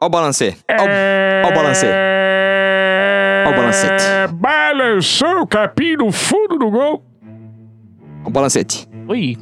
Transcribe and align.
Ó 0.00 0.06
o 0.06 0.08
balancê. 0.08 0.56
Ó, 0.70 0.84
o- 0.84 1.46
ó 1.46 1.50
o 1.50 1.54
balancê. 1.54 1.86
Ó 3.46 3.50
o 3.50 3.54
balancete. 3.56 4.04
Balançou 4.34 5.40
o 5.42 5.46
capim 5.46 5.96
no 5.96 6.12
fundo 6.12 6.56
do 6.58 6.70
gol. 6.70 7.04
Ó 8.24 8.28
o 8.28 8.30
balancete. 8.30 8.86
Oi, 9.08 9.36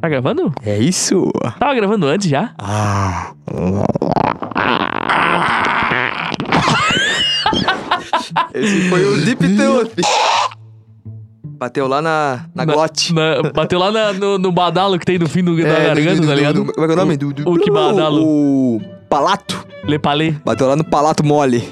tá 0.00 0.08
gravando? 0.08 0.52
É 0.64 0.76
isso. 0.78 1.30
Tava 1.58 1.74
gravando 1.74 2.06
antes 2.06 2.28
já? 2.28 2.52
Ah. 2.58 3.32
Esse 8.52 8.88
foi 8.88 9.04
o 9.04 9.24
Deep 9.24 9.56
Tooth. 9.56 9.94
Bateu 11.58 11.86
lá 11.86 12.02
na, 12.02 12.44
na, 12.54 12.64
glote. 12.64 13.12
Na- 13.14 13.42
bateu 13.54 13.78
lá 13.78 13.90
na- 13.90 14.12
no, 14.12 14.38
no 14.38 14.52
badalo 14.52 14.98
que 14.98 15.06
tem 15.06 15.18
no 15.18 15.28
fim 15.28 15.42
do, 15.42 15.56
da 15.56 15.68
É, 15.68 15.86
garganta, 15.86 16.16
do- 16.16 16.20
do- 16.22 16.26
tá 16.26 16.32
do- 16.32 16.36
ligado? 16.36 16.64
do- 16.64 16.72
Como 16.72 16.84
é 16.84 16.88
que 16.88 16.92
é 16.92 16.94
o 16.94 16.98
nome? 16.98 17.16
Do, 17.16 17.32
do, 17.32 17.50
o 17.50 17.58
que 17.58 17.70
badalo. 17.70 18.22
O 18.24 18.80
palato. 19.14 19.64
Lepalê, 19.84 20.32
Bateu 20.44 20.66
lá 20.66 20.74
no 20.74 20.82
palato 20.84 21.24
mole. 21.24 21.62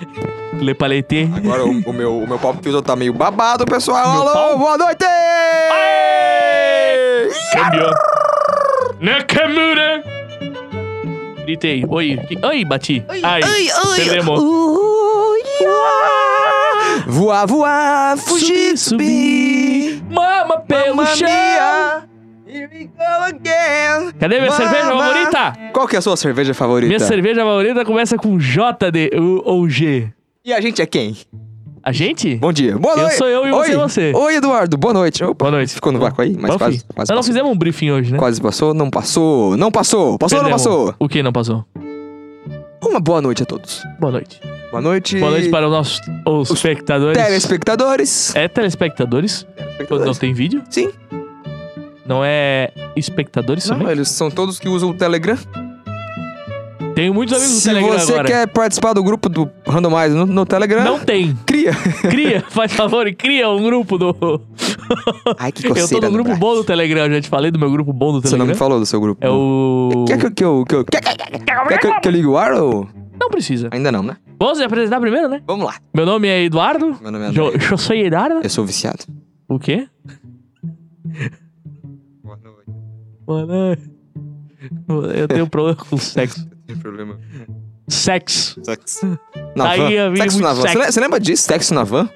lepalete. 0.61 1.29
Agora 1.35 1.65
o, 1.65 1.71
o 1.87 1.93
meu, 1.93 2.19
o 2.19 2.29
meu 2.29 2.39
pau 2.39 2.55
filter 2.63 2.81
tá 2.83 2.95
meio 2.95 3.13
babado, 3.13 3.65
pessoal. 3.65 4.13
Meu 4.13 4.21
Alô, 4.23 4.33
pau? 4.33 4.59
boa 4.59 4.79
noite! 4.79 5.05
Cambiou. 7.53 7.91
Nakamura! 9.01 10.05
Gritei. 11.45 11.85
Oi. 11.89 12.17
que- 12.29 12.39
Oi, 12.47 12.65
bati. 12.65 13.05
Ai, 13.25 13.41
perdemos. 13.97 14.41
Voar, 17.09 17.47
voar, 17.47 18.17
fugir, 18.19 18.77
Subir, 18.79 19.99
subir. 19.99 20.03
Mama 20.09 20.61
pelo 20.61 21.05
chão. 21.07 21.29
mia, 21.29 22.05
Here 22.53 22.69
we 22.73 22.85
go 22.85 23.25
again. 23.29 24.13
Cadê 24.19 24.39
minha 24.41 24.51
Mama. 24.51 24.57
cerveja 24.57 24.85
favorita? 24.91 25.53
Qual 25.73 25.89
que 25.89 25.97
é 25.97 25.99
a 25.99 26.03
sua 26.03 26.17
cerveja 26.17 26.53
favorita? 26.55 26.89
Minha 26.89 27.01
cerveja 27.01 27.41
favorita 27.43 27.85
começa 27.85 28.17
com 28.19 28.39
J 28.39 28.91
de, 28.91 29.11
ou- 29.15 29.43
ou 29.45 29.69
G. 29.69 30.09
E 30.45 30.53
a 30.53 30.61
gente 30.61 30.83
é 30.83 30.87
quem? 30.87 31.17
A 31.83 31.91
gente? 31.93 32.37
Bom 32.37 32.53
dia. 32.53 32.77
Boa 32.79 32.95
Eu 32.95 33.03
noite. 33.03 33.17
sou 33.17 33.27
eu 33.27 33.47
e 33.47 33.53
Oi. 33.53 33.67
você 33.67 33.73
é 33.73 33.77
você. 33.77 34.13
Oi, 34.15 34.37
Eduardo. 34.37 34.77
Boa 34.77 34.93
noite. 34.95 35.25
Opa, 35.25 35.47
Boa 35.47 35.51
noite. 35.51 35.75
Ficou 35.75 35.91
no 35.93 35.99
vácuo 35.99 36.23
aí? 36.23 36.37
Mas 36.39 36.51
Bom, 36.53 36.59
quase, 36.59 36.85
quase 36.95 37.11
Nós 37.11 37.17
não 37.17 37.23
fizemos 37.23 37.51
um 37.51 37.57
briefing 37.57 37.91
hoje, 37.91 38.13
né? 38.13 38.19
Quase 38.19 38.41
passou, 38.41 38.73
não 38.75 38.91
passou. 38.91 39.57
Não 39.57 39.71
passou. 39.71 40.19
Passou 40.19 40.39
ou 40.39 40.45
não 40.45 40.51
Perdemos. 40.51 40.77
passou? 40.79 40.95
O 40.99 41.09
que 41.09 41.23
não 41.23 41.33
passou? 41.33 41.65
Uma 42.85 43.01
boa 43.01 43.21
noite 43.23 43.43
a 43.43 43.47
todos. 43.47 43.83
Boa 43.99 44.13
noite. 44.13 44.41
Boa 44.71 44.81
noite. 44.83 45.19
Boa 45.19 45.31
noite 45.31 45.49
para 45.49 45.67
os 45.67 45.73
nossos 45.73 46.01
os 46.27 46.51
espectadores. 46.51 47.17
telespectadores. 47.23 48.37
É 48.37 48.47
telespectadores? 48.49 49.47
Quando 49.89 50.05
não 50.05 50.15
tem 50.15 50.33
vídeo? 50.33 50.63
Sim. 50.71 50.91
Não 52.07 52.23
é 52.25 52.73
espectadores 52.97 53.69
Não, 53.69 53.91
eles 53.91 54.09
são 54.09 54.31
todos 54.31 54.59
que 54.59 54.69
usam 54.69 54.91
o 54.91 54.95
Telegram. 54.95 55.37
Tenho 56.95 57.15
muitos 57.15 57.35
amigos 57.35 57.55
Se 57.55 57.69
no 57.69 57.75
Telegram 57.75 57.99
você 57.99 58.13
agora. 58.13 58.29
quer 58.29 58.47
participar 58.49 58.93
do 58.93 59.03
grupo 59.03 59.27
do 59.29 59.49
Randomize 59.67 60.15
no, 60.15 60.27
no 60.27 60.45
Telegram, 60.45 60.85
Não 60.85 60.99
tem. 60.99 61.35
cria. 61.47 61.73
Cria, 62.03 62.43
faz 62.51 62.73
favor, 62.75 63.07
e 63.07 63.15
cria 63.15 63.49
um 63.49 63.63
grupo 63.63 63.97
do. 63.97 64.15
Ai, 65.39 65.51
que 65.53 65.65
Eu 65.67 65.75
tô 65.75 65.81
coceira 65.81 66.07
no 66.09 66.13
grupo 66.13 66.29
braço. 66.29 66.41
bom 66.41 66.55
do 66.55 66.65
Telegram, 66.65 67.09
já 67.11 67.21
te 67.21 67.29
falei 67.31 67.51
do 67.51 67.59
meu 67.59 67.71
grupo 67.71 67.95
bom 67.95 68.13
do 68.13 68.21
Você 68.21 68.37
não 68.37 68.45
Telegram. 68.45 68.55
me 68.55 68.59
falou 68.59 68.79
do 68.79 68.85
seu 68.85 69.01
grupo. 69.01 69.25
É 69.25 69.31
o. 69.31 70.05
Quer 70.07 70.19
que, 70.19 70.31
que 70.33 70.45
eu... 70.45 70.65
Que 70.69 70.75
eu 70.75 70.85
quer, 70.85 71.01
quer, 71.01 71.17
quer 71.17 71.79
que, 71.79 71.87
eu- 71.87 72.01
que 72.01 72.09
eu 72.09 72.13
ligue 72.13 72.27
o 72.27 72.37
ar 72.37 72.53
ou... 72.53 72.87
Não 73.19 73.31
precisa. 73.31 73.69
Ainda 73.71 73.91
não, 73.91 74.03
né? 74.03 74.17
Vamos 74.39 74.59
se 74.59 74.65
apresentar 74.65 75.01
primeiro, 75.01 75.29
né? 75.29 75.41
Vamos 75.47 75.65
lá. 75.65 75.77
Meu 75.95 76.05
nome 76.05 76.29
é 76.29 76.43
Eduardo. 76.43 76.95
Meu 77.01 77.11
nome 77.11 77.27
é 77.29 77.33
Jo- 77.33 77.47
André. 77.49 77.61
Eu 77.73 77.79
sou 77.79 77.97
Eduardo. 77.97 78.41
Eu 78.43 78.51
sou 78.51 78.67
viciado. 78.67 79.05
O 79.49 79.59
quê? 79.59 79.87
Mano. 83.27 83.77
Eu 85.15 85.29
tenho 85.29 85.47
problema 85.49 85.77
com 85.77 85.97
sexo. 85.97 86.47
Tem 86.67 86.77
problema. 86.77 87.19
Sexo. 87.89 88.61
Sexo. 88.65 89.19
Na 89.57 89.71
Aí 89.71 89.79
van. 89.97 90.17
Sexo 90.17 90.41
na 90.41 90.53
van. 90.53 90.63
sexo. 90.63 90.73
Você 90.79 90.79
le- 90.87 90.93
Você 90.93 91.01
lembra 91.01 91.21
disso? 91.21 91.43
Sexo 91.45 91.75
na 91.75 91.83
van? 91.85 92.09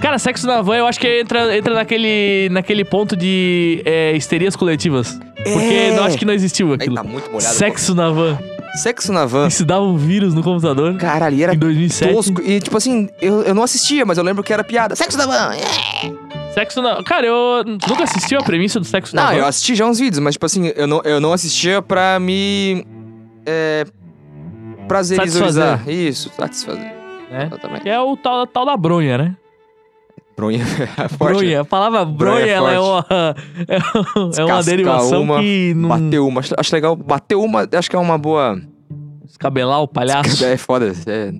Cara, 0.00 0.18
sexo 0.18 0.46
na 0.46 0.60
van 0.62 0.76
eu 0.76 0.86
acho 0.86 1.00
que 1.00 1.20
entra, 1.20 1.56
entra 1.56 1.74
naquele, 1.74 2.48
naquele 2.50 2.84
ponto 2.84 3.16
de 3.16 3.82
é, 3.84 4.16
histerias 4.16 4.54
coletivas. 4.56 5.18
Porque 5.36 5.74
É. 5.74 5.96
eu 5.98 6.02
acho 6.04 6.18
que 6.18 6.24
não 6.24 6.32
existiu 6.34 6.68
Aí 6.68 6.74
aquilo. 6.74 6.94
tá 6.96 7.02
muito 7.02 7.30
molhado. 7.30 7.54
Sexo 7.54 7.94
na 7.94 8.10
van. 8.10 8.38
Sexo 8.82 9.12
na 9.12 9.24
van. 9.24 9.48
Isso 9.48 9.64
dava 9.64 9.82
um 9.84 9.96
vírus 9.96 10.34
no 10.34 10.42
computador. 10.42 10.96
Caralho, 10.98 11.36
e 11.36 11.42
era 11.42 11.54
Em 11.54 11.58
2007. 11.58 12.12
tosco. 12.12 12.42
E 12.42 12.60
tipo 12.60 12.76
assim, 12.76 13.08
eu, 13.20 13.42
eu 13.42 13.54
não 13.54 13.62
assistia, 13.62 14.04
mas 14.04 14.18
eu 14.18 14.24
lembro 14.24 14.42
que 14.44 14.52
era 14.52 14.62
piada. 14.62 14.94
Sexo 14.94 15.16
na 15.16 15.26
van. 15.26 15.54
é. 15.54 16.37
Sexo 16.52 16.82
na... 16.82 17.02
Cara, 17.02 17.26
eu 17.26 17.64
nunca 17.64 18.04
assisti 18.04 18.34
a 18.34 18.42
premissa 18.42 18.80
do 18.80 18.86
sexo 18.86 19.14
na 19.14 19.26
Não, 19.26 19.32
eu 19.32 19.46
assisti 19.46 19.74
já 19.74 19.86
uns 19.86 19.98
vídeos, 19.98 20.18
mas 20.18 20.34
tipo 20.34 20.46
assim, 20.46 20.72
eu 20.74 20.86
não, 20.86 21.00
eu 21.04 21.20
não 21.20 21.32
assistia 21.32 21.80
pra 21.82 22.18
me... 22.18 22.84
É... 23.46 23.84
Prazerizar. 24.86 25.88
Isso, 25.88 26.30
satisfazer. 26.36 26.92
né? 27.30 27.44
Exatamente. 27.46 27.82
Que 27.82 27.90
é 27.90 28.00
o 28.00 28.16
tal, 28.16 28.46
tal 28.46 28.64
da 28.64 28.76
bronha, 28.76 29.18
né? 29.18 29.36
Bronha. 30.36 30.62
é 30.96 31.08
forte. 31.08 31.38
Bronha. 31.38 31.60
A 31.60 31.64
palavra 31.64 32.04
bronha, 32.04 32.36
Bronha 32.36 32.46
é 32.46 32.50
ela 32.50 32.72
é 32.72 32.78
uma, 32.78 33.06
é 33.66 34.14
uma 34.14 34.28
Descascar 34.28 34.64
derivação 34.64 35.22
uma, 35.22 35.40
que 35.40 35.74
não... 35.74 35.88
Bateu 35.88 36.26
uma. 36.26 36.40
Acho, 36.40 36.54
acho 36.56 36.74
legal. 36.74 36.96
Bateu 36.96 37.42
uma, 37.42 37.68
acho 37.72 37.90
que 37.90 37.96
é 37.96 37.98
uma 37.98 38.16
boa... 38.16 38.60
Descabelar 39.24 39.82
o 39.82 39.88
palhaço. 39.88 40.44
É 40.44 40.56
foda. 40.56 40.92
É... 41.06 41.32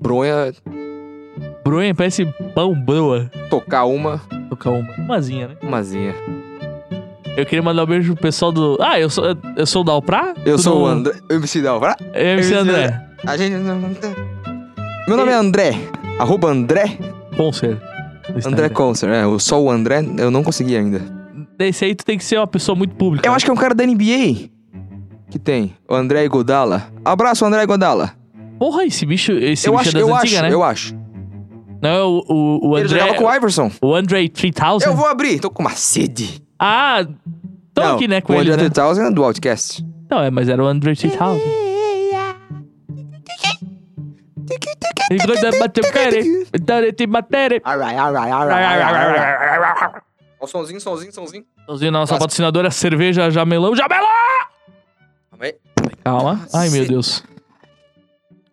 Bronha, 0.00 0.52
Bronha 1.68 1.94
parece 1.94 2.24
pão 2.54 2.74
broa. 2.74 3.30
tocar 3.50 3.84
uma, 3.84 4.22
Tocar 4.48 4.70
uma. 4.70 4.90
Umazinha, 4.94 5.48
né? 5.48 5.54
umazinha. 5.62 6.14
Eu 7.36 7.44
queria 7.44 7.62
mandar 7.62 7.84
um 7.84 7.86
beijo 7.86 8.14
pro 8.14 8.22
pessoal 8.22 8.50
do... 8.50 8.78
Ah, 8.80 8.98
eu 8.98 9.10
sou, 9.10 9.24
eu 9.54 9.66
sou 9.66 9.82
o 9.82 9.84
Dalprá? 9.84 10.32
Eu 10.46 10.56
Tu 10.56 10.62
sou 10.62 10.82
o 10.82 10.86
André. 10.86 11.12
Eu 11.28 11.38
me 11.38 11.62
Dalva. 11.62 11.94
É 12.14 12.32
MC 12.32 12.54
Eu- 12.54 12.60
André. 12.60 13.00
A 13.26 13.36
gente. 13.36 13.52
Meu 15.06 15.16
nome 15.16 15.30
é 15.30 15.34
André. 15.34 15.72
Arroba 16.18 16.48
André. 16.48 16.98
Concer. 17.36 17.78
André 18.46 18.70
Concer. 18.70 19.10
É, 19.10 19.24
eu 19.24 19.38
só 19.38 19.62
o 19.62 19.70
André, 19.70 20.02
eu 20.16 20.30
não 20.30 20.42
consegui 20.42 20.74
ainda. 20.74 21.00
Desse 21.58 21.84
aí 21.84 21.94
tu 21.94 22.04
tem 22.04 22.16
que 22.16 22.24
ser 22.24 22.38
uma 22.38 22.46
pessoa 22.46 22.74
muito 22.74 22.94
pública. 22.96 23.28
Eu 23.28 23.34
acho 23.34 23.44
que 23.44 23.50
é 23.50 23.54
um 23.54 23.58
cara 23.58 23.74
da 23.74 23.84
NBA. 23.86 24.48
Que 25.30 25.38
tem. 25.38 25.74
O 25.88 25.94
André 25.94 26.26
Godala. 26.28 26.88
Abraço, 27.04 27.44
André 27.44 27.64
Godala. 27.66 28.12
Porra, 28.58 28.84
esse 28.84 29.04
bicho, 29.06 29.32
esse 29.32 29.68
eu 29.68 29.76
bicho 29.76 29.88
acho, 29.88 29.96
é 29.96 30.00
das 30.00 30.08
eu 30.08 30.16
antigas, 30.16 30.34
acho, 30.38 30.42
né? 30.42 30.52
eu 30.54 30.62
acho. 30.64 30.97
Não, 31.80 31.90
é 31.90 32.02
o, 32.02 32.24
o, 32.28 32.68
o 32.70 32.78
Ele 32.78 32.86
André... 32.86 32.98
jogava 33.00 33.18
com 33.18 33.24
o 33.24 33.34
Iverson. 33.34 33.70
O 33.80 33.94
André 33.94 34.28
3000? 34.28 34.78
Eu 34.84 34.96
vou 34.96 35.06
abrir. 35.06 35.40
Tô 35.40 35.50
com 35.50 35.62
uma 35.62 35.70
sede. 35.70 36.42
Ah, 36.58 37.06
tô 37.72 37.82
Não, 37.82 37.94
aqui, 37.94 38.08
né, 38.08 38.20
com 38.20 38.32
o 38.32 38.36
ele, 38.36 38.50
André 38.50 38.64
né? 38.64 38.70
3000 38.70 39.06
é 39.06 39.10
do 39.10 39.24
Outcast. 39.24 39.84
Não, 40.10 40.22
é, 40.22 40.30
mas 40.30 40.48
era 40.48 40.62
o 40.62 40.66
André 40.66 40.94
3000. 40.94 41.68
Ele 45.10 45.26
gosta 45.26 45.50
de 45.50 45.58
bater 45.58 45.84
o 45.84 45.92
cara. 45.92 46.16
Então 46.54 46.78
ele 46.78 46.92
te 46.92 47.06
bater. 47.06 47.62
Alright, 47.64 47.96
alright, 47.96 48.30
alright, 48.30 48.82
alright. 48.82 50.02
Ó, 50.40 50.44
o 50.44 50.46
somzinho, 50.46 50.80
somzinho, 50.80 51.12
somzinho. 51.12 51.44
Estamos 51.60 51.80
nossa 51.80 51.90
Clássico. 51.90 52.18
patrocinadora 52.18 52.70
Cerveja 52.70 53.30
Jamelão. 53.30 53.74
Jamelão! 53.74 54.08
Calma 55.30 55.44
aí. 55.44 55.54
Calma. 56.04 56.46
Ai, 56.54 56.68
meu. 56.70 56.86
Deus. 56.86 57.24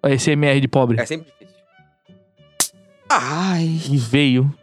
Esse 0.03 0.31
MR 0.31 0.59
de 0.59 0.67
pobre. 0.67 0.99
É 0.99 1.05
sempre. 1.05 1.34
Ai. 3.09 3.79
E 3.89 3.97
veio. 3.97 4.53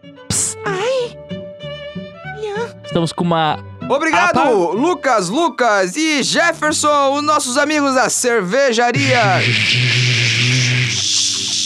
Estamos 2.84 3.12
com 3.12 3.24
uma... 3.24 3.58
Obrigado, 3.88 4.38
Ah. 4.38 4.50
Lucas, 4.50 5.28
Lucas 5.30 5.96
e 5.96 6.22
Jefferson, 6.22 7.14
os 7.14 7.22
nossos 7.22 7.56
amigos 7.58 7.94
da 7.94 8.08
cervejaria. 8.10 9.40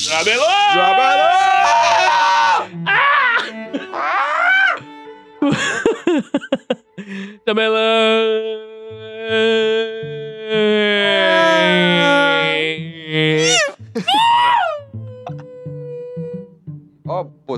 Jamelão! 0.05 0.75
Jamelão! 0.75 1.37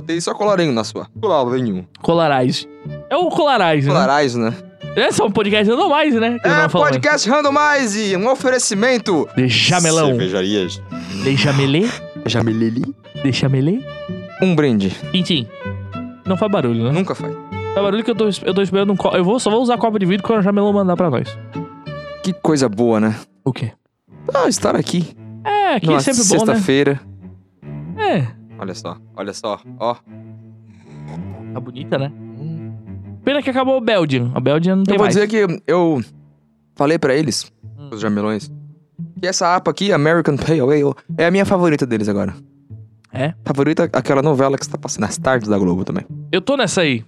botei 0.01 0.19
só 0.21 0.33
colorinho 0.33 0.71
na 0.71 0.83
sua. 0.83 1.07
Colorinho. 1.21 1.87
Colarais. 2.01 2.67
É 3.09 3.15
o 3.15 3.29
Colarais, 3.29 3.85
né? 3.85 3.91
Colarais, 3.91 4.35
né? 4.35 4.53
Esse 4.95 5.21
é 5.21 5.23
um 5.25 5.31
podcast 5.31 5.71
mais, 5.87 6.13
né? 6.15 6.39
que 6.39 6.47
É 6.47 6.61
não 6.63 6.69
falo 6.69 6.83
mais. 6.85 6.95
podcast 6.97 7.29
Randomize, 7.29 8.15
um 8.17 8.27
oferecimento. 8.29 9.27
De 9.35 9.47
Jamelão. 9.47 10.07
Cervejarias. 10.07 10.81
De 11.23 11.35
Jamelê. 11.35 11.87
Jamelili. 12.25 12.95
De 13.23 13.31
Jamelê. 13.31 13.79
Um 14.41 14.55
brinde. 14.55 14.95
Tintim. 15.11 15.47
Não 16.25 16.35
faz 16.37 16.51
barulho, 16.51 16.83
né? 16.85 16.91
Nunca 16.91 17.13
faz. 17.13 17.33
Faz 17.73 17.85
barulho 17.85 18.03
que 18.03 18.11
eu 18.11 18.15
tô, 18.15 18.29
eu 18.43 18.53
tô 18.53 18.61
esperando 18.61 18.91
um 18.91 18.95
copo. 18.95 19.15
Eu 19.15 19.23
vou, 19.23 19.39
só 19.39 19.49
vou 19.51 19.61
usar 19.61 19.77
copo 19.77 19.99
de 19.99 20.05
vidro 20.05 20.25
quando 20.25 20.39
o 20.39 20.43
Jamelão 20.43 20.73
mandar 20.73 20.95
pra 20.95 21.09
nós. 21.09 21.37
Que 22.23 22.33
coisa 22.33 22.67
boa, 22.67 22.99
né? 22.99 23.15
O 23.45 23.53
quê? 23.53 23.71
Ah, 24.33 24.47
estar 24.47 24.75
aqui. 24.75 25.15
É, 25.45 25.75
aqui 25.75 25.85
numa 25.87 25.97
é 25.97 26.01
sempre 26.01 26.23
bom, 26.23 26.45
né? 26.45 26.53
sexta-feira. 26.53 26.99
É. 27.97 28.38
Olha 28.59 28.73
só, 28.75 28.97
olha 29.15 29.33
só. 29.33 29.59
Ó. 29.79 29.95
Tá 31.53 31.59
bonita, 31.59 31.97
né? 31.97 32.11
Pena 33.23 33.41
que 33.41 33.49
acabou 33.49 33.77
o 33.77 33.81
Belgian. 33.81 34.31
A 34.35 34.39
Belgian 34.39 34.77
não 34.77 34.83
tem 34.83 34.95
Eu 34.95 34.97
vou 34.99 35.05
mais. 35.05 35.15
dizer 35.15 35.27
que 35.27 35.61
eu 35.67 36.01
falei 36.75 36.97
pra 36.99 37.13
eles, 37.15 37.51
Hum. 37.77 37.89
os 37.93 37.99
jamelões, 38.01 38.51
E 39.21 39.27
essa 39.27 39.53
APA 39.55 39.71
aqui, 39.71 39.91
American 39.91 40.35
Pale 40.37 40.59
Ale, 40.61 40.93
é 41.17 41.25
a 41.25 41.31
minha 41.31 41.45
favorita 41.45 41.85
deles 41.85 42.07
agora. 42.09 42.33
É? 43.11 43.33
Favorita 43.45 43.89
aquela 43.91 44.21
novela 44.21 44.57
que 44.57 44.65
você 44.65 44.71
tá 44.71 44.77
passando 44.77 45.01
nas 45.01 45.17
tardes 45.17 45.47
da 45.49 45.57
Globo 45.57 45.83
também. 45.83 46.05
Eu 46.31 46.41
tô 46.41 46.55
nessa 46.55 46.81
aí. 46.81 47.03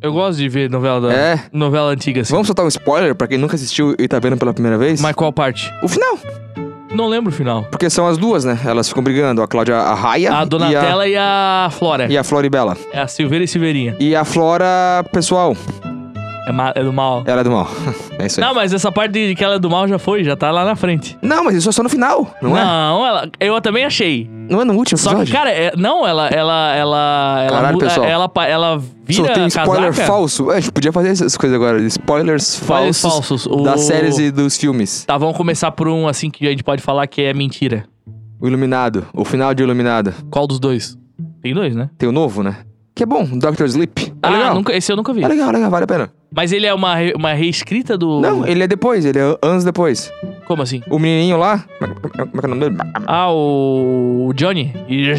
Eu 0.00 0.12
gosto 0.12 0.38
de 0.38 0.48
ver 0.48 0.68
novela 0.70 1.00
da 1.08 1.12
É. 1.14 1.44
novela 1.52 1.90
antiga 1.90 2.20
assim. 2.20 2.32
Vamos 2.32 2.46
soltar 2.48 2.64
um 2.64 2.68
spoiler 2.68 3.14
pra 3.14 3.26
quem 3.28 3.38
nunca 3.38 3.54
assistiu 3.56 3.94
e 3.98 4.06
tá 4.08 4.18
vendo 4.18 4.36
pela 4.36 4.52
primeira 4.52 4.76
vez? 4.76 5.00
Mas 5.00 5.14
qual 5.14 5.32
parte? 5.32 5.72
O 5.82 5.88
final. 5.88 6.18
Não 6.94 7.06
lembro 7.08 7.32
o 7.32 7.34
final. 7.34 7.66
Porque 7.70 7.88
são 7.88 8.06
as 8.06 8.18
duas, 8.18 8.44
né? 8.44 8.58
Elas 8.64 8.88
ficam 8.88 9.02
brigando. 9.02 9.42
A 9.42 9.48
Cláudia 9.48 9.76
Arraia 9.76 10.32
A 10.32 10.44
Donatella 10.44 11.08
e 11.08 11.16
a, 11.16 11.68
Flora. 11.72 12.04
e 12.04 12.06
a, 12.06 12.10
e 12.10 12.18
a 12.18 12.24
Floribela. 12.24 12.76
É 12.92 13.00
a 13.00 13.06
Silveira 13.06 13.44
e 13.44 13.48
Silveirinha. 13.48 13.96
E 13.98 14.14
a 14.14 14.24
Flora, 14.24 15.04
pessoal, 15.12 15.56
É, 16.46 16.50
ma- 16.52 16.72
é 16.74 16.82
do 16.82 16.92
mal. 16.92 17.22
ela 17.24 17.40
é 17.40 17.44
do 17.44 17.50
mal. 17.52 17.68
é 18.18 18.26
isso 18.26 18.40
aí. 18.40 18.46
Não, 18.46 18.52
mas 18.54 18.72
essa 18.72 18.90
parte 18.90 19.12
de 19.12 19.34
que 19.34 19.44
ela 19.44 19.54
é 19.54 19.58
do 19.58 19.70
mal 19.70 19.86
já 19.86 19.98
foi, 19.98 20.24
já 20.24 20.34
tá 20.36 20.50
lá 20.50 20.64
na 20.64 20.74
frente. 20.74 21.16
Não, 21.22 21.44
mas 21.44 21.54
isso 21.54 21.68
é 21.68 21.72
só 21.72 21.82
no 21.84 21.88
final, 21.88 22.34
não, 22.42 22.56
é? 22.58 22.64
Não, 22.64 23.06
ela, 23.06 23.30
eu 23.38 23.60
também 23.60 23.84
achei. 23.84 24.28
Não 24.50 24.60
é 24.60 24.64
no 24.64 24.74
último 24.74 24.98
Só 24.98 25.14
que, 25.24 25.30
cara, 25.30 25.50
é- 25.50 25.72
não, 25.76 26.06
ela, 26.06 26.26
ela, 26.28 26.74
ela, 26.74 27.42
ela, 27.42 27.50
Caralho, 27.56 27.74
muda- 27.74 27.86
pessoal. 27.86 28.06
ela, 28.06 28.28
pa- 28.28 28.46
ela 28.46 28.78
vira 29.06 29.28
Só 29.28 29.32
tem 29.34 29.46
spoiler 29.46 29.90
casaca. 29.90 30.06
falso. 30.06 30.50
É, 30.50 30.56
a 30.56 30.60
gente 30.60 30.72
podia 30.72 30.92
fazer 30.92 31.10
essas 31.10 31.36
coisas 31.36 31.54
agora. 31.54 31.80
Spoilers, 31.80 32.54
Spoilers 32.54 33.00
falsos, 33.00 33.44
falsos. 33.44 33.46
O- 33.46 33.62
das 33.62 33.82
séries 33.82 34.18
e 34.18 34.30
dos 34.32 34.56
filmes. 34.56 35.04
Tá, 35.04 35.16
vamos 35.16 35.36
começar 35.36 35.70
por 35.70 35.86
um, 35.88 36.08
assim, 36.08 36.28
que 36.28 36.46
a 36.46 36.50
gente 36.50 36.64
pode 36.64 36.82
falar 36.82 37.06
que 37.06 37.22
é 37.22 37.32
mentira. 37.32 37.84
O 38.40 38.48
Iluminado. 38.48 39.06
O 39.14 39.24
final 39.24 39.54
de 39.54 39.62
Iluminado. 39.62 40.12
Qual 40.28 40.46
dos 40.48 40.58
dois? 40.58 40.98
Tem 41.40 41.54
dois, 41.54 41.76
né? 41.76 41.88
Tem 41.96 42.08
o 42.08 42.12
novo, 42.12 42.42
né? 42.42 42.56
Que 42.94 43.04
é 43.04 43.06
bom. 43.06 43.24
Doctor 43.24 43.66
Sleep. 43.66 44.02
É 44.02 44.12
ah, 44.22 44.30
legal. 44.30 44.54
nunca, 44.54 44.76
esse 44.76 44.92
eu 44.92 44.96
nunca 44.96 45.12
vi. 45.12 45.22
É 45.24 45.28
legal, 45.28 45.50
legal. 45.50 45.70
Vale 45.70 45.84
a 45.84 45.86
pena. 45.86 46.12
Mas 46.34 46.52
ele 46.52 46.66
é 46.66 46.74
uma, 46.74 46.94
re- 46.94 47.14
uma 47.14 47.32
reescrita 47.32 47.96
do... 47.96 48.20
Não, 48.20 48.46
ele 48.46 48.62
é 48.62 48.66
depois. 48.66 49.04
Ele 49.04 49.18
é 49.18 49.38
anos 49.42 49.64
depois. 49.64 50.12
Como 50.46 50.62
assim? 50.62 50.82
O 50.90 50.98
menininho 50.98 51.36
lá... 51.38 51.64
Como 51.78 51.92
é 51.92 51.94
como 51.94 52.06
é 52.06 52.40
que 52.40 52.46
é 52.46 52.46
o 52.46 52.54
nome 52.54 52.60
dele? 52.60 52.76
Ah, 53.06 53.30
o 53.30 54.26
o 54.28 54.32
Johnny. 54.34 54.72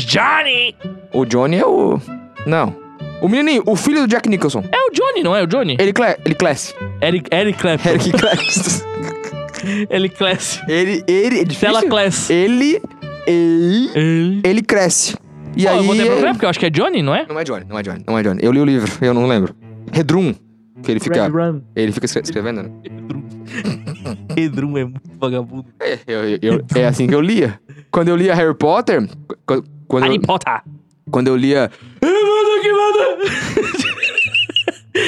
Johnny! 0.05 0.75
O 1.13 1.25
Johnny 1.25 1.57
é 1.57 1.65
o... 1.65 1.99
Não. 2.45 2.75
O 3.21 3.27
menininho. 3.27 3.63
O 3.65 3.75
filho 3.75 4.01
do 4.01 4.07
Jack 4.07 4.27
Nicholson. 4.27 4.63
É 4.71 4.77
o 4.77 4.91
Johnny, 4.91 5.23
não 5.23 5.35
é 5.35 5.43
o 5.43 5.47
Johnny? 5.47 5.77
Ele, 5.79 5.93
cle... 5.93 6.17
ele 6.25 6.35
cresce. 6.35 6.73
Eric, 7.01 7.29
Eric 7.33 7.59
Clapton. 7.59 7.89
Eric 7.89 8.11
Clapton. 8.11 8.93
Ele 9.89 10.09
cresce. 10.09 10.59
ele... 10.67 11.03
Ele... 11.07 11.39
É 11.39 11.43
difícil. 11.45 11.69
Stella 11.69 11.83
Class. 11.87 12.29
Ele... 12.29 12.81
Ele... 13.25 13.89
Ele... 13.95 14.41
Ele 14.43 14.61
cresce. 14.61 15.15
E 15.55 15.63
Pô, 15.63 15.69
aí... 15.69 15.77
eu 15.77 15.83
vou 15.83 15.95
procurar 15.95 16.31
porque 16.33 16.45
eu 16.45 16.49
acho 16.49 16.59
que 16.59 16.65
é 16.65 16.69
Johnny, 16.69 17.01
não 17.03 17.13
é? 17.15 17.25
Não 17.27 17.39
é 17.39 17.43
Johnny, 17.43 17.65
não 17.69 17.77
é 17.79 17.83
Johnny, 17.83 18.03
não 18.07 18.17
é 18.17 18.23
Johnny. 18.23 18.39
Eu 18.41 18.51
li 18.51 18.59
o 18.59 18.65
livro, 18.65 18.91
eu 19.05 19.13
não 19.13 19.27
lembro. 19.27 19.55
Redrum. 19.91 20.33
Que 20.81 20.91
ele 20.91 20.99
fica. 20.99 21.27
Run. 21.27 21.61
Ele 21.75 21.91
fica 21.93 22.05
escre- 22.07 22.23
escrevendo, 22.23 22.63
né? 22.63 22.69
Redrum 24.35 24.75
é 24.77 24.83
muito 24.83 25.01
vagabundo. 25.17 25.65
É, 25.79 25.97
eu- 26.07 26.39
eu- 26.41 26.65
é 26.75 26.85
assim 26.85 27.07
que 27.07 27.15
eu 27.15 27.21
lia. 27.21 27.57
Quando 27.89 28.09
eu 28.09 28.15
lia 28.17 28.35
Harry 28.35 28.53
Potter. 28.55 29.07
qu- 29.45 29.63
Quando, 29.87 30.03
Harry 30.03 30.15
eu, 30.15 30.21
Potter. 30.21 30.61
quando 31.09 31.27
eu 31.29 31.37
lia. 31.37 31.71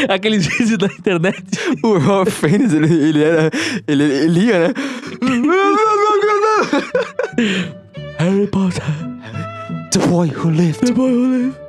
Aqueles 0.09 0.45
vídeos 0.47 0.77
da 0.77 0.87
internet. 0.87 1.43
O 1.83 1.97
Ralph 1.97 2.29
Fiennes, 2.29 2.73
ele, 2.73 2.93
ele 2.93 3.23
era. 3.23 3.51
Ele, 3.87 4.03
ele 4.03 4.27
lia, 4.27 4.67
né? 4.67 4.73
Harry 8.17 8.47
Potter. 8.47 8.83
The 9.95 9.99
boy 10.07 10.27
who 10.27 10.51
lived. 10.51 10.81
The 10.85 10.93
boy 10.93 11.09
who 11.09 11.27
live. 11.31 11.55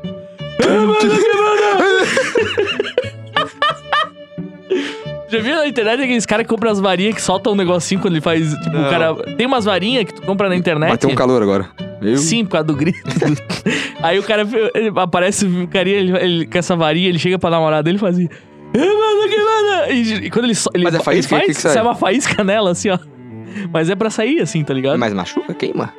Já 5.28 5.40
viu 5.40 5.56
na 5.56 5.66
internet 5.66 6.02
aqueles 6.02 6.24
caras 6.26 6.44
que 6.46 6.50
compram 6.50 6.70
as 6.70 6.80
varinhas 6.80 7.14
que 7.14 7.22
soltam 7.22 7.52
um 7.52 7.56
negocinho 7.56 8.00
quando 8.00 8.14
ele 8.14 8.20
faz. 8.20 8.52
Tipo, 8.62 8.76
o 8.76 8.90
cara. 8.90 9.14
Tem 9.36 9.46
umas 9.46 9.64
varinhas 9.64 10.04
que 10.04 10.14
tu 10.14 10.22
compra 10.22 10.48
na 10.48 10.56
internet. 10.56 10.90
Bateu 10.90 11.10
um 11.10 11.14
calor 11.14 11.42
agora. 11.42 11.68
Viu? 12.00 12.18
Sim, 12.18 12.44
por 12.44 12.52
causa 12.52 12.66
do 12.66 12.76
grito. 12.76 12.98
Aí 14.02 14.18
o 14.18 14.22
cara 14.22 14.46
aparece 14.96 15.46
o 15.46 15.66
carinha 15.68 15.96
ele, 15.96 16.16
ele- 16.18 16.46
com 16.46 16.58
essa 16.58 16.76
varinha, 16.76 17.08
ele 17.08 17.18
chega 17.18 17.38
pra 17.38 17.50
namorada 17.50 17.82
dele 17.84 17.96
e 17.96 18.00
faz 18.00 18.16
assim. 18.16 18.28
E, 19.90 20.26
e 20.26 20.30
quando 20.30 20.44
ele, 20.46 20.54
so- 20.54 20.70
ele, 20.74 20.84
Mas 20.84 20.94
é 20.94 21.00
faísca? 21.00 21.34
ele 21.36 21.44
O 21.44 21.46
que 21.46 21.48
faz, 21.52 21.56
que 21.56 21.62
sai? 21.62 21.72
sai 21.74 21.82
uma 21.82 21.94
faísca 21.94 22.44
nela, 22.44 22.70
assim, 22.70 22.90
ó. 22.90 22.98
Mas 23.72 23.88
é 23.88 23.94
pra 23.94 24.10
sair 24.10 24.40
assim, 24.40 24.62
tá 24.62 24.74
ligado? 24.74 24.98
Mas 24.98 25.12
machuca, 25.14 25.54
queima. 25.54 25.92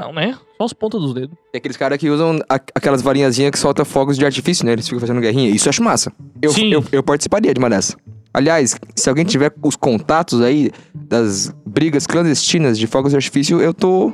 Não, 0.00 0.12
né? 0.12 0.36
Só 0.58 0.64
os 0.64 0.72
pontas 0.72 1.00
dos 1.00 1.14
dedos. 1.14 1.36
Tem 1.52 1.58
aqueles 1.58 1.76
caras 1.76 1.98
que 1.98 2.08
usam 2.10 2.38
a- 2.48 2.60
aquelas 2.74 3.02
varinhazinhas 3.02 3.50
que 3.50 3.58
soltam 3.58 3.84
fogos 3.84 4.16
de 4.16 4.24
artifício, 4.24 4.64
né? 4.66 4.72
Eles 4.72 4.86
ficam 4.86 5.00
fazendo 5.00 5.20
guerrinha. 5.20 5.50
Isso 5.50 5.68
eu 5.68 5.70
acho 5.70 5.82
massa. 5.82 6.12
Eu, 6.42 6.50
Sim. 6.52 6.72
eu, 6.72 6.84
eu 6.92 7.02
participaria 7.02 7.52
de 7.54 7.58
uma 7.58 7.70
dessa. 7.70 7.96
Aliás, 8.32 8.76
se 8.96 9.08
alguém 9.08 9.24
tiver 9.24 9.52
os 9.62 9.76
contatos 9.76 10.40
aí 10.40 10.70
das 10.94 11.54
brigas 11.64 12.06
clandestinas 12.06 12.78
de 12.78 12.86
fogos 12.86 13.10
de 13.10 13.16
artifício, 13.16 13.60
eu 13.60 13.72
tô. 13.72 14.12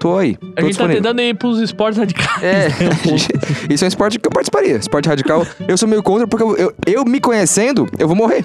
tô 0.00 0.16
aí. 0.16 0.34
Tô 0.36 0.46
A 0.46 0.48
gente 0.48 0.56
tá 0.56 0.62
disponível. 0.68 1.02
tentando 1.02 1.20
ir 1.20 1.36
pros 1.36 1.60
esportes 1.60 1.98
radicais. 1.98 2.42
É, 2.42 2.68
né, 2.68 2.74
um 3.06 3.14
isso 3.72 3.84
é 3.84 3.86
um 3.86 3.88
esporte 3.88 4.18
que 4.18 4.26
eu 4.26 4.32
participaria. 4.32 4.76
Esporte 4.76 5.08
radical. 5.08 5.46
Eu 5.68 5.76
sou 5.78 5.88
meio 5.88 6.02
contra 6.02 6.26
porque 6.26 6.42
eu, 6.42 6.56
eu, 6.56 6.74
eu 6.86 7.04
me 7.04 7.20
conhecendo, 7.20 7.86
eu 7.98 8.08
vou 8.08 8.16
morrer. 8.16 8.44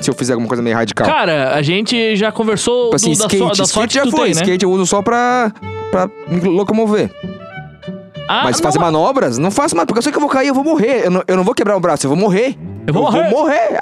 Se 0.00 0.10
eu 0.10 0.14
fizer 0.14 0.32
alguma 0.32 0.48
coisa 0.48 0.62
meio 0.62 0.74
radical. 0.76 1.06
Cara, 1.06 1.54
a 1.54 1.62
gente 1.62 2.16
já 2.16 2.32
conversou 2.32 2.84
Tipo 2.84 2.96
assim, 2.96 3.12
do- 3.12 3.18
da, 3.18 3.26
skate. 3.26 3.38
so, 3.56 3.62
da 3.62 3.64
skate 3.64 3.94
já 3.94 4.02
foi. 4.06 4.12
tem, 4.26 4.34
né? 4.34 4.40
Skate 4.42 4.64
eu 4.64 4.70
uso 4.70 4.86
só 4.86 5.02
pra, 5.02 5.52
pra 5.90 6.08
me 6.28 6.40
locomover. 6.40 7.10
Ah, 8.28 8.42
Mas 8.44 8.56
não, 8.60 8.62
fazer 8.62 8.78
manobras, 8.78 9.38
não 9.38 9.50
faço 9.50 9.74
mais, 9.74 9.86
porque 9.86 9.98
eu 9.98 10.02
sei 10.02 10.12
que 10.12 10.16
eu 10.18 10.20
vou 10.20 10.30
cair, 10.30 10.48
eu 10.48 10.54
vou 10.54 10.62
morrer. 10.64 11.04
Eu 11.06 11.10
não, 11.10 11.22
eu 11.26 11.36
não 11.36 11.42
vou 11.44 11.52
quebrar 11.54 11.76
o 11.76 11.80
braço, 11.80 12.06
eu 12.06 12.10
vou 12.10 12.16
morrer. 12.18 12.56
Eu 12.86 12.94
vou 12.94 13.02
morrer. 13.02 13.28
morrer. 13.28 13.80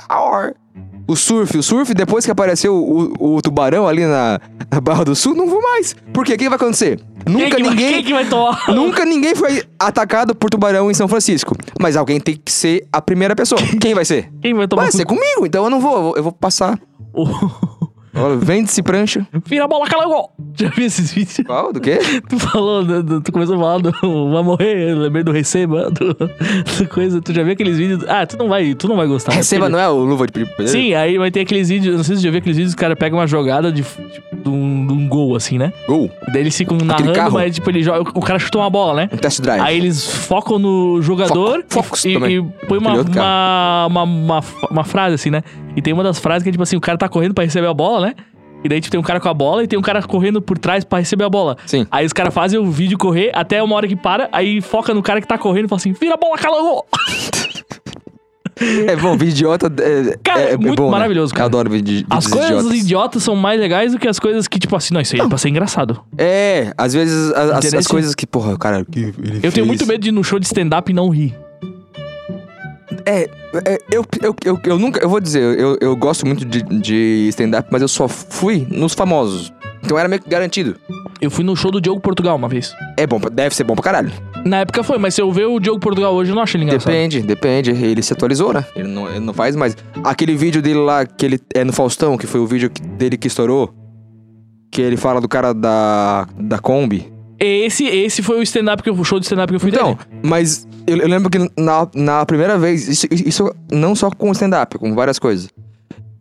O 1.09 1.17
surf, 1.17 1.57
o 1.57 1.63
surf, 1.63 1.95
depois 1.95 2.25
que 2.27 2.31
apareceu 2.31 2.77
o, 2.77 3.37
o 3.37 3.41
tubarão 3.43 3.89
ali 3.89 4.05
na, 4.05 4.39
na 4.71 4.81
Barra 4.81 5.05
do 5.05 5.17
Sul, 5.17 5.35
não 5.35 5.49
vou 5.49 5.63
mais. 5.63 5.97
Por 6.13 6.23
quê? 6.25 6.35
O 6.35 6.37
que 6.39 6.49
vai 6.51 6.57
acontecer? 6.57 7.01
Quem 7.25 7.35
Nunca 7.35 7.57
que 7.57 7.63
vai- 7.63 7.71
ninguém. 7.71 7.93
Quem 7.95 8.05
que 8.05 8.13
vai 8.13 8.27
tomar? 8.27 8.65
Nunca 8.69 9.05
ninguém 9.07 9.35
foi 9.35 9.63
atacado 9.79 10.35
por 10.35 10.51
tubarão 10.51 10.91
em 10.91 10.95
São 10.95 11.09
Francisco. 11.09 11.57
Mas 11.81 11.97
alguém 11.97 12.21
tem 12.21 12.37
que 12.37 12.53
ser 12.53 12.87
a 12.93 13.01
primeira 13.01 13.35
pessoa. 13.35 13.59
Quem 13.81 13.95
vai 13.95 14.05
ser? 14.05 14.31
Quem 14.43 14.53
vai 14.53 14.69
tomar? 14.69 14.83
Vai 14.83 14.93
ser 14.93 15.07
comigo, 15.07 15.47
então 15.47 15.65
eu 15.65 15.71
não 15.71 15.81
vou. 15.81 15.97
Eu 15.97 16.03
vou, 16.03 16.17
eu 16.19 16.23
vou 16.25 16.33
passar. 16.33 16.79
O- 18.21 18.39
Vende-se 18.39 18.83
prancha. 18.83 19.27
Vira 19.47 19.65
a 19.65 19.69
bola, 19.69 19.87
cala 19.87 20.05
igual. 20.05 20.35
Já 20.59 20.69
viu 20.71 20.87
esses 20.87 21.13
vídeos? 21.13 21.41
Qual? 21.47 21.73
Do 21.73 21.81
quê? 21.81 21.99
Tu 22.29 22.39
falou, 22.39 22.85
do- 22.85 23.03
do- 23.03 23.21
tu 23.21 23.33
começou 23.33 23.57
a 23.57 23.59
falar 23.59 23.79
do 23.79 23.93
vai 24.33 24.43
morrer, 24.43 24.95
lembrei 24.95 25.23
do 25.23 25.33
receba, 25.33 25.91
do, 25.91 26.15
do 26.15 26.89
coisa. 26.89 27.21
Tu 27.21 27.33
já 27.33 27.43
viu 27.43 27.53
aqueles 27.53 27.79
vídeos? 27.79 28.05
Ah, 28.09 28.27
tu 28.27 28.37
não 28.37 28.49
vai, 28.49 28.75
tu 28.75 28.89
não 28.89 28.97
vai 28.97 29.07
gostar. 29.07 29.33
Receba, 29.33 29.67
Aquele- 29.67 29.77
não 29.77 29.83
é 29.85 29.89
o 29.89 29.99
luva 30.05 30.27
de 30.27 30.33
pedreiro? 30.33 30.69
Sim, 30.69 30.95
aí 30.95 31.17
vai 31.19 31.31
ter 31.31 31.41
aqueles 31.41 31.69
vídeos, 31.69 31.97
não 31.97 32.05
sei 32.05 32.17
se 32.17 32.23
você 32.23 32.27
já 32.27 32.31
viu 32.31 32.39
aqueles 32.39 32.57
vídeos, 32.57 32.75
o 32.75 32.77
cara 32.77 32.97
pega 32.97 33.15
uma 33.15 33.27
jogada 33.27 33.71
de, 33.71 33.83
de, 33.83 34.49
um, 34.49 34.87
de 34.87 34.93
um 34.93 35.09
gol, 35.09 35.37
assim, 35.37 35.59
né? 35.59 35.73
Gol. 35.87 36.11
Daí 36.33 36.43
eles 36.43 36.57
ficam 36.57 36.77
narrando, 36.79 37.13
carro. 37.13 37.33
mas 37.35 37.55
tipo, 37.55 37.71
ele 37.71 37.83
joga, 37.83 38.11
o 38.15 38.21
cara 38.21 38.39
chutou 38.39 38.61
uma 38.63 38.71
bola, 38.71 38.95
né? 39.03 39.11
Um 39.13 39.17
test 39.17 39.41
drive. 39.41 39.61
Aí 39.63 39.77
eles 39.77 40.05
focam 40.27 40.59
no 40.59 41.01
jogador 41.03 41.65
Foco- 41.69 41.97
e, 42.05 42.15
e 42.39 42.43
põe 42.67 42.79
uma, 42.79 43.01
Aquele 43.01 43.19
uma, 43.19 43.87
uma, 43.87 44.03
uma, 44.03 44.45
uma 44.71 44.85
frase 44.85 45.15
assim, 45.15 45.31
né? 45.31 45.43
E 45.79 45.81
tem 45.81 45.93
uma 45.93 46.03
das 46.03 46.19
frases 46.19 46.43
que 46.43 46.49
é 46.49 46.53
tipo 46.53 46.65
assim, 46.65 46.75
o 46.77 46.81
cara 46.81 46.99
tá 46.99 47.09
correndo 47.09 47.35
pra 47.35 47.45
receber 47.45 47.69
a 47.69 47.73
bola, 47.73 48.09
né? 48.09 48.15
E 48.65 48.69
daí 48.69 48.81
tipo, 48.81 48.91
tem 48.91 48.99
um 48.99 49.03
cara 49.05 49.21
com 49.21 49.29
a 49.29 49.35
bola 49.35 49.63
e 49.63 49.69
tem 49.69 49.79
um 49.79 49.83
cara 49.83 50.03
correndo 50.03 50.43
por 50.43 50.59
trás 50.59 50.83
pra 50.83 50.99
receber 50.99 51.23
a 51.23 51.29
bola. 51.31 51.57
Sim. 51.67 51.87
Aí 51.89 52.05
os 52.05 52.13
caras 52.13 52.35
fazem 52.35 52.59
o 52.59 52.69
vídeo 52.69 52.99
correr 52.99 53.31
até 53.33 53.63
uma 53.63 53.77
hora 53.77 53.87
que 53.87 53.95
para, 53.95 54.29
aí 54.33 54.61
foca 54.61 54.93
no 54.93 55.01
cara 55.05 55.21
que 55.21 55.29
tá 55.29 55.39
correndo 55.39 55.67
e 55.67 55.69
fala 55.69 55.79
assim, 55.79 55.93
vira 55.93 56.15
a 56.15 56.17
bola, 56.17 56.37
cala 56.37 56.57
o 56.59 56.63
gol! 56.65 56.87
É 58.89 58.97
bom, 58.97 59.17
vídeo 59.17 59.31
idiota 59.31 59.73
é, 59.81 60.19
Cara, 60.25 60.41
é, 60.41 60.53
é 60.55 60.57
muito 60.57 60.75
bom, 60.75 60.87
né? 60.87 60.91
maravilhoso, 60.91 61.33
cara. 61.33 61.45
Eu 61.45 61.47
adoro 61.47 61.71
vídeo, 61.71 62.05
As 62.11 62.27
coisas 62.27 62.51
idiotas. 62.51 62.79
idiotas 62.81 63.23
são 63.23 63.37
mais 63.37 63.61
legais 63.61 63.93
do 63.93 64.01
que 64.01 64.09
as 64.09 64.19
coisas 64.19 64.49
que, 64.49 64.59
tipo 64.59 64.75
assim, 64.75 64.93
não, 64.93 65.01
isso 65.01 65.15
aí 65.15 65.21
é 65.23 65.29
pra 65.29 65.39
ser 65.39 65.49
engraçado. 65.51 66.03
É, 66.19 66.73
às 66.77 66.93
vezes 66.93 67.31
as, 67.35 67.59
Entendeu? 67.59 67.79
as 67.79 67.87
coisas 67.87 68.15
que, 68.17 68.27
porra, 68.27 68.59
cara, 68.59 68.85
que 68.85 69.15
Eu 69.17 69.41
fez. 69.43 69.55
tenho 69.55 69.65
muito 69.67 69.87
medo 69.87 70.01
de 70.01 70.09
ir 70.09 70.13
no 70.13 70.25
show 70.25 70.41
de 70.41 70.47
stand-up 70.47 70.91
e 70.91 70.95
não 70.95 71.09
rir. 71.09 71.37
É, 73.09 73.31
é, 73.65 73.79
eu, 73.91 74.05
eu, 74.23 74.35
eu, 74.45 74.61
eu 74.65 74.79
nunca, 74.79 75.01
eu 75.01 75.09
vou 75.09 75.21
dizer, 75.21 75.41
eu, 75.59 75.79
eu 75.81 75.97
gosto 75.97 76.27
muito 76.27 76.45
de, 76.45 76.63
de 76.63 77.27
stand-up, 77.31 77.69
mas 77.73 77.81
eu 77.81 77.89
só 77.89 78.07
fui 78.07 78.67
nos 78.71 78.93
famosos. 78.93 79.53
Então 79.83 79.99
era 79.99 80.09
meio 80.09 80.21
que 80.21 80.29
garantido. 80.29 80.77
Eu 81.21 81.31
fui 81.31 81.43
no 81.45 81.57
show 81.57 81.71
do 81.71 81.81
Diogo 81.81 82.01
Portugal 82.01 82.37
uma 82.37 82.49
vez. 82.49 82.75
É 82.97 83.07
bom, 83.07 83.19
pra- 83.19 83.31
deve 83.31 83.55
ser 83.55 83.65
bom 83.65 83.75
pra 83.75 83.83
caralho. 83.83 84.13
Na 84.45 84.59
época 84.59 84.83
foi, 84.83 84.99
mas 84.99 85.15
se 85.15 85.23
eu 85.23 85.33
ver 85.33 85.47
o 85.47 85.59
Diogo 85.59 85.81
Portugal 85.81 86.15
hoje, 86.15 86.31
eu 86.31 86.35
não 86.35 86.43
acho 86.43 86.57
ele 86.57 86.65
engraçado. 86.65 86.93
Depende, 86.93 87.23
depende. 87.23 87.71
Ele 87.71 88.03
se 88.03 88.13
atualizou, 88.13 88.53
né? 88.53 88.65
Ele 88.77 88.89
não, 88.89 89.09
ele 89.09 89.21
não 89.21 89.33
faz 89.33 89.57
mais. 89.57 89.77
Aquele 90.05 90.37
vídeo 90.37 90.61
dele 90.61 90.79
lá, 90.81 91.07
que 91.07 91.25
ele 91.25 91.41
é 91.55 91.65
no 91.65 91.73
Faustão, 91.73 92.17
que 92.19 92.27
foi 92.27 92.41
o 92.41 92.47
vídeo 92.47 92.69
que- 92.71 92.83
dele 92.83 93.17
que 93.17 93.27
estourou. 93.29 93.73
Que 94.71 94.83
ele 94.83 94.97
fala 94.99 95.21
do 95.21 95.29
cara 95.29 95.55
da, 95.55 96.29
da 96.39 96.59
Kombi. 96.59 97.11
Esse, 97.41 97.85
esse 97.87 98.23
foi 98.23 98.39
o 98.39 98.43
stand-up 98.43 98.83
que 98.83 98.91
eu, 98.91 98.95
o 98.95 99.05
show 99.05 99.19
de 99.21 99.27
stand-up 99.27 99.49
que 99.51 99.57
eu 99.57 99.61
fui 99.61 99.71
Então, 99.71 99.95
dele. 99.95 100.21
mas 100.25 100.67
eu, 100.87 100.97
eu 100.97 101.07
lembro 101.09 101.31
que 101.31 101.39
na, 101.57 101.89
na 101.95 102.27
primeira 102.27 102.59
vez, 102.59 102.89
isso, 102.89 103.07
isso 103.11 103.55
não 103.71 103.95
só 103.95 104.11
com 104.11 104.33
stand-up, 104.33 104.77
com 104.79 104.95
várias 104.95 105.19
coisas. 105.19 105.49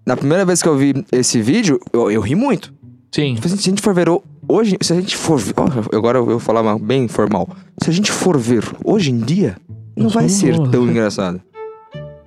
Na 0.05 0.15
primeira 0.15 0.45
vez 0.45 0.61
que 0.61 0.67
eu 0.69 0.77
vi 0.77 0.93
esse 1.11 1.41
vídeo, 1.41 1.79
eu, 1.91 2.11
eu 2.11 2.21
ri 2.21 2.35
muito. 2.35 2.71
Sim. 3.11 3.35
Se 3.41 3.47
a 3.47 3.57
gente- 3.57 3.81
for 3.81 3.93
ver 3.95 4.07
hoje, 4.47 4.77
se 4.81 4.93
a 4.93 4.95
gente 4.95 5.17
for 5.17 5.39
ver, 5.39 5.53
agora 5.93 6.19
eu 6.19 6.25
vou 6.25 6.39
falar 6.39 6.77
bem 6.77 7.07
formal. 7.07 7.49
Se 7.83 7.89
a 7.89 7.93
gente 7.93 8.11
for 8.11 8.37
ver 8.37 8.63
hoje 8.85 9.11
em 9.11 9.17
dia, 9.17 9.57
não 9.95 10.09
vai 10.09 10.29
ser 10.29 10.55
tão 10.69 10.83
engraçado. 10.87 11.41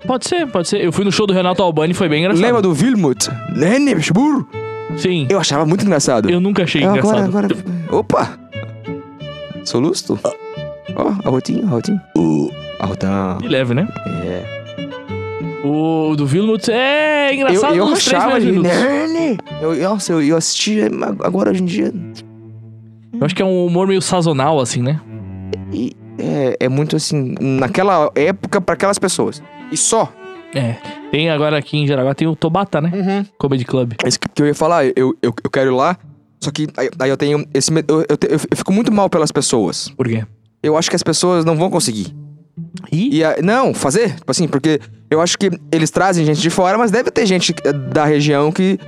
Pode 0.07 0.27
ser, 0.27 0.47
pode 0.49 0.67
ser. 0.67 0.83
Eu 0.83 0.91
fui 0.93 1.05
no 1.05 1.13
show 1.13 1.27
do 1.27 1.33
Renato 1.33 1.63
Albani, 1.63 1.95
foi 1.95 2.09
bem 2.09 2.21
engraçado. 2.21 2.43
Lembra 2.43 2.61
do 2.63 2.71
Wilmut? 2.73 3.29
Nenebsburg? 3.55 4.47
Sim. 4.97 5.27
Eu 5.31 5.39
achava 5.39 5.65
muito 5.65 5.85
engraçado. 5.85 6.29
Eu 6.29 6.41
nunca 6.41 6.65
achei 6.65 6.83
Eu 6.83 6.91
engraçado. 6.91 7.23
agora, 7.25 7.47
agora. 7.47 7.57
Opa! 7.93 8.39
Solusto? 9.65 10.19
Ó, 10.97 11.09
arrotinho, 11.25 11.67
arrotinho. 11.67 12.01
Arrotão. 12.79 13.39
De 13.39 13.49
leve, 13.49 13.75
né? 13.75 13.89
É. 14.25 14.61
O 15.65 16.15
do 16.17 16.27
Vilmut 16.27 16.71
é 16.71 17.31
Eu, 17.31 17.35
engraçado 17.35 17.75
eu 17.75 17.87
três 17.87 18.09
achava 18.09 18.41
de 18.41 18.53
nerd. 18.53 19.39
Eu, 19.61 19.77
nossa, 19.77 20.13
eu, 20.13 20.23
eu 20.23 20.37
assistia 20.37 20.91
agora 21.23 21.51
hoje 21.51 21.63
em 21.63 21.67
dia. 21.67 21.93
Eu 23.13 23.27
acho 23.27 23.35
que 23.35 23.43
é 23.43 23.45
um 23.45 23.67
humor 23.67 23.87
meio 23.87 24.01
sazonal, 24.01 24.59
assim, 24.59 24.83
né? 24.83 24.99
E 25.73 25.95
é, 26.19 26.57
é 26.61 26.69
muito 26.69 26.97
assim, 26.97 27.35
naquela 27.39 28.11
época 28.15 28.61
pra 28.61 28.75
aquelas 28.75 28.99
pessoas. 28.99 29.43
E 29.71 29.77
só. 29.77 30.11
É. 30.55 30.77
Tem 31.11 31.29
agora 31.31 31.59
aqui 31.59 31.77
em 31.77 31.87
Jaraguá, 31.87 32.15
tem 32.15 32.27
o 32.27 32.35
Tobata, 32.35 32.81
né? 32.81 32.91
Uhum. 32.93 33.27
Comedy 33.39 33.65
Club. 33.65 33.93
É 34.03 34.09
isso 34.09 34.19
que 34.19 34.29
que 34.29 34.43
eu 34.43 34.47
ia 34.47 34.55
falar, 34.55 34.87
eu, 34.87 35.15
eu, 35.23 35.35
eu 35.45 35.51
quero 35.51 35.71
ir 35.71 35.75
lá, 35.75 35.97
só 36.41 36.51
que 36.51 36.67
aí, 36.77 36.89
aí 36.99 37.11
eu 37.11 37.17
tenho 37.17 37.47
esse 37.55 37.73
medo. 37.73 38.01
Eu, 38.01 38.07
eu, 38.09 38.17
te- 38.17 38.29
eu 38.31 38.39
fico 38.39 38.73
muito 38.73 38.91
mal 38.93 39.09
pelas 39.11 39.31
pessoas. 39.31 39.89
Por 39.97 40.09
quê? 40.09 40.25
Eu 40.63 40.77
acho 40.77 40.89
que 40.91 40.97
as 40.97 41.03
pessoas 41.03 41.45
não 41.45 41.57
vão 41.57 41.71
conseguir. 41.71 42.15
Ih, 42.93 43.17
E 43.19 43.25
a- 43.25 43.37
não, 43.43 43.73
fazer, 43.73 44.15
tipo 44.17 44.31
assim, 44.31 44.47
porque 44.49 44.81
eu 45.11 45.21
acho 45.21 45.39
que 45.39 45.51
eles 45.73 45.91
trazem 45.91 46.25
gente 46.25 46.41
de 46.41 46.51
fora, 46.51 46.77
mas 46.77 46.91
deve 46.91 47.11
ter 47.11 47.25
gente 47.27 47.55
eh, 47.65 47.73
da 47.73 48.05
região 48.05 48.51
que 48.53 48.79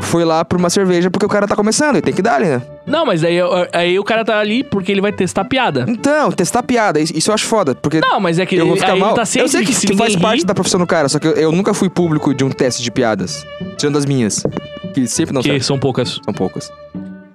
foi 0.00 0.24
lá 0.24 0.44
por 0.44 0.58
uma 0.58 0.70
cerveja 0.70 1.10
porque 1.10 1.26
o 1.26 1.28
cara 1.28 1.46
tá 1.48 1.56
começando 1.56 1.96
e 1.96 2.00
tem 2.00 2.14
que 2.14 2.22
dar 2.22 2.36
ali, 2.36 2.46
né? 2.46 2.62
Não, 2.86 3.04
mas 3.04 3.22
aí, 3.24 3.36
aí 3.72 3.98
o 3.98 4.04
cara 4.04 4.24
tá 4.24 4.38
ali 4.38 4.62
porque 4.64 4.90
ele 4.92 5.00
vai 5.00 5.12
testar 5.12 5.44
piada. 5.44 5.84
Então, 5.88 6.30
testar 6.30 6.62
piada, 6.62 7.00
isso 7.00 7.30
eu 7.30 7.34
acho 7.34 7.44
foda, 7.46 7.74
porque 7.74 8.00
Não, 8.00 8.20
mas 8.20 8.38
é 8.38 8.46
que 8.46 8.56
eu 8.56 8.66
vou 8.66 8.76
ficar 8.76 8.96
mal. 8.96 9.14
tá 9.14 9.22
eu 9.36 9.48
sei 9.48 9.64
que, 9.64 9.74
se 9.74 9.86
que 9.86 9.96
faz 9.96 10.14
parte 10.16 10.44
da 10.46 10.54
profissão 10.54 10.78
do 10.80 10.86
cara, 10.86 11.08
só 11.08 11.18
que 11.18 11.26
eu, 11.26 11.32
eu 11.32 11.52
nunca 11.52 11.74
fui 11.74 11.88
público 11.90 12.32
de 12.32 12.44
um 12.44 12.50
teste 12.50 12.82
de 12.82 12.90
piadas, 12.90 13.44
tirando 13.76 13.98
as 13.98 14.06
minhas, 14.06 14.42
que 14.90 15.06
sempre 15.06 15.34
não 15.34 15.40
Que 15.40 15.48
servem, 15.48 15.62
são 15.62 15.78
poucas. 15.78 16.20
são 16.24 16.34
poucas. 16.34 16.72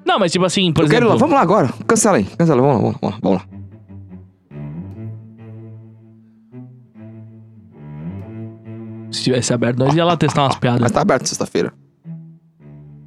Não, 0.06 0.20
mas 0.20 0.32
tipo 0.32 0.46
assim, 0.46 0.72
por 0.72 0.84
eu 0.84 0.90
quero 0.90 1.06
ir 1.06 1.10
exemplo... 1.10 1.14
lá, 1.14 1.20
vamos 1.20 1.36
lá 1.36 1.42
agora, 1.42 1.74
cancela 1.88 2.18
aí, 2.18 2.24
cancela, 2.24 2.62
vamos 2.62 2.76
lá, 2.76 2.82
vamos 2.82 3.02
lá, 3.02 3.20
vamos 3.22 3.42
lá. 3.42 3.46
Se 9.12 9.24
tivesse 9.24 9.54
aberto, 9.54 9.80
nós 9.80 9.96
ia 9.96 10.04
lá 10.04 10.18
testar 10.18 10.44
umas 10.44 10.58
piadas. 10.58 10.82
Mas 10.82 10.92
tá 10.92 11.02
aberto 11.02 11.28
sexta-feira. 11.28 11.74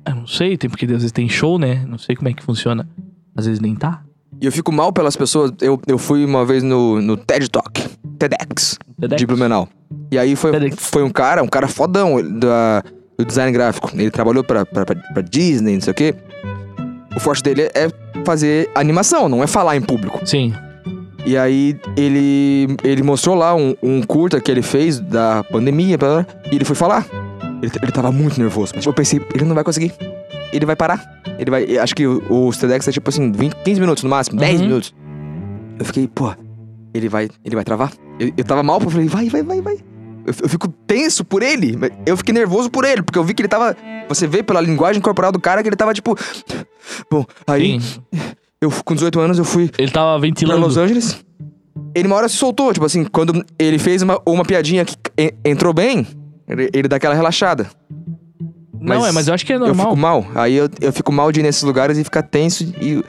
Eu 0.06 0.14
não 0.14 0.26
sei, 0.26 0.56
tem 0.56 0.70
porque 0.70 0.86
às 0.86 0.92
vezes 0.92 1.12
tem 1.12 1.28
show, 1.28 1.58
né? 1.58 1.84
Não 1.86 1.98
sei 1.98 2.16
como 2.16 2.28
é 2.28 2.32
que 2.32 2.42
funciona. 2.42 2.88
Às 3.36 3.46
vezes 3.46 3.60
nem 3.60 3.74
tá. 3.74 4.02
E 4.40 4.46
eu 4.46 4.52
fico 4.52 4.72
mal 4.72 4.92
pelas 4.92 5.16
pessoas, 5.16 5.52
eu, 5.60 5.80
eu 5.86 5.98
fui 5.98 6.24
uma 6.24 6.44
vez 6.44 6.62
no, 6.62 7.00
no 7.02 7.16
TED 7.16 7.50
Talk, 7.50 7.88
TEDx, 8.18 8.78
TEDx. 8.98 9.18
de 9.18 9.26
Blumenau. 9.26 9.68
E 10.10 10.18
aí 10.18 10.36
foi, 10.36 10.52
TEDx. 10.52 10.90
foi 10.90 11.02
um 11.02 11.10
cara, 11.10 11.42
um 11.42 11.48
cara 11.48 11.66
fodão 11.66 12.16
da, 12.38 12.82
do 13.18 13.24
design 13.24 13.50
gráfico. 13.52 13.90
Ele 13.94 14.10
trabalhou 14.10 14.44
pra, 14.44 14.64
pra, 14.64 14.84
pra, 14.86 15.22
Disney, 15.22 15.74
não 15.74 15.80
sei 15.80 15.90
o 15.90 15.94
quê. 15.94 16.14
O 17.16 17.20
forte 17.20 17.42
dele 17.42 17.62
é 17.74 17.90
fazer 18.24 18.70
animação, 18.74 19.28
não 19.28 19.42
é 19.42 19.46
falar 19.46 19.76
em 19.76 19.80
público. 19.80 20.20
Sim. 20.24 20.54
E 21.26 21.36
aí 21.36 21.76
ele, 21.96 22.76
ele 22.84 23.02
mostrou 23.02 23.34
lá 23.34 23.54
um, 23.54 23.74
um 23.82 24.00
curta 24.02 24.40
que 24.40 24.50
ele 24.50 24.62
fez 24.62 25.00
da 25.00 25.42
pandemia, 25.44 25.98
blá, 25.98 26.22
blá, 26.22 26.26
e 26.50 26.54
ele 26.54 26.64
foi 26.64 26.76
falar. 26.76 27.04
Ele, 27.60 27.72
ele 27.82 27.92
tava 27.92 28.12
muito 28.12 28.40
nervoso. 28.40 28.72
Mas 28.76 28.86
eu 28.86 28.92
pensei, 28.92 29.20
ele 29.34 29.44
não 29.44 29.54
vai 29.54 29.64
conseguir. 29.64 29.92
Ele 30.52 30.64
vai 30.64 30.76
parar. 30.76 31.20
Ele 31.38 31.50
vai. 31.50 31.76
Acho 31.78 31.94
que 31.94 32.06
o, 32.06 32.22
o 32.30 32.50
TEDx 32.52 32.86
é 32.86 32.92
tipo 32.92 33.10
assim, 33.10 33.32
20, 33.32 33.52
15 33.64 33.80
minutos 33.80 34.04
no 34.04 34.10
máximo, 34.10 34.38
10 34.38 34.60
Uhum. 34.60 34.66
minutos. 34.66 34.94
Eu 35.78 35.84
fiquei, 35.84 36.06
pô, 36.06 36.32
ele 36.94 37.08
vai, 37.08 37.28
ele 37.44 37.54
vai 37.56 37.64
travar. 37.64 37.92
Eu, 38.18 38.32
eu 38.36 38.44
tava 38.44 38.62
mal, 38.62 38.80
eu 38.80 38.88
falei, 38.88 39.08
vai, 39.08 39.28
vai, 39.28 39.42
vai, 39.42 39.60
vai. 39.60 39.76
Eu, 40.28 40.34
eu 40.42 40.48
fico 40.48 40.68
tenso 40.68 41.24
por 41.24 41.42
ele. 41.42 41.76
mas 41.76 41.90
Eu 42.06 42.16
fiquei 42.16 42.32
nervoso 42.34 42.70
por 42.70 42.84
ele, 42.84 43.02
porque 43.02 43.18
eu 43.18 43.24
vi 43.24 43.34
que 43.34 43.42
ele 43.42 43.48
tava. 43.48 43.76
Você 44.08 44.26
vê 44.26 44.42
pela 44.42 44.60
linguagem 44.60 45.00
corporal 45.02 45.30
do 45.32 45.40
cara 45.40 45.62
que 45.62 45.68
ele 45.68 45.76
tava 45.76 45.92
tipo. 45.94 46.16
Bom, 47.10 47.24
aí 47.46 47.80
Sim. 47.80 48.00
eu 48.60 48.70
com 48.84 48.94
18 48.94 49.20
anos 49.20 49.38
eu 49.38 49.44
fui 49.44 49.70
Ele 49.78 49.90
tava 49.90 50.12
pra 50.12 50.18
ventilando. 50.18 50.60
Los 50.60 50.76
Angeles. 50.76 51.24
Ele 51.94 52.06
uma 52.08 52.16
hora 52.16 52.28
se 52.28 52.36
soltou, 52.36 52.72
tipo 52.72 52.84
assim, 52.86 53.04
quando 53.04 53.44
ele 53.58 53.78
fez 53.78 54.02
uma, 54.02 54.20
uma 54.26 54.44
piadinha 54.44 54.84
que 54.84 54.96
en- 55.16 55.30
entrou 55.44 55.72
bem, 55.72 56.06
ele, 56.48 56.68
ele 56.72 56.88
dá 56.88 56.96
aquela 56.96 57.14
relaxada. 57.14 57.68
Não, 58.80 59.04
é, 59.06 59.10
mas 59.12 59.26
eu 59.28 59.34
acho 59.34 59.44
que 59.44 59.52
é 59.52 59.56
Eu 59.56 59.60
normal. 59.60 59.86
fico 59.86 59.96
mal. 59.96 60.26
Aí 60.34 60.54
eu, 60.54 60.68
eu 60.80 60.92
fico 60.92 61.10
mal 61.12 61.30
de 61.32 61.40
ir 61.40 61.42
nesses 61.42 61.62
lugares 61.62 61.98
e 61.98 62.04
ficar 62.04 62.22
tenso 62.22 62.62
e. 62.64 63.02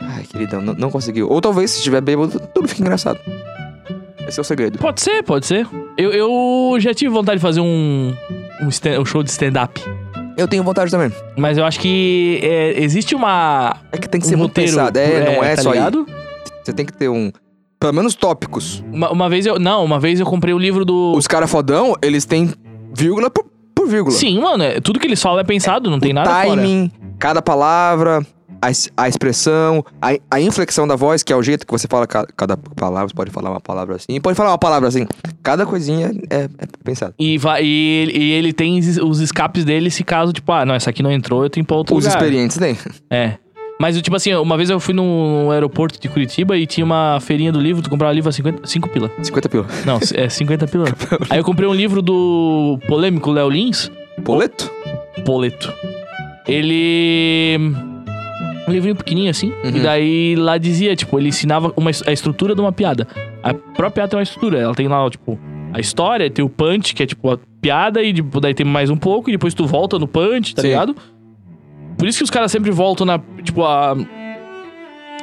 Ai, 0.00 0.24
queridão, 0.24 0.60
não, 0.60 0.74
não 0.74 0.90
conseguiu. 0.90 1.28
Ou 1.30 1.40
talvez, 1.40 1.70
se 1.72 1.78
estiver 1.78 2.00
bêbado, 2.00 2.40
tudo 2.54 2.66
fica 2.68 2.80
engraçado. 2.82 3.18
Esse 4.26 4.40
é 4.40 4.42
o 4.42 4.44
segredo. 4.44 4.78
Pode 4.78 5.00
ser, 5.00 5.22
pode 5.22 5.46
ser. 5.46 5.66
Eu, 5.96 6.10
eu 6.12 6.76
já 6.80 6.92
tive 6.92 7.12
vontade 7.12 7.38
de 7.38 7.42
fazer 7.42 7.60
um, 7.60 8.12
um, 8.62 8.68
stand- 8.68 9.00
um 9.00 9.04
show 9.04 9.22
de 9.22 9.30
stand-up. 9.30 9.80
Eu 10.36 10.46
tenho 10.48 10.62
vontade 10.62 10.90
também. 10.90 11.10
Mas 11.36 11.56
eu 11.56 11.64
acho 11.64 11.78
que 11.80 12.40
é, 12.42 12.82
existe 12.82 13.14
uma. 13.14 13.76
É 13.92 13.96
que 13.98 14.08
tem 14.08 14.20
que 14.20 14.26
um 14.26 14.30
ser 14.30 14.36
muito 14.36 14.50
roteiro, 14.50 14.70
pensado. 14.76 14.98
É, 14.98 15.24
não 15.36 15.44
é 15.44 15.54
tá 15.56 15.62
só 15.62 15.72
ligado? 15.72 16.04
aí. 16.08 16.14
Você 16.64 16.72
tem 16.72 16.84
que 16.84 16.92
ter 16.92 17.08
um. 17.08 17.30
Pelo 17.78 17.92
menos 17.92 18.14
tópicos. 18.14 18.82
Uma, 18.92 19.10
uma 19.12 19.28
vez 19.30 19.46
eu. 19.46 19.58
Não, 19.58 19.84
uma 19.84 19.98
vez 20.00 20.18
eu 20.20 20.26
comprei 20.26 20.52
o 20.52 20.58
livro 20.58 20.84
do. 20.84 21.12
Os 21.16 21.26
caras 21.26 21.50
fodão, 21.50 21.94
eles 22.02 22.24
têm 22.24 22.52
vírgula 22.92 23.30
por, 23.30 23.44
por 23.74 23.86
vírgula. 23.86 24.14
Sim, 24.14 24.40
mano, 24.40 24.64
é- 24.64 24.80
tudo 24.80 24.98
que 24.98 25.06
eles 25.06 25.22
falam 25.22 25.38
é 25.40 25.44
pensado, 25.44 25.88
não 25.90 26.00
tem 26.00 26.12
nada 26.12 26.28
fora. 26.28 26.60
timing, 26.60 26.90
cada 27.18 27.40
palavra, 27.40 28.26
a, 28.68 29.02
a 29.04 29.08
expressão, 29.08 29.84
a, 30.00 30.16
a 30.30 30.40
inflexão 30.40 30.86
da 30.86 30.96
voz, 30.96 31.22
que 31.22 31.32
é 31.32 31.36
o 31.36 31.42
jeito 31.42 31.66
que 31.66 31.72
você 31.72 31.86
fala 31.88 32.06
ca- 32.06 32.26
cada 32.36 32.56
palavra. 32.56 33.08
Você 33.08 33.14
pode 33.14 33.30
falar 33.30 33.50
uma 33.50 33.60
palavra 33.60 33.96
assim, 33.96 34.20
pode 34.20 34.36
falar 34.36 34.50
uma 34.50 34.58
palavra 34.58 34.88
assim. 34.88 35.06
Cada 35.42 35.64
coisinha 35.66 36.10
é, 36.30 36.44
é 36.44 36.48
pensado. 36.84 37.14
E, 37.18 37.36
e, 37.62 38.02
ele- 38.02 38.18
e 38.18 38.30
ele 38.32 38.52
tem 38.52 38.78
os 38.78 39.20
escapes 39.20 39.64
dele 39.64 39.90
se 39.90 40.02
caso, 40.04 40.32
tipo, 40.32 40.50
ah, 40.52 40.64
não, 40.64 40.74
essa 40.74 40.90
aqui 40.90 41.02
não 41.02 41.10
entrou, 41.12 41.42
eu 41.44 41.50
tenho 41.50 41.64
pra 41.64 41.76
outro 41.76 41.94
Os 41.96 42.04
lugar. 42.04 42.16
experientes 42.16 42.56
têm. 42.56 42.76
É. 43.10 43.34
Mas, 43.78 44.00
tipo 44.00 44.16
assim, 44.16 44.32
uma 44.34 44.56
vez 44.56 44.70
eu 44.70 44.80
fui 44.80 44.94
no 44.94 45.50
aeroporto 45.50 46.00
de 46.00 46.08
Curitiba 46.08 46.56
e 46.56 46.66
tinha 46.66 46.82
uma 46.82 47.18
feirinha 47.20 47.52
do 47.52 47.60
livro, 47.60 47.82
tu 47.82 47.90
comprava 47.90 48.10
livro 48.14 48.30
a 48.30 48.32
50, 48.32 48.66
5 48.66 48.88
pila. 48.88 49.10
50 49.22 49.48
pila. 49.50 49.66
Não, 49.84 49.98
é 50.14 50.28
50 50.30 50.64
pila. 50.68 50.86
Aí 51.28 51.38
eu 51.38 51.44
comprei 51.44 51.68
um 51.68 51.74
livro 51.74 52.00
do 52.00 52.78
polêmico 52.88 53.30
Léo 53.30 53.50
Lins, 53.50 53.90
Boleto? 54.20 54.70
Poleto. 55.26 55.70
Ele. 56.48 57.58
Um 58.66 58.72
livrinho 58.72 58.96
pequenininho 58.96 59.30
assim. 59.30 59.52
Uhum. 59.64 59.76
E 59.76 59.80
daí 59.80 60.36
lá 60.36 60.58
dizia, 60.58 60.96
tipo, 60.96 61.18
ele 61.18 61.28
ensinava 61.28 61.72
uma, 61.76 61.90
a 62.06 62.12
estrutura 62.12 62.54
de 62.54 62.60
uma 62.60 62.72
piada. 62.72 63.06
A 63.42 63.54
própria 63.54 63.90
piada 63.90 64.08
tem 64.10 64.18
uma 64.18 64.22
estrutura. 64.22 64.58
Ela 64.58 64.74
tem 64.74 64.88
lá, 64.88 65.08
tipo, 65.08 65.38
a 65.72 65.80
história, 65.80 66.30
tem 66.30 66.44
o 66.44 66.48
punch, 66.48 66.94
que 66.94 67.02
é 67.02 67.06
tipo 67.06 67.30
a 67.30 67.38
piada, 67.60 68.02
e 68.02 68.12
tipo, 68.12 68.40
daí 68.40 68.54
tem 68.54 68.66
mais 68.66 68.90
um 68.90 68.96
pouco, 68.96 69.28
e 69.28 69.32
depois 69.32 69.54
tu 69.54 69.66
volta 69.66 69.98
no 69.98 70.08
punch, 70.08 70.54
tá 70.54 70.62
Sim. 70.62 70.68
ligado? 70.68 70.96
Por 71.96 72.06
isso 72.06 72.18
que 72.18 72.24
os 72.24 72.30
caras 72.30 72.50
sempre 72.50 72.70
voltam 72.70 73.06
na. 73.06 73.20
Tipo, 73.42 73.64
a. 73.64 73.96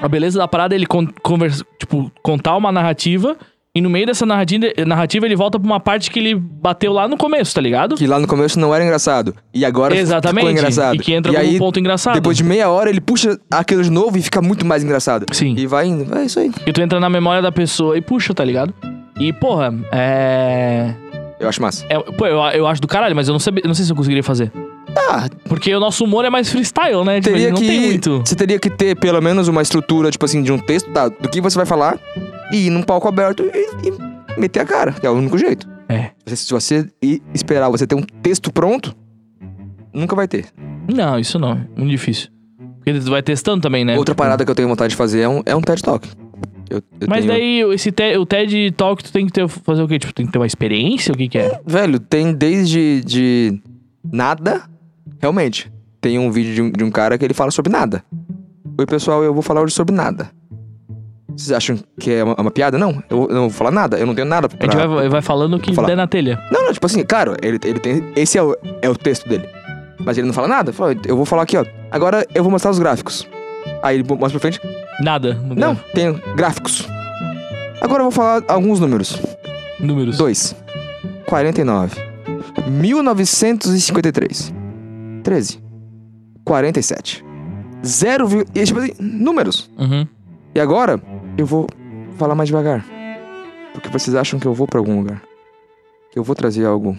A 0.01 0.07
beleza 0.07 0.37
da 0.37 0.47
parada 0.47 0.75
é 0.75 0.77
ele 0.77 0.85
con 0.85 1.07
conversa, 1.21 1.65
tipo, 1.79 2.11
contar 2.21 2.57
uma 2.57 2.71
narrativa. 2.71 3.37
E 3.75 3.81
no 3.81 3.89
meio 3.89 4.05
dessa 4.05 4.23
narrativa, 4.23 5.25
ele 5.25 5.35
volta 5.35 5.59
pra 5.59 5.65
uma 5.65 5.79
parte 5.79 6.11
que 6.11 6.19
ele 6.19 6.35
bateu 6.35 6.93
lá 6.93 7.07
no 7.07 7.17
começo, 7.17 7.55
tá 7.55 7.59
ligado? 7.59 7.95
Que 7.95 8.05
lá 8.05 8.19
no 8.19 8.27
começo 8.27 8.59
não 8.59 8.73
era 8.73 8.83
engraçado. 8.83 9.33
E 9.51 9.65
agora 9.65 9.97
Exatamente. 9.97 10.45
ficou 10.45 10.51
engraçado. 10.51 10.95
E 10.95 10.99
que 10.99 11.11
entra 11.11 11.31
e 11.31 11.35
como 11.35 11.47
aí, 11.47 11.55
um 11.55 11.57
ponto 11.57 11.79
engraçado. 11.79 12.13
depois 12.13 12.37
de 12.37 12.43
meia 12.43 12.69
hora, 12.69 12.91
ele 12.91 13.01
puxa 13.01 13.35
aquilo 13.49 13.81
de 13.81 13.89
novo 13.89 14.15
e 14.15 14.21
fica 14.21 14.43
muito 14.43 14.63
mais 14.63 14.83
engraçado. 14.83 15.25
Sim. 15.31 15.55
E 15.57 15.65
vai 15.65 15.87
indo. 15.87 16.15
É 16.15 16.23
isso 16.23 16.39
aí. 16.39 16.51
E 16.67 16.71
tu 16.71 16.83
entra 16.83 16.99
na 16.99 17.09
memória 17.09 17.41
da 17.41 17.51
pessoa 17.51 17.97
e 17.97 18.01
puxa, 18.01 18.31
tá 18.31 18.45
ligado? 18.45 18.71
E, 19.19 19.33
porra, 19.33 19.73
é. 19.91 20.93
Eu 21.39 21.49
acho 21.49 21.59
massa. 21.59 21.83
é 21.89 21.97
pô, 21.97 22.27
eu, 22.27 22.37
eu 22.53 22.67
acho 22.67 22.79
do 22.79 22.87
caralho, 22.87 23.15
mas 23.15 23.27
eu 23.27 23.31
não, 23.31 23.39
sabia, 23.39 23.63
não 23.65 23.73
sei 23.73 23.85
se 23.85 23.91
eu 23.91 23.95
conseguiria 23.95 24.23
fazer. 24.23 24.51
Ah, 24.95 25.27
Porque 25.45 25.73
o 25.73 25.79
nosso 25.79 26.03
humor 26.03 26.23
é 26.23 26.29
mais 26.29 26.47
freestyle, 26.47 27.03
né? 27.03 27.19
Tipo, 27.19 27.35
teria 27.35 27.51
que. 27.51 27.65
tem 27.65 27.79
muito. 27.79 28.21
Você 28.23 28.35
teria 28.35 28.59
que 28.59 28.69
ter 28.69 28.95
pelo 28.95 29.19
menos 29.19 29.47
uma 29.47 29.63
estrutura, 29.63 30.11
tipo 30.11 30.23
assim, 30.25 30.43
de 30.43 30.51
um 30.51 30.59
texto, 30.59 30.91
tá, 30.91 31.07
do 31.09 31.27
que 31.27 31.41
você 31.41 31.57
vai 31.57 31.65
falar, 31.65 31.97
e 32.53 32.67
ir 32.67 32.69
num 32.69 32.83
palco 32.83 33.07
aberto 33.07 33.43
e, 33.43 33.87
e 33.89 34.39
meter 34.39 34.61
a 34.61 34.65
cara, 34.65 34.91
que 34.93 35.05
é 35.05 35.09
o 35.09 35.13
único 35.13 35.37
jeito. 35.37 35.67
É. 35.89 36.11
Se 36.25 36.49
você 36.53 36.87
esperar 37.33 37.69
você 37.69 37.85
ter 37.85 37.95
um 37.95 38.01
texto 38.01 38.51
pronto, 38.53 38.95
nunca 39.93 40.15
vai 40.15 40.27
ter. 40.27 40.45
Não, 40.93 41.19
isso 41.19 41.37
não. 41.37 41.51
É 41.53 41.67
muito 41.75 41.89
difícil. 41.91 42.29
Porque 42.77 42.93
tu 42.99 43.09
vai 43.09 43.21
testando 43.23 43.61
também, 43.61 43.83
né? 43.85 43.97
Outra 43.97 44.15
parada 44.15 44.43
que 44.45 44.51
eu 44.51 44.55
tenho 44.55 44.67
vontade 44.67 44.91
de 44.91 44.95
fazer 44.95 45.21
é 45.21 45.29
um, 45.29 45.41
é 45.45 45.55
um 45.55 45.61
TED 45.61 45.81
Talk. 45.81 46.07
Eu, 46.69 46.81
eu 46.99 47.07
Mas 47.07 47.25
tenho- 47.25 47.33
daí, 47.33 47.73
esse 47.73 47.91
te- 47.91 48.17
o 48.17 48.25
TED 48.25 48.71
Talk, 48.71 49.03
tu 49.03 49.11
tem 49.11 49.25
que 49.25 49.31
ter, 49.31 49.47
fazer 49.47 49.83
o 49.83 49.87
quê? 49.87 49.99
Tipo, 49.99 50.13
tem 50.13 50.25
que 50.25 50.31
ter 50.31 50.39
uma 50.39 50.47
experiência? 50.47 51.13
O 51.13 51.17
que 51.17 51.27
que 51.29 51.37
é? 51.37 51.61
Velho, 51.65 51.99
tem 51.99 52.33
desde 52.33 53.01
de 53.05 53.61
nada, 54.11 54.63
realmente. 55.21 55.71
Tem 56.01 56.19
um 56.19 56.31
vídeo 56.31 56.53
de 56.53 56.61
um, 56.61 56.71
de 56.71 56.83
um 56.83 56.91
cara 56.91 57.17
que 57.17 57.23
ele 57.23 57.33
fala 57.33 57.51
sobre 57.51 57.71
nada. 57.71 58.03
Oi, 58.77 58.85
pessoal, 58.85 59.23
eu 59.23 59.33
vou 59.33 59.43
falar 59.43 59.61
hoje 59.61 59.73
sobre 59.73 59.93
nada. 59.95 60.29
Vocês 61.35 61.51
acham 61.51 61.79
que 61.99 62.11
é 62.11 62.23
uma, 62.23 62.35
uma 62.35 62.51
piada? 62.51 62.77
Não, 62.77 63.03
eu, 63.09 63.27
eu 63.29 63.35
não 63.35 63.41
vou 63.41 63.49
falar 63.49 63.71
nada. 63.71 63.97
Eu 63.97 64.05
não 64.05 64.15
tenho 64.15 64.27
nada 64.27 64.47
pra... 64.47 64.57
A 64.59 64.63
gente 64.63 64.87
vai, 64.87 65.09
vai 65.09 65.21
falando 65.21 65.55
o 65.55 65.59
que 65.59 65.71
der 65.71 65.95
na 65.95 66.07
telha. 66.07 66.39
Não, 66.51 66.65
não, 66.65 66.73
tipo 66.73 66.85
assim, 66.85 67.03
claro, 67.03 67.35
ele, 67.41 67.59
ele 67.63 67.79
tem... 67.79 68.03
Esse 68.15 68.37
é 68.37 68.43
o, 68.43 68.55
é 68.81 68.89
o 68.89 68.95
texto 68.95 69.27
dele. 69.27 69.47
Mas 70.05 70.17
ele 70.17 70.27
não 70.27 70.33
fala 70.33 70.47
nada. 70.47 70.73
Fala, 70.73 70.95
eu 71.05 71.15
vou 71.15 71.25
falar 71.25 71.43
aqui, 71.43 71.57
ó. 71.57 71.65
Agora 71.91 72.25
eu 72.33 72.43
vou 72.43 72.51
mostrar 72.51 72.71
os 72.71 72.79
gráficos. 72.79 73.27
Aí 73.81 73.97
ele 73.97 74.03
mostra 74.07 74.39
pra 74.39 74.39
frente. 74.39 74.59
Nada. 75.01 75.33
Não, 75.55 75.75
tem 75.93 76.13
gráficos. 76.35 76.87
Agora 77.81 78.01
eu 78.01 78.05
vou 78.05 78.11
falar 78.11 78.43
alguns 78.47 78.79
números. 78.79 79.19
Números. 79.79 80.17
2. 80.17 80.55
49. 81.25 82.01
1953. 82.67 84.53
13. 85.23 85.63
47. 86.45 87.25
Zero, 87.85 88.27
e, 88.55 88.63
tipo 88.63 88.79
assim, 88.79 88.93
números. 88.99 89.69
Uhum. 89.77 90.07
E 90.55 90.59
agora, 90.59 91.01
eu 91.37 91.45
vou 91.45 91.67
falar 92.17 92.35
mais 92.35 92.47
devagar. 92.47 92.85
Porque 93.73 93.89
vocês 93.89 94.15
acham 94.15 94.39
que 94.39 94.45
eu 94.47 94.53
vou 94.53 94.67
pra 94.67 94.79
algum 94.79 94.97
lugar. 94.99 95.21
Que 96.11 96.19
eu 96.19 96.23
vou 96.23 96.35
trazer 96.35 96.65
algo 96.65 96.97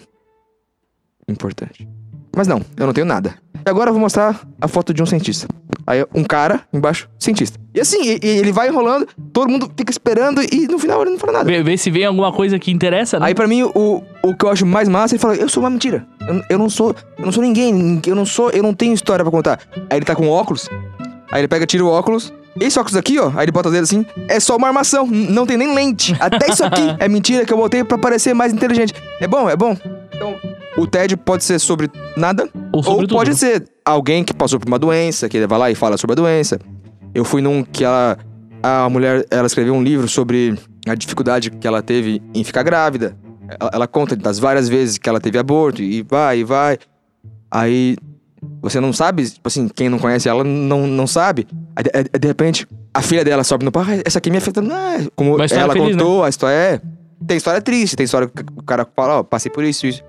importante. 1.28 1.88
Mas 2.36 2.48
não, 2.48 2.60
eu 2.76 2.86
não 2.86 2.92
tenho 2.92 3.06
nada. 3.06 3.34
E 3.64 3.70
agora 3.70 3.90
eu 3.90 3.94
vou 3.94 4.00
mostrar 4.00 4.40
a 4.60 4.66
foto 4.68 4.92
de 4.92 5.02
um 5.02 5.06
cientista. 5.06 5.46
Aí 5.86 6.04
um 6.14 6.24
cara 6.24 6.62
embaixo, 6.72 7.08
cientista. 7.18 7.58
E 7.72 7.80
assim, 7.80 7.98
e- 8.02 8.18
e 8.22 8.26
ele 8.26 8.50
vai 8.52 8.68
enrolando, 8.68 9.06
todo 9.32 9.48
mundo 9.48 9.70
fica 9.76 9.90
esperando 9.90 10.42
e 10.42 10.66
no 10.66 10.78
final 10.78 11.00
ele 11.02 11.12
não 11.12 11.18
fala 11.18 11.32
nada. 11.34 11.44
Vê, 11.44 11.62
vê 11.62 11.76
se 11.76 11.90
vem 11.90 12.04
alguma 12.04 12.32
coisa 12.32 12.58
que 12.58 12.70
interessa, 12.72 13.20
né? 13.20 13.26
Aí 13.26 13.34
pra 13.34 13.46
mim, 13.46 13.62
o, 13.62 14.02
o 14.22 14.34
que 14.36 14.44
eu 14.44 14.50
acho 14.50 14.66
mais 14.66 14.88
massa, 14.88 15.14
ele 15.14 15.20
fala, 15.20 15.36
eu 15.36 15.48
sou 15.48 15.62
uma 15.62 15.70
mentira. 15.70 16.06
Eu, 16.26 16.42
eu 16.50 16.58
não 16.58 16.68
sou. 16.68 16.94
Eu 17.18 17.24
não 17.26 17.32
sou 17.32 17.42
ninguém. 17.42 18.00
Eu 18.06 18.16
não 18.16 18.26
sou. 18.26 18.50
Eu 18.50 18.62
não 18.62 18.74
tenho 18.74 18.92
história 18.94 19.24
pra 19.24 19.30
contar. 19.30 19.60
Aí 19.88 19.98
ele 19.98 20.04
tá 20.06 20.16
com 20.16 20.28
óculos. 20.28 20.68
Aí 21.30 21.40
ele 21.40 21.48
pega, 21.48 21.66
tira 21.66 21.84
o 21.84 21.88
óculos. 21.88 22.32
Esse 22.60 22.78
óculos 22.78 22.96
aqui, 22.96 23.18
ó, 23.18 23.32
aí 23.34 23.44
ele 23.44 23.52
bota 23.52 23.68
o 23.68 23.72
dedo 23.72 23.82
assim, 23.82 24.06
é 24.28 24.38
só 24.38 24.56
uma 24.56 24.68
armação, 24.68 25.06
não 25.06 25.44
tem 25.44 25.56
nem 25.56 25.74
lente. 25.74 26.14
Até 26.20 26.50
isso 26.50 26.64
aqui 26.64 26.82
é 26.98 27.08
mentira 27.08 27.44
que 27.44 27.52
eu 27.52 27.56
botei 27.56 27.82
pra 27.82 27.98
parecer 27.98 28.32
mais 28.34 28.52
inteligente. 28.52 28.94
É 29.20 29.26
bom, 29.26 29.50
é 29.50 29.56
bom. 29.56 29.76
Então, 30.14 30.36
o 30.76 30.86
TED 30.86 31.16
pode 31.16 31.44
ser 31.44 31.58
sobre 31.58 31.90
nada, 32.16 32.48
Ou 32.72 32.82
sobre 32.82 33.02
ou 33.02 33.08
pode 33.08 33.34
ser 33.36 33.64
alguém 33.84 34.24
que 34.24 34.32
passou 34.32 34.60
por 34.60 34.68
uma 34.68 34.78
doença, 34.78 35.28
que 35.28 35.36
ele 35.36 35.46
vai 35.46 35.58
lá 35.58 35.70
e 35.70 35.74
fala 35.74 35.96
sobre 35.96 36.12
a 36.12 36.16
doença. 36.16 36.58
Eu 37.14 37.24
fui 37.24 37.42
num 37.42 37.62
que 37.62 37.84
ela, 37.84 38.18
a 38.62 38.88
mulher, 38.88 39.24
ela 39.30 39.46
escreveu 39.46 39.74
um 39.74 39.82
livro 39.82 40.08
sobre 40.08 40.56
a 40.86 40.94
dificuldade 40.94 41.50
que 41.50 41.66
ela 41.66 41.82
teve 41.82 42.22
em 42.34 42.44
ficar 42.44 42.62
grávida. 42.62 43.16
Ela, 43.60 43.70
ela 43.74 43.86
conta 43.86 44.16
das 44.16 44.38
várias 44.38 44.68
vezes 44.68 44.98
que 44.98 45.08
ela 45.08 45.20
teve 45.20 45.38
aborto 45.38 45.82
e 45.82 46.02
vai 46.02 46.38
e 46.38 46.44
vai. 46.44 46.78
Aí 47.50 47.96
você 48.62 48.80
não 48.80 48.92
sabe, 48.92 49.28
tipo 49.28 49.46
assim, 49.46 49.68
quem 49.68 49.88
não 49.88 49.98
conhece 49.98 50.28
ela 50.28 50.42
não, 50.44 50.86
não 50.86 51.06
sabe. 51.06 51.46
Aí, 51.76 51.82
de, 51.84 52.18
de 52.18 52.28
repente, 52.28 52.66
a 52.92 53.02
filha 53.02 53.24
dela 53.24 53.44
sobe 53.44 53.64
no 53.64 53.72
palco, 53.72 53.90
"Ah, 53.90 54.02
essa 54.04 54.18
aqui 54.18 54.30
me 54.30 54.38
afeta. 54.38 54.60
Ah, 54.60 54.98
como 55.14 55.34
ela 55.34 55.48
feliz, 55.48 55.96
né? 55.96 56.02
contou, 56.02 56.24
a 56.24 56.28
história 56.28 56.54
é. 56.54 56.80
Tem 57.26 57.36
história 57.36 57.60
triste, 57.60 57.96
tem 57.96 58.04
história 58.04 58.28
que 58.28 58.42
o 58.56 58.62
cara 58.62 58.86
fala, 58.96 59.20
ó, 59.20 59.22
passei 59.22 59.50
por 59.50 59.64
isso, 59.64 59.86
isso. 59.86 60.02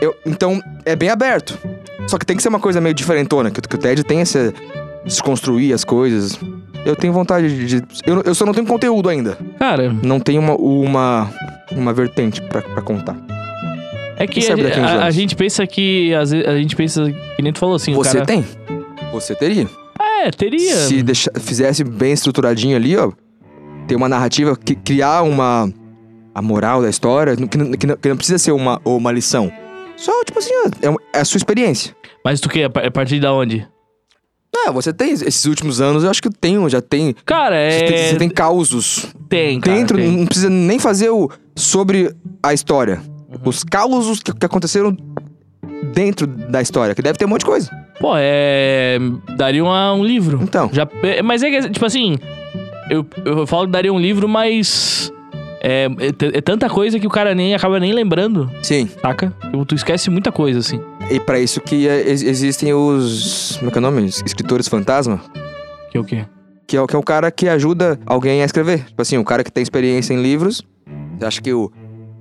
Eu, 0.00 0.14
então, 0.26 0.60
é 0.84 0.94
bem 0.96 1.08
aberto. 1.10 1.58
Só 2.06 2.18
que 2.18 2.24
tem 2.26 2.36
que 2.36 2.42
ser 2.42 2.48
uma 2.48 2.60
coisa 2.60 2.80
meio 2.80 2.94
diferentona, 2.94 3.50
que, 3.50 3.60
que 3.60 3.74
o 3.74 3.78
TED 3.78 4.02
tem 4.04 4.20
essa. 4.20 4.52
desconstruir 5.04 5.72
as 5.74 5.84
coisas. 5.84 6.38
Eu 6.84 6.96
tenho 6.96 7.12
vontade 7.12 7.66
de. 7.66 7.82
eu, 8.06 8.22
eu 8.22 8.34
só 8.34 8.46
não 8.46 8.54
tenho 8.54 8.66
conteúdo 8.66 9.08
ainda. 9.08 9.36
Cara, 9.58 9.92
Não 10.02 10.18
tenho 10.18 10.40
uma, 10.40 10.54
uma, 10.54 11.30
uma 11.72 11.92
vertente 11.92 12.40
pra 12.42 12.62
contar. 12.82 13.16
É 14.22 14.26
que 14.26 14.34
Quem 14.34 14.42
sabe 14.42 14.66
a, 14.72 14.86
a 15.02 15.04
a- 15.06 15.10
gente 15.10 15.34
pensa 15.34 15.66
que. 15.66 16.14
Às 16.14 16.30
vezes, 16.30 16.46
a 16.46 16.56
gente 16.56 16.76
pensa, 16.76 17.10
que 17.36 17.42
nem 17.42 17.52
tu 17.52 17.58
falou 17.58 17.74
assim, 17.76 17.92
o 17.92 17.96
Você 17.96 18.14
cara. 18.14 18.26
tem? 18.26 18.44
Você 19.12 19.34
teria. 19.34 19.68
É, 20.24 20.30
teria. 20.30 20.76
Se 20.76 21.02
deixa- 21.02 21.30
fizesse 21.40 21.82
bem 21.82 22.12
estruturadinho 22.12 22.76
ali, 22.76 22.96
ó, 22.96 23.10
ter 23.86 23.96
uma 23.96 24.08
narrativa, 24.08 24.56
que, 24.56 24.74
criar 24.74 25.22
uma 25.22 25.72
a 26.34 26.40
moral 26.40 26.80
da 26.82 26.88
história, 26.88 27.34
que, 27.36 27.58
não- 27.58 27.70
que 27.72 27.86
não, 27.86 27.96
que 27.96 28.08
não 28.08 28.16
precisa 28.16 28.38
ser 28.38 28.52
uma, 28.52 28.80
uma 28.84 29.10
lição. 29.10 29.50
Só, 29.96 30.12
tipo 30.24 30.38
assim, 30.38 30.50
ó, 30.64 30.68
é, 30.90 31.18
é 31.18 31.20
a 31.20 31.24
sua 31.24 31.38
experiência. 31.38 31.94
Mas 32.24 32.40
tu 32.40 32.48
quer? 32.48 32.64
A 32.64 32.70
pa- 32.70 32.86
a 32.86 32.90
partir 32.90 33.18
da 33.20 33.32
onde? 33.32 33.66
Ah, 34.66 34.70
você 34.72 34.92
tem 34.92 35.12
esses 35.12 35.44
últimos 35.46 35.80
anos, 35.80 36.04
eu 36.04 36.10
acho 36.10 36.22
que 36.22 36.28
tenho, 36.30 36.68
já 36.68 36.80
tem. 36.82 37.14
Cara, 37.24 37.56
Você, 37.56 37.76
é. 37.76 37.82
tem 37.86 38.08
você 38.08 38.16
tem 38.16 38.28
causos 38.28 39.06
Tem, 39.28 39.60
cara. 39.60 39.76
dentro, 39.76 39.96
tem. 39.96 40.10
não 40.10 40.26
precisa 40.26 40.50
nem 40.50 40.78
fazer 40.78 41.08
o 41.10 41.30
sobre 41.56 42.14
a 42.42 42.52
história. 42.52 43.00
Os 43.44 43.64
causos 43.64 44.20
que, 44.22 44.32
que 44.32 44.46
aconteceram 44.46 44.96
dentro 45.94 46.26
da 46.26 46.60
história, 46.60 46.94
que 46.94 47.02
deve 47.02 47.18
ter 47.18 47.24
um 47.24 47.28
monte 47.28 47.40
de 47.40 47.46
coisa. 47.46 47.70
Pô, 47.98 48.12
é. 48.16 48.98
Daria 49.36 49.62
uma- 49.62 49.92
um 49.94 50.04
livro. 50.04 50.40
Então, 50.42 50.70
Já, 50.72 50.86
é, 51.02 51.22
mas 51.22 51.42
é 51.42 51.50
que, 51.50 51.70
tipo 51.70 51.84
assim, 51.84 52.16
eu, 52.88 53.06
eu 53.24 53.46
falo 53.46 53.66
que 53.66 53.72
daria 53.72 53.92
um 53.92 53.98
livro, 54.00 54.28
mas. 54.28 55.12
É, 55.62 55.88
é 55.98 56.38
é 56.38 56.40
tanta 56.40 56.70
coisa 56.70 56.98
que 56.98 57.06
o 57.06 57.10
cara 57.10 57.34
nem 57.34 57.54
acaba 57.54 57.78
nem 57.78 57.92
lembrando, 57.92 58.50
sim. 58.62 58.88
saca? 59.02 59.30
Tu, 59.52 59.64
tu 59.66 59.74
esquece 59.74 60.08
muita 60.08 60.32
coisa, 60.32 60.58
assim. 60.60 60.80
E 61.10 61.20
pra 61.20 61.38
isso 61.38 61.60
que 61.60 61.86
é, 61.86 62.08
ex- 62.08 62.22
existem 62.22 62.72
os. 62.72 63.56
Como 63.58 63.68
é 63.68 63.72
que 63.72 63.76
é 63.78 63.80
o 63.80 63.82
nome? 63.82 64.06
Escritores 64.06 64.66
fantasma. 64.68 65.20
Que 65.90 65.98
é 65.98 66.00
o 66.00 66.04
quê? 66.04 66.24
Que 66.66 66.76
é, 66.78 66.80
o- 66.80 66.86
que 66.86 66.96
é 66.96 66.98
o 66.98 67.02
cara 67.02 67.30
que 67.30 67.46
ajuda 67.46 68.00
alguém 68.06 68.40
a 68.40 68.46
escrever. 68.46 68.86
Tipo 68.86 69.02
assim, 69.02 69.18
o 69.18 69.24
cara 69.24 69.44
que 69.44 69.52
tem 69.52 69.62
experiência 69.62 70.14
em 70.14 70.22
livros. 70.22 70.62
Acha 71.20 71.42
que 71.42 71.52
o 71.52 71.70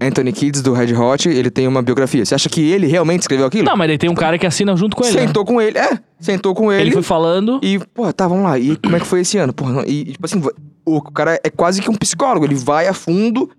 Anthony 0.01 0.31
Kids 0.31 0.61
do 0.61 0.73
Red 0.73 0.93
Hot, 0.95 1.27
ele 1.27 1.49
tem 1.49 1.67
uma 1.67 1.81
biografia. 1.81 2.25
Você 2.25 2.33
acha 2.35 2.49
que 2.49 2.61
ele 2.71 2.87
realmente 2.87 3.21
escreveu 3.21 3.45
aquilo? 3.45 3.65
Não, 3.65 3.75
mas 3.75 3.87
daí 3.87 3.97
tem 3.97 4.09
um 4.09 4.15
cara 4.15 4.37
que 4.37 4.45
assina 4.47 4.75
junto 4.75 4.95
com 4.95 5.03
ele. 5.05 5.15
né? 5.15 5.27
sentou 5.27 5.45
com 5.45 5.61
ele. 5.61 5.77
É, 5.77 5.99
sentou 6.19 6.55
com 6.55 6.71
ele. 6.71 6.81
Ele 6.83 6.91
foi 6.91 7.03
falando. 7.03 7.59
E, 7.63 7.79
pô, 7.93 8.11
tá, 8.13 8.27
vamos 8.27 8.43
lá. 8.43 8.57
E 8.57 8.75
como 8.77 8.95
é 8.95 8.99
que 8.99 9.05
foi 9.05 9.21
esse 9.21 9.37
ano? 9.37 9.53
Porra, 9.53 9.73
não- 9.73 9.83
e, 9.85 10.05
tipo 10.05 10.25
assim, 10.25 10.41
o 10.85 11.01
cara 11.01 11.39
é 11.43 11.49
quase 11.49 11.81
que 11.81 11.89
um 11.89 11.95
psicólogo. 11.95 12.45
Ele 12.45 12.55
vai 12.55 12.87
a 12.87 12.93
fundo, 12.93 13.49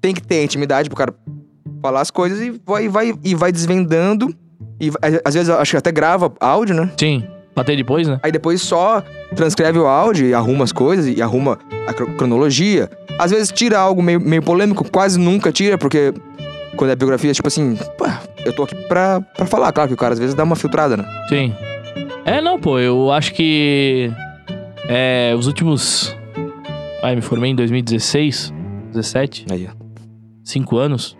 tem 0.00 0.14
que 0.14 0.22
ter 0.22 0.42
intimidade 0.44 0.88
pro 0.88 0.96
cara 0.96 1.14
falar 1.82 2.00
as 2.00 2.10
coisas 2.10 2.40
e 2.40 2.60
vai, 2.66 2.88
vai, 2.88 3.14
e 3.24 3.34
vai 3.34 3.52
desvendando. 3.52 4.34
E 4.80 4.90
às 5.24 5.34
vezes 5.34 5.50
acho 5.50 5.70
que 5.72 5.76
até 5.76 5.92
grava 5.92 6.32
áudio, 6.40 6.74
né? 6.74 6.90
Sim, 6.98 7.22
bater 7.54 7.76
depois, 7.76 8.06
né? 8.08 8.18
Aí 8.22 8.30
depois 8.32 8.60
só 8.62 9.02
transcreve 9.34 9.78
o 9.78 9.86
áudio 9.86 10.26
e 10.26 10.34
arruma 10.34 10.64
as 10.64 10.72
coisas 10.72 11.06
e 11.06 11.20
arruma 11.22 11.58
a 11.86 11.92
cro- 11.92 12.12
cronologia. 12.14 12.90
Às 13.18 13.30
vezes 13.30 13.50
tira 13.52 13.78
algo 13.78 14.02
meio, 14.02 14.20
meio 14.20 14.42
polêmico, 14.42 14.84
quase 14.90 15.18
nunca 15.18 15.52
tira, 15.52 15.76
porque 15.76 16.14
quando 16.76 16.90
é 16.90 16.96
biografia, 16.96 17.32
tipo 17.32 17.48
assim, 17.48 17.76
pô, 17.98 18.06
eu 18.44 18.52
tô 18.54 18.62
aqui 18.62 18.74
pra, 18.88 19.20
pra 19.20 19.44
falar. 19.46 19.72
Claro 19.72 19.88
que 19.88 19.94
o 19.94 19.96
cara 19.96 20.14
às 20.14 20.18
vezes 20.18 20.34
dá 20.34 20.42
uma 20.44 20.56
filtrada, 20.56 20.96
né? 20.96 21.04
Sim. 21.28 21.54
É, 22.24 22.40
não, 22.40 22.58
pô, 22.58 22.78
eu 22.78 23.10
acho 23.10 23.32
que. 23.34 24.10
É, 24.88 25.34
os 25.38 25.46
últimos. 25.46 26.16
Ai, 27.02 27.14
me 27.16 27.22
formei 27.22 27.50
em 27.50 27.54
2016, 27.54 28.52
17, 28.92 29.46
Aí, 29.50 29.68
ó. 29.70 29.74
5 30.44 30.76
anos. 30.78 31.16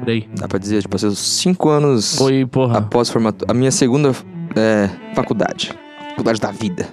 Por 0.00 0.10
aí. 0.10 0.28
Dá 0.36 0.48
pra 0.48 0.58
dizer, 0.58 0.82
tipo, 0.82 0.96
assim, 0.96 1.14
cinco 1.14 1.68
anos 1.68 2.16
Foi, 2.16 2.44
porra. 2.46 2.78
após 2.78 3.08
formatura. 3.08 3.50
A 3.50 3.54
minha 3.54 3.70
segunda 3.70 4.12
é, 4.56 4.90
faculdade. 5.14 5.72
Faculdade 6.10 6.40
da 6.40 6.50
vida. 6.50 6.88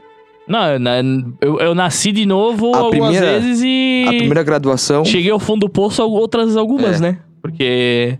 Não, 0.48 0.80
na- 0.80 0.98
eu, 1.42 1.60
eu 1.60 1.76
nasci 1.76 2.12
de 2.12 2.26
novo 2.26 2.74
A 2.74 2.80
algumas 2.80 3.12
primeira- 3.12 3.40
vezes 3.40 3.62
e. 3.64 4.06
A 4.08 4.14
primeira 4.14 4.44
graduação. 4.44 5.06
Cheguei 5.06 5.30
ao 5.32 5.40
fundo 5.40 5.62
do 5.68 5.70
poço 5.70 6.02
outras 6.04 6.58
algumas, 6.58 7.00
É. 7.00 7.12
né? 7.12 7.18
Porque. 7.42 8.18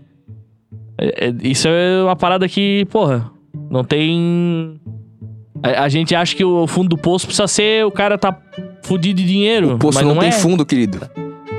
é- 0.98 1.26
é- 1.28 1.34
isso 1.42 1.66
é 1.68 2.02
uma 2.04 2.14
parada 2.16 2.48
que, 2.48 2.86
porra, 2.90 3.30
não 3.70 3.82
tem. 3.82 4.80
A, 5.62 5.84
a 5.84 5.88
gente 5.88 6.14
acha 6.14 6.34
que 6.36 6.44
o 6.44 6.66
fundo 6.66 6.90
do 6.90 6.96
poço 6.98 7.26
precisa 7.26 7.48
ser 7.48 7.84
o 7.84 7.90
cara 7.90 8.16
tá 8.16 8.36
fudido 8.82 9.20
de 9.20 9.26
dinheiro. 9.26 9.74
O 9.74 9.78
poço 9.78 10.00
não, 10.04 10.14
não, 10.14 10.20
tem 10.20 10.28
é. 10.28 10.32
fundo, 10.32 10.64
querido. 10.64 11.00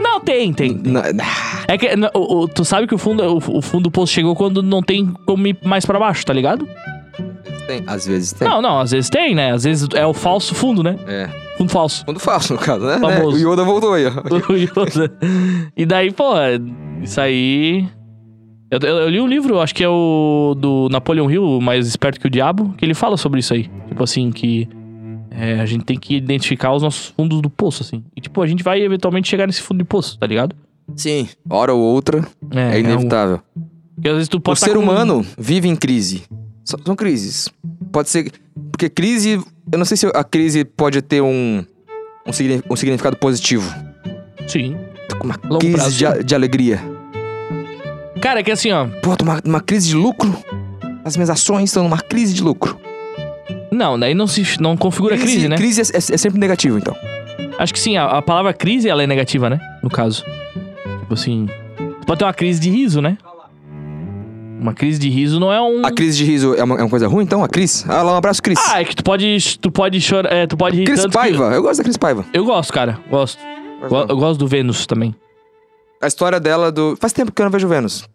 Não, 0.01 0.19
tem, 0.21 0.53
tem. 0.53 0.73
Na- 0.73 1.03
É 1.67 1.77
que 1.77 1.87
o, 2.15 2.39
o- 2.43 2.47
tu 2.47 2.63
sabe 2.63 2.87
que 2.87 2.95
o 2.95 2.97
fundo, 2.97 3.21
o, 3.23 3.57
o 3.57 3.61
fundo 3.61 3.83
do 3.83 3.91
poço 3.91 4.11
chegou 4.13 4.35
quando 4.35 4.63
não 4.63 4.81
tem 4.81 5.05
como 5.25 5.45
ir 5.47 5.57
mais 5.63 5.85
pra 5.85 5.99
baixo, 5.99 6.25
tá 6.25 6.33
ligado? 6.33 6.67
Tem. 7.79 7.83
Às 7.87 8.05
vezes 8.05 8.33
tem. 8.33 8.47
Não, 8.47 8.61
não, 8.61 8.79
às 8.79 8.91
vezes 8.91 9.09
tem, 9.09 9.33
né? 9.35 9.51
Às 9.51 9.63
vezes 9.63 9.87
é 9.93 10.05
o 10.05 10.13
falso 10.13 10.53
fundo, 10.55 10.83
né? 10.83 10.97
É. 11.07 11.29
Fundo 11.57 11.71
falso. 11.71 12.03
Fundo 12.05 12.19
falso, 12.19 12.53
no 12.53 12.59
caso, 12.59 12.85
né? 12.85 12.97
Famoso. 12.99 13.37
O 13.47 13.53
Yoda 13.53 13.63
voltou 13.63 13.93
aí, 13.93 14.05
ó. 14.05 14.11
O 14.51 14.55
Yoda. 14.55 15.11
e 15.75 15.85
daí, 15.85 16.11
pô, 16.11 16.33
isso 17.01 17.19
aí. 17.21 17.87
Eu, 18.69 18.79
eu- 18.81 18.97
eu 18.99 19.09
li 19.09 19.19
um 19.19 19.27
livro, 19.27 19.59
acho 19.59 19.75
que 19.75 19.83
é 19.83 19.89
o 19.89 20.55
do 20.57 20.87
Napoleon 20.89 21.29
Hill, 21.29 21.43
o 21.43 21.61
Mais 21.61 21.85
Esperto 21.87 22.19
que 22.19 22.27
o 22.27 22.29
Diabo, 22.29 22.73
que 22.77 22.85
ele 22.85 22.93
fala 22.93 23.17
sobre 23.17 23.39
isso 23.41 23.53
aí. 23.53 23.69
Tipo 23.89 24.03
assim, 24.03 24.31
que 24.31 24.67
é, 25.29 25.59
a 25.59 25.65
gente 25.65 25.83
tem 25.83 25.99
que 25.99 26.15
identificar 26.15 26.73
os 26.73 26.81
nossos 26.81 27.07
fundos 27.07 27.41
do 27.41 27.49
poço, 27.49 27.83
assim. 27.83 28.03
E 28.15 28.21
tipo, 28.21 28.41
a 28.41 28.47
gente 28.47 28.63
vai 28.63 28.81
eventualmente 28.81 29.27
chegar 29.27 29.45
nesse 29.45 29.61
fundo 29.61 29.79
de 29.79 29.83
poço, 29.83 30.17
tá 30.17 30.25
ligado? 30.25 30.55
Sim. 30.95 31.27
Hora 31.49 31.73
ou 31.73 31.81
outra 31.81 32.25
é, 32.51 32.79
inevitável. 32.79 33.41
um- 33.57 33.61
porque 33.95 34.07
às 34.09 34.15
vezes 34.15 34.29
tu 34.29 34.37
O 34.37 34.41
pode 34.41 34.59
tá 34.59 34.65
ser 34.67 34.73
com- 34.73 34.79
humano 34.79 35.23
vive 35.37 35.67
em 35.67 35.75
crise. 35.75 36.23
São, 36.85 36.95
crises. 36.95 37.49
Pode 37.91 38.09
ser. 38.09 38.31
Porque 38.71 38.89
crise. 38.89 39.39
Eu 39.71 39.77
não 39.77 39.85
sei 39.85 39.97
se 39.97 40.05
a 40.07 40.23
crise 40.23 40.63
pode 40.65 41.01
ter 41.01 41.21
um. 41.21 41.63
Um, 42.25 42.31
signi- 42.33 42.61
significado 42.75 43.17
positivo. 43.17 43.67
Sim. 44.47 44.77
Tô 45.09 45.17
com 45.17 45.25
uma 45.27 45.39
Longo 45.43 45.59
crise 45.59 45.75
prazo, 45.75 46.17
de, 46.19 46.23
de 46.23 46.35
alegria. 46.35 46.79
Cara, 48.21 48.39
é 48.41 48.43
que 48.43 48.51
assim, 48.51 48.71
ó. 48.71 48.85
Pô, 49.01 49.15
tô 49.15 49.25
numa, 49.25 49.41
numa 49.43 49.61
crise 49.61 49.87
de 49.89 49.95
lucro. 49.95 50.35
As 51.03 51.15
minhas 51.17 51.29
ações 51.29 51.65
estão 51.69 51.83
numa 51.83 51.97
crise 51.99 52.33
de 52.33 52.43
lucro. 52.43 52.79
Não, 53.71 53.97
daí 53.99 54.13
não 54.13 54.27
se 54.27 54.43
não 54.61 54.77
configura 54.77 55.17
crise, 55.17 55.47
né? 55.47 55.55
Crise 55.57 55.81
é, 55.81 55.85
é- 55.85 55.97
é 55.97 56.17
sempre 56.17 56.39
negativo, 56.39 56.77
então. 56.77 56.95
Acho 57.57 57.73
que 57.73 57.79
sim, 57.79 57.97
a, 57.97 58.05
a 58.05 58.21
palavra 58.21 58.53
crise 58.53 58.87
ela 58.89 59.01
é 59.01 59.07
negativa, 59.07 59.49
né? 59.49 59.59
No 59.81 59.89
caso. 59.89 60.23
Tipo 60.99 61.13
assim. 61.13 61.47
Pode 62.05 62.19
ter 62.19 62.25
uma 62.25 62.33
crise 62.33 62.59
de 62.59 62.69
riso, 62.69 63.01
né? 63.01 63.17
Uma 64.61 64.73
crise 64.75 64.99
de 64.99 65.09
riso 65.09 65.39
não 65.39 65.51
é 65.51 65.59
um. 65.59 65.83
A 65.83 65.91
crise 65.91 66.19
de 66.19 66.23
riso 66.23 66.53
é 66.53 66.63
uma, 66.63 66.75
é 66.75 66.83
uma 66.83 66.89
coisa 66.89 67.07
ruim, 67.07 67.23
então? 67.23 67.43
A 67.43 67.47
Cris? 67.49 67.83
Ah, 67.89 68.03
lá, 68.03 68.13
um 68.13 68.15
abraço, 68.17 68.43
Cris. 68.43 68.59
Ah, 68.69 68.79
é 68.79 68.85
que 68.85 68.95
tu 68.95 69.03
pode. 69.03 69.57
Tu 69.59 69.71
pode 69.71 69.99
chorar. 69.99 70.31
É, 70.31 70.45
tu 70.45 70.55
pode 70.55 70.77
rir 70.77 70.83
Cris 70.85 70.99
tanto 71.01 71.09
que- 71.13 71.17
Paiva. 71.17 71.45
Eu 71.51 71.63
gosto 71.63 71.77
da 71.79 71.83
Cris 71.83 71.97
Paiva. 71.97 72.23
Eu 72.31 72.45
gosto, 72.45 72.71
cara. 72.71 72.99
Gosto. 73.09 73.39
Go- 73.89 74.05
Eu 74.07 74.15
gosto 74.17 74.39
do 74.39 74.45
Vênus 74.47 74.85
também. 74.85 75.15
A 75.99 76.05
história 76.05 76.39
dela 76.39 76.71
do. 76.71 76.95
Faz 77.01 77.11
tempo 77.11 77.31
que 77.31 77.41
eu 77.41 77.45
não 77.45 77.51
vejo 77.51 77.67
Vênus. 77.67 78.07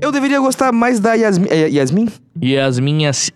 Eu 0.00 0.10
deveria 0.10 0.40
gostar 0.40 0.72
mais 0.72 0.98
da 0.98 1.14
Yasmin. 1.14 1.46
É, 1.48 1.68
Yasmin? 1.68 2.08
E 2.42 2.58
as 2.58 2.80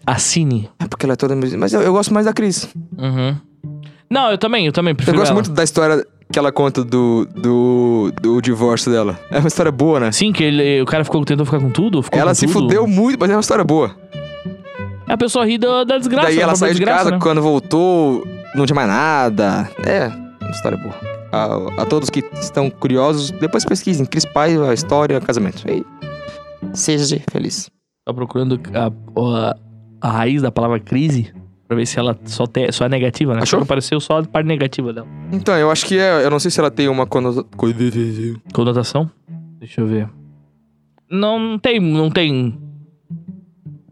Assine. 0.05 0.69
É 0.81 0.89
porque 0.89 1.07
ela 1.07 1.13
é 1.13 1.17
toda. 1.17 1.37
Mas 1.37 1.73
eu, 1.73 1.83
eu 1.83 1.93
gosto 1.93 2.13
mais 2.13 2.27
da 2.27 2.33
Cris. 2.33 2.69
Uhum. 2.99 3.37
Não, 4.11 4.31
eu 4.33 4.39
também, 4.39 4.67
eu 4.67 4.73
também 4.73 4.91
Eu 4.91 4.97
prefiro 4.97 5.19
gosto 5.19 5.31
ela. 5.31 5.35
muito 5.41 5.53
da 5.53 5.63
história 5.63 6.05
que 6.31 6.39
ela 6.39 6.53
conta 6.53 6.85
do, 6.85 7.27
do, 7.35 8.13
do 8.21 8.41
divórcio 8.41 8.93
dela. 8.93 9.19
É 9.31 9.39
uma 9.39 9.49
história 9.49 9.73
boa, 9.73 9.99
né? 9.99 10.13
Sim, 10.13 10.33
que 10.33 10.45
ele, 10.45 10.83
o 10.83 10.87
cara 10.87 11.05
ficou, 11.05 11.25
tentou 11.25 11.47
ficar 11.47 11.59
com 11.59 11.71
tudo. 11.71 12.03
Ficou 12.03 12.19
ela 12.19 12.31
com 12.31 12.35
se 12.35 12.47
tudo. 12.47 12.61
fudeu 12.61 12.87
muito, 12.87 13.19
mas 13.19 13.31
é 13.31 13.35
uma 13.35 13.41
história 13.41 13.65
boa. 13.65 13.95
A 15.07 15.17
pessoa 15.17 15.47
ri 15.47 15.57
da, 15.57 15.85
da 15.85 15.97
desgraça. 15.97 16.29
Daí 16.29 16.37
da 16.37 16.43
ela 16.43 16.55
saiu 16.55 16.75
de 16.75 16.85
casa, 16.85 17.13
né? 17.13 17.19
quando 17.21 17.41
voltou, 17.41 18.27
não 18.55 18.67
tinha 18.67 18.77
mais 18.77 18.89
nada. 18.89 19.71
É, 19.87 20.09
uma 20.09 20.51
história 20.51 20.77
boa. 20.77 20.95
A, 21.33 21.83
a 21.83 21.87
todos 21.87 22.11
que 22.11 22.23
estão 22.35 22.69
curiosos, 22.69 23.31
depois 23.31 23.65
pesquisem. 23.65 24.05
Cris 24.05 24.27
Paiva, 24.27 24.75
história, 24.75 25.19
casamento. 25.21 25.65
E 25.67 25.85
seja 26.75 27.21
feliz. 27.31 27.71
Tá 28.05 28.13
procurando 28.13 28.61
a, 28.75 28.87
a, 29.21 29.57
a 30.01 30.11
raiz 30.11 30.43
da 30.43 30.53
palavra 30.53 30.79
crise. 30.79 31.33
Pra 31.69 31.77
ver 31.77 31.85
se 31.87 31.99
ela 31.99 32.19
só, 32.25 32.47
te, 32.47 32.73
só 32.73 32.87
é 32.87 32.89
negativa, 32.89 33.35
né? 33.35 33.43
Achou? 33.43 33.61
Só 33.61 33.65
Apareceu 33.65 34.01
só 34.01 34.21
a 34.21 34.23
parte 34.25 34.47
negativa 34.47 34.91
dela. 34.91 35.07
Então, 35.31 35.55
eu 35.55 35.71
acho 35.71 35.85
que 35.85 35.99
é. 35.99 36.25
Eu 36.25 36.31
não 36.31 36.41
sei 36.41 36.51
se 36.51 36.59
ela 36.59 36.71
tem 36.71 36.89
uma 36.89 37.07
conota-. 37.07 37.45
Conotação? 38.55 39.11
Deixa 39.61 39.83
eu 39.83 39.87
ver. 39.87 40.09
Não, 41.11 41.39
não 41.39 41.59
tem, 41.59 41.79
não 41.79 42.11
tem. 42.11 42.59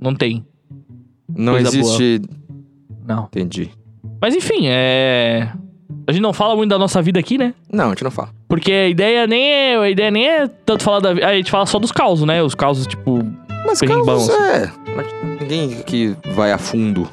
Não 0.00 0.14
tem. 0.14 0.46
Não 1.28 1.52
Coisa 1.52 1.68
existe. 1.68 2.22
Não. 3.06 3.24
Entendi. 3.24 3.70
Mas 4.22 4.34
enfim, 4.34 4.68
é. 4.68 5.52
A 6.06 6.12
gente 6.12 6.22
não 6.22 6.32
fala 6.32 6.56
muito 6.56 6.70
da 6.70 6.78
nossa 6.78 7.02
vida 7.02 7.20
aqui, 7.20 7.36
né? 7.36 7.52
Não, 7.70 7.86
a 7.86 7.88
gente 7.90 8.04
não 8.04 8.10
fala. 8.10 8.30
Porque 8.48 8.72
a 8.72 8.88
ideia 8.88 9.26
nem 9.26 9.52
é. 9.52 9.76
A 9.76 9.90
ideia 9.90 10.10
nem 10.10 10.26
é 10.26 10.46
tanto 10.46 10.82
falar 10.82 11.00
da 11.00 11.12
vida. 11.12 11.26
A 11.26 11.34
gente 11.34 11.50
fala 11.50 11.66
só 11.66 11.78
dos 11.78 11.92
causos, 11.92 12.26
né? 12.26 12.42
Os 12.42 12.54
causos, 12.54 12.86
tipo. 12.86 13.18
Mas 13.66 13.80
casos, 13.80 14.06
bons. 14.06 14.28
é. 14.30 14.72
Mas 14.96 15.06
ninguém 15.40 15.82
que 15.82 16.16
vai 16.34 16.52
a 16.52 16.58
fundo. 16.58 17.06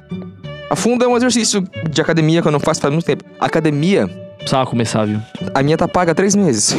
A 0.70 0.76
fundo 0.76 1.04
é 1.04 1.08
um 1.08 1.16
exercício 1.16 1.64
de 1.90 2.02
academia 2.02 2.42
que 2.42 2.48
eu 2.48 2.52
não 2.52 2.60
faço 2.60 2.82
faz 2.82 2.92
muito 2.94 3.06
tempo. 3.06 3.24
Academia, 3.40 4.08
Precisava 4.38 4.66
começar, 4.66 5.06
viu? 5.06 5.20
a 5.54 5.64
minha 5.64 5.78
tá 5.78 5.88
paga 5.88 6.12
há 6.12 6.16
três 6.16 6.36
meses. 6.36 6.76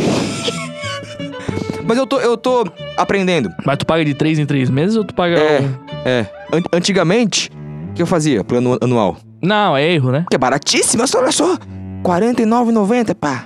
Mas 1.87 1.97
eu 1.99 2.07
tô, 2.07 2.19
eu 2.21 2.37
tô 2.37 2.65
aprendendo. 2.97 3.51
Mas 3.65 3.79
tu 3.79 3.87
paga 3.87 4.05
de 4.05 4.15
3 4.15 4.39
em 4.39 4.47
3 4.47 4.71
meses 4.71 4.97
ou 4.97 5.05
tu 5.05 5.15
paga. 5.15 5.39
É. 5.39 5.61
É. 6.05 6.27
An- 6.53 6.63
antigamente, 6.73 7.51
o 7.91 7.95
que 7.95 8.03
eu 8.03 8.07
fazia? 8.07 8.43
Plano 8.43 8.77
anual. 8.81 9.17
Não, 9.43 9.77
é 9.77 9.87
erro, 9.93 10.11
né? 10.11 10.25
Que 10.31 10.37
é 10.37 10.39
baratíssimo, 10.39 11.05
olha 11.17 11.33
só. 11.33 11.55
R$ 11.55 11.59
49,90, 12.03 13.15
pá. 13.15 13.45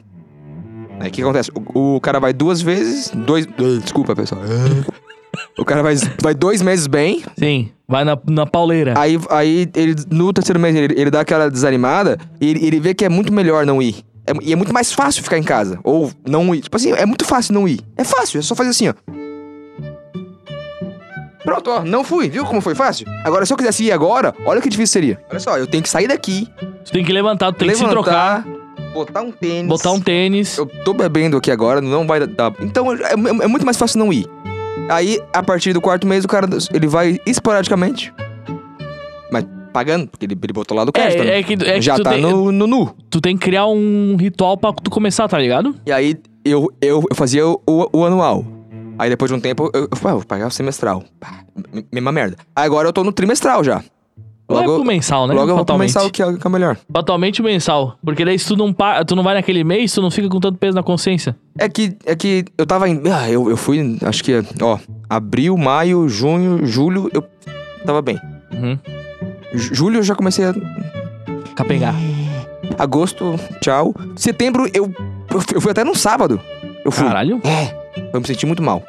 Aí 1.01 1.09
o 1.09 1.12
que 1.12 1.22
acontece? 1.22 1.51
O, 1.74 1.96
o 1.96 2.01
cara 2.01 2.18
vai 2.20 2.33
duas 2.33 2.61
vezes. 2.61 3.11
Dois. 3.12 3.46
Desculpa, 3.83 4.14
pessoal. 4.16 4.40
O 5.59 5.64
cara 5.64 5.83
vai, 5.83 5.94
vai 6.22 6.35
dois 6.35 6.62
meses 6.62 6.87
bem. 6.87 7.22
Sim. 7.38 7.70
Vai 7.87 8.05
na, 8.05 8.18
na 8.29 8.46
pauleira. 8.46 8.94
Aí, 8.96 9.18
aí 9.31 9.68
ele, 9.74 9.94
no 10.11 10.33
terceiro 10.33 10.61
mês, 10.61 10.74
ele, 10.77 10.94
ele 11.01 11.11
dá 11.11 11.20
aquela 11.20 11.51
desanimada 11.51 12.18
e 12.40 12.48
ele, 12.51 12.66
ele 12.66 12.81
vê 12.81 12.94
que 12.94 13.05
é 13.05 13.09
muito 13.09 13.33
melhor 13.33 13.64
não 13.64 13.81
ir. 13.81 13.96
É, 14.27 14.33
e 14.42 14.53
é 14.53 14.57
muito 14.57 14.74
mais 14.74 14.92
fácil 14.92 15.22
ficar 15.22 15.38
em 15.38 15.42
casa. 15.42 15.79
Ou 15.83 16.12
não 16.27 16.55
ir. 16.55 16.61
Tipo 16.61 16.77
assim, 16.77 16.92
é 16.92 17.07
muito 17.07 17.24
fácil 17.24 17.55
não 17.55 17.66
ir. 17.66 17.81
É 17.96 18.05
fácil, 18.05 18.38
é 18.38 18.42
só 18.42 18.55
fazer 18.55 18.70
assim, 18.70 18.88
ó. 18.88 18.94
Pronto, 21.44 21.70
ó, 21.70 21.83
não 21.83 22.05
fui. 22.05 22.29
Viu 22.29 22.44
como 22.44 22.61
foi 22.61 22.74
fácil? 22.74 23.07
Agora, 23.24 23.46
se 23.46 23.53
eu 23.53 23.57
quisesse 23.57 23.85
ir 23.85 23.92
agora, 23.92 24.35
olha 24.44 24.61
que 24.61 24.68
difícil 24.68 24.92
seria. 24.92 25.18
Olha 25.31 25.40
só, 25.40 25.57
eu 25.57 25.66
tenho 25.66 25.83
que 25.83 25.88
sair 25.88 26.07
daqui, 26.09 26.46
Tu 26.85 26.92
tem 26.92 27.05
que 27.05 27.12
levantar, 27.12 27.53
tu 27.53 27.59
tem 27.59 27.68
que 27.70 27.74
se 27.77 27.87
trocar, 27.88 28.44
levantar, 28.46 28.92
botar 28.92 29.20
um 29.22 29.31
tênis. 29.31 29.68
botar 29.68 29.92
um 29.92 30.01
tênis. 30.01 30.59
Eu 30.59 30.66
tô 30.85 30.92
bebendo 30.92 31.37
aqui 31.38 31.51
agora, 31.51 31.81
não 31.81 32.07
vai 32.07 32.27
dar. 32.27 32.53
Então 32.61 32.92
é, 32.92 32.96
é- 33.12 33.44
é 33.44 33.46
muito 33.46 33.64
mais 33.64 33.77
fácil 33.79 33.98
não 33.98 34.12
ir. 34.12 34.27
Aí, 34.88 35.21
a 35.33 35.43
partir 35.43 35.73
do 35.73 35.81
quarto 35.81 36.07
mês, 36.07 36.25
o 36.25 36.29
cara 36.29 36.47
ele 36.73 36.87
vai 36.87 37.19
esporadicamente. 37.27 38.12
Mas 39.31 39.45
pagando, 39.73 40.07
porque 40.09 40.25
ele, 40.27 40.38
ele 40.43 40.53
botou 40.53 40.77
lá 40.77 40.85
do 40.85 40.93
crédito. 40.93 41.23
né? 41.25 41.31
É, 41.35 41.38
é 41.41 41.43
que, 41.43 41.53
é 41.55 41.75
que 41.75 41.83
Já 41.83 41.97
tu, 41.97 42.03
tá 42.03 42.12
tem, 42.12 42.23
no, 42.23 42.51
no 42.51 42.67
nu. 42.67 42.95
tu 43.11 43.21
tem 43.21 43.37
que 43.37 43.45
criar 43.45 43.67
um 43.67 44.17
ritual 44.19 44.57
pra 44.57 44.73
tu 44.73 44.91
começar, 44.91 45.29
tá 45.29 45.38
ligado? 45.38 45.75
E 45.87 45.93
aí 45.93 46.17
eu, 46.45 46.69
eu, 46.81 47.05
eu 47.11 47.14
fazia 47.14 47.47
o, 47.47 47.61
o- 47.67 47.88
o 47.99 48.05
anual. 48.05 48.45
Aí 48.99 49.11
depois 49.11 49.31
de 49.31 49.37
um 49.37 49.41
tempo 49.41 49.71
eu, 49.75 49.83
eu 49.91 49.97
falei, 49.97 50.12
ah, 50.14 50.17
vou 50.19 50.25
pagar 50.27 50.47
o 50.49 50.51
semestral. 50.51 51.05
Pá, 51.21 51.45
mesma 51.93 52.11
merda. 52.11 52.37
Agora 52.57 52.88
eu 52.88 52.93
tô 52.93 53.05
no 53.05 53.12
trimestral 53.12 53.62
já. 53.62 53.83
É 54.51 54.55
Logo, 54.55 54.77
pro 54.77 54.85
mensal, 54.85 55.27
né? 55.27 55.35
logo 55.35 55.51
eu 55.51 55.57
vou 55.57 55.65
pro 55.65 55.77
mensal 55.77 56.09
que 56.11 56.23
é, 56.23 56.33
que 56.33 56.47
é 56.47 56.49
o 56.49 56.51
melhor. 56.51 56.79
Fatalmente 56.91 57.43
o 57.43 57.45
mensal. 57.45 57.99
Porque 58.03 58.25
daí 58.25 58.39
se 58.39 58.47
tu 58.49 58.57
não, 58.57 58.73
pa... 58.73 59.05
tu 59.05 59.15
não 59.15 59.23
vai 59.23 59.35
naquele 59.35 59.63
mês, 59.63 59.93
tu 59.93 60.01
não 60.01 60.11
fica 60.11 60.27
com 60.29 60.41
tanto 60.41 60.57
peso 60.57 60.75
na 60.75 60.83
consciência. 60.83 61.37
É 61.59 61.69
que, 61.69 61.95
é 62.07 62.17
que 62.17 62.47
eu 62.57 62.65
tava 62.65 62.89
em. 62.89 63.03
Ah, 63.13 63.31
eu, 63.31 63.51
eu 63.51 63.57
fui, 63.59 63.99
acho 64.03 64.25
que, 64.25 64.43
ó, 64.63 64.79
abril, 65.09 65.55
maio, 65.59 66.09
junho, 66.09 66.65
julho, 66.65 67.11
eu 67.13 67.23
tava 67.85 68.01
bem. 68.01 68.19
Uhum. 68.55 68.79
Ju- 69.53 69.75
Julho 69.75 69.99
eu 69.99 70.03
já 70.03 70.15
comecei 70.15 70.47
a. 70.47 70.55
Capengar. 71.55 71.95
Agosto, 72.79 73.39
tchau. 73.61 73.95
Setembro 74.17 74.67
eu, 74.73 74.91
eu, 75.31 75.41
fui- 75.41 75.57
eu 75.57 75.61
fui 75.61 75.71
até 75.73 75.85
num 75.85 75.95
sábado. 75.95 76.41
Eu 76.85 76.91
fui. 76.91 77.07
Caralho. 77.07 77.39
É. 77.45 77.77
Eu 78.15 78.21
me 78.21 78.27
senti 78.27 78.47
muito 78.47 78.63
mal. 78.63 78.83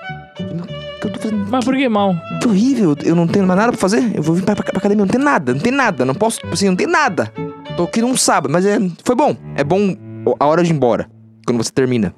Mas 1.49 1.65
por 1.65 1.75
que 1.75 1.87
mal? 1.89 2.13
Que 2.41 2.47
horrível. 2.47 2.95
Eu 3.03 3.15
não 3.15 3.27
tenho 3.27 3.45
mais 3.47 3.57
nada 3.59 3.71
pra 3.71 3.79
fazer. 3.81 4.11
Eu 4.15 4.21
vou 4.23 4.35
vir 4.35 4.43
pra, 4.43 4.55
pra, 4.55 4.63
pra 4.65 4.77
academia. 4.77 5.05
Não 5.05 5.11
tem 5.11 5.21
nada. 5.21 5.53
Não 5.53 5.61
tem 5.61 5.71
nada. 5.71 6.05
Não 6.05 6.13
posso. 6.15 6.39
Assim, 6.51 6.67
não 6.67 6.75
tem 6.75 6.87
nada. 6.87 7.31
Tô 7.77 7.83
aqui 7.83 8.01
num 8.01 8.15
sábado. 8.17 8.51
Mas 8.51 8.65
é, 8.65 8.77
foi 9.03 9.15
bom. 9.15 9.35
É 9.55 9.63
bom 9.63 9.95
a 10.39 10.45
hora 10.45 10.63
de 10.63 10.71
ir 10.71 10.75
embora. 10.75 11.09
Quando 11.45 11.63
você 11.63 11.71
termina. 11.71 12.13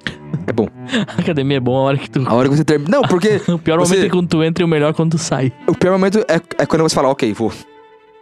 É 0.47 0.51
bom. 0.51 0.67
A 1.17 1.19
academia 1.21 1.57
é 1.57 1.59
bom 1.59 1.75
a 1.77 1.81
hora 1.81 1.97
que 1.97 2.09
tu. 2.09 2.21
A 2.27 2.33
hora 2.33 2.49
que 2.49 2.55
você 2.55 2.63
termina. 2.65 2.89
Não, 2.97 3.01
porque 3.03 3.41
O 3.51 3.57
pior 3.59 3.79
Você- 3.79 3.93
momento 3.95 4.07
é 4.07 4.09
quando 4.09 4.27
tu 4.27 4.43
entra 4.43 4.63
e 4.63 4.65
o 4.65 4.67
melhor 4.67 4.89
é 4.89 4.93
quando 4.93 5.11
tu 5.11 5.17
sai. 5.17 5.51
o 5.67 5.73
pior 5.73 5.91
momento 5.93 6.19
é, 6.27 6.41
é 6.57 6.65
quando 6.65 6.81
você 6.83 6.95
fala, 6.95 7.09
ok, 7.09 7.31
vou. 7.33 7.51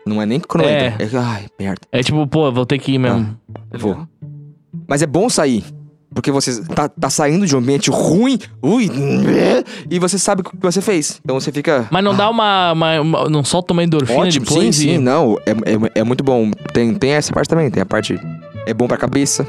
Não 0.06 0.22
é 0.22 0.26
nem 0.26 0.40
quando 0.40 0.66
É. 0.66 0.88
entra. 0.88 1.04
É 1.06 1.10
ai, 1.22 1.46
merda. 1.60 1.82
É 1.92 2.02
tipo, 2.04 2.26
pô, 2.28 2.52
vou 2.52 2.66
ter 2.66 2.78
que 2.80 2.94
ir 2.94 2.98
mesmo. 3.00 3.38
Vou. 3.78 4.08
Mas 4.88 5.02
é 5.02 5.06
bom 5.08 5.30
sair. 5.30 5.64
Porque 6.14 6.32
você 6.32 6.64
tá, 6.64 6.90
tá 6.90 7.10
saindo 7.10 7.46
de 7.46 7.56
um 7.56 7.60
ambiente 7.60 7.92
ruim, 7.92 8.40
ui, 8.64 8.90
e 9.90 10.00
você 10.00 10.18
sabe 10.18 10.42
o 10.42 10.44
que 10.44 10.58
você 10.60 10.82
fez. 10.82 11.20
Então 11.24 11.40
você 11.40 11.52
fica. 11.52 11.88
Mas 11.92 12.04
não 12.04 12.16
dá 12.16 12.30
uma, 12.30 12.72
uma- 12.74 13.00
uma- 13.02 13.30
Não 13.30 13.44
solta 13.44 13.74
uma 13.74 13.84
endorfina 13.84 14.20
Ótimo, 14.20 14.46
depois 14.46 14.76
sim, 14.76 14.90
e- 14.90 14.92
sim, 14.94 14.98
não. 14.98 15.38
É, 15.46 15.52
é, 15.52 16.00
é 16.02 16.04
muito 16.04 16.24
bom. 16.24 16.50
Tem, 16.74 16.94
tem 16.96 17.12
essa 17.12 17.32
parte 17.32 17.48
também. 17.48 17.70
Tem 17.70 17.84
a 17.84 17.86
parte. 17.86 18.20
É 18.66 18.74
bom 18.74 18.88
pra 18.88 18.98
cabeça. 18.98 19.48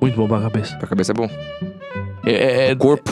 Muito 0.00 0.16
bom 0.16 0.28
pra 0.28 0.40
cabeça. 0.40 0.76
Pra 0.76 0.86
cabeça 0.86 1.12
é 1.12 1.14
bom. 1.14 1.28
É, 2.26 2.70
é- 2.70 2.74
Corpo. 2.74 3.10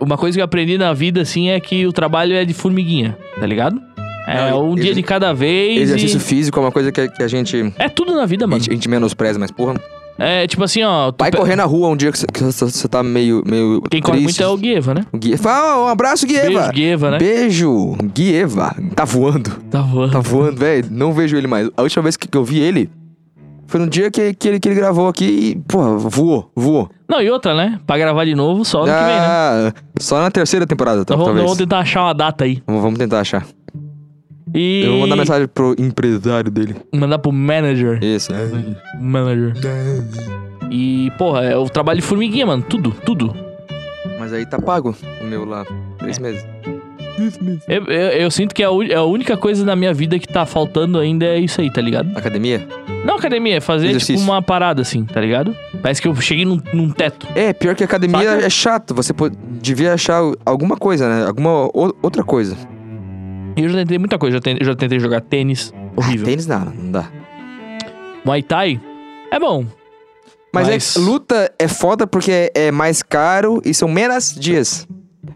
uma 0.00 0.18
coisa 0.18 0.36
que 0.36 0.40
eu 0.40 0.44
aprendi 0.44 0.76
na 0.76 0.92
vida, 0.92 1.22
assim, 1.22 1.48
é 1.48 1.58
que 1.58 1.86
o 1.86 1.92
trabalho 1.92 2.34
é 2.34 2.44
de 2.44 2.52
formiguinha, 2.52 3.16
tá 3.40 3.46
ligado? 3.46 3.80
É 4.26 4.50
Não, 4.50 4.70
um 4.70 4.74
dia 4.74 4.94
de 4.94 5.02
cada 5.02 5.32
vez. 5.34 5.80
Exercício 5.82 6.16
e... 6.18 6.20
físico 6.20 6.58
é 6.58 6.62
uma 6.62 6.72
coisa 6.72 6.90
que, 6.92 7.08
que 7.08 7.22
a 7.22 7.28
gente. 7.28 7.72
É 7.78 7.88
tudo 7.88 8.14
na 8.14 8.24
vida, 8.26 8.44
A 8.44 8.48
mano. 8.48 8.60
gente, 8.60 8.70
a 8.70 8.74
gente 8.74 8.88
menospreza, 8.88 9.38
mas 9.38 9.50
porra. 9.50 9.74
É 10.18 10.46
tipo 10.46 10.62
assim, 10.62 10.82
ó. 10.84 11.12
Vai 11.18 11.30
pe- 11.30 11.36
correr 11.38 11.56
na 11.56 11.64
rua 11.64 11.88
um 11.88 11.96
dia 11.96 12.12
que 12.12 12.18
você, 12.18 12.88
tá 12.88 13.02
meio. 13.02 13.42
meio 13.46 13.82
Quem 13.90 14.00
corre 14.00 14.18
muito 14.20 14.26
triste. 14.28 14.42
é 14.42 14.46
o 14.46 14.56
Guieva, 14.56 14.94
né? 14.94 15.04
O 15.12 15.18
Gui. 15.18 15.36
Fala, 15.36 15.84
um 15.84 15.88
abraço, 15.88 16.24
Guieva. 16.26 16.46
Beijo, 16.48 16.72
Guieva, 16.72 17.10
né? 17.10 17.18
Beijo, 17.18 17.96
Guieva. 18.14 18.76
Tá 18.94 19.04
voando. 19.04 19.50
Tá 19.70 19.80
voando. 19.82 20.12
Tá 20.12 20.20
voando, 20.20 20.56
velho. 20.58 20.86
Não 20.90 21.12
vejo 21.12 21.36
ele 21.36 21.48
mais. 21.48 21.68
A 21.76 21.82
última 21.82 22.02
vez 22.04 22.16
que 22.16 22.28
eu 22.36 22.44
vi 22.44 22.60
ele 22.60 22.88
foi 23.66 23.80
no 23.80 23.88
dia 23.88 24.08
que, 24.10 24.32
que, 24.34 24.48
ele, 24.48 24.60
que 24.60 24.68
ele 24.68 24.76
gravou 24.76 25.08
aqui 25.08 25.24
e, 25.24 25.56
pô, 25.66 25.98
voou, 25.98 26.48
voou. 26.54 26.88
Não, 27.08 27.20
e 27.20 27.28
outra, 27.28 27.54
né? 27.54 27.80
Pra 27.86 27.98
gravar 27.98 28.24
de 28.24 28.34
novo 28.36 28.64
só 28.64 28.82
ano 28.84 28.92
que 28.92 28.98
vem, 29.04 29.16
né? 29.16 29.26
Ah, 29.26 29.72
Só 29.98 30.20
na 30.20 30.30
terceira 30.30 30.64
temporada, 30.66 31.00
Então 31.00 31.16
tal- 31.16 31.26
vamos, 31.26 31.26
talvez. 31.40 31.44
vamos 31.44 31.58
tentar 31.58 31.78
achar 31.80 32.02
uma 32.04 32.14
data 32.14 32.44
aí. 32.44 32.62
Vamos 32.66 32.98
tentar 32.98 33.20
achar. 33.20 33.44
E. 34.54 34.82
Eu 34.84 34.92
vou 34.92 35.00
mandar 35.00 35.16
mensagem 35.16 35.48
pro 35.48 35.74
empresário 35.78 36.50
dele. 36.50 36.76
Mandar 36.94 37.18
pro 37.18 37.32
manager. 37.32 37.98
Isso. 38.02 38.30
Manager. 39.00 39.52
E, 40.70 41.10
porra, 41.18 41.44
é 41.44 41.56
o 41.56 41.68
trabalho 41.68 42.00
de 42.00 42.06
formiguinha, 42.06 42.46
mano. 42.46 42.62
Tudo, 42.62 42.90
tudo. 43.04 43.34
Mas 44.18 44.32
aí 44.32 44.46
tá 44.46 44.58
pago 44.60 44.94
o 45.20 45.24
meu 45.24 45.44
lá. 45.44 45.64
Três 45.98 46.18
É. 46.18 46.20
meses. 46.20 46.46
Eu, 47.68 47.84
eu, 47.84 48.08
eu 48.22 48.30
sinto 48.30 48.52
que 48.52 48.60
a, 48.62 48.70
u- 48.72 48.92
a 48.92 49.04
única 49.04 49.36
coisa 49.36 49.64
na 49.64 49.76
minha 49.76 49.94
vida 49.94 50.18
que 50.18 50.26
tá 50.26 50.44
faltando 50.44 50.98
ainda 50.98 51.24
é 51.24 51.38
isso 51.38 51.60
aí, 51.60 51.70
tá 51.72 51.80
ligado? 51.80 52.10
Academia? 52.18 52.66
Não 53.04 53.14
academia, 53.16 53.56
é 53.58 53.60
fazer 53.60 53.86
Exercício. 53.88 54.16
tipo 54.16 54.30
uma 54.32 54.42
parada 54.42 54.82
assim, 54.82 55.04
tá 55.04 55.20
ligado? 55.20 55.54
Parece 55.80 56.02
que 56.02 56.08
eu 56.08 56.14
cheguei 56.16 56.44
num, 56.44 56.60
num 56.72 56.90
teto. 56.90 57.28
É, 57.36 57.52
pior 57.52 57.76
que 57.76 57.84
academia 57.84 58.18
Saca? 58.32 58.44
é 58.46 58.50
chato. 58.50 58.94
Você 58.94 59.12
pô- 59.12 59.30
devia 59.62 59.94
achar 59.94 60.22
alguma 60.44 60.76
coisa, 60.76 61.08
né? 61.08 61.26
Alguma 61.28 61.66
o- 61.66 61.94
outra 62.02 62.24
coisa. 62.24 62.56
E 63.56 63.62
eu 63.62 63.68
já 63.68 63.78
tentei 63.78 63.98
muita 63.98 64.18
coisa. 64.18 64.36
Já 64.36 64.40
tentei, 64.40 64.66
já 64.66 64.74
tentei 64.74 64.98
jogar 65.00 65.20
tênis. 65.20 65.72
Horrível. 65.96 66.24
Ah, 66.26 66.30
tênis 66.30 66.46
não, 66.46 66.64
não 66.64 66.92
dá. 66.92 67.08
Muay 68.24 68.42
Thai 68.42 68.80
é 69.30 69.38
bom. 69.38 69.64
Mas, 70.52 70.68
Mas- 70.68 70.96
é, 70.96 71.00
luta 71.00 71.52
é 71.58 71.68
foda 71.68 72.06
porque 72.06 72.30
é, 72.30 72.66
é 72.66 72.70
mais 72.72 73.02
caro 73.02 73.60
e 73.64 73.74
são 73.74 73.88
menos 73.88 74.34
dias. 74.34 74.86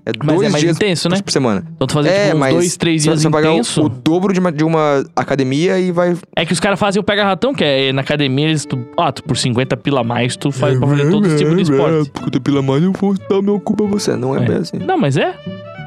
É 0.05 0.13
Mas 0.23 0.37
dois 0.37 0.49
é 0.49 0.51
mais 0.53 0.63
dias 0.63 0.77
intenso, 0.77 1.09
né? 1.09 1.21
por 1.23 1.31
semana. 1.31 1.65
Então 1.75 1.87
tu 1.87 1.95
fazer 1.95 2.11
é, 2.11 2.25
tipo 2.31 2.45
uns 2.45 2.51
dois, 2.53 2.77
três 2.77 3.03
dias 3.03 3.21
você 3.21 3.29
vai 3.29 3.41
pagar 3.43 3.51
o, 3.51 3.55
intenso. 3.55 3.85
o 3.85 3.89
dobro 3.89 4.33
de 4.35 4.39
uma, 4.39 4.53
de 4.53 4.63
uma 4.63 5.03
academia 5.17 5.79
e 5.79 5.91
vai... 5.91 6.15
É 6.37 6.45
que 6.45 6.53
os 6.53 6.61
caras 6.61 6.79
fazem 6.79 7.01
o 7.01 7.03
pega-ratão, 7.03 7.55
que 7.55 7.65
é 7.65 7.91
na 7.93 8.03
academia, 8.03 8.49
eles, 8.49 8.67
tu, 8.67 8.79
ah, 8.99 9.11
tu 9.11 9.25
por 9.25 9.37
50 9.37 9.77
pila 9.79 10.03
a 10.03 10.05
mais, 10.05 10.37
tu 10.37 10.53
faz 10.53 10.79
pra 10.79 10.87
fazer 10.87 11.11
todo 11.11 11.27
esse 11.27 11.37
tipo 11.39 11.55
de 11.57 11.63
esporte. 11.63 12.11
Porque 12.11 12.31
tu 12.31 12.41
pila 12.41 12.61
mais, 12.63 12.83
eu 12.83 12.93
vou 12.93 13.15
dar 13.31 13.41
meu 13.43 13.59
cu 13.59 13.75
pra 13.75 13.87
você. 13.87 14.15
Não 14.15 14.37
é, 14.37 14.45
É. 14.45 14.47
bem 14.47 14.57
assim. 14.59 14.77
Não, 14.79 14.99
mas 14.99 15.17
é. 15.17 15.35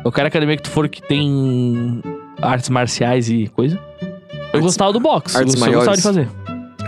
Qualquer 0.01 0.25
academia 0.25 0.57
que 0.57 0.63
tu 0.63 0.69
for 0.71 0.89
que 0.89 0.99
tem 1.07 2.01
artes 2.41 2.69
marciais 2.69 3.29
e 3.29 3.47
coisa. 3.55 3.79
Eu 4.01 4.09
Artes- 4.47 4.61
gostava 4.61 4.91
do 4.93 4.99
boxe. 4.99 5.37
artes 5.37 5.53
eu 5.53 5.59
gostava 5.59 5.71
de 5.71 5.77
maiores. 5.79 6.03
fazer. 6.03 6.29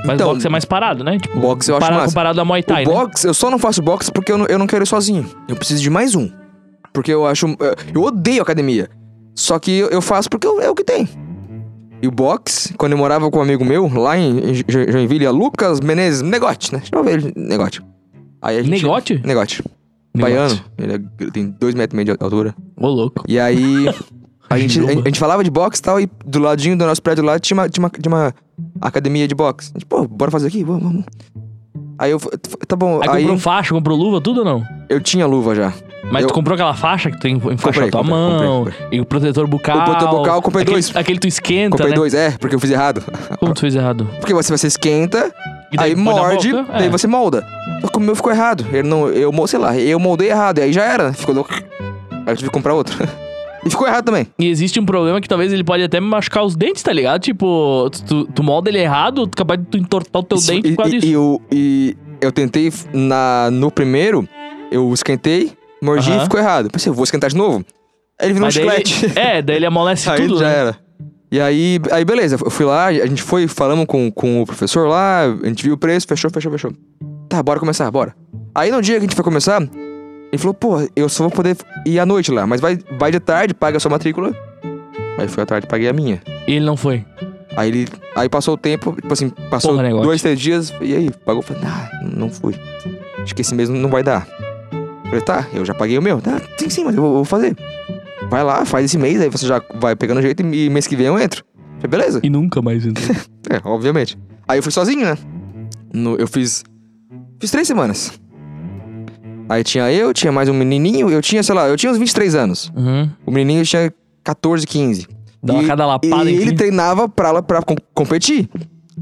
Mas 0.06 0.16
Então, 0.16 0.34
boxe 0.34 0.48
é 0.48 0.50
mais 0.50 0.66
parado, 0.66 1.04
né? 1.04 1.18
Tipo, 1.18 1.40
boxe 1.40 1.72
eu 1.72 1.78
acho 1.78 1.86
para- 1.86 1.96
massa. 1.96 2.08
comparado 2.10 2.42
a 2.42 2.46
Muay 2.46 2.62
Thai, 2.62 2.84
o 2.86 2.90
né? 2.90 2.94
boxe, 2.94 3.26
eu 3.26 3.34
só 3.34 3.50
não 3.50 3.58
faço 3.58 3.82
boxe 3.82 4.12
porque 4.12 4.32
eu 4.32 4.38
não, 4.38 4.46
eu 4.48 4.60
não 4.60 4.68
quero 4.68 4.84
ir 4.84 4.88
sozinho. 4.88 5.26
Eu 5.48 5.56
preciso 5.56 5.82
de 5.82 5.90
mais 5.90 6.14
um. 6.16 6.30
Porque 6.92 7.12
eu 7.12 7.26
acho. 7.26 7.48
eh, 7.48 7.76
Eu 7.96 8.04
odeio 8.04 8.42
academia. 8.42 8.90
Só 9.36 9.58
que 9.58 9.72
eu, 9.80 10.02
faço 10.02 10.30
porque 10.30 10.46
eu- 10.46 10.62
é 10.62 10.70
o 10.70 10.76
que 10.76 10.84
tem. 10.84 11.08
E 12.02 12.08
o 12.08 12.12
boxe, 12.12 12.74
quando 12.74 12.92
eu 12.92 12.98
morava 12.98 13.32
com 13.32 13.40
um 13.40 13.42
amigo 13.42 13.64
meu, 13.64 13.88
lá 13.88 14.18
em, 14.18 14.50
em 14.50 14.54
Jo- 14.56 14.92
Joinville, 14.92 15.26
é 15.26 15.30
Lucas 15.32 15.80
Menezes, 15.80 16.22
Negote, 16.22 16.74
né? 16.74 16.82
Chama 16.84 17.10
ele 17.10 17.32
Negote. 17.36 17.82
Aí 18.42 18.58
a 18.58 18.62
gente, 18.62 18.72
Negote? 18.84 19.22
Negote. 19.26 19.64
Baiano. 20.16 20.60
Ele, 20.78 20.94
é- 20.96 21.02
ele 21.22 21.32
tem 21.32 21.48
dois 21.60 21.74
metros 21.74 21.94
e 21.94 21.96
meio 22.04 22.16
de 22.18 22.24
altura. 22.24 22.54
Ô, 22.78 22.88
louco. 22.88 23.24
E 23.28 23.40
aí. 23.40 23.86
A 24.54 24.60
gente, 24.60 24.80
a, 24.80 24.82
Juba. 24.82 24.94
gente 25.06 25.20
falava 25.20 25.44
de 25.44 25.50
boxe 25.52 25.80
e 25.80 25.84
tal, 25.84 26.00
e 26.00 26.10
do 26.26 26.40
ladinho 26.40 26.78
do 26.78 26.86
nosso 26.86 27.02
prédio 27.02 27.24
lá 27.24 27.40
tinha 27.40 27.58
uma, 27.58 27.70
tinha 27.70 27.84
uma, 27.84 27.90
tinha 27.90 28.14
uma 28.14 28.34
academia 28.82 29.28
de 29.28 29.36
boxe. 29.36 29.72
A 29.74 29.80
gente, 29.80 29.86
pô, 29.86 30.08
bora 30.08 30.30
fazer 30.32 30.48
aqui? 30.48 30.64
Vamos, 30.64 30.84
vamos. 30.84 31.06
Aí 31.98 32.12
eu, 32.12 32.20
tá 32.68 32.76
bom, 32.76 33.00
Aí, 33.04 33.10
aí, 33.10 33.22
comprou 33.22 33.38
faixa, 33.38 33.74
comprou 33.74 33.98
luva, 33.98 34.20
tudo 34.20 34.40
ou 34.40 34.46
não? 34.46 34.64
eu 34.90 35.00
tinha 35.00 35.26
luva 35.28 35.54
já. 35.56 35.72
Mas 36.12 36.24
Eu- 36.24 36.28
tu 36.28 36.34
comprou 36.34 36.54
aquela 36.56 36.74
faixa 36.74 37.10
que 37.10 37.20
tu 37.20 37.28
en- 37.28 37.36
enfaixa 37.38 37.58
Comprei, 37.82 37.88
a 37.88 37.92
tua 37.92 38.02
comprei, 38.02 38.18
mão, 38.20 38.66
comprei, 38.66 38.88
e 38.92 39.00
o 39.00 39.06
protetor 39.06 39.48
bucal. 39.48 39.78
O 39.80 39.86
protetor 39.86 40.10
bucal 40.18 40.36
eu 40.36 40.42
comprei 40.42 40.64
aquele, 40.64 40.76
dois. 40.76 40.96
Aquele 40.96 41.20
tu 41.20 41.28
esquenta, 41.28 41.72
Comprei 41.72 41.92
né? 41.92 41.96
dois, 41.96 42.14
é, 42.14 42.32
porque 42.32 42.56
eu 42.56 42.60
fiz 42.60 42.72
errado. 42.72 43.04
Como 43.40 43.54
tu 43.54 43.62
fez 43.62 43.74
errado? 43.76 44.08
Porque 44.20 44.34
você, 44.34 44.52
você 44.56 44.68
esquenta, 44.68 45.32
E 45.72 45.78
daí 45.78 45.92
aí 45.92 45.96
morde, 45.96 46.52
boca? 46.52 46.74
daí 46.74 46.88
É. 46.88 46.90
você 46.90 47.08
molda. 47.08 47.48
Só 47.82 47.88
que 47.88 47.98
o 47.98 48.02
meu 48.02 48.16
ficou 48.16 48.32
errado. 48.34 48.66
Ele 48.74 48.88
não, 48.88 49.08
eu, 49.08 49.32
sei 49.48 49.60
lá, 49.60 49.78
eu 49.78 49.98
moldei 50.00 50.30
errado, 50.30 50.58
e 50.60 50.62
aí 50.64 50.74
já 50.74 50.84
era, 50.84 51.14
ficou 51.14 51.34
louco. 51.34 51.52
Aí 51.54 52.34
eu 52.34 52.36
tive 52.38 52.50
que 52.50 52.54
comprar 52.54 52.74
outro. 52.74 52.98
e 53.66 53.70
ficou 53.70 53.88
errado 53.88 54.06
também. 54.06 54.28
E 54.40 54.48
existe 54.48 54.80
um 54.80 54.86
problema 54.86 55.20
que 55.22 55.28
talvez 55.28 55.52
ele 55.54 55.64
pode 55.64 55.84
até 55.84 56.00
machucar 56.00 56.44
os 56.44 56.56
dentes, 56.56 56.84
tá 56.84 56.92
ligado? 56.92 57.22
Tipo, 57.22 57.90
tu, 58.08 58.26
tu 58.26 58.44
molda 58.44 58.70
ele 58.70 58.80
errado, 58.80 59.26
tu 59.28 59.38
capaz 59.38 59.60
de 59.60 59.66
tu 59.68 59.78
entortar 59.78 60.22
o 60.22 60.26
teu 60.26 60.38
Isso- 60.38 60.48
dente 60.48 60.68
e, 60.68 60.72
por 60.72 60.84
causa 60.84 60.96
e, 60.96 61.00
disso. 61.00 61.12
e 61.12 61.14
eu, 61.14 61.42
e 61.52 61.98
eu 62.22 62.32
tentei 62.32 62.72
na, 62.94 63.50
no 63.52 63.72
primeiro, 63.72 64.28
eu 64.72 64.94
esquentei, 64.94 65.52
mordi 65.82 66.12
e 66.12 66.20
ficou 66.22 66.40
errado. 66.40 66.70
Pensei, 66.70 66.90
eu 66.90 66.94
vou 66.94 67.04
esquentar 67.04 67.30
de 67.30 67.36
novo. 67.38 67.64
Aí 68.20 68.28
ele 68.28 68.34
virou 68.34 68.48
um 68.48 68.52
ele- 68.52 68.86
chiclete. 68.86 69.12
é, 69.20 69.42
daí 69.42 69.56
ele 69.56 69.66
amolece 69.66 70.10
aí 70.12 70.22
tudo, 70.28 70.40
já 70.40 70.48
né? 70.48 70.56
era. 70.56 70.78
E 71.32 71.42
aí, 71.42 71.80
aí, 71.92 72.06
beleza, 72.06 72.38
eu 72.44 72.52
fui 72.52 72.64
lá, 72.66 72.86
a 72.88 73.06
gente 73.08 73.24
foi, 73.24 73.48
falamos 73.48 73.88
com, 73.88 74.12
com 74.12 74.44
o 74.44 74.46
professor 74.46 74.88
lá, 74.88 75.22
a 75.24 75.48
gente 75.48 75.64
viu 75.64 75.74
o 75.74 75.78
preço, 75.78 76.06
fechou, 76.08 76.30
fechou, 76.30 76.52
fechou. 76.52 76.72
Tá, 77.28 77.42
bora 77.42 77.60
começar, 77.60 77.90
bora. 77.90 78.14
Aí 78.54 78.70
no 78.70 78.80
dia 78.84 78.94
que 78.96 79.00
a 79.00 79.02
gente 79.02 79.16
foi 79.16 79.24
começar, 79.24 79.60
ele 80.34 80.40
falou, 80.40 80.56
pô, 80.56 80.78
eu 80.96 81.08
só 81.08 81.26
vou 81.26 81.32
poder 81.32 81.56
ir 81.86 82.00
à 82.00 82.08
noite 82.08 82.32
lá, 82.32 82.48
mas 82.48 82.60
vai, 82.60 82.80
vai 82.98 83.12
de 83.12 83.20
tarde, 83.20 83.54
paga 83.54 83.78
a 83.78 83.80
sua 83.80 83.92
matrícula. 83.92 84.36
Aí 85.16 85.28
fui 85.28 85.44
à 85.44 85.46
tarde, 85.46 85.68
paguei 85.68 85.88
a 85.88 85.94
minha. 85.94 86.24
E 86.48 86.54
ele 86.54 86.66
não 86.66 86.76
foi. 86.76 87.06
Aí 87.56 87.70
ele. 87.70 87.88
Aí 88.16 88.28
passou 88.28 88.56
o 88.56 88.58
tempo, 88.58 88.94
tipo 88.96 89.14
assim, 89.14 89.30
passou 89.30 89.76
Porra, 89.76 89.92
dois, 89.92 90.24
três 90.24 90.40
dias, 90.40 90.74
e 90.82 90.96
aí, 90.96 91.12
pagou? 91.24 91.44
Falei, 91.44 91.62
ah, 91.68 91.88
não 92.18 92.32
fui. 92.32 92.56
Acho 93.22 93.36
que 93.36 93.42
esse 93.44 93.54
mês 93.54 93.70
não 93.70 93.92
vai 93.92 94.02
dar. 94.02 94.28
Falei, 95.06 95.22
tá, 95.22 95.46
eu 95.54 95.64
já 95.64 95.76
paguei 95.76 96.00
o 96.00 96.02
meu. 96.02 96.20
Tá, 96.20 96.42
sim, 96.58 96.68
sim, 96.68 96.84
mas 96.84 96.96
eu 96.96 97.04
vou, 97.04 97.24
fazer. 97.24 97.56
Vai 98.28 98.44
lá, 98.44 98.66
faz 98.66 98.86
esse 98.86 98.98
mês, 98.98 99.22
aí 99.22 99.30
você 99.30 99.46
já 99.46 99.62
vai 99.76 99.96
pegando 99.96 100.20
jeito 100.20 100.42
e 100.42 100.68
mês 100.68 100.88
que 100.88 100.96
vem 100.96 101.06
eu 101.06 101.20
entro. 101.20 101.46
Falei, 101.76 101.90
beleza. 101.92 102.22
E 102.24 102.30
nunca 102.32 102.60
mais 102.60 102.84
entrou. 102.88 103.16
É, 103.52 103.62
obviamente. 103.70 104.18
Aí 104.48 104.58
eu 104.58 104.64
fui 104.64 104.72
sozinho, 104.72 105.06
né? 105.06 105.16
No- 105.94 106.16
eu 106.16 106.28
fiz. 106.28 106.64
Fiz 107.40 107.52
três 107.52 107.68
semanas. 107.68 108.20
Aí 109.50 109.64
tinha 109.64 109.92
eu, 109.92 110.14
tinha 110.14 110.32
mais 110.32 110.48
um 110.50 110.54
menininho, 110.54 111.10
eu 111.10 111.22
tinha, 111.22 111.44
sei 111.44 111.54
lá, 111.56 111.68
eu 111.68 111.76
tinha 111.78 111.92
uns 111.92 111.98
23 111.98 112.36
anos. 112.36 112.72
uhum. 112.76 113.10
O 113.26 113.32
menininho 113.32 113.64
tinha 113.66 113.94
14, 114.24 114.66
15. 114.66 115.08
Dá 115.42 115.54
uma 115.54 115.64
E- 115.64 115.68
cada 115.68 115.86
lapada 115.86 116.30
E 116.30 116.36
ele 116.36 116.52
ti. 116.52 116.56
treinava 116.58 117.10
pra, 117.10 117.42
pra 117.44 117.62
com- 117.62 117.76
competir. 117.94 118.50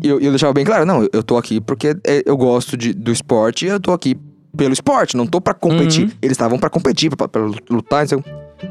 E 0.03 0.07
eu, 0.07 0.19
eu 0.19 0.31
deixava 0.31 0.53
bem 0.53 0.65
claro, 0.65 0.85
não, 0.85 1.07
eu 1.13 1.21
tô 1.21 1.37
aqui 1.37 1.61
porque 1.61 1.95
é, 2.07 2.23
eu 2.25 2.35
gosto 2.35 2.75
de, 2.75 2.93
do 2.93 3.11
esporte 3.11 3.65
e 3.65 3.69
eu 3.69 3.79
tô 3.79 3.91
aqui 3.91 4.15
pelo 4.57 4.73
esporte, 4.73 5.15
não 5.15 5.27
tô 5.27 5.39
pra 5.39 5.53
competir. 5.53 6.05
Uhum. 6.05 6.11
Eles 6.21 6.33
estavam 6.35 6.57
pra 6.57 6.69
competir, 6.69 7.15
pra, 7.15 7.27
pra 7.27 7.41
lutar, 7.69 8.03
então... 8.05 8.23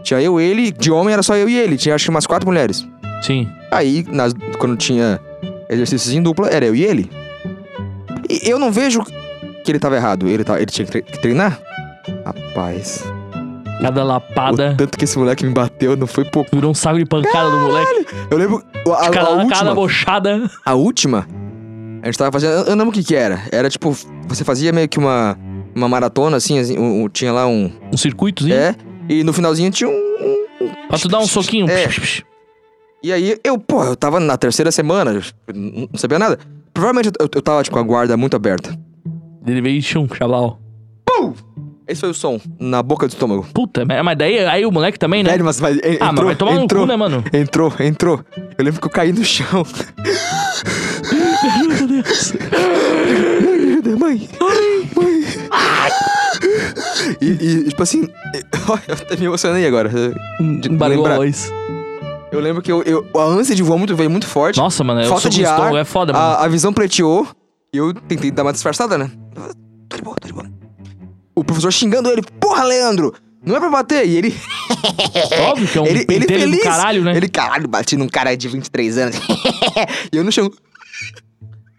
Tinha 0.05 0.21
eu, 0.23 0.39
ele, 0.41 0.71
de 0.71 0.91
homem 0.91 1.13
era 1.13 1.23
só 1.23 1.35
eu 1.37 1.49
e 1.49 1.57
ele, 1.59 1.77
tinha 1.77 1.95
acho 1.97 2.05
que 2.05 2.11
umas 2.11 2.25
quatro 2.27 2.47
mulheres. 2.49 2.87
Sim. 3.23 3.49
Aí, 3.73 4.05
nas, 4.09 4.33
quando 4.59 4.77
tinha 4.77 5.21
exercícios 5.69 6.15
em 6.15 6.23
dupla, 6.23 6.49
era 6.49 6.65
eu 6.65 6.75
e 6.77 6.85
ele. 6.85 7.11
E 8.29 8.49
eu 8.49 8.57
não 8.59 8.71
vejo 8.71 9.03
que 9.65 9.71
ele 9.73 9.79
tava 9.79 9.97
errado, 9.97 10.29
ele, 10.29 10.45
tava, 10.45 10.59
ele 10.59 10.67
tinha 10.71 10.85
que 10.87 10.91
tre- 10.93 11.03
que 11.03 11.21
treinar. 11.21 11.61
Rapaz, 12.25 13.05
Cada 13.81 14.05
o 14.05 14.07
lapada 14.07 14.75
tanto 14.77 14.99
que 14.99 15.05
esse 15.05 15.19
moleque 15.19 15.45
me 15.45 15.53
bateu 15.53 15.97
não 15.97 16.07
foi 16.07 16.25
pouco. 16.25 16.51
virou 16.53 16.71
um 16.71 16.75
saco 16.75 16.99
de 16.99 17.07
pancada 17.07 17.51
do 17.51 17.59
moleque. 17.61 18.07
Eu 18.31 18.37
lembro, 18.39 18.63
a, 18.89 19.07
a, 19.07 19.11
cada, 19.11 19.29
a 19.43 19.47
cada 19.49 19.71
última... 19.71 19.75
bochada. 19.75 20.51
A 20.65 20.75
última, 20.75 21.27
a 22.03 22.07
gente 22.07 22.19
tava 22.19 22.33
fazendo. 22.33 22.53
Eu 22.69 22.77
não 22.77 22.85
lembro 22.85 22.89
o 22.89 22.93
que 22.93 23.03
que 23.03 23.15
era. 23.15 23.41
Era 23.51 23.71
tipo, 23.71 23.97
você 24.29 24.45
fazia 24.45 24.73
meio 24.73 24.89
que 24.89 24.99
uma, 24.99 25.39
uma 25.75 25.89
maratona, 25.89 26.37
assim, 26.37 26.59
assim, 26.59 26.79
um- 26.79 27.05
um- 27.05 27.09
tinha 27.09 27.33
lá 27.33 27.47
um. 27.47 27.71
Um 27.93 27.97
circuitozinho. 27.97 28.55
É. 28.57 28.75
E 29.09 29.25
no 29.25 29.33
finalzinho 29.33 29.71
tinha 29.71 29.89
um. 29.89 29.93
um- 29.93 30.41
Pra 30.89 30.99
tu 30.99 31.09
dar 31.09 31.19
um 31.21 31.27
soquinho. 31.27 31.67
É. 31.71 31.89
E 33.03 33.13
aí, 33.13 33.39
eu, 33.43 33.59
pô, 33.59 33.83
eu 33.85 33.97
tava 33.97 34.21
na 34.21 34.37
terceira 34.37 34.71
semana, 34.71 35.23
não 35.55 35.89
sabia 35.95 36.19
nada. 36.19 36.39
Provavelmente 36.75 37.11
eu, 37.19 37.29
eu 37.35 37.41
tava, 37.43 37.63
tipo, 37.63 37.75
com 37.75 37.81
a 37.81 37.85
guarda 37.87 38.15
muito 38.17 38.37
aberta. 38.37 38.79
E 39.47 39.83
chum, 39.83 40.07
chaval. 40.13 40.61
Esse 41.89 42.03
foi 42.03 42.11
o 42.11 42.15
som, 42.15 42.41
na 42.59 42.83
boca 42.85 43.09
do 43.09 43.11
estômago. 43.11 43.45
Puta, 43.53 43.85
mas 43.85 44.17
daí 44.17 44.39
aí 44.47 44.65
o 44.65 44.71
moleque 44.71 44.97
também, 44.97 45.25
né? 45.25 45.31
Velho, 45.31 45.45
mas, 45.45 45.61
mas 45.61 45.77
en- 45.77 45.95
entrou, 45.95 45.99
ah, 46.09 46.13
mas 46.13 46.25
vai 46.25 46.37
tomar 46.37 46.53
entrou, 46.53 46.83
no 46.83 46.87
cu, 46.87 46.93
né, 46.93 46.97
mano? 46.97 47.25
Entrou, 47.33 47.73
entrou. 47.81 48.25
Eu 48.57 48.65
lembro 48.65 48.81
que 48.81 48.87
eu 48.87 48.91
caí 48.93 49.13
no 49.13 49.25
chão. 49.25 49.67
Mãe, 53.99 54.29
mãe. 54.95 55.25
E, 57.21 57.27
e, 57.27 57.65
tipo 57.71 57.83
assim, 57.83 58.03
eu 58.89 58.95
até 58.95 59.17
me 59.17 59.27
emocionei 59.27 59.67
agora. 59.67 59.91
Embargou 60.41 61.07
a 61.07 61.17
voz. 61.17 61.53
Eu 62.31 62.41
lembro 62.41 62.63
que 62.63 62.71
eu, 62.71 62.83
eu, 62.85 63.05
a 63.17 63.25
ânsia 63.25 63.55
de 63.57 63.63
vômito 63.63 63.97
veio 63.97 64.09
muito 64.09 64.27
forte. 64.27 64.59
Nossa, 64.59 64.85
mano, 64.85 65.05
Falta 65.09 65.29
de 65.29 65.45
ar, 65.45 65.75
é 65.75 65.85
foda, 65.85 66.13
mano. 66.13 66.25
A, 66.25 66.45
a 66.45 66.49
visão 66.49 66.73
pleiteou 66.73 67.27
e 67.73 67.79
eu 67.79 67.95
tentei 67.95 68.31
dar 68.31 68.43
uma 68.43 68.53
disfarçada, 68.53 68.99
né? 68.99 69.11
Tô 69.89 69.97
de 69.97 70.03
boa, 70.03 70.17
tô 70.21 70.27
de 70.27 70.33
boa. 70.33 70.51
O 71.35 71.45
professor 71.45 71.73
xingando 71.73 72.11
ele, 72.11 72.23
porra, 72.41 72.65
Leandro! 72.65 73.15
Não 73.45 73.57
é 73.57 73.61
pra 73.61 73.71
bater! 73.71 74.07
E 74.07 74.17
ele, 74.17 74.35
Óbvio 75.51 75.69
que 75.69 75.79
é 75.79 75.81
um 75.81 75.87
ele, 75.87 76.05
ele 76.11 76.27
feliz. 76.27 76.63
caralho, 76.63 77.03
né? 77.03 77.17
Ele, 77.17 77.29
caralho, 77.29 77.69
bati 77.69 77.97
num 77.97 78.09
cara 78.09 78.37
de 78.37 78.49
23 78.49 78.99
anos. 78.99 79.17
e 80.13 80.17
eu 80.17 80.25
no 80.25 80.31
chão. 80.33 80.51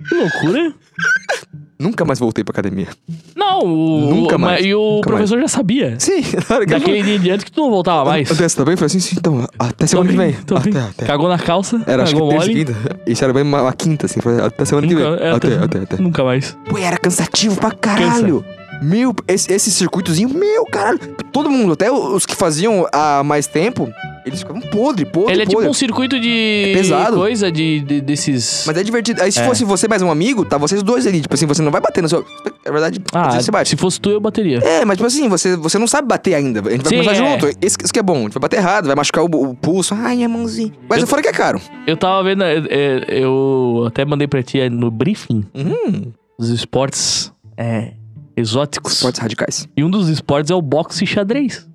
Que 0.07 0.15
loucura. 0.15 0.73
Nunca 1.81 2.05
mais 2.05 2.19
voltei 2.19 2.43
pra 2.43 2.51
academia. 2.51 2.87
Não, 3.35 3.59
o, 3.61 4.15
Nunca 4.15 4.37
mais, 4.37 4.63
E 4.63 4.73
o 4.75 4.97
nunca 4.97 5.09
professor 5.09 5.39
já 5.39 5.47
sabia. 5.47 5.95
Sim, 5.99 6.21
hora 6.49 6.65
que 6.65 6.71
Daquele 6.71 6.99
eu... 6.99 7.03
dia 7.03 7.15
em 7.15 7.19
diante 7.19 7.45
que 7.45 7.51
tu 7.51 7.61
não 7.61 7.71
voltava 7.71 8.05
mais. 8.05 8.27
Você 8.27 8.35
tá? 8.35 8.43
Eu 8.61 8.77
falei 8.77 8.85
assim, 8.85 8.99
sim, 8.99 9.15
então, 9.17 9.47
até 9.57 9.87
semana 9.87 10.09
que 10.09 10.15
vem. 10.15 10.33
tô 10.45 10.59
bem. 10.59 10.71
Até, 10.71 10.79
até. 10.81 11.05
Cagou 11.05 11.27
na 11.27 11.39
calça, 11.39 11.81
Era, 11.87 12.03
acho 12.03 12.13
que 12.15 12.21
terça 12.21 12.47
mole. 12.47 12.65
quinta. 12.65 13.01
Isso 13.07 13.23
era 13.23 13.33
bem 13.33 13.43
uma, 13.43 13.63
uma 13.63 13.73
quinta, 13.73 14.05
assim. 14.05 14.21
Foi 14.21 14.39
até 14.39 14.63
semana 14.65 14.87
que 14.87 14.93
Nunca, 14.93 15.15
vem. 15.15 15.27
é, 15.27 15.31
até, 15.31 15.55
até, 15.55 15.79
até. 15.79 15.97
Nunca 15.97 16.23
mais. 16.23 16.55
Pô, 16.69 16.77
era 16.77 16.97
cansativo 16.97 17.55
pra 17.55 17.71
caralho. 17.71 18.45
Meu, 18.81 19.15
esse, 19.27 19.51
esse 19.51 19.71
circuitozinho, 19.71 20.29
meu, 20.29 20.65
caralho. 20.65 20.99
Todo 21.31 21.49
mundo, 21.49 21.73
até 21.73 21.91
os 21.91 22.25
que 22.25 22.35
faziam 22.35 22.87
há 22.91 23.23
mais 23.23 23.47
tempo, 23.47 23.91
eles 24.25 24.39
ficavam 24.39 24.61
podre, 24.61 25.05
podre, 25.05 25.33
Ele 25.33 25.41
é 25.41 25.45
tipo 25.45 25.55
podre. 25.57 25.69
um 25.69 25.73
circuito 25.73 26.19
de 26.19 26.65
É 26.69 26.73
pesado. 26.73 27.17
coisa 27.17 27.51
de, 27.51 27.79
de- 27.81 28.01
desses. 28.01 28.63
Mas 28.67 28.77
é 28.77 28.83
divertido. 28.83 29.21
Aí 29.21 29.31
se 29.31 29.39
É. 29.39 29.45
fosse 29.45 29.63
você 29.65 29.87
mais 29.87 30.01
um 30.01 30.11
amigo, 30.11 30.45
tá 30.45 30.57
vocês 30.57 30.81
dois 30.83 31.05
ali. 31.07 31.21
Tipo 31.21 31.33
assim, 31.33 31.45
você 31.45 31.61
não 31.61 31.71
vai 31.71 31.81
bater 31.81 32.01
no 32.01 32.09
seu... 32.09 32.25
É 32.63 32.71
verdade, 32.71 33.01
ah, 33.13 33.39
você 33.41 33.49
bate. 33.51 33.69
se 33.69 33.75
fosse 33.75 33.99
tu, 33.99 34.09
eu 34.11 34.19
bateria. 34.19 34.59
É, 34.59 34.85
mas 34.85 34.97
tipo 34.97 35.07
assim, 35.07 35.27
você, 35.27 35.55
você 35.55 35.77
não 35.79 35.87
sabe 35.87 36.07
bater 36.07 36.35
ainda. 36.35 36.59
A 36.59 36.71
gente 36.71 36.81
vai 36.83 36.89
Sim, 36.91 37.03
começar 37.03 37.23
é. 37.25 37.31
junto. 37.31 37.47
Isso, 37.65 37.77
isso 37.83 37.93
que 37.93 37.99
é 37.99 38.03
bom. 38.03 38.17
A 38.17 38.21
gente 38.21 38.33
vai 38.33 38.41
bater 38.41 38.57
errado, 38.57 38.85
vai 38.85 38.95
machucar 38.95 39.23
o, 39.23 39.27
o 39.27 39.55
pulso. 39.55 39.95
Ai, 39.95 40.15
minha 40.17 40.29
mãozinha. 40.29 40.71
Mas 40.87 41.01
Eu- 41.01 41.07
fora 41.07 41.21
que 41.21 41.27
é 41.27 41.33
caro. 41.33 41.59
Eu 41.87 41.97
tava 41.97 42.23
vendo, 42.23 42.43
é, 42.43 42.57
é, 42.69 43.05
eu 43.23 43.85
até 43.87 44.05
mandei 44.05 44.27
pra 44.27 44.43
ti 44.43 44.69
no 44.69 44.91
briefing 44.91 45.43
Hum, 45.55 46.11
dos 46.37 46.49
esportes 46.49 47.31
é, 47.57 47.93
exóticos. 48.37 48.93
esportes 48.93 49.19
radicais. 49.19 49.67
E 49.75 49.83
um 49.83 49.89
dos 49.89 50.07
esportes 50.09 50.51
é 50.51 50.55
o 50.55 50.61
boxe 50.61 51.03
e 51.03 51.07
xadrez. 51.07 51.67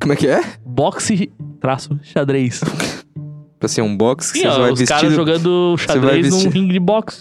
Como 0.00 0.12
é 0.12 0.16
que 0.16 0.26
é? 0.28 0.40
Boxe, 0.82 1.28
traço, 1.60 1.98
xadrez. 2.04 2.60
Tipo 3.58 3.66
assim, 3.66 3.80
um 3.82 3.96
box 3.96 4.30
que 4.30 4.38
Sim, 4.38 4.44
você 4.44 4.48
ó, 4.56 4.60
vai 4.60 4.70
os 4.70 4.82
caras 4.84 5.12
jogando 5.12 5.74
xadrez 5.76 6.30
num 6.30 6.36
vestir- 6.38 6.52
ringue 6.52 6.72
de 6.74 6.78
boxe. 6.78 7.20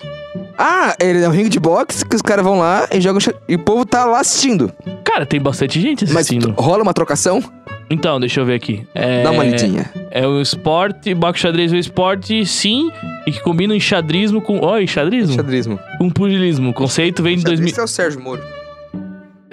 Ah, 0.55 0.95
ele 1.01 1.23
é 1.23 1.27
um 1.27 1.31
ringue 1.31 1.49
de 1.49 1.59
boxe 1.59 2.05
que 2.05 2.15
os 2.15 2.21
caras 2.21 2.45
vão 2.45 2.59
lá 2.59 2.87
e 2.93 3.01
jogam... 3.01 3.19
xa- 3.19 3.33
E 3.49 3.55
o 3.55 3.59
povo 3.59 3.83
tá 3.83 4.05
lá 4.05 4.19
assistindo. 4.19 4.71
Cara, 5.03 5.25
tem 5.25 5.41
bastante 5.41 5.81
gente 5.81 6.05
Mas 6.05 6.27
assistindo. 6.27 6.51
rola 6.51 6.83
uma 6.83 6.93
trocação? 6.93 7.43
Então, 7.89 8.19
deixa 8.19 8.39
eu 8.41 8.45
ver 8.45 8.53
aqui. 8.53 8.85
É, 8.93 9.23
Dá 9.23 9.31
uma 9.31 9.43
lidinha. 9.43 9.89
É 10.11 10.27
um 10.27 10.39
esporte, 10.39 11.15
boxe 11.15 11.39
xadrez 11.41 11.73
é 11.73 11.75
um 11.77 11.79
esporte, 11.79 12.45
sim, 12.45 12.91
e 13.25 13.31
que 13.31 13.41
combina 13.41 13.75
enxadrismo 13.75 14.39
com... 14.39 14.59
Ó, 14.61 14.77
enxadrismo? 14.77 15.33
Xadrismo. 15.33 15.79
Com 15.97 16.11
pugilismo. 16.11 16.69
O 16.69 16.73
conceito 16.73 17.23
vem 17.23 17.37
de 17.37 17.43
2000... 17.45 17.69
Esse 17.69 17.79
é 17.79 17.83
o 17.83 17.87
Sérgio 17.87 18.21
Moro. 18.21 18.43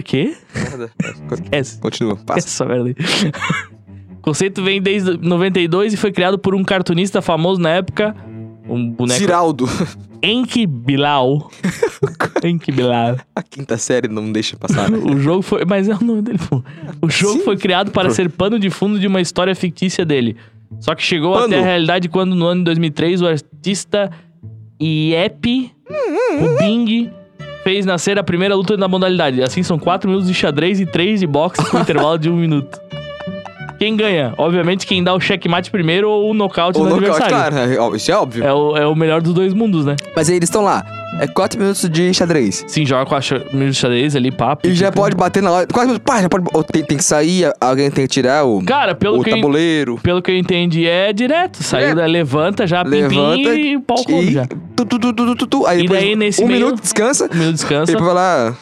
Quê? 0.04 0.34
Merda. 0.54 0.90
Esquece. 1.32 1.78
Continua, 1.80 2.14
passa. 2.16 2.40
Essa 2.46 2.66
merda 2.66 2.90
aí. 2.90 2.94
Conceito 4.24 4.62
vem 4.62 4.80
desde 4.80 5.18
92 5.18 5.92
e 5.92 5.96
foi 5.96 6.10
criado 6.10 6.38
por 6.38 6.54
um 6.54 6.64
cartunista 6.64 7.20
famoso 7.20 7.60
na 7.60 7.70
época. 7.70 8.16
Um 8.66 8.90
boneco. 8.90 9.18
Ciraldo. 9.18 9.68
Enki 10.22 10.66
Bilal. 10.66 11.50
Enki 12.42 12.72
Bilal. 12.72 13.16
A 13.37 13.42
quinta 13.42 13.76
série 13.76 14.08
não 14.08 14.32
deixa 14.32 14.56
passar, 14.56 14.90
né? 14.90 14.96
O 14.96 15.20
jogo 15.20 15.42
foi. 15.42 15.66
Mas 15.66 15.87
é 15.87 15.94
o 15.94 16.02
nome 16.02 16.22
dele. 16.22 16.38
pô. 16.38 16.62
O 17.02 17.10
jogo 17.10 17.40
Sim. 17.40 17.44
foi 17.44 17.58
criado 17.58 17.90
para 17.90 18.08
ser 18.08 18.30
pano 18.30 18.58
de 18.58 18.70
fundo 18.70 18.98
de 18.98 19.06
uma 19.06 19.20
história 19.20 19.54
fictícia 19.54 20.04
dele. 20.04 20.37
Só 20.80 20.94
que 20.94 21.02
chegou 21.02 21.34
Pano. 21.34 21.46
até 21.46 21.58
a 21.58 21.62
realidade 21.62 22.08
quando, 22.08 22.34
no 22.34 22.46
ano 22.46 22.60
de 22.60 22.64
2003, 22.64 23.20
o 23.20 23.26
artista 23.26 24.10
Iep 24.80 25.72
Bing 26.58 27.10
fez 27.62 27.84
nascer 27.84 28.18
a 28.18 28.24
primeira 28.24 28.54
luta 28.54 28.76
na 28.78 28.88
modalidade. 28.88 29.42
Assim, 29.42 29.62
são 29.62 29.78
4 29.78 30.08
minutos 30.08 30.26
de 30.26 30.34
xadrez 30.34 30.80
e 30.80 30.87
3 30.87 31.20
de 31.20 31.26
boxe 31.26 31.64
com 31.70 31.78
intervalo 31.80 32.18
de 32.18 32.30
1 32.30 32.37
minuto. 32.37 32.80
Quem 33.85 33.97
ganha? 33.97 34.33
Obviamente, 34.38 34.87
quem 34.87 35.05
dá 35.05 35.12
o 35.12 35.20
checkmate 35.20 35.70
primeiro 35.70 36.09
ou 36.09 36.31
o 36.31 36.35
nocaute 36.35 36.79
O 36.79 36.85
no 36.85 36.97
nocaute, 36.97 37.23
adversário. 37.23 37.53
claro, 37.57 37.73
é, 37.75 37.79
ó, 37.79 37.94
isso 37.94 38.11
é 38.11 38.16
óbvio. 38.16 38.42
É 38.42 38.51
o, 38.53 38.77
é 38.79 38.87
o 38.87 38.94
melhor 38.94 39.20
dos 39.20 39.35
dois 39.35 39.53
mundos, 39.53 39.85
né? 39.85 39.94
Mas 40.16 40.31
aí 40.31 40.37
eles 40.37 40.49
estão 40.49 40.62
lá. 40.64 40.83
É 41.20 41.27
4 41.27 41.61
minutos 41.61 41.88
de 41.90 42.12
xadrez. 42.14 42.64
Sim, 42.66 42.87
joga 42.87 43.05
com 43.05 43.14
a 43.14 43.20
cha- 43.20 43.38
minuto 43.53 43.73
de 43.73 43.75
xadrez 43.75 44.16
ali, 44.16 44.33
papo. 44.33 44.66
E 44.66 44.75
já 44.75 44.90
pode 44.90 45.14
bater 45.14 45.42
na 45.42 45.51
hora. 45.53 45.66
4 45.66 45.87
minutos, 45.88 46.03
pá, 46.05 46.23
já 46.23 46.29
pode. 46.31 46.44
tem, 46.73 46.83
tem 46.83 46.97
que 46.97 47.05
sair, 47.05 47.53
alguém 47.61 47.90
tem 47.90 48.07
que 48.07 48.12
tirar 48.14 48.44
o, 48.47 48.64
Cara, 48.64 48.94
pelo 48.94 49.20
o 49.20 49.23
que, 49.23 49.31
eu, 49.31 49.35
tabuleiro. 49.37 49.99
pelo 50.03 50.23
que 50.23 50.31
eu 50.31 50.37
entendi, 50.38 50.87
é 50.88 51.12
direto. 51.12 51.62
Saiu, 51.62 51.88
Direto. 51.88 51.97
da 51.99 52.07
levanta 52.07 52.66
já, 52.66 52.83
pim, 52.85 52.90
Levanta 52.90 53.37
pim, 53.51 53.61
e 53.61 53.77
o 53.77 53.81
pau 53.83 54.03
come 54.03 54.33
já. 54.33 54.47
Tu, 54.75 54.87
tu, 54.87 54.99
tu, 54.99 55.12
tu, 55.12 55.37
tu, 55.37 55.47
tu. 55.47 55.66
Aí 55.66 55.81
E 55.81 55.83
depois 55.83 56.01
daí, 56.01 56.16
nesse 56.16 56.42
um 56.42 56.47
meio- 56.49 56.61
minuto 56.64 56.81
descansa. 56.81 57.27
Um 57.33 57.37
minuto 57.37 57.44
de 57.44 57.51
E 57.51 57.53
descansa. 57.53 57.92
depois 57.92 58.07
vai 58.07 58.14
lá. 58.14 58.57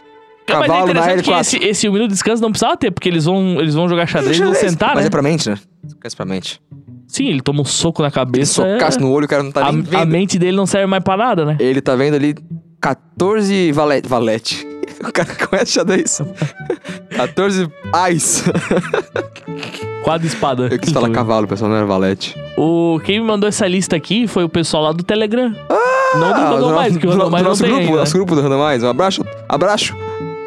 É, 0.46 0.55
mas 0.55 0.64
é 0.64 0.66
Cavalo 0.68 0.92
na 0.94 1.02
que 1.22 1.31
L4. 1.31 1.40
esse, 1.40 1.57
esse 1.59 1.88
um 1.88 1.92
minuto 1.92 2.09
de 2.09 2.14
descanso 2.14 2.42
não 2.42 2.50
precisava 2.50 2.76
ter, 2.76 2.90
porque 2.90 3.09
eles 3.09 3.24
vão, 3.24 3.61
eles 3.61 3.74
vão 3.74 3.88
jogar 3.88 4.07
xadrez 4.07 4.38
e 4.38 4.42
vão 4.42 4.55
sentar, 4.55 4.90
Mas 4.94 5.05
né? 5.05 5.07
é 5.07 5.11
pra 5.11 5.22
mente, 5.22 5.48
né? 5.48 5.57
Esquece 5.87 6.16
pra 6.16 6.26
mente. 6.26 6.61
Sim, 7.07 7.28
ele 7.28 7.40
toma 7.40 7.61
um 7.61 7.64
soco 7.64 8.02
na 8.02 8.09
Ele 8.09 8.14
cabeça. 8.14 8.55
socasse 8.55 8.98
é- 8.98 9.00
no 9.00 9.11
olho, 9.12 9.26
o 9.26 9.28
cara 9.28 9.42
não 9.42 9.52
tá 9.52 9.66
a, 9.66 9.72
nem 9.72 9.81
a 9.83 10.00
vendo. 10.00 10.07
mente 10.11 10.38
dele 10.38 10.57
não 10.57 10.66
serve 10.66 10.87
mais 10.87 11.02
pra 11.05 11.16
nada, 11.16 11.44
né? 11.44 11.57
Ele 11.61 11.81
tá 11.81 11.94
vendo 11.94 12.14
ali 12.14 12.35
14 12.81 13.70
valete. 13.72 14.09
Valete. 14.09 14.66
O 15.02 15.11
cara 15.12 15.35
conhece 15.48 15.72
xadrez. 15.72 16.20
14 17.16 17.68
ais. 17.92 18.44
Quadro 20.05 20.26
espada. 20.28 20.68
Eu 20.70 20.78
quis 20.78 20.92
falar 20.92 21.11
cavalo, 21.11 21.44
o 21.46 21.48
pessoal 21.48 21.68
não 21.70 21.76
era 21.76 21.87
valete. 21.87 22.37
O, 22.57 23.00
quem 23.05 23.18
me 23.20 23.26
mandou 23.26 23.48
essa 23.48 23.66
lista 23.66 23.96
aqui 23.96 24.28
foi 24.28 24.44
o 24.44 24.48
pessoal 24.48 24.85
lá 24.85 24.92
do 24.92 25.02
Telegram. 25.02 25.48
não 26.14 26.28
do 26.28 26.35
Ah, 26.35 26.50
Randomize, 26.50 26.98
que 27.00 27.07
o 27.07 27.11
do- 27.11 27.16
do 27.16 27.22
Randomize 27.24 27.42
não 27.42 27.50
nosso 27.50 27.62
grupo, 27.64 27.78
ainda. 27.81 27.96
nosso 27.96 28.12
grupo 28.14 28.35
do 28.37 28.40
Randomize. 28.42 28.85
Um 28.85 28.88
abraço. 28.90 29.24
Abraço. 29.48 29.96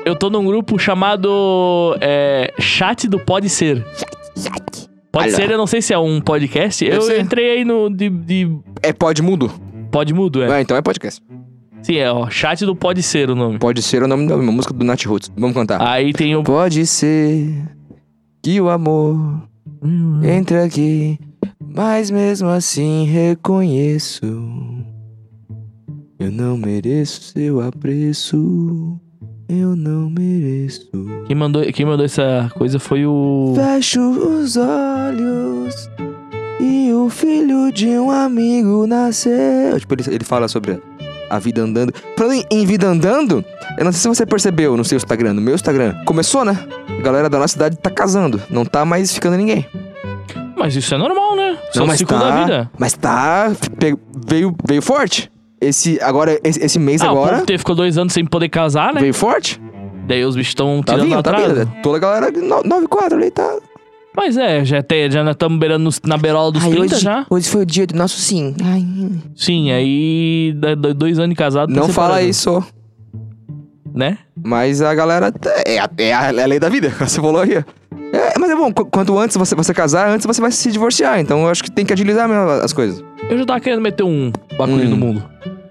Eu 0.06 0.16
tô 0.16 0.30
num 0.30 0.46
grupo 0.46 0.78
chamado 0.78 1.98
é, 2.00 2.54
Chat 2.60 3.08
do 3.08 3.20
Pode 3.20 3.50
Ser. 3.50 3.84
Pode 5.12 5.30
Olha. 5.30 5.36
ser, 5.36 5.50
eu 5.50 5.58
não 5.58 5.66
sei 5.66 5.82
se 5.82 5.94
é 5.94 5.98
um 5.98 6.22
podcast. 6.22 6.86
Deve 6.86 6.96
eu 6.98 7.02
ser. 7.02 7.22
entrei 7.22 7.58
aí 7.58 7.66
no 7.66 7.90
de, 7.90 8.08
de 8.10 8.48
É 8.84 8.94
pode 8.94 9.24
mudo? 9.24 9.52
Pode 9.92 10.14
Mudo, 10.14 10.44
é. 10.44 10.60
É, 10.60 10.62
então 10.62 10.76
é 10.76 10.82
podcast. 10.82 11.22
Sim, 11.82 11.96
é, 11.96 12.12
ó. 12.12 12.30
Chat 12.30 12.66
do 12.66 12.76
Pode 12.76 13.02
Ser 13.02 13.30
o 13.30 13.36
nome. 13.36 13.58
Pode 13.58 13.82
ser 13.82 14.04
o 14.04 14.08
nome 14.08 14.28
da 14.28 14.36
música 14.38 14.74
do 14.74 14.84
Nat 14.84 15.06
Roots. 15.06 15.32
Vamos 15.38 15.56
cantar. 15.56 15.82
Aí 15.82 16.12
tem 16.12 16.36
o. 16.36 16.44
Pode 16.44 16.86
ser 16.86 17.66
que 18.44 18.60
o 18.60 18.70
amor 18.70 19.18
entre 20.22 20.58
aqui, 20.60 21.18
mas 21.60 22.12
mesmo 22.12 22.50
assim 22.50 23.06
reconheço. 23.06 24.26
Eu 26.20 26.32
não 26.32 26.58
mereço 26.58 27.22
seu 27.22 27.62
apreço. 27.62 29.00
Eu 29.48 29.76
não 29.76 30.10
mereço. 30.10 30.90
Quem 31.28 31.36
mandou, 31.36 31.62
quem 31.72 31.86
mandou 31.86 32.06
essa 32.06 32.52
coisa 32.58 32.80
foi 32.80 33.06
o. 33.06 33.54
Fecho 33.56 34.02
os 34.02 34.58
olhos 34.58 35.90
e 36.60 36.92
o 36.94 37.10
filho 37.10 37.72
de 37.72 37.90
um 37.90 38.10
amigo 38.10 38.88
nasceu. 38.88 39.80
Tipo, 39.80 39.94
ele, 39.96 40.04
ele 40.16 40.24
fala 40.24 40.48
sobre 40.48 40.82
a 41.30 41.40
vida 41.40 41.62
andando. 41.62 41.94
Falando 42.18 42.34
em, 42.34 42.46
em 42.50 42.66
vida 42.66 42.88
andando, 42.88 43.46
eu 43.78 43.86
não 43.86 43.92
sei 43.92 44.02
se 44.02 44.08
você 44.08 44.26
percebeu 44.26 44.76
no 44.76 44.84
seu 44.84 44.98
Instagram, 44.98 45.34
no 45.34 45.42
meu 45.42 45.54
Instagram. 45.56 45.94
Começou, 46.06 46.44
né? 46.44 46.58
A 46.88 47.02
galera 47.02 47.30
da 47.30 47.38
nossa 47.38 47.54
cidade 47.54 47.78
tá 47.78 47.90
casando. 47.92 48.42
Não 48.50 48.66
tá 48.66 48.84
mais 48.84 49.14
ficando 49.14 49.38
ninguém. 49.38 49.68
Mas 50.58 50.76
isso 50.76 50.96
é 50.96 50.98
normal, 50.98 51.36
né? 51.36 51.58
É 51.74 51.78
Não, 51.78 51.84
o 51.84 51.88
mas 51.88 51.98
ciclo 52.00 52.18
tá, 52.18 52.30
da 52.30 52.42
vida. 52.44 52.72
Mas 52.80 52.94
tá. 52.94 53.52
Veio, 54.28 54.56
veio 54.68 54.82
forte. 54.82 55.30
Esse, 55.62 56.00
agora, 56.02 56.40
esse, 56.44 56.64
esse 56.64 56.78
mês 56.80 57.02
Ah, 57.02 57.08
o 57.14 57.18
agora. 57.18 57.42
teve, 57.46 57.58
ficou 57.60 57.76
dois 57.76 57.98
anos 57.98 58.14
sem 58.14 58.26
poder 58.26 58.50
casar, 58.50 58.94
né? 58.94 59.00
Veio 59.02 59.14
forte. 59.14 59.60
Daí 60.08 60.24
os 60.26 60.36
bichos 60.36 60.50
estão 60.52 60.82
Tá 60.84 60.94
tirando 60.94 61.10
vindo, 61.10 61.24
tá 61.24 61.32
vindo. 61.38 61.72
Toda 61.82 61.98
a 61.98 62.00
galera 62.00 62.32
de 62.32 62.40
no- 62.42 62.62
94 62.64 63.18
ali 63.18 63.32
tá. 63.32 63.58
Mas 64.16 64.38
é, 64.38 64.64
já 64.64 64.82
tem, 64.84 65.10
já 65.12 65.30
estamos 65.32 65.58
beirando 65.60 65.90
na 66.06 66.18
berola 66.18 66.52
dos 66.52 66.64
30 66.64 67.00
já. 67.00 67.26
hoje 67.30 67.50
foi 67.50 67.64
o 67.64 67.66
dia 67.66 67.86
do 67.88 67.96
nosso 67.96 68.18
sim. 68.20 68.56
Ai, 68.64 68.86
Sim, 69.36 69.72
aí 69.72 70.54
dois 70.96 71.18
anos 71.20 71.32
de 71.32 71.36
casado. 71.36 71.74
tá 71.74 71.80
não 71.80 71.90
fala 71.90 72.14
separando, 72.22 72.30
isso. 72.30 72.64
Né? 73.94 74.18
Mas 74.42 74.82
a 74.82 74.94
galera. 74.94 75.32
tá- 75.32 75.52
É 75.66 75.80
a, 75.80 75.90
é 75.98 76.14
a- 76.14 76.32
é 76.34 76.44
a 76.44 76.46
lei 76.46 76.60
da 76.60 76.70
vida, 76.70 76.90
você 77.00 77.20
falou 77.22 77.42
aí. 77.42 77.54
É, 78.14 78.38
mas 78.40 78.50
é 78.52 78.56
bom, 78.56 78.72
qu- 78.72 78.86
quanto 78.86 79.18
antes 79.18 79.36
você, 79.36 79.56
você 79.56 79.74
casar, 79.74 80.10
antes 80.10 80.26
você 80.26 80.40
vai 80.42 80.52
se 80.52 80.72
divorciar. 80.72 81.20
Então 81.20 81.42
eu 81.44 81.50
acho 81.50 81.64
que 81.64 81.72
tem 81.72 81.86
que 81.86 81.92
agilizar 81.94 82.28
mesmo 82.30 82.50
as 82.64 82.72
coisas. 82.74 83.04
Eu 83.30 83.38
já 83.38 83.46
tava 83.46 83.60
querendo 83.60 83.82
meter 83.82 84.04
um 84.04 84.32
bagulho 84.58 84.86
Hum. 84.86 84.90
no 84.90 84.98
mundo. 84.98 85.24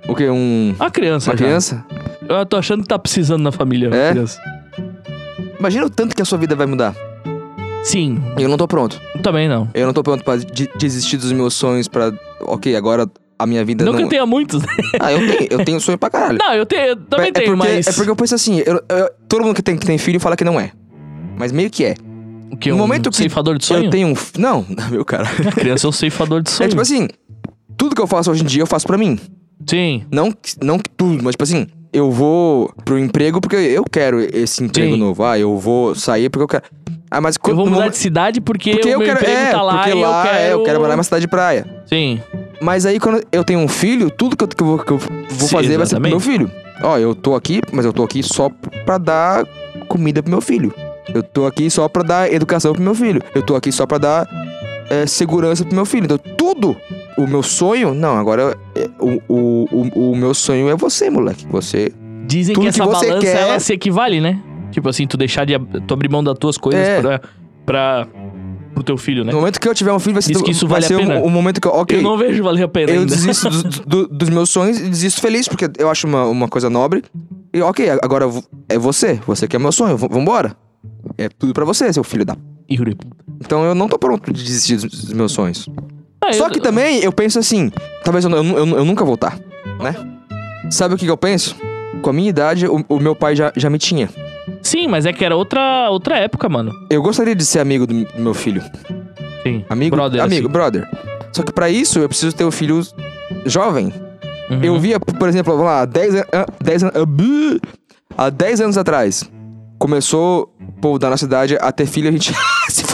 O 0.08 0.14
quê? 0.14 0.28
Um. 0.28 0.74
A 0.78 0.90
criança, 0.90 1.30
Uma 1.30 1.36
já. 1.36 1.44
criança? 1.44 1.84
Eu 2.28 2.46
tô 2.46 2.56
achando 2.56 2.82
que 2.82 2.88
tá 2.88 2.98
precisando 2.98 3.42
na 3.42 3.52
família. 3.52 3.88
É? 3.94 4.10
criança. 4.10 4.40
Imagina 5.58 5.86
o 5.86 5.90
tanto 5.90 6.14
que 6.14 6.20
a 6.22 6.24
sua 6.24 6.36
vida 6.38 6.54
vai 6.54 6.66
mudar. 6.66 6.94
Sim, 7.82 8.18
Eu 8.38 8.48
não 8.48 8.56
tô 8.56 8.66
pronto. 8.66 9.00
também 9.22 9.48
não. 9.48 9.68
Eu 9.74 9.86
não 9.86 9.92
tô 9.92 10.02
pronto 10.02 10.24
pra 10.24 10.36
de- 10.36 10.70
desistir 10.76 11.16
dos 11.16 11.32
meus 11.32 11.54
sonhos 11.54 11.86
pra. 11.86 12.12
Ok, 12.40 12.74
agora 12.74 13.06
a 13.38 13.46
minha 13.46 13.64
vida 13.64 13.84
Não, 13.84 13.92
não. 13.92 13.98
que 13.98 14.04
eu 14.04 14.08
tenha 14.08 14.26
muitos, 14.26 14.62
né? 14.62 14.68
Ah, 15.00 15.12
eu 15.12 15.18
tenho, 15.18 15.48
eu 15.50 15.64
tenho 15.64 15.80
sonho 15.80 15.98
pra 15.98 16.08
caralho. 16.10 16.38
Não, 16.42 16.54
eu, 16.54 16.64
tenho, 16.66 16.82
eu 16.82 16.96
também 16.96 17.28
é, 17.28 17.32
tenho, 17.32 17.46
porque, 17.56 17.68
mas. 17.68 17.86
é 17.86 17.92
porque 17.92 18.10
eu 18.10 18.16
penso 18.16 18.34
assim, 18.34 18.58
eu- 18.64 18.82
eu- 18.88 19.10
todo 19.28 19.44
mundo 19.44 19.54
que 19.54 19.62
tem, 19.62 19.76
que 19.76 19.84
tem 19.86 19.98
filho 19.98 20.18
fala 20.18 20.36
que 20.36 20.44
não 20.44 20.58
é. 20.58 20.72
Mas 21.36 21.52
meio 21.52 21.70
que 21.70 21.84
é. 21.84 21.94
O 22.50 22.56
que, 22.56 22.68
no 22.70 22.76
um 22.76 22.78
momento 22.78 23.10
que 23.10 23.16
ceifador 23.16 23.58
de 23.58 23.64
sonho? 23.66 23.84
Eu 23.86 23.90
tenho 23.90 24.08
um. 24.08 24.12
f- 24.12 24.38
Não, 24.38 24.64
meu 24.90 25.04
cara. 25.04 25.26
Criança 25.54 25.86
é 25.86 25.88
um 25.88 25.92
ceifador 25.92 26.40
de 26.42 26.50
sonho. 26.50 26.66
É 26.66 26.68
tipo 26.70 26.80
assim, 26.80 27.08
tudo 27.76 27.94
que 27.94 28.00
eu 28.02 28.06
faço 28.06 28.30
hoje 28.30 28.42
em 28.42 28.46
dia 28.46 28.62
eu 28.62 28.66
faço 28.66 28.86
pra 28.86 28.96
mim. 28.98 29.18
Sim, 29.68 30.04
Não, 30.10 30.30
que- 30.32 30.56
não 30.62 30.78
tudo, 30.78 31.22
mas 31.22 31.32
tipo 31.32 31.44
assim, 31.44 31.66
eu 31.92 32.10
vou 32.10 32.72
pro 32.84 32.98
emprego 32.98 33.40
porque 33.40 33.56
eu 33.56 33.84
quero 33.84 34.20
esse 34.20 34.62
emprego 34.64 34.92
Sim. 34.94 34.98
novo. 34.98 35.24
Ah, 35.24 35.38
eu 35.38 35.56
vou 35.58 35.94
sair 35.94 36.28
porque 36.28 36.42
eu 36.42 36.48
quero. 36.48 36.64
Ah, 37.10 37.20
mas 37.20 37.36
eu 37.36 37.40
quando 37.42 37.56
vou 37.58 37.66
no 37.66 37.72
mudar 37.72 37.88
de 37.88 37.96
cidade 37.96 38.40
porque, 38.40 38.72
porque 38.72 38.88
eu 38.88 38.98
quero, 39.00 39.24
é, 39.24 39.50
tá 39.52 39.62
lá 39.62 39.76
porque 39.78 39.90
e 39.90 39.94
lá 39.94 40.18
eu 40.18 40.22
quero... 40.24 40.36
é, 40.38 40.52
eu 40.52 40.62
quero 40.64 40.80
morar 40.80 40.96
numa 40.96 41.04
cidade 41.04 41.20
de 41.22 41.28
praia. 41.28 41.64
Sim, 41.86 42.20
Mas 42.60 42.84
aí 42.84 42.98
quando 42.98 43.22
eu 43.30 43.44
tenho 43.44 43.60
um 43.60 43.68
filho, 43.68 44.10
tudo 44.10 44.36
que 44.36 44.42
eu, 44.44 44.48
que 44.48 44.62
eu 44.62 44.66
vou, 44.66 44.78
que 44.78 44.92
eu 44.92 44.98
vou 44.98 45.48
Sim, 45.48 45.54
fazer 45.56 45.76
vai 45.78 45.86
ser 45.86 45.96
pro 45.96 46.06
exatamente. 46.06 46.10
meu 46.10 46.20
filho. 46.20 46.50
Ó, 46.82 46.98
eu 46.98 47.14
tô 47.14 47.34
aqui, 47.36 47.60
mas 47.72 47.84
eu 47.84 47.92
tô 47.92 48.02
aqui 48.02 48.22
só 48.22 48.50
pra 48.84 48.98
dar 48.98 49.46
comida 49.86 50.20
pro 50.22 50.30
meu 50.32 50.40
filho. 50.40 50.74
Eu 51.14 51.22
tô 51.22 51.46
aqui 51.46 51.70
só 51.70 51.88
pra 51.88 52.02
dar 52.02 52.32
educação 52.32 52.72
pro 52.72 52.82
meu 52.82 52.94
filho. 52.94 53.22
Eu 53.34 53.42
tô 53.42 53.54
aqui 53.54 53.70
só 53.70 53.86
pra 53.86 53.98
dar 53.98 54.28
é, 54.90 55.06
segurança 55.06 55.64
pro 55.64 55.74
meu 55.74 55.84
filho. 55.86 56.04
Então 56.06 56.18
tudo, 56.18 56.76
o 57.18 57.26
meu 57.26 57.42
sonho, 57.42 57.94
não, 57.94 58.16
agora 58.16 58.56
é, 58.74 58.88
o, 59.00 59.20
o, 59.28 59.66
o, 59.72 60.10
o 60.12 60.16
meu 60.16 60.34
sonho 60.34 60.68
é 60.68 60.76
você, 60.76 61.08
moleque. 61.10 61.46
Você 61.50 61.92
dizem 62.26 62.54
que 62.54 62.60
que 62.60 62.68
essa 62.68 62.84
você 62.84 63.06
balança, 63.08 63.26
quer- 63.26 63.36
ela 63.40 63.60
se 63.60 63.72
equivale, 63.72 64.20
né? 64.20 64.40
Tipo 64.70 64.88
assim, 64.88 65.06
tu 65.06 65.16
deixar 65.16 65.44
de... 65.44 65.54
Tu 65.86 65.94
abrir 65.94 66.10
mão 66.10 66.22
das 66.24 66.36
tuas 66.38 66.56
coisas 66.58 66.82
É. 66.86 67.00
pra, 67.00 67.20
pra... 67.64 68.08
Pro 68.74 68.82
teu 68.82 68.96
filho, 68.98 69.22
né? 69.24 69.30
No 69.30 69.38
momento 69.38 69.60
que 69.60 69.68
eu 69.68 69.72
tiver 69.74 69.92
um 69.92 70.00
filho, 70.00 70.14
vai 70.14 70.22
ser, 70.22 70.32
Diz 70.32 70.42
que 70.42 70.50
isso 70.50 70.66
vai 70.66 70.80
vale 70.80 70.92
a 70.94 70.98
pena. 70.98 71.20
um, 71.20 71.26
um 71.26 71.30
momento 71.30 71.60
que 71.60 71.68
eu. 71.68 71.70
Ok, 71.72 71.96
Eu 71.96 72.02
não 72.02 72.18
vejo 72.18 72.42
valer 72.42 72.64
a 72.64 72.66
pena 72.68 72.90
eu 72.90 73.00
ainda. 73.02 73.14
desisto 73.14 73.48
dos, 73.48 73.62
do- 73.86 74.08
dos 74.08 74.28
meus 74.30 74.50
sonhos 74.50 74.80
e 74.80 74.88
desisto 74.88 75.20
feliz, 75.20 75.46
porque 75.46 75.70
eu 75.78 75.88
acho 75.88 76.08
uma, 76.08 76.24
uma 76.24 76.48
coisa 76.48 76.68
nobre. 76.68 77.04
E 77.52 77.62
ok, 77.62 77.88
agora 78.02 78.28
é 78.68 78.76
você. 78.76 79.20
Você 79.28 79.46
que 79.46 79.54
é 79.54 79.60
meu 79.60 79.70
sonho. 79.70 79.96
v- 79.96 80.08
Vambora. 80.10 80.56
É 81.16 81.28
tudo 81.28 81.52
pra 81.52 81.64
você, 81.64 81.92
seu 81.92 82.02
filho 82.02 82.24
da. 82.24 82.36
Então 83.40 83.62
eu 83.62 83.76
não 83.76 83.86
tô 83.88 83.96
pronto 83.96 84.32
de 84.32 84.42
desistir 84.42 84.74
dos 84.76 85.12
meus 85.12 85.30
sonhos. 85.30 85.68
Ah, 86.26 86.32
Só 86.32 86.46
eu- 86.46 86.50
que 86.50 86.60
também 86.60 87.00
eu 87.00 87.12
penso 87.12 87.38
assim: 87.38 87.70
talvez 88.04 88.24
eu, 88.24 88.30
eu, 88.30 88.44
eu, 88.58 88.66
nu- 88.66 88.76
eu 88.76 88.84
nunca 88.84 89.04
voltar, 89.04 89.38
né? 89.80 89.94
Sabe 90.70 90.94
o 90.94 90.96
que, 90.98 91.04
que 91.04 91.10
eu 91.10 91.16
penso? 91.16 91.56
Com 92.02 92.10
a 92.10 92.12
minha 92.12 92.28
idade, 92.28 92.66
o, 92.66 92.84
o 92.88 92.98
meu 93.00 93.14
pai 93.14 93.36
já, 93.36 93.52
já 93.56 93.68
me 93.70 93.78
tinha. 93.78 94.08
Sim, 94.62 94.88
mas 94.88 95.06
é 95.06 95.12
que 95.12 95.24
era 95.24 95.36
outra, 95.36 95.88
outra 95.90 96.16
época, 96.18 96.48
mano. 96.48 96.72
Eu 96.90 97.02
gostaria 97.02 97.34
de 97.34 97.44
ser 97.44 97.60
amigo 97.60 97.86
do, 97.86 98.04
do 98.04 98.20
meu 98.20 98.34
filho. 98.34 98.62
Sim. 99.42 99.64
Amigo? 99.68 99.94
Brother, 99.96 100.22
amigo, 100.22 100.46
assim. 100.46 100.52
brother. 100.52 100.88
Só 101.32 101.42
que 101.42 101.52
pra 101.52 101.68
isso 101.70 101.98
eu 101.98 102.08
preciso 102.08 102.34
ter 102.34 102.44
um 102.44 102.50
filho 102.50 102.80
jovem. 103.46 103.92
Uhum. 104.50 104.62
Eu 104.62 104.78
via, 104.78 104.98
por 105.00 105.28
exemplo, 105.28 105.52
vamos 105.52 105.66
lá, 105.66 105.80
há 105.82 105.84
10 105.84 106.14
an- 106.14 106.24
ah, 106.32 106.46
10 106.62 106.82
an- 106.84 106.92
ah, 106.94 107.04
buh, 107.06 107.58
há 108.16 108.28
10 108.30 108.60
anos 108.60 108.76
atrás, 108.78 109.24
começou 109.78 110.54
o 110.60 110.72
povo 110.80 110.98
da 110.98 111.08
nossa 111.10 111.24
cidade 111.24 111.56
a 111.60 111.72
ter 111.72 111.86
filho, 111.86 112.08
a 112.08 112.12
gente. 112.12 112.32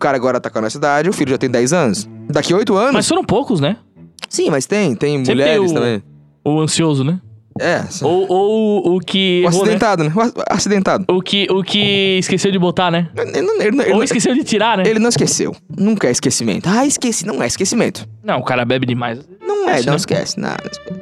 cara 0.00 0.16
agora 0.16 0.40
tá 0.40 0.50
com 0.50 0.58
a 0.58 0.62
nossa 0.62 0.78
idade, 0.78 1.08
o 1.08 1.12
filho 1.12 1.30
já 1.30 1.38
tem 1.38 1.50
10 1.50 1.72
anos. 1.72 2.08
Daqui 2.28 2.52
8 2.54 2.74
anos. 2.76 2.92
Mas 2.92 3.08
foram 3.08 3.22
poucos, 3.24 3.60
né? 3.60 3.76
Sim, 4.28 4.50
mas 4.50 4.66
tem, 4.66 4.94
tem 4.94 5.18
Sempre 5.24 5.32
mulheres 5.34 5.60
tem 5.60 5.70
o- 5.70 5.74
também. 5.74 6.02
O 6.44 6.60
ansioso, 6.60 7.04
né? 7.04 7.20
É, 7.60 7.82
Ou, 8.02 8.26
ou 8.32 8.96
o 8.96 9.00
que. 9.00 9.42
o 9.44 9.48
errou, 9.48 9.66
né? 9.66 9.72
acidentado, 9.74 10.04
né? 10.04 10.12
O 10.14 10.42
acidentado. 10.54 11.04
O 11.08 11.20
que, 11.20 11.46
o 11.50 11.62
que 11.62 12.16
esqueceu 12.18 12.50
de 12.50 12.58
botar, 12.58 12.90
né? 12.90 13.08
Ele, 13.16 13.42
não- 13.42 13.60
ele 13.60 13.70
não- 13.72 13.82
ele 13.84 13.90
Ou 13.92 13.96
não- 13.98 14.04
esqueceu 14.04 14.32
de 14.34 14.42
tirar, 14.44 14.78
né? 14.78 14.84
ele 14.86 14.98
não 15.00 15.08
esqueceu. 15.10 15.54
Nunca 15.76 16.06
é 16.08 16.10
esquecimento. 16.12 16.68
Ah, 16.68 16.86
esqueci. 16.86 17.26
Não 17.26 17.42
é 17.42 17.46
esquecimento. 17.46 18.08
Não, 18.22 18.38
o 18.38 18.44
cara 18.44 18.64
bebe 18.64 18.86
demais. 18.86 19.18
Não 19.46 19.68
é, 19.68 19.80
Esquece, 19.80 19.86
não 19.86 19.92
né? 19.92 19.96
esquece. 19.96 20.40
Esquece. 20.70 21.00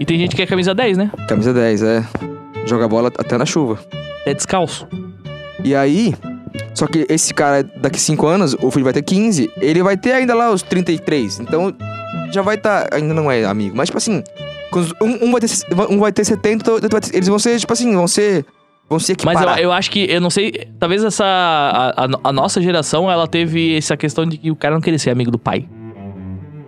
E 0.00 0.04
tem 0.04 0.18
gente 0.18 0.34
que 0.36 0.42
é 0.42 0.46
camisa 0.46 0.74
10, 0.74 0.98
né? 0.98 1.10
Camisa 1.28 1.54
10, 1.54 1.82
é. 1.82 2.04
Joga 2.66 2.86
bola 2.88 3.10
até 3.16 3.38
na 3.38 3.46
chuva. 3.46 3.78
É 4.26 4.34
descalço. 4.34 4.86
E 5.64 5.74
aí, 5.74 6.14
só 6.74 6.86
que 6.86 7.06
esse 7.08 7.32
cara, 7.34 7.62
daqui 7.62 8.00
5 8.00 8.26
anos, 8.26 8.54
o 8.60 8.70
filho 8.70 8.84
vai 8.84 8.92
ter 8.92 9.02
15, 9.02 9.50
ele 9.60 9.82
vai 9.82 9.96
ter 9.96 10.12
ainda 10.12 10.34
lá 10.34 10.50
os 10.50 10.62
33. 10.62 11.40
Então, 11.40 11.74
já 12.32 12.42
vai 12.42 12.56
estar. 12.56 12.88
ainda 12.92 13.14
não 13.14 13.30
é 13.30 13.44
amigo. 13.44 13.76
Mas, 13.76 13.88
tipo 13.88 13.98
assim, 13.98 14.22
um, 15.00 15.26
um 15.28 15.32
vai, 15.32 15.40
ter, 15.40 15.48
um 15.90 15.98
vai 15.98 16.12
ter 16.12 16.24
70, 16.24 16.70
outro 16.72 16.88
vai 16.90 17.00
ter- 17.00 17.14
eles 17.16 17.28
vão 17.28 17.38
ser, 17.38 17.58
tipo 17.58 17.72
assim, 17.72 17.92
vão 17.94 18.06
ser. 18.08 18.44
Vão 18.88 18.98
se 18.98 19.14
Mas 19.22 19.40
eu, 19.42 19.48
eu 19.64 19.72
acho 19.72 19.90
que, 19.90 20.10
eu 20.10 20.18
não 20.20 20.30
sei, 20.30 20.66
talvez 20.78 21.04
essa. 21.04 21.24
A, 21.24 22.04
a- 22.04 22.20
a 22.24 22.32
nossa 22.32 22.60
geração, 22.60 23.10
ela 23.10 23.26
teve 23.28 23.76
essa 23.76 23.96
questão 23.98 24.24
de 24.24 24.38
que 24.38 24.50
o 24.50 24.56
cara 24.56 24.74
não 24.74 24.80
queria 24.80 24.98
ser 24.98 25.10
amigo 25.10 25.30
do 25.30 25.38
pai. 25.38 25.68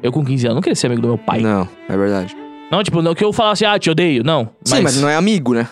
Eu 0.02 0.12
com 0.12 0.24
15 0.24 0.46
anos 0.46 0.56
não 0.56 0.62
queria 0.62 0.76
ser 0.76 0.86
amigo 0.88 1.02
do 1.02 1.08
meu 1.08 1.18
pai. 1.18 1.40
Não, 1.40 1.60
Não, 1.60 1.68
é 1.88 1.96
verdade. 1.96 2.36
tipo, 2.84 3.00
não 3.02 3.14
que 3.14 3.24
eu 3.24 3.32
falasse, 3.32 3.64
ah, 3.64 3.78
te 3.78 3.90
odeio. 3.90 4.22
Não. 4.22 4.50
Sim, 4.64 4.82
mas, 4.82 5.00
não 5.00 5.08
é 5.08 5.16
amigo, 5.16 5.54
né? 5.54 5.66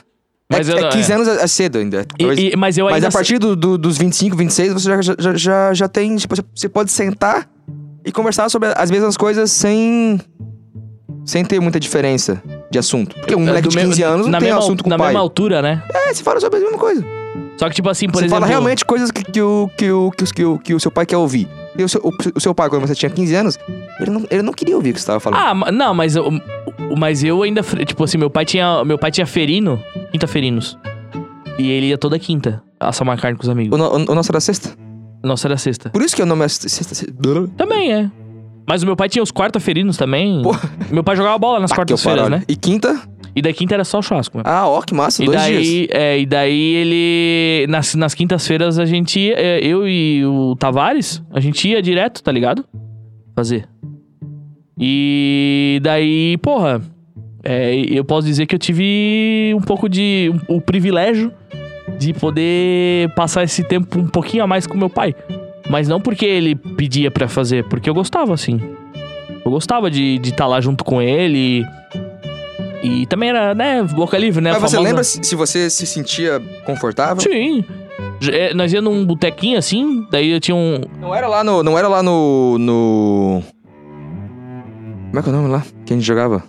Mas 0.51 0.69
é, 0.69 0.73
eu 0.73 0.79
é 0.79 0.81
não- 0.83 0.89
15 0.91 1.13
é. 1.13 1.15
anos 1.15 1.29
é 1.29 1.43
é 1.43 1.47
cedo 1.47 1.79
ainda. 1.79 2.07
E- 2.19 2.25
Talvez- 2.25 2.53
e- 2.55 2.57
mas 2.57 2.79
eu 2.79 2.87
Mas 2.87 3.05
a 3.05 3.11
partir 3.11 3.39
do, 3.39 3.55
do- 3.55 3.77
dos 3.77 3.99
25, 3.99 4.37
26, 4.37 4.73
você 4.73 4.89
já, 4.89 5.03
já, 5.19 5.35
já, 5.35 5.75
já 5.75 5.89
tem. 5.89 6.17
Tipo, 6.17 6.35
você- 6.37 6.45
você 6.55 6.69
pode 6.69 6.91
sentar 6.91 7.47
e 8.05 8.11
conversar 8.11 8.49
sobre 8.49 8.71
as 8.75 8.91
mesmas 8.91 9.17
coisas 9.17 9.51
sem. 9.51 10.19
Sem 11.27 11.45
ter 11.45 11.61
muita 11.61 11.79
diferença 11.79 12.43
de 12.71 12.79
assunto. 12.79 13.15
Porque 13.17 13.35
um 13.37 13.43
é 13.43 13.47
moleque 13.47 13.69
de 13.69 13.77
mesmo- 13.77 13.91
15 13.91 14.03
anos 14.03 14.25
não 14.27 14.33
na 14.33 14.39
tem 14.39 14.49
mesma, 14.49 14.61
assunto 14.61 14.83
com 14.83 14.89
Na 14.89 14.97
o 14.97 14.99
pai. 14.99 15.09
mesma 15.09 15.21
altura, 15.21 15.61
né? 15.61 15.83
É, 15.93 16.15
você 16.15 16.23
fala 16.23 16.41
sobre 16.41 16.59
a 16.59 16.63
mesma 16.63 16.79
coisa. 16.79 17.05
Só 17.59 17.69
que, 17.69 17.75
tipo 17.75 17.91
assim, 17.91 18.07
por 18.07 18.15
você 18.15 18.21
exemplo. 18.25 18.37
fala 18.37 18.47
realmente 18.47 18.83
coisas 18.85 19.11
que, 19.11 19.23
que, 19.25 19.43
o, 19.43 19.69
que, 19.77 19.91
o, 19.93 20.11
que, 20.11 20.45
o, 20.45 20.59
que 20.59 20.75
o 20.75 20.81
seu 20.81 20.91
pai 20.91 21.05
quer 21.05 21.19
ouvir. 21.19 21.47
E 21.79 21.85
o 21.85 21.89
seu, 21.89 22.01
o, 22.03 22.13
o 22.35 22.41
seu 22.41 22.53
pai, 22.55 22.69
quando 22.69 22.87
você 22.87 22.95
tinha 22.95 23.09
15 23.09 23.35
anos, 23.37 23.59
ele 24.01 24.11
não, 24.11 24.27
ele 24.31 24.43
não 24.43 24.53
queria 24.53 24.75
ouvir 24.77 24.91
o 24.91 24.95
que 24.95 25.01
você 25.01 25.07
tava 25.07 25.21
falando. 25.21 25.39
Ah, 25.41 25.55
ma- 25.55 25.71
não, 25.71 25.95
mas 25.95 26.17
eu, 26.17 26.29
mas 26.97 27.23
eu 27.23 27.43
ainda. 27.43 27.63
Tipo 27.63 28.03
assim, 28.05 28.19
meu 28.19 28.29
pai 28.29 28.45
tinha. 28.45 28.85
Meu 28.85 28.99
pai 28.99 29.11
tinha 29.13 29.27
ferino, 29.27 29.81
quinta 30.11 30.27
ferinos. 30.27 30.77
E 31.59 31.71
ele 31.71 31.87
ia 31.87 31.97
toda 31.99 32.19
quinta 32.19 32.63
assar 32.81 33.07
carne 33.19 33.37
com 33.39 33.45
os 33.45 33.49
amigos. 33.49 33.79
O, 33.79 33.83
no- 33.99 34.13
o 34.13 34.15
nosso 34.15 34.31
era 34.33 34.41
sexta. 34.41 34.71
Nossa, 35.23 35.47
era 35.49 35.57
sexta. 35.57 35.91
Por 35.91 36.03
isso 36.03 36.15
que 36.17 36.23
o 36.23 36.27
nome 36.27 36.45
é 36.45 36.49
sexta. 36.49 36.95
sexta. 36.95 37.13
Também 37.57 37.93
é. 37.93 38.11
Mas 38.69 38.83
o 38.83 38.87
meu 38.87 38.95
pai 38.97 39.09
tinha 39.09 39.23
os 39.23 39.33
quarta-ferinos 39.33 39.97
também. 39.97 40.43
Pô. 40.43 40.55
Meu 40.91 41.03
pai 41.03 41.17
jogava 41.17 41.39
bola 41.39 41.59
nas 41.61 41.71
que 41.71 41.75
eu 41.75 41.77
quartas-feiras, 41.77 42.29
né? 42.29 42.43
E 42.47 42.55
quinta? 42.55 43.01
E 43.39 43.43
daí 43.43 43.55
quinta 43.55 43.75
era 43.75 43.85
só 43.85 43.99
o 43.99 44.03
churrasco. 44.03 44.37
meu. 44.39 44.45
Ah, 44.47 44.67
ó, 44.69 44.81
que 44.83 44.95
massa, 44.95 45.23
E 45.23 45.27
dois 45.27 45.43
dias. 45.45 45.63
daí, 45.63 45.89
é, 45.91 46.19
e 46.19 46.27
daí 46.27 46.75
ele. 46.75 47.67
Nas, 47.69 47.95
nas 47.95 48.15
quintas-feiras 48.15 48.79
a 48.79 48.85
gente 48.87 49.19
ia. 49.21 49.35
é, 49.39 49.61
Eu 49.65 49.89
e 49.89 50.25
o 50.27 50.55
Tavares, 50.57 51.23
a 51.33 51.41
gente 51.41 51.69
ia 51.69 51.81
direto, 51.81 52.23
tá 52.23 52.33
ligado? 52.33 52.65
Fazer. 53.37 53.69
E 54.81 55.81
daí, 55.83 56.37
porra. 56.39 56.81
é, 57.45 57.75
eu 57.89 58.05
posso 58.05 58.27
dizer 58.27 58.47
que 58.47 58.55
eu 58.55 58.59
tive 58.59 59.53
um 59.57 59.61
pouco 59.61 59.89
de. 59.89 60.31
um- 60.49 60.57
o 60.57 60.61
privilégio 60.61 61.33
de 61.99 62.13
poder 62.13 63.13
passar 63.15 63.43
esse 63.43 63.65
tempo 63.65 63.99
um 63.99 64.07
pouquinho 64.07 64.45
a 64.45 64.47
mais 64.47 64.67
com 64.67 64.77
meu 64.77 64.91
pai. 64.91 65.15
Mas 65.71 65.89
não 65.89 66.01
porque 66.01 66.25
ele 66.25 66.55
pedia 66.55 67.11
pra 67.11 67.29
fazer, 67.29 67.65
porque 67.65 67.91
eu 67.91 67.95
gostava, 67.95 68.33
assim. 68.35 68.61
Eu 69.45 69.51
gostava 69.51 69.91
de 69.91 70.21
estar 70.23 70.47
lá 70.47 70.61
junto 70.61 70.85
com 70.85 71.01
ele. 71.03 71.61
E, 71.61 71.65
e 72.83 73.07
também 73.07 73.31
era, 73.31 73.55
né, 73.55 73.83
boca 73.83 74.17
livre, 74.19 74.41
né? 74.43 74.53
Mas 74.53 74.61
você 74.63 74.77
famosa- 74.77 74.89
lembra 74.89 75.05
se 75.05 75.23
se 75.23 75.35
você 75.35 75.69
se 75.71 75.87
sentia 75.87 76.41
confortável? 76.65 77.21
Sim. 77.23 77.65
É, 78.31 78.53
nós 78.55 78.73
ia 78.73 78.81
num 78.83 79.05
botequinho 79.07 79.59
assim, 79.59 80.07
daí 80.11 80.31
eu 80.31 80.41
tinha 80.41 80.55
um. 80.57 80.81
Não 81.01 81.15
era 81.15 81.27
lá 81.29 81.43
no. 81.45 81.63
Não 81.63 81.79
era 81.79 81.87
lá 81.89 82.03
no. 82.03 82.57
no... 82.59 83.43
Como 85.11 85.19
é 85.19 85.23
que 85.23 85.29
é 85.29 85.33
o 85.33 85.37
nome 85.37 85.49
lá? 85.49 85.63
Que 85.87 85.93
a 85.93 85.97
gente 85.97 86.05
jogava? 86.07 86.43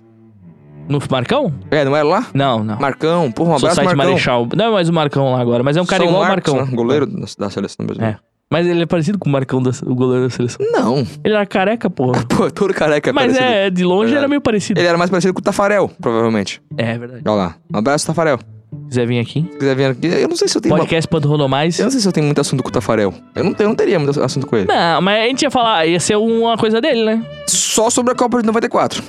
No 0.88 1.00
Marcão? 1.10 1.54
É, 1.70 1.86
não 1.86 1.96
era 1.96 2.06
lá? 2.08 2.26
Não, 2.34 2.64
não. 2.64 2.80
Marcão, 2.80 3.32
porra, 3.32 3.52
um 3.52 3.56
abraço, 3.58 3.76
Society 3.76 3.96
Marcão. 3.96 4.12
Marechal. 4.14 4.48
Não 4.56 4.66
é 4.66 4.72
mais 4.72 4.90
o 4.90 4.94
Marcão 4.94 5.32
lá 5.34 5.40
agora, 5.40 5.62
mas 5.64 5.78
é 5.78 5.82
um 5.82 5.86
cara 5.86 6.02
São 6.04 6.12
igual 6.12 6.28
Marcos, 6.28 6.52
o 6.52 6.56
Marcão. 6.56 6.72
né? 6.72 6.76
Goleiro 6.76 7.06
da, 7.06 7.26
da 7.38 7.50
seleção 7.52 7.86
brasileira. 7.86 8.20
É. 8.26 8.29
Mas 8.52 8.66
ele 8.66 8.82
é 8.82 8.86
parecido 8.88 9.20
com 9.20 9.30
o 9.30 9.32
Marcão, 9.32 9.62
da, 9.62 9.70
o 9.86 9.94
goleiro 9.94 10.24
da 10.24 10.30
seleção. 10.32 10.66
Não. 10.72 11.06
Ele 11.24 11.36
era 11.36 11.46
careca, 11.46 11.88
porra. 11.88 12.26
Pô, 12.26 12.50
todo 12.50 12.74
careca 12.74 13.12
é 13.12 13.14
mas 13.14 13.34
parecido. 13.34 13.46
é, 13.54 13.70
de 13.70 13.84
longe 13.84 14.16
era 14.16 14.28
meio 14.28 14.42
parecido. 14.42 14.80
Ele 14.80 14.88
era 14.88 14.98
mais 14.98 15.12
parecido 15.12 15.34
com 15.36 15.40
o 15.40 15.44
Tafarel, 15.44 15.92
provavelmente. 16.02 16.60
É, 16.76 16.92
é 16.94 16.98
verdade. 16.98 17.22
Olha 17.28 17.36
lá. 17.36 17.56
Um 17.72 17.78
abraço, 17.78 18.08
Tafarel. 18.08 18.40
Se 18.40 18.88
quiser 18.90 19.06
vir 19.08 19.20
aqui. 19.20 19.48
Se 19.52 19.58
quiser 19.60 19.76
vir 19.76 19.86
aqui, 19.86 20.08
eu 20.08 20.28
não 20.28 20.36
sei 20.36 20.48
se 20.48 20.58
eu 20.58 20.62
tenho. 20.62 20.74
uma- 20.74 20.80
Podcast 20.82 21.08
Panto 21.08 21.48
Mais. 21.48 21.78
Eu 21.78 21.84
não 21.86 21.92
sei 21.92 22.00
se 22.02 22.08
eu 22.08 22.12
tenho 22.12 22.26
muito 22.26 22.42
assunto 22.42 22.64
com 22.64 22.70
o 22.70 22.72
Tafarel. 22.72 23.14
Eu 23.36 23.44
não, 23.44 23.56
eu 23.60 23.68
não 23.68 23.76
teria 23.76 24.00
muito 24.00 24.20
assunto 24.20 24.48
com 24.48 24.58
ele. 24.58 24.66
Não, 24.68 25.00
mas 25.00 25.24
a 25.24 25.28
gente 25.28 25.44
ia 25.44 25.52
falar, 25.52 25.86
ia 25.86 26.00
ser 26.00 26.16
uma 26.18 26.58
coisa 26.58 26.82
dele, 26.82 27.06
né? 27.06 27.24
Só 27.48 27.92
sobre 27.92 28.14
a 28.14 28.16
Copa 28.16 28.40
de 28.42 28.48
94. 28.48 29.04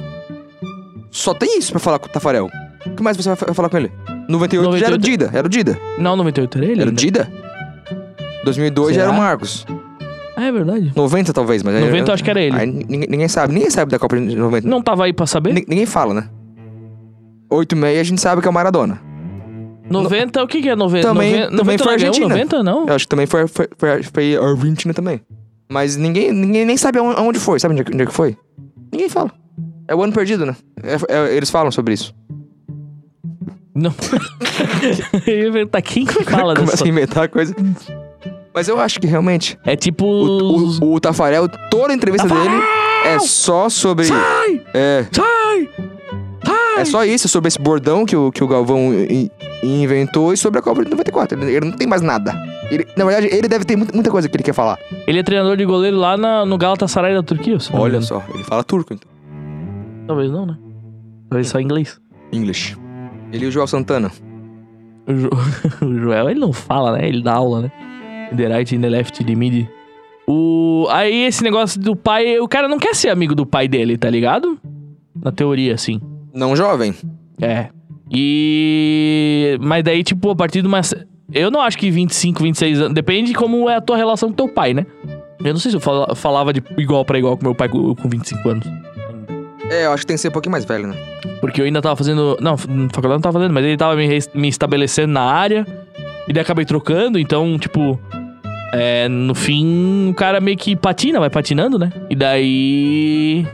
Só 1.11 1.32
tem 1.32 1.59
isso 1.59 1.70
pra 1.70 1.80
falar 1.80 1.99
com 1.99 2.07
o 2.09 2.11
Tafarel. 2.11 2.51
O 2.86 2.91
que 2.95 3.03
mais 3.03 3.16
você 3.16 3.30
vai 3.30 3.36
fa- 3.36 3.55
falar 3.55 3.68
com 3.70 3.76
ele? 3.78 3.91
98, 4.28 4.76
já 4.78 4.86
era 4.86 4.95
o 4.95 4.99
98. 4.99 5.01
Dida. 5.01 5.30
Era 5.38 5.47
o 5.47 5.51
Dida. 5.51 5.78
Não, 5.99 6.14
98 6.16 6.59
era 6.59 6.66
ele? 6.66 6.80
Era 6.80 6.84
o 6.84 6.88
ainda? 6.91 7.01
Dida? 7.01 7.49
2002 8.45 8.97
já 8.97 9.03
era 9.03 9.11
o 9.11 9.14
Marcos. 9.14 9.66
Ah, 10.36 10.45
é 10.45 10.53
verdade. 10.53 10.93
90 10.97 11.32
talvez, 11.32 11.62
mas... 11.62 11.74
aí- 11.74 11.84
90 11.84 12.11
eu 12.11 12.14
acho 12.14 12.24
que 12.24 12.30
era 12.30 12.41
ele. 12.41 12.57
Aí 12.57 12.66
ninguém, 12.66 13.09
ninguém 13.11 13.28
sabe. 13.28 13.53
Ninguém 13.53 13.70
sabe 13.70 13.91
da 13.91 13.99
Copa 13.99 14.18
de 14.18 14.34
90. 14.36 14.66
Não 14.66 14.80
tava 14.82 15.05
aí 15.05 15.12
pra 15.12 15.26
saber? 15.26 15.53
Ni- 15.53 15.64
Ninguém 15.68 15.86
fala, 15.86 16.14
né? 16.14 16.28
8 17.51 17.72
e 17.72 17.78
meia 17.78 18.01
a 18.01 18.05
gente 18.05 18.20
sabe 18.20 18.41
que 18.41 18.49
é 18.49 18.51
o 18.51 18.55
Maradona. 18.55 19.01
90, 19.91 20.43
o 20.43 20.47
que 20.47 20.62
que 20.62 20.68
é 20.68 20.76
90? 20.76 21.07
Também- 21.07 21.32
90, 21.32 21.57
também 21.57 21.76
90 21.76 21.84
foi 21.84 21.93
não 21.93 21.99
ganhou, 21.99 22.09
Argentina. 22.14 22.28
90 22.34 22.62
não? 22.62 22.86
Eu 22.86 22.95
acho 22.95 23.05
que 23.05 23.09
também 23.09 23.26
foi, 23.26 23.47
foi, 23.49 23.68
foi, 23.76 24.03
foi 24.05 24.36
a 24.36 24.41
Argentina 24.41 24.95
também. 24.95 25.20
Mas 25.70 25.97
ninguém, 25.97 26.32
ninguém 26.32 26.64
nem 26.64 26.76
sabe 26.76 26.99
aonde, 26.99 27.18
aonde 27.18 27.38
foi. 27.41 27.59
Sabe 27.61 27.72
onde, 27.74 27.82
é 27.82 27.84
que- 27.84 27.93
onde 27.93 28.03
é 28.05 28.07
que 28.07 28.12
foi? 28.12 28.36
Ninguém 28.93 29.09
fala. 29.09 29.30
É 29.88 29.95
o 29.95 30.03
ano 30.03 30.12
perdido, 30.12 30.47
né? 30.47 30.57
É- 30.82 31.14
é- 31.16 31.36
eles 31.36 31.51
falam 31.51 31.70
sobre 31.72 31.93
isso. 31.95 32.14
Não. 33.74 33.93
Eu 35.26 35.38
ia 35.47 35.53
perguntar 35.53 35.82
quem 35.82 36.05
que 36.05 36.24
fala 36.24 36.55
Começa 36.55 36.72
dessa... 36.72 36.84
a 36.84 36.88
inventar 36.88 37.28
coisa. 37.28 37.55
Mas 38.55 38.68
eu 38.68 38.80
acho 38.80 38.98
que 39.01 39.07
realmente 39.07 39.59
É 39.64 39.76
tipo... 39.76 40.05
o, 40.05 40.70
o, 40.84 40.94
o 40.94 41.01
Tafarel, 41.01 41.48
toda 41.70 41.92
a 41.92 41.96
entrevista 41.96 42.28
Tafarel! 42.28 42.51
dele 42.51 42.62
é 43.05 43.18
só 43.18 43.68
sobre. 43.68 44.05
Sai! 44.07 44.62
É, 44.74 45.07
Sai! 45.12 45.68
é 46.78 46.84
só 46.84 47.05
isso, 47.05 47.28
sobre 47.28 47.48
esse 47.48 47.59
bordão 47.61 48.05
que 48.05 48.16
o, 48.16 48.32
que 48.32 48.42
o 48.42 48.48
Galvão 48.48 48.90
inventou 49.62 50.32
e 50.32 50.36
sobre 50.36 50.59
a 50.59 50.62
Copa 50.62 50.82
de 50.84 50.90
94. 50.90 51.38
Ele, 51.40 51.53
ele 51.57 51.66
não 51.70 51.76
tem 51.76 51.86
mais 51.86 52.03
nada. 52.03 52.32
Ele- 52.70 52.86
na 52.96 53.05
verdade, 53.05 53.28
ele 53.34 53.46
deve 53.48 53.64
ter 53.64 53.76
muita, 53.76 53.92
muita 53.94 54.11
coisa 54.11 54.28
que 54.28 54.36
ele 54.36 54.42
quer 54.42 54.53
falar. 54.55 54.78
Ele 55.07 55.18
é 55.18 55.22
treinador 55.22 55.57
de 55.57 55.64
goleiro 55.64 55.96
lá 55.96 56.16
na- 56.16 56.44
no 56.46 56.57
Galatasaray 56.59 57.14
da 57.14 57.22
Turquia. 57.22 57.57
Olha 57.72 57.90
engano. 57.90 58.03
só, 58.05 58.22
ele 58.34 58.44
fala 58.44 58.64
turco, 58.64 58.94
então. 58.94 59.09
Talvez 60.07 60.30
não, 60.30 60.46
né? 60.46 60.57
Talvez 61.28 61.48
só 61.48 61.61
inglês. 61.61 62.01
English. 62.32 62.76
Ele 63.32 63.44
e 63.44 63.48
o 63.48 63.53
João 63.53 63.66
Santana. 63.66 64.11
O, 65.07 65.12
Jo- 65.14 65.30
o 65.86 65.94
Joel, 65.98 66.30
ele 66.30 66.40
não 66.40 66.53
fala, 66.53 66.92
né? 66.98 67.07
Ele 67.09 67.22
dá 67.22 67.34
aula, 67.34 67.62
né? 67.62 67.72
In 68.33 68.37
the 68.37 68.47
right, 68.49 68.74
in 68.74 68.81
the 68.81 68.89
left, 68.89 69.24
the 69.24 69.35
mid. 69.35 69.66
O... 70.26 70.87
Aí 70.91 71.24
esse 71.24 71.43
negócio 71.43 71.81
do 71.81 71.97
pai... 71.97 72.39
O 72.39 72.47
cara 72.49 72.68
não 72.68 72.78
quer 72.78 72.95
ser 72.95 73.09
amigo 73.09 73.35
do 73.35 73.45
pai 73.45 73.66
dele, 73.66 73.97
tá 73.99 74.09
ligado? 74.09 74.59
Na 75.22 75.33
teoria, 75.33 75.74
assim. 75.74 76.01
Não 76.33 76.55
jovem. 76.55 76.95
É. 77.43 77.68
E. 78.12 79.57
Mas 79.61 79.83
daí, 79.85 80.03
tipo, 80.03 80.31
a 80.31 80.37
partir 80.37 80.62
de 80.62 80.68
uma. 80.68 80.81
Eu 81.33 81.51
não 81.51 81.61
acho 81.61 81.78
que 81.78 81.91
25, 81.91 82.43
26 82.43 82.81
anos. 82.81 82.95
Depende 82.95 83.28
de 83.28 83.35
como 83.35 83.68
é 83.68 83.76
a 83.76 83.81
tua 83.81 83.97
relação 83.97 84.28
com 84.31 84.35
teu 84.35 84.49
pai, 84.49 84.74
né? 84.74 84.85
Eu 85.45 85.53
não 85.53 85.61
sei 85.61 85.70
se 85.70 85.76
eu 85.76 85.81
fala- 85.81 86.14
falava 86.14 86.53
de 86.53 86.62
igual 86.76 87.05
pra 87.05 87.18
igual 87.18 87.37
com 87.37 87.45
meu 87.45 87.55
pai 87.55 87.68
com 87.68 87.95
com 87.95 88.09
25 88.09 88.49
anos. 88.49 88.66
É, 89.70 89.87
eu 89.87 89.93
acho 89.93 90.03
que 90.03 90.09
tem 90.09 90.16
que 90.16 90.20
ser 90.20 90.28
um 90.28 90.33
pouquinho 90.33 90.53
mais 90.53 90.64
velho, 90.64 90.89
né? 90.89 90.97
Porque 91.41 91.61
eu 91.61 91.64
ainda 91.64 91.81
tava 91.81 91.95
fazendo. 91.97 92.37
Não, 92.41 92.53
na 92.53 92.89
faculdade 92.89 93.14
não 93.14 93.20
tava 93.20 93.39
fazendo, 93.39 93.55
mas 93.55 93.64
ele 93.64 93.76
tava 93.76 93.95
me, 93.97 94.09
me 94.35 94.49
estabelecendo 94.49 95.12
na 95.12 95.22
área. 95.22 95.64
E 96.28 96.33
daí 96.33 96.43
acabei 96.43 96.64
trocando, 96.64 97.18
então, 97.18 97.59
tipo. 97.59 97.99
É, 98.73 99.09
no 99.09 99.35
fim, 99.35 100.11
o 100.11 100.14
cara 100.14 100.41
meio 100.41 100.57
que 100.57 100.77
patina, 100.77 101.18
vai 101.18 101.31
patinando, 101.31 101.79
né? 101.79 101.93
E 102.09 102.14
daí. 102.14 103.47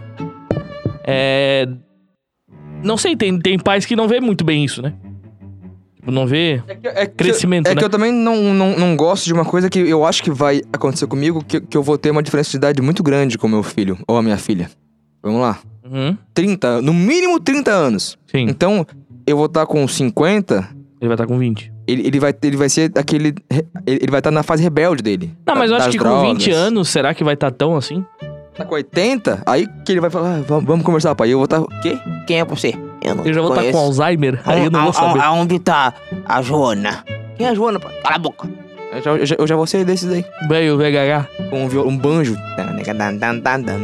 É. 1.04 1.66
Não 2.82 2.96
sei, 2.96 3.16
tem, 3.16 3.38
tem 3.38 3.58
pais 3.58 3.86
que 3.86 3.96
não 3.96 4.06
vê 4.06 4.20
muito 4.20 4.44
bem 4.44 4.64
isso, 4.64 4.82
né? 4.82 4.92
Tipo, 6.06 6.10
não 6.12 6.26
vê. 6.26 6.62
É 6.68 6.74
que, 6.74 6.88
é 6.88 7.06
Crescimento, 7.06 7.66
É 7.66 7.70
né? 7.74 7.78
que 7.78 7.84
eu 7.84 7.90
também 7.90 8.12
não, 8.12 8.54
não, 8.54 8.78
não 8.78 8.96
gosto 8.96 9.24
de 9.24 9.32
uma 9.32 9.44
coisa 9.44 9.68
que 9.68 9.78
eu 9.78 10.04
acho 10.04 10.22
que 10.22 10.30
vai 10.30 10.62
acontecer 10.72 11.06
comigo, 11.06 11.42
que, 11.44 11.60
que 11.60 11.76
eu 11.76 11.82
vou 11.82 11.98
ter 11.98 12.10
uma 12.10 12.22
diferença 12.22 12.50
de 12.50 12.56
idade 12.58 12.80
muito 12.80 13.02
grande 13.02 13.36
com 13.36 13.48
meu 13.48 13.62
filho 13.62 13.98
ou 14.06 14.16
a 14.16 14.22
minha 14.22 14.36
filha. 14.36 14.70
Vamos 15.22 15.40
lá. 15.40 15.58
Uhum, 15.84 16.16
30, 16.34 16.82
no 16.82 16.92
mínimo 16.94 17.40
30 17.40 17.70
anos. 17.70 18.18
sim, 18.26 18.46
Então, 18.48 18.86
eu 19.26 19.36
vou 19.36 19.46
estar 19.46 19.66
com 19.66 19.86
50, 19.86 20.68
ele 21.06 21.14
vai 21.16 21.24
estar 21.24 21.26
com 21.26 21.38
20. 21.38 21.72
ele, 21.86 22.06
ele, 22.06 22.20
vai, 22.20 22.34
ele 22.42 22.56
vai 22.56 22.68
ser 22.68 22.90
aquele. 22.96 23.34
Ele 23.86 24.10
vai 24.10 24.20
estar 24.20 24.30
na 24.30 24.42
fase 24.42 24.62
rebelde 24.62 25.02
dele. 25.02 25.32
Não, 25.46 25.54
mas 25.54 25.70
eu 25.70 25.76
acho 25.76 25.90
que 25.90 25.98
com 25.98 26.04
drogas. 26.04 26.28
20 26.44 26.50
anos, 26.50 26.88
será 26.88 27.14
que 27.14 27.22
vai 27.24 27.34
estar 27.34 27.50
tão 27.50 27.76
assim? 27.76 28.04
Tá 28.56 28.64
com 28.64 28.74
80, 28.74 29.42
aí 29.46 29.66
que 29.84 29.92
ele 29.92 30.00
vai 30.00 30.08
falar, 30.10 30.36
ah, 30.38 30.42
vamos, 30.46 30.64
vamos 30.64 30.84
conversar, 30.84 31.14
pai. 31.14 31.30
Eu 31.32 31.38
vou 31.38 31.44
estar. 31.44 31.62
Quê? 31.82 31.98
Quem 32.26 32.40
é 32.40 32.44
você? 32.44 32.74
Eu 33.02 33.14
não 33.14 33.24
Eu 33.24 33.32
já 33.34 33.40
vou 33.42 33.50
estar 33.50 33.62
com 33.64 33.70
conheço. 33.72 34.00
Alzheimer, 34.00 34.40
aí 34.46 34.64
eu 34.64 34.70
não 34.70 34.80
vou 34.80 34.88
A- 34.88 34.90
a- 34.90 34.94
saber. 34.94 35.20
Aonde 35.20 35.58
tá 35.58 35.92
a 36.24 36.40
Joana? 36.42 37.04
Quem 37.36 37.46
é 37.46 37.50
a 37.50 37.54
Joana, 37.54 37.78
pai? 37.78 37.92
Cala 38.02 38.16
a 38.16 38.18
boca. 38.18 38.48
Eu 38.96 39.02
já, 39.02 39.10
eu 39.12 39.26
já, 39.26 39.36
eu 39.38 39.46
já 39.46 39.56
vou 39.56 39.66
ser 39.66 39.84
desses 39.84 40.10
aí. 40.10 40.24
Velho, 40.48 40.74
o 40.74 40.78
VHH. 40.78 41.48
Com 41.50 41.64
um, 41.64 41.68
viol- 41.68 41.86
um 41.86 41.96
banjo. 41.96 42.36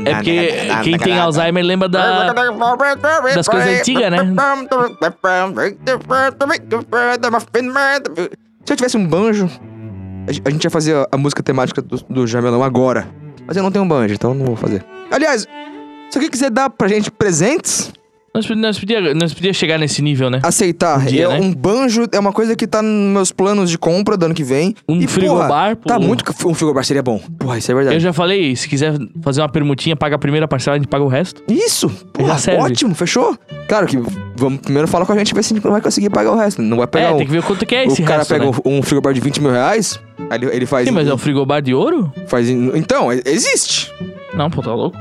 É 0.08 0.14
porque 0.14 0.30
quem 0.84 0.92
tem 0.98 1.18
Alzheimer 1.18 1.64
lembra 1.64 1.88
da... 1.88 2.32
das 3.34 3.46
coisas 3.48 3.68
antigas, 3.80 4.10
né? 4.10 4.18
Se 8.64 8.72
eu 8.72 8.76
tivesse 8.76 8.96
um 8.96 9.06
banjo, 9.06 9.50
a 10.28 10.32
gen- 10.32 10.42
a 10.44 10.50
gente 10.50 10.64
ia 10.64 10.70
fazer 10.70 10.94
a, 10.96 11.06
a 11.12 11.16
música 11.16 11.42
temática 11.42 11.82
do, 11.82 11.96
do 12.08 12.26
Jamelão 12.26 12.62
agora. 12.62 13.06
Mas 13.46 13.56
eu 13.56 13.62
não 13.62 13.72
tenho 13.72 13.84
um 13.84 13.88
banjo, 13.88 14.14
então 14.14 14.32
não 14.34 14.46
vou 14.46 14.56
fazer. 14.56 14.84
Aliás, 15.10 15.42
se 16.10 16.16
alguém 16.18 16.30
quiser 16.30 16.50
dar 16.50 16.70
pra 16.70 16.86
gente 16.88 17.10
presentes, 17.10 17.92
Nós, 18.34 18.48
nós, 18.48 18.78
podia, 18.78 19.14
nós 19.14 19.34
podia 19.34 19.52
chegar 19.52 19.78
nesse 19.78 20.00
nível, 20.00 20.30
né? 20.30 20.40
aceitar. 20.42 20.98
Um 21.00 21.04
dia, 21.04 21.24
É, 21.24 21.28
né? 21.28 21.38
Um 21.38 21.52
banjo 21.52 22.06
é 22.10 22.18
uma 22.18 22.32
coisa 22.32 22.56
que 22.56 22.66
tá 22.66 22.80
nos 22.80 23.12
meus 23.12 23.32
planos 23.32 23.68
de 23.70 23.76
compra 23.76 24.16
do 24.16 24.24
ano 24.24 24.34
que 24.34 24.42
vem. 24.42 24.74
Um 24.88 24.96
E, 25.02 25.06
frigobar, 25.06 25.76
porra, 25.76 25.94
Tá 25.94 26.00
pô. 26.00 26.06
muito. 26.06 26.24
Um 26.46 26.54
frigobar 26.54 26.82
seria 26.82 27.02
bom. 27.02 27.18
Porra, 27.38 27.58
isso 27.58 27.70
é 27.70 27.74
verdade. 27.74 27.96
Eu 27.96 28.00
já 28.00 28.10
falei, 28.14 28.56
se 28.56 28.66
quiser 28.66 28.94
fazer 29.20 29.42
uma 29.42 29.50
permutinha, 29.50 29.94
paga 29.94 30.16
a 30.16 30.18
primeira 30.18 30.48
parcela, 30.48 30.76
a 30.76 30.78
gente 30.78 30.88
paga 30.88 31.04
o 31.04 31.08
resto. 31.08 31.42
Isso! 31.46 31.90
Porra, 32.14 32.36
ótimo, 32.58 32.94
fechou? 32.94 33.36
Claro 33.68 33.86
que 33.86 33.98
vamos 34.34 34.60
primeiro 34.62 34.88
falar 34.88 35.04
com 35.04 35.12
a 35.12 35.18
gente 35.18 35.34
ver 35.34 35.42
se 35.42 35.52
a 35.52 35.56
gente 35.56 35.64
não 35.64 35.72
vai 35.72 35.82
conseguir 35.82 36.08
pagar 36.08 36.32
o 36.32 36.36
resto. 36.36 36.62
Não 36.62 36.78
vai 36.78 36.86
pegar 36.86 37.08
é, 37.08 37.12
um, 37.12 37.16
tem 37.18 37.26
que 37.26 37.32
ver 37.32 37.42
quanto 37.42 37.66
que 37.66 37.74
é 37.74 37.84
esse 37.84 38.00
o 38.00 38.04
cara 38.06 38.18
resto, 38.20 38.30
pega 38.32 38.46
né? 38.46 38.52
um, 38.64 38.82
frigobar 38.82 39.12
de 39.12 39.20
20 39.20 39.42
mil 39.42 39.50
reais, 39.52 40.00
aí 40.30 40.38
ele, 40.38 40.46
ele 40.56 40.66
faz. 40.66 40.88
Sim, 40.88 40.94
mas 40.94 41.06
é 41.06 41.12
um 41.12 41.18
frigobar 41.18 41.60
de 41.60 41.74
ouro? 41.74 42.10
faz 42.28 42.48
Então, 42.48 43.08
existe. 43.12 43.92
Não, 44.34 44.48
pô, 44.50 44.62
tá 44.62 44.74
louco. 44.74 44.96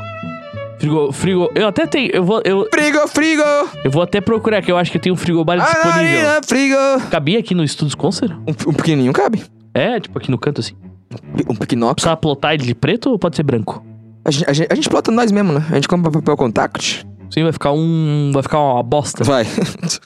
Frigo, 0.82 1.12
frigo... 1.12 1.52
Eu 1.54 1.68
até 1.68 1.86
tenho... 1.86 2.10
Eu 2.12 2.26
vou, 2.26 2.42
eu, 2.44 2.68
Frigo, 2.74 3.08
frigo! 3.08 3.44
eu 3.84 3.92
vou 3.92 4.02
até 4.02 4.20
procurar, 4.20 4.64
que 4.64 4.72
eu 4.72 4.78
acho 4.78 4.92
que 4.92 4.98
tem 4.98 5.12
um 5.12 5.16
frigobar 5.16 5.60
disponível. 5.60 5.92
Ararina, 5.92 6.42
frigo! 6.44 7.10
Cabia 7.12 7.38
aqui 7.38 7.54
no 7.54 7.64
Estúdios 7.64 7.94
Concert? 7.94 8.32
Um, 8.32 8.70
um 8.70 8.74
pequenininho 8.74 9.14
cabe. 9.14 9.44
É, 9.76 10.00
tipo 10.00 10.18
aqui 10.18 10.32
no 10.32 10.40
canto, 10.40 10.60
assim. 10.60 10.74
Um 11.48 11.56
pequenox. 11.56 11.94
Precisa 11.94 12.18
plotar 12.18 12.56
ele 12.56 12.64
de 12.64 12.74
preto 12.74 13.12
ou 13.12 13.20
pode 13.20 13.36
ser 13.36 13.44
branco? 13.44 13.86
A 14.26 14.32
gente, 14.32 14.50
a, 14.50 14.54
gente, 14.54 14.68
a 14.72 14.76
gente 14.76 14.90
plota 14.90 15.12
nós 15.12 15.32
mesmo, 15.32 15.54
né? 15.54 15.64
A 15.70 15.76
gente 15.76 15.88
compra 15.88 16.12
papel 16.12 16.36
contact. 16.36 17.06
Sim, 17.30 17.44
vai 17.44 17.54
ficar 17.54 17.74
um... 17.74 18.32
Vai 18.34 18.42
ficar 18.42 18.60
uma 18.60 18.82
bosta. 18.82 19.24
Vai. 19.24 19.46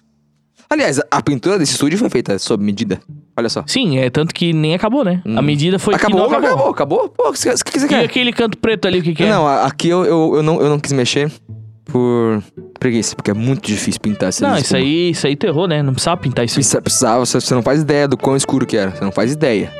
Aliás, 0.69 0.99
a 1.09 1.21
pintura 1.21 1.57
desse 1.57 1.71
estúdio 1.71 1.97
foi 1.97 2.09
feita 2.09 2.37
sob 2.37 2.61
medida. 2.61 2.99
Olha 3.37 3.49
só. 3.49 3.63
Sim, 3.67 3.97
é 3.97 4.09
tanto 4.09 4.33
que 4.33 4.53
nem 4.53 4.73
acabou, 4.75 5.03
né? 5.03 5.21
A 5.25 5.39
Hum. 5.39 5.41
medida 5.41 5.77
foi 5.77 5.93
acabou, 5.95 6.23
que 6.25 6.29
não 6.31 6.37
acabou. 6.37 6.49
acabou, 6.55 6.71
acabou. 6.71 7.09
Pô, 7.09 7.29
o 7.29 7.33
que 7.33 7.39
você 7.39 7.49
o 7.49 7.55
que 7.65 7.79
você 7.79 7.85
E 7.85 7.89
quer? 7.89 8.05
aquele 8.05 8.31
canto 8.31 8.57
preto 8.57 8.87
ali, 8.87 8.99
o 8.99 9.03
que 9.03 9.13
que 9.13 9.23
é? 9.23 9.29
Não, 9.29 9.45
a- 9.47 9.65
aqui 9.65 9.89
eu, 9.89 10.05
eu, 10.05 10.35
eu, 10.37 10.43
não, 10.43 10.61
eu 10.61 10.69
não 10.69 10.79
quis 10.79 10.93
mexer 10.93 11.29
por 11.85 12.41
preguiça, 12.79 13.15
porque 13.15 13.31
é 13.31 13.33
muito 13.33 13.67
difícil 13.67 13.99
pintar 14.01 14.29
esse 14.29 14.41
Não, 14.41 14.57
isso 14.57 14.75
aí, 14.75 15.09
isso 15.11 15.27
aí 15.27 15.35
terror, 15.35 15.67
né? 15.67 15.81
Não 15.83 15.91
precisava 15.93 16.17
pintar 16.19 16.45
isso. 16.45 16.55
Precisa, 16.55 16.81
precisava, 16.81 17.25
você, 17.25 17.53
não 17.53 17.61
faz 17.61 17.81
ideia 17.81 18.07
do 18.07 18.17
quão 18.17 18.35
escuro 18.35 18.65
que 18.65 18.77
era. 18.77 18.91
Você 18.91 19.03
não 19.03 19.11
faz 19.11 19.31
ideia. 19.33 19.71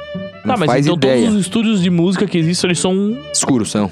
Não 0.43 0.53
Tá, 0.53 0.58
mas 0.60 0.66
faz 0.70 0.86
então 0.86 0.95
ideia. 0.97 1.22
todos 1.24 1.36
os 1.36 1.41
estúdios 1.41 1.82
de 1.82 1.89
música 1.89 2.28
que 2.28 2.38
existem, 2.38 2.68
eles 2.68 2.80
são... 2.80 3.18
Escuros 3.34 3.72
são. 3.72 3.89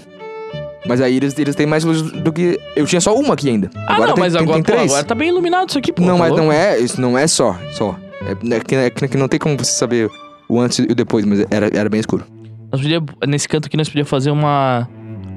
Mas 0.86 1.00
aí 1.02 1.16
eles, 1.16 1.38
eles 1.40 1.56
têm 1.56 1.66
mais 1.66 1.86
luz 1.86 2.02
do 2.02 2.32
que. 2.34 2.60
Eu 2.76 2.86
tinha 2.86 3.00
só 3.00 3.16
uma 3.16 3.34
aqui 3.36 3.50
ainda. 3.50 3.70
Ah, 3.88 4.00
não, 4.00 4.14
tem, 4.16 4.16
mas 4.24 4.34
tem, 4.34 4.42
agora, 4.44 4.62
tem 4.62 4.76
pô, 4.76 4.82
agora 4.82 5.04
tá 5.06 5.16
bem 5.16 5.30
iluminado 5.30 5.70
isso 5.70 5.78
aqui, 5.78 5.94
pô. 5.94 6.02
não, 6.04 6.16
tá 6.16 6.20
mas 6.20 6.30
louco? 6.32 6.44
não 6.46 6.52
é. 6.52 6.78
Isso 6.78 7.00
não 7.00 7.18
é 7.18 7.26
só. 7.26 7.56
Só. 7.72 7.96
É, 8.28 8.56
é 8.56 8.60
que, 8.60 8.76
é 8.76 9.08
que- 9.08 9.18
não 9.18 9.28
tem 9.28 9.40
como 9.40 9.58
você 9.58 9.72
saber 9.72 10.10
o 10.48 10.60
antes 10.60 10.80
e 10.80 10.84
o 10.84 10.96
depois, 10.96 11.26
mas 11.26 11.46
era, 11.50 11.70
era 11.74 11.90
bem 11.90 12.00
escuro. 12.00 12.24
Nós 12.72 12.82
podia, 12.82 13.02
nesse 13.28 13.48
canto 13.48 13.68
aqui, 13.68 13.78
nós 13.78 13.88
podíamos 13.88 14.10
fazer 14.10 14.32
uma... 14.32 14.88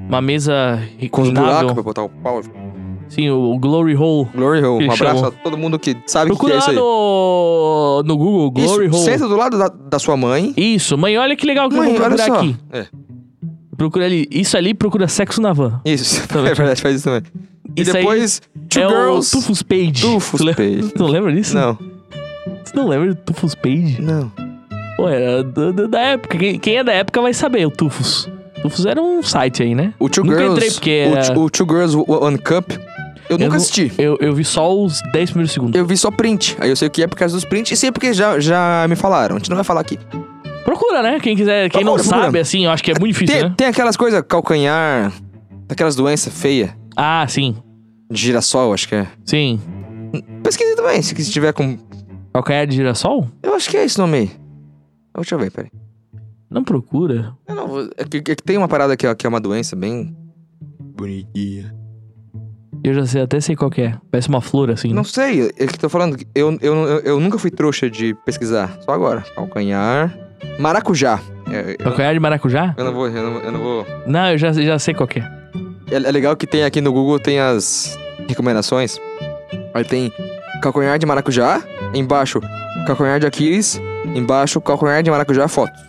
Uma 0.09 0.21
mesa 0.21 0.81
Com 1.11 1.21
os 1.23 1.29
buracos 1.31 1.73
pra 1.73 1.83
botar 1.83 2.03
o 2.03 2.09
pau. 2.09 2.41
Sim, 3.09 3.29
o 3.29 3.57
Glory 3.59 3.93
Hole. 3.95 4.29
Glory 4.33 4.63
Hole. 4.63 4.87
Um 4.87 4.91
abraço 4.91 5.15
chamou. 5.17 5.25
a 5.27 5.31
todo 5.31 5.57
mundo 5.57 5.77
que 5.77 5.97
sabe 6.07 6.31
o 6.31 6.37
que 6.37 6.49
é 6.51 6.57
isso 6.57 6.69
aí. 6.69 6.75
no... 6.77 8.03
no 8.05 8.17
Google, 8.17 8.51
Glory 8.51 8.87
isso, 8.87 8.95
Hole. 8.95 9.05
senta 9.05 9.27
do 9.27 9.35
lado 9.35 9.57
da, 9.57 9.67
da 9.67 9.99
sua 9.99 10.15
mãe. 10.15 10.53
Isso, 10.55 10.97
mãe, 10.97 11.17
olha 11.17 11.35
que 11.35 11.45
legal 11.45 11.67
que 11.69 11.75
Mãe, 11.75 11.89
eu 11.93 11.99
vou 11.99 12.05
procurar 12.09 12.37
aqui. 12.37 12.55
É, 12.71 12.85
Procura 13.75 14.05
ali. 14.05 14.27
Isso 14.31 14.55
ali 14.57 14.73
procura 14.73 15.07
sexo 15.09 15.41
na 15.41 15.51
van. 15.53 15.81
isso. 15.85 16.25
Também. 16.27 16.51
é 16.51 16.55
verdade, 16.55 16.81
faz 16.81 16.95
isso 16.95 17.03
também. 17.03 17.23
E 17.75 17.81
Isso 17.81 17.95
aí 17.95 18.03
depois, 18.03 18.41
Two 18.69 18.81
é 18.81 18.87
Girls. 18.89 19.27
o 19.37 19.39
Tufus 19.39 19.61
Page. 19.61 20.01
Tufus 20.01 20.41
Tu 20.41 20.55
Page. 20.55 20.91
Tu 20.93 20.99
não 21.03 21.07
lembra 21.09 21.31
disso? 21.33 21.53
Não, 21.53 21.77
Tu 22.71 22.75
não 22.77 22.87
lembra 22.87 23.09
do 23.13 23.15
Tufus 23.15 23.55
Page? 23.55 24.01
não. 24.01 24.31
Pô, 24.97 25.07
era 25.07 25.43
do- 25.43 25.71
do- 25.71 25.87
da 25.87 25.99
época. 25.99 26.37
Quem, 26.37 26.57
quem 26.57 26.77
é 26.77 26.83
da 26.83 26.91
época 26.91 27.21
vai 27.21 27.31
saber, 27.33 27.65
o 27.67 27.69
Tufus. 27.69 28.27
Tufus 28.63 28.83
era 28.87 28.99
um 28.99 29.21
site 29.21 29.61
aí, 29.61 29.75
né? 29.75 29.93
O 29.99 30.09
Two 30.09 30.23
Nunca 30.23 30.37
Girls. 30.39 30.55
entrei 30.57 30.71
porque 30.71 31.07
o, 31.13 31.15
era- 31.17 31.39
o 31.39 31.49
Two 31.51 31.67
Girls 31.69 31.95
One 31.95 32.37
Cup. 32.39 32.71
Eu, 33.29 33.37
nunca 33.37 33.49
não- 33.49 33.55
assisti. 33.57 33.91
Eu, 33.97 34.17
eu 34.19 34.33
vi 34.33 34.43
só 34.43 34.73
os 34.75 34.99
10 35.13 35.29
primeiros 35.29 35.51
segundos. 35.51 35.75
Eu 35.79 35.85
vi 35.85 35.95
só 35.95 36.09
print. 36.09 36.57
Aí 36.59 36.69
eu 36.69 36.75
sei 36.75 36.87
o 36.87 36.91
que 36.91 37.03
é 37.03 37.07
por 37.07 37.15
causa 37.15 37.35
dos 37.35 37.45
prints 37.45 37.71
e 37.71 37.75
sei 37.77 37.91
porque 37.91 38.11
já, 38.13 38.39
já 38.39 38.87
me 38.89 38.95
falaram. 38.95 39.35
A 39.35 39.37
gente 39.39 39.49
não 39.51 39.57
vai 39.57 39.63
falar 39.63 39.81
aqui. 39.81 39.99
Procura, 40.65 41.03
né? 41.03 41.19
Quem 41.19 41.35
quiser, 41.35 41.69
quem 41.69 41.83
não 41.83 41.93
Procura, 41.93 42.09
procura. 42.09 42.25
sabe, 42.25 42.39
assim, 42.39 42.65
eu 42.65 42.71
acho 42.71 42.83
que 42.83 42.89
é 42.91 42.95
muito 42.99 43.13
difícil, 43.13 43.35
Tem, 43.35 43.43
né? 43.49 43.53
tem 43.55 43.67
aquelas 43.67 43.95
coisas, 43.95 44.23
calcanhar, 44.27 45.13
aquelas 45.69 45.95
doenças 45.95 46.33
feias. 46.33 46.71
Ah, 46.95 47.23
sim. 47.27 47.55
De 48.09 48.19
girassol, 48.19 48.73
acho 48.73 48.87
que 48.87 48.95
é. 48.95 49.05
Sim. 49.25 49.59
Pesquisa 50.41 50.75
também, 50.75 51.01
se 51.03 51.13
se 51.23 51.31
tiver 51.31 51.53
com. 51.53 51.77
Calcanhar 52.33 52.67
de 52.67 52.75
girassol? 52.75 53.27
Eu 53.41 53.53
acho 53.55 53.69
que 53.69 53.77
é 53.77 53.83
esse 53.85 53.97
nome 53.97 54.17
aí. 54.17 54.31
Deixa 55.15 55.35
eu 55.35 55.39
ver, 55.39 55.51
peraí. 55.51 55.71
Não 56.49 56.63
procura. 56.63 57.33
Eu 57.47 57.55
não 57.55 57.67
vou- 57.67 57.89
é, 57.97 58.03
que, 58.05 58.17
é 58.17 58.35
que 58.35 58.43
tem 58.43 58.57
uma 58.57 58.67
parada 58.67 58.93
aqui, 58.93 59.07
ó, 59.07 59.13
que 59.15 59.25
é 59.25 59.29
uma 59.29 59.39
doença 59.41 59.75
bem. 59.75 60.15
Bonitinha. 60.79 61.75
Eu 62.83 62.93
já 62.93 63.05
sei, 63.05 63.21
até 63.21 63.39
sei 63.39 63.55
qual 63.55 63.69
que 63.71 63.81
é. 63.81 63.97
Parece 64.11 64.29
uma 64.29 64.39
flor, 64.41 64.69
assim. 64.69 64.89
Não 64.89 64.97
né? 65.01 65.03
sei, 65.03 65.47
é 65.57 65.67
que 65.67 65.77
tô 65.79 65.89
falando. 65.89 66.15
que 66.15 66.27
Eu, 66.35 66.57
eu, 66.61 66.73
eu, 66.75 66.99
eu 66.99 67.19
nunca 67.19 67.37
fui 67.39 67.49
trouxa 67.51 67.89
de 67.89 68.13
pesquisar. 68.25 68.77
Só 68.81 68.91
agora. 68.91 69.21
Calcanhar. 69.35 70.15
Maracujá. 70.59 71.19
É, 71.51 71.71
eu, 71.73 71.77
Calcanhar 71.77 72.13
de 72.13 72.19
maracujá? 72.19 72.75
eu 72.77 72.85
não 72.85 72.93
vou. 72.93 73.07
Eu 73.07 73.23
não, 73.23 73.39
eu 73.41 73.51
não 73.51 73.59
vou. 73.59 73.85
Não, 74.05 74.31
eu 74.31 74.37
já, 74.37 74.51
já 74.53 74.77
sei 74.77 74.93
qual 74.93 75.07
que 75.07 75.19
é. 75.19 75.23
É, 75.89 75.95
é 75.95 76.11
legal 76.11 76.35
que 76.35 76.45
tem 76.45 76.63
aqui 76.63 76.79
no 76.81 76.93
Google 76.93 77.19
tem 77.19 77.39
as 77.39 77.97
recomendações. 78.27 78.99
Aí 79.73 79.83
tem 79.83 80.11
calcanhar 80.61 80.97
de 80.99 81.05
maracujá, 81.05 81.61
embaixo 81.97 82.39
calcanhar 82.85 83.19
de 83.19 83.25
Aquiles, 83.25 83.81
embaixo 84.15 84.59
calcanhar 84.61 85.01
de 85.03 85.09
maracujá 85.11 85.47
fotos. 85.47 85.79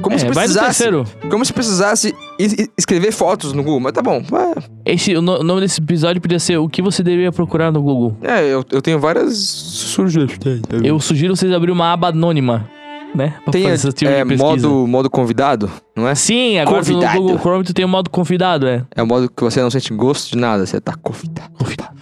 Como 0.00 0.14
é, 0.14 0.18
se 0.18 0.26
precisasse, 0.26 0.64
terceiro. 0.84 1.04
como 1.28 1.44
se 1.44 1.52
precisasse 1.52 2.14
es- 2.38 2.52
es- 2.52 2.68
escrever 2.78 3.10
fotos 3.12 3.52
no 3.52 3.64
Google, 3.64 3.80
mas 3.80 3.92
tá 3.92 4.00
bom. 4.00 4.22
vai. 4.22 4.54
Esse, 4.86 5.16
o, 5.16 5.20
no- 5.20 5.40
o 5.40 5.42
nome 5.42 5.60
desse 5.60 5.80
episódio 5.80 6.20
podia 6.22 6.38
ser 6.38 6.56
O 6.56 6.68
que 6.68 6.80
você 6.80 7.02
deveria 7.02 7.32
procurar 7.32 7.72
no 7.72 7.82
Google. 7.82 8.16
É, 8.22 8.44
eu, 8.44 8.64
eu 8.70 8.80
tenho 8.80 9.00
várias 9.00 9.36
sugestões. 9.36 10.62
Eu 10.84 11.00
sugiro 11.00 11.34
vocês 11.34 11.52
abrir 11.52 11.72
uma 11.72 11.92
aba 11.92 12.08
anônima, 12.10 12.68
né? 13.12 13.34
Pra 13.42 13.52
Tem 13.52 13.66
esse 13.68 13.92
tipo 13.92 14.08
é, 14.10 14.22
modo, 14.24 14.86
modo 14.86 15.10
convidado, 15.10 15.68
não 15.96 16.06
é? 16.06 16.14
Sim, 16.14 16.58
agora 16.58 16.80
tu 16.84 16.88
no 16.92 16.94
Convidado. 16.94 17.18
Google 17.20 17.38
Chrome 17.40 17.64
tu 17.64 17.74
tem 17.74 17.84
o 17.84 17.88
modo 17.88 18.08
convidado, 18.08 18.68
é. 18.68 18.84
É 18.94 19.02
o 19.02 19.06
modo 19.06 19.28
que 19.28 19.42
você 19.42 19.60
não 19.60 19.70
sente 19.70 19.92
gosto 19.94 20.30
de 20.30 20.36
nada, 20.38 20.64
você 20.64 20.80
tá 20.80 20.94
convidado. 20.94 21.50
Convidado. 21.58 21.98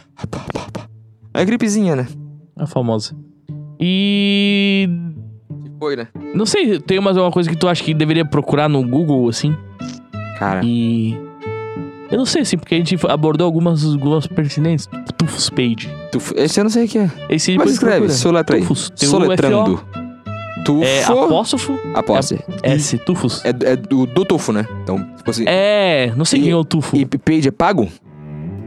É 1.32 1.44
gripezinha, 1.46 1.96
né? 1.96 2.06
A 2.58 2.66
famosa. 2.66 3.14
E. 3.80 4.88
Foi, 5.78 5.96
né? 5.96 6.08
Não 6.34 6.46
sei, 6.46 6.78
tem 6.80 7.00
mais 7.00 7.16
alguma 7.16 7.32
coisa 7.32 7.48
que 7.50 7.56
tu 7.56 7.68
acha 7.68 7.82
que 7.84 7.92
deveria 7.92 8.24
procurar 8.24 8.68
no 8.68 8.82
Google, 8.86 9.28
assim? 9.28 9.54
Cara, 10.38 10.60
E. 10.64 11.16
Eu 12.10 12.18
não 12.18 12.24
sei, 12.26 12.42
assim, 12.42 12.56
porque 12.56 12.74
a 12.74 12.78
gente 12.78 12.96
abordou 13.08 13.44
algumas, 13.44 13.84
algumas 13.84 14.26
pertinentes. 14.28 14.86
Tipo, 14.86 15.12
Tufus 15.14 15.50
Page. 15.50 15.90
tu, 16.12 16.18
esse 16.36 16.60
eu 16.60 16.64
não 16.64 16.70
sei 16.70 16.84
o 16.84 16.88
que 16.88 16.98
é. 16.98 17.10
Esse 17.28 17.56
Mas 17.58 17.72
escreve, 17.72 18.08
soletra 18.10 18.56
aí. 18.56 18.62
Tufus. 18.62 18.92
Soletrando. 18.94 19.82
Tufo. 20.64 20.84
É 20.84 21.04
apóstrofo 21.04 21.78
Apóstolo. 21.94 22.40
S, 22.62 22.98
Tufus. 22.98 23.44
É, 23.44 23.48
é 23.50 23.76
do, 23.76 24.06
do 24.06 24.24
tufo, 24.24 24.52
né? 24.52 24.66
Então, 24.82 24.98
se 25.16 25.24
fosse. 25.24 25.44
É, 25.48 26.12
não 26.16 26.24
sei 26.24 26.40
E- 26.40 26.42
quem 26.44 26.52
é 26.52 26.56
o 26.56 26.64
Tufo. 26.64 26.96
E 26.96 27.04
page 27.06 27.48
é 27.48 27.52
pago? 27.52 27.88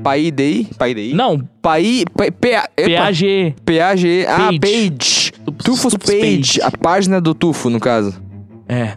Pai 0.03 0.31
DI? 0.31 1.13
Não, 1.13 1.39
Pai. 1.61 2.03
PAG. 2.15 3.55
PAG. 3.65 4.25
Ah, 4.27 4.49
Page. 4.59 5.31
Tufus 5.63 5.95
Page. 5.95 6.61
A 6.61 6.71
página 6.71 7.19
do 7.19 7.33
tufo, 7.33 7.69
no 7.69 7.79
caso. 7.79 8.19
É. 8.67 8.93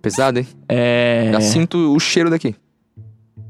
Pesado, 0.00 0.38
hein? 0.38 0.46
É. 0.68 1.30
Já 1.32 1.40
sinto 1.40 1.94
o 1.94 1.98
cheiro 1.98 2.30
daqui. 2.30 2.54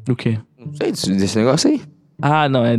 O 0.08 0.16
quê? 0.16 0.38
Não 0.58 0.72
sei 0.74 0.90
desse, 0.90 1.12
desse 1.12 1.38
negócio 1.38 1.70
aí. 1.70 1.82
Ah, 2.20 2.48
não, 2.48 2.64
é. 2.64 2.76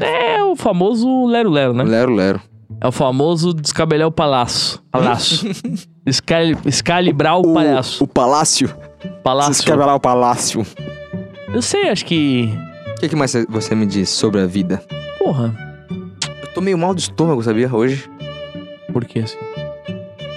É 0.00 0.44
o 0.44 0.54
famoso 0.54 1.26
Lero 1.26 1.50
Lero, 1.50 1.72
né? 1.72 1.82
Lero, 1.82 2.14
lero. 2.14 2.40
É 2.80 2.86
o 2.86 2.92
famoso 2.92 3.52
descabelhar 3.52 4.06
o 4.06 4.12
palhaço. 4.12 4.82
Palhaço. 4.90 5.46
Escali... 6.06 6.56
Escalibrar 6.64 7.38
o, 7.38 7.52
palhaço. 7.52 8.04
O 8.04 8.06
palácio. 8.06 8.72
Palácio. 9.24 9.52
Descabelar 9.52 9.96
o 9.96 10.00
palácio. 10.00 10.64
Eu 11.52 11.62
sei, 11.62 11.88
acho 11.88 12.04
que. 12.04 12.52
O 12.98 13.00
que, 13.00 13.08
que 13.08 13.14
mais 13.16 13.32
você 13.48 13.76
me 13.76 13.86
diz 13.86 14.08
sobre 14.08 14.40
a 14.40 14.46
vida? 14.46 14.82
Porra. 15.20 15.54
Eu 16.42 16.48
tô 16.52 16.60
meio 16.60 16.76
mal 16.76 16.92
do 16.92 16.98
estômago, 16.98 17.40
sabia? 17.44 17.72
Hoje. 17.72 18.10
Por 18.92 19.04
que 19.04 19.20
assim? 19.20 19.36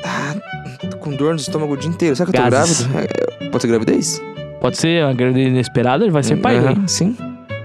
Tá, 0.03 0.35
tô 0.87 0.97
com 0.97 1.09
dor 1.15 1.31
no 1.33 1.39
estômago 1.39 1.73
o 1.73 1.77
dia 1.77 1.89
inteiro. 1.89 2.15
Será 2.15 2.29
que 2.29 2.37
eu 2.37 2.43
tô 2.43 2.49
Gases. 2.51 2.85
grávido? 2.85 3.09
É, 3.41 3.49
Pode 3.49 3.61
ser 3.63 3.67
gravidez? 3.67 4.21
Pode 4.59 4.77
ser 4.77 5.03
uma 5.03 5.13
gravidez 5.13 5.47
inesperada, 5.47 6.03
ele 6.03 6.11
vai 6.11 6.21
ser 6.21 6.35
pai, 6.35 6.59
né? 6.59 6.75
Sim. 6.85 7.15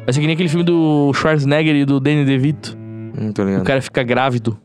Vai 0.04 0.14
ser 0.14 0.20
que 0.20 0.26
nem 0.26 0.32
aquele 0.32 0.48
filme 0.48 0.64
do 0.64 1.12
Schwarzenegger 1.12 1.74
e 1.76 1.84
do 1.84 2.00
Danny 2.00 2.24
DeVito. 2.24 2.74
Não 3.20 3.32
tô 3.32 3.42
O 3.42 3.64
cara 3.64 3.82
fica 3.82 4.02
grávido. 4.02 4.58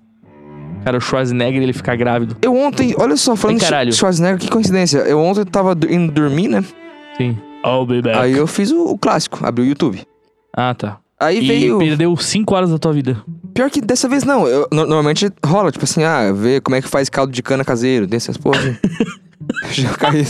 O 0.80 0.84
cara, 0.86 0.98
o 0.98 1.02
Schwarzenegger, 1.02 1.62
ele 1.62 1.74
fica 1.74 1.94
grávido. 1.96 2.38
Eu 2.42 2.56
ontem, 2.56 2.96
olha 2.98 3.18
só, 3.18 3.36
falando 3.36 3.62
Ei, 3.62 3.86
de. 3.88 3.94
Schwarzenegger, 3.96 4.40
que 4.40 4.50
coincidência. 4.50 5.00
Eu 5.00 5.20
ontem 5.20 5.44
tava 5.44 5.76
do- 5.76 5.92
indo 5.92 6.10
dormir, 6.12 6.48
né? 6.48 6.64
Sim. 7.18 7.38
I'll 7.66 7.86
be 7.86 8.02
back. 8.02 8.18
Aí 8.18 8.38
eu 8.38 8.48
fiz 8.48 8.72
o, 8.72 8.86
o 8.86 8.98
clássico, 8.98 9.46
abri 9.46 9.64
o 9.64 9.66
YouTube. 9.68 10.02
Ah, 10.56 10.74
tá. 10.74 10.98
Aí 11.20 11.38
E 11.44 11.48
veio. 11.48 11.78
perdeu 11.78 12.18
5 12.18 12.56
horas 12.56 12.72
da 12.72 12.80
tua 12.80 12.92
vida. 12.94 13.22
Pior 13.54 13.70
que 13.70 13.80
dessa 13.80 14.10
vez 14.10 14.24
não. 14.24 14.48
Eu, 14.48 14.62
no- 14.72 14.86
normalmente 14.86 15.30
rola, 15.46 15.72
tipo 15.72 15.86
assim, 15.86 16.04
ah, 16.04 16.32
ver 16.34 16.62
como 16.62 16.76
é 16.76 16.82
que 16.82 16.88
faz 16.88 17.10
caldo 17.10 17.32
de 17.32 17.44
cana 17.44 17.64
caseiro. 17.64 18.08
Tem 18.08 18.18
essas 18.18 18.38
porra. 18.38 18.60
Já 19.72 19.90
caí. 19.94 20.26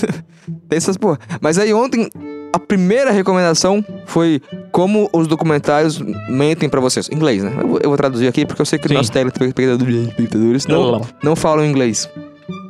Tem 0.67 0.77
essas 0.77 0.97
porra. 0.97 1.17
Mas 1.39 1.57
aí 1.57 1.73
ontem, 1.73 2.09
a 2.53 2.59
primeira 2.59 3.11
recomendação 3.11 3.83
foi 4.05 4.41
como 4.71 5.09
os 5.13 5.27
documentários 5.27 5.99
mentem 6.27 6.67
pra 6.67 6.81
vocês. 6.81 7.07
Inglês, 7.09 7.41
né? 7.43 7.53
Eu, 7.61 7.67
vou- 7.67 7.79
eu 7.83 7.89
vou 7.89 7.97
traduzir 7.97 8.27
aqui 8.27 8.45
porque 8.45 8.61
eu 8.61 8.65
sei 8.65 8.77
que 8.77 8.87
Sim. 8.89 8.95
nossos 8.95 9.09
telespectadores 9.11 10.65
não, 10.67 11.01
não 11.23 11.35
falam 11.37 11.65
inglês. 11.65 12.09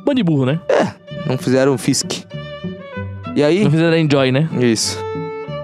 Bando 0.04 0.16
de 0.16 0.22
burro, 0.22 0.46
né? 0.46 0.60
Não 1.26 1.36
fizeram 1.38 1.76
Fisk. 1.78 2.24
E 3.34 3.42
aí. 3.42 3.64
Não 3.64 3.70
fizeram 3.70 3.96
enjoy, 3.96 4.30
né? 4.30 4.48
Isso. 4.60 4.98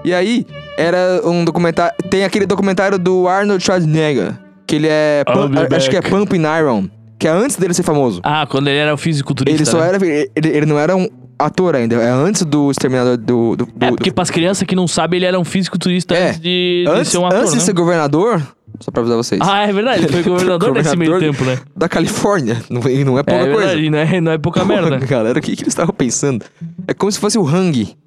E 0.03 0.13
aí, 0.13 0.45
era 0.79 1.21
um 1.23 1.43
documentário. 1.45 1.93
Tem 2.09 2.23
aquele 2.23 2.45
documentário 2.45 2.97
do 2.97 3.27
Arnold 3.27 3.63
Schwarzenegger. 3.63 4.33
Que 4.65 4.75
ele 4.75 4.87
é. 4.89 5.23
Pump- 5.25 5.67
be 5.69 5.75
acho 5.75 5.89
que 5.89 5.97
é. 5.97 6.01
Pumping 6.01 6.43
Iron. 6.59 6.87
Que 7.17 7.27
é 7.27 7.31
antes 7.31 7.57
dele 7.57 7.73
ser 7.73 7.83
famoso. 7.83 8.21
Ah, 8.23 8.47
quando 8.49 8.67
ele 8.69 8.77
era 8.77 8.93
o 8.93 8.97
fisiculturista. 8.97 9.57
ele 9.61 9.65
só 9.65 9.79
né? 9.79 9.87
era. 9.89 10.05
Ele, 10.05 10.29
ele 10.35 10.65
não 10.65 10.79
era 10.79 10.95
um 10.95 11.07
ator 11.37 11.75
ainda. 11.75 11.95
É 11.95 12.09
antes 12.09 12.43
do 12.45 12.71
Exterminador 12.71 13.17
do. 13.17 13.55
do, 13.55 13.65
do 13.65 13.71
É, 13.79 13.89
porque 13.89 14.09
do- 14.09 14.13
pras 14.13 14.29
crianças 14.29 14.65
que 14.65 14.75
não 14.75 14.87
sabem, 14.87 15.17
ele 15.17 15.25
era 15.25 15.39
um 15.39 15.43
fisiculturista 15.43 16.15
É. 16.15 16.27
antes 16.29 16.39
de, 16.39 16.83
de 16.85 16.91
antes, 16.91 17.11
ser 17.11 17.17
um 17.17 17.25
ator, 17.25 17.39
antes 17.39 17.51
né? 17.53 17.57
de 17.57 17.63
ser 17.63 17.73
governador. 17.73 18.41
Só 18.79 18.91
pra 18.91 19.01
avisar 19.01 19.17
vocês. 19.17 19.41
Ah, 19.43 19.67
é 19.67 19.73
verdade. 19.73 20.03
Ele 20.05 20.13
foi 20.13 20.23
governador 20.31 20.73
nesse 20.73 20.95
meio 20.95 21.19
tempo, 21.19 21.43
né? 21.43 21.57
Da 21.75 21.89
Califórnia. 21.89 22.61
Não, 22.69 22.81
e 22.87 23.03
não 23.03 23.19
é 23.19 23.23
pouca 23.23 23.41
é 23.41 23.51
coisa. 23.51 23.67
verdade, 23.67 23.89
não 23.89 23.97
é, 23.99 24.21
não 24.21 24.31
é 24.31 24.37
pouca 24.37 24.63
merda. 24.65 24.97
Galera, 24.99 25.39
o 25.39 25.41
que, 25.41 25.55
que 25.55 25.63
eles 25.63 25.73
estavam 25.73 25.93
pensando? 25.93 26.45
É 26.87 26.93
como 26.93 27.11
se 27.11 27.19
fosse 27.19 27.37
o 27.37 27.45
Hang. 27.45 27.97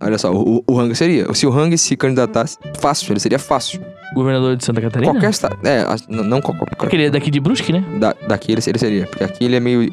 Olha 0.00 0.16
só, 0.18 0.32
o, 0.32 0.62
o 0.66 0.78
Hang 0.80 0.94
seria. 0.94 1.32
Se 1.34 1.46
o 1.46 1.50
Hang 1.52 1.76
se 1.76 1.96
candidatasse, 1.96 2.56
fácil, 2.78 3.12
ele 3.12 3.20
seria 3.20 3.38
fácil. 3.38 3.80
Governador 4.14 4.56
de 4.56 4.64
Santa 4.64 4.80
Catarina? 4.80 5.12
Qualquer 5.12 5.30
estado. 5.30 5.58
É, 5.64 5.80
a- 5.80 5.96
não, 6.08 6.24
não 6.24 6.40
qualquer. 6.40 6.66
Aquele 6.78 7.04
é 7.06 7.10
daqui 7.10 7.30
de 7.30 7.40
Brusque, 7.40 7.72
né? 7.72 7.84
Da, 7.98 8.14
daqui 8.28 8.52
ele, 8.52 8.60
ele 8.66 8.78
seria. 8.78 9.06
Porque 9.06 9.24
aqui 9.24 9.44
ele 9.44 9.56
é 9.56 9.60
meio. 9.60 9.82
ele- 9.82 9.92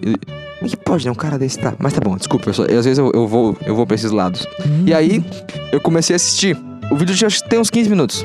Como 0.59 0.65
é 0.65 0.67
que 0.69 0.77
pode, 0.77 1.05
né? 1.05 1.11
Um 1.11 1.15
cara 1.15 1.37
desse 1.39 1.59
tá. 1.59 1.73
Mas 1.79 1.91
tá 1.93 1.99
bom, 2.01 2.15
desculpa. 2.15 2.49
Eu 2.49 2.53
só- 2.53 2.65
eu- 2.65 2.79
às 2.79 2.85
vezes 2.85 2.97
eu, 2.99 3.11
eu 3.13 3.27
vou, 3.27 3.57
eu 3.65 3.75
vou 3.75 3.85
pra 3.85 3.95
esses 3.95 4.11
lados. 4.11 4.47
E 4.85 4.93
aí, 4.93 5.23
eu 5.71 5.81
comecei 5.81 6.13
a 6.13 6.17
assistir. 6.17 6.57
O 6.91 6.95
vídeo 6.95 7.15
já 7.15 7.27
acho 7.27 7.43
que 7.43 7.49
tem 7.49 7.59
uns 7.59 7.69
15 7.71 7.89
minutos. 7.89 8.23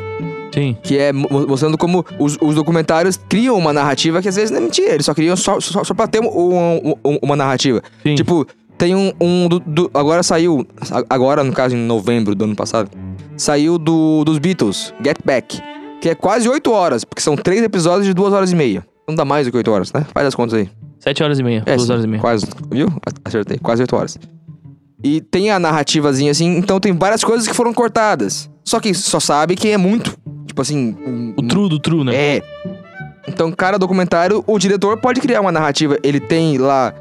Sim. 0.53 0.77
Que 0.83 0.99
é 0.99 1.13
mo- 1.13 1.29
mostrando 1.49 1.79
como 1.79 2.05
os, 2.19 2.37
os 2.41 2.55
documentários 2.57 3.17
criam 3.29 3.57
uma 3.57 3.73
narrativa 3.73 4.21
que 4.21 4.29
às 4.29 4.35
vezes 4.37 4.51
não 4.51 4.59
é 4.59 4.61
mentira. 4.61 4.95
Eles 4.95 5.07
só 5.07 5.15
criam 5.15 5.37
só, 5.37 5.59
só, 5.61 5.83
só 5.85 5.95
pra 5.95 6.07
ter 6.09 6.21
um- 6.21 6.27
um- 6.29 6.95
um- 7.05 7.19
uma 7.23 7.37
narrativa. 7.37 7.81
Sim. 8.03 8.17
Tipo, 8.17 8.47
tem 8.81 8.95
um. 8.97 9.13
um 9.21 9.47
do, 9.49 9.61
do- 9.61 9.91
agora 9.95 10.23
saiu. 10.23 10.67
Agora, 11.09 11.45
no 11.45 11.53
caso, 11.53 11.77
em 11.77 11.79
novembro 11.79 12.35
do 12.35 12.45
ano 12.45 12.57
passado. 12.57 12.91
Saiu 13.37 13.79
do, 13.79 14.25
dos 14.25 14.39
Beatles, 14.39 14.93
Get 15.05 15.19
Back. 15.25 15.61
Que 16.01 16.09
é 16.09 16.15
quase 16.15 16.49
8 16.49 16.73
horas, 16.73 17.05
porque 17.05 17.21
são 17.23 17.37
três 17.37 17.63
episódios 17.63 18.07
de 18.07 18.15
2 18.15 18.33
horas 18.33 18.51
e 18.51 18.57
meia. 18.57 18.85
Não 19.07 19.15
dá 19.15 19.25
mais 19.25 19.47
do 19.47 19.51
que 19.51 19.57
8 19.59 19.71
horas, 19.71 19.93
né? 19.93 20.05
Faz 20.15 20.27
as 20.27 20.35
contas 20.35 20.55
aí. 20.55 20.69
Sete 20.99 21.23
horas 21.23 21.39
e 21.39 21.43
meia. 21.43 21.63
É, 21.67 21.73
horas 21.75 22.05
e 22.05 22.07
meia. 22.07 22.21
Quase, 22.21 22.47
viu? 22.71 22.89
Acertei, 23.25 23.59
quase 23.59 23.83
8 23.83 23.97
horas. 23.97 24.19
E 25.05 25.21
tem 25.21 25.51
a 25.51 25.59
narrativazinha 25.59 26.31
assim, 26.31 26.57
então 26.57 26.79
tem 26.81 26.93
várias 26.93 27.23
coisas 27.23 27.47
que 27.47 27.55
foram 27.55 27.73
cortadas. 27.73 28.51
Só 28.65 28.81
que 28.81 28.93
só 28.95 29.21
sabe 29.21 29.57
quem 29.57 29.73
é 29.73 29.77
muito. 29.79 30.17
Tipo 30.47 30.63
assim. 30.63 30.97
um- 31.07 31.35
O 31.39 31.43
true 31.47 31.69
do 31.69 31.79
true, 31.79 32.05
né? 32.05 32.15
É. 32.15 32.43
Então, 33.29 33.53
cada 33.53 33.79
documentário, 33.79 34.43
o 34.47 34.59
diretor 34.59 34.97
pode 34.99 35.21
criar 35.21 35.41
uma 35.41 35.53
narrativa. 35.53 35.99
Ele 36.03 36.19
tem 36.21 36.59
lá 36.59 36.93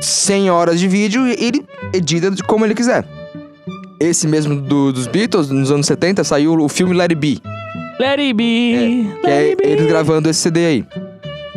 100 0.00 0.50
horas 0.50 0.80
de 0.80 0.88
vídeo 0.88 1.26
e 1.26 1.32
ele 1.38 1.64
edita 1.92 2.30
de 2.30 2.42
como 2.42 2.64
ele 2.64 2.74
quiser. 2.74 3.06
Esse 4.00 4.26
mesmo 4.26 4.60
do- 4.60 4.92
dos 4.92 5.06
Beatles, 5.06 5.48
nos 5.50 5.70
anos 5.70 5.86
70, 5.86 6.24
saiu 6.24 6.54
o 6.54 6.68
filme 6.68 6.92
Let 6.94 7.10
It 7.10 7.14
Be. 7.14 7.40
Let 8.00 8.18
it 8.18 8.32
be. 8.34 8.42
Que 9.20 9.26
let 9.26 9.32
é 9.32 9.38
it 9.50 9.56
be. 9.56 9.68
eles 9.68 9.86
gravando 9.86 10.28
esse 10.28 10.40
CD 10.40 10.66
aí. 10.66 10.84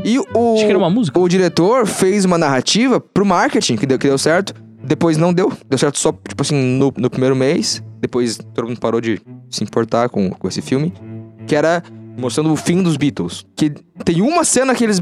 E 0.04 0.20
o, 0.20 0.54
Acho 0.54 0.64
que 0.66 0.70
era 0.70 0.78
uma 0.78 0.90
música. 0.90 1.20
o 1.20 1.28
diretor 1.28 1.88
fez 1.88 2.24
uma 2.26 2.38
narrativa 2.38 3.00
pro 3.00 3.26
marketing, 3.26 3.76
que 3.78 3.88
deu, 3.88 3.98
que 3.98 4.08
deu 4.08 4.18
certo. 4.18 4.54
Depois 4.84 5.18
não 5.18 5.34
deu. 5.34 5.52
Deu 5.68 5.80
certo 5.80 5.98
só, 5.98 6.12
tipo 6.12 6.44
assim, 6.44 6.56
no, 6.78 6.94
no 6.96 7.10
primeiro 7.10 7.36
mês. 7.36 7.82
Depois 8.00 8.38
todo 8.54 8.68
mundo 8.68 8.80
parou 8.80 9.02
de 9.02 9.20
se 9.50 9.64
importar 9.64 10.10
com, 10.10 10.30
com 10.30 10.48
esse 10.48 10.62
filme. 10.62 10.94
Que 11.48 11.56
era 11.56 11.82
mostrando 12.16 12.52
o 12.54 12.56
fim 12.56 12.84
dos 12.84 12.96
Beatles. 12.96 13.44
Que 13.56 13.72
tem 14.04 14.22
uma 14.22 14.44
cena 14.44 14.76
que 14.76 14.84
eles, 14.84 15.02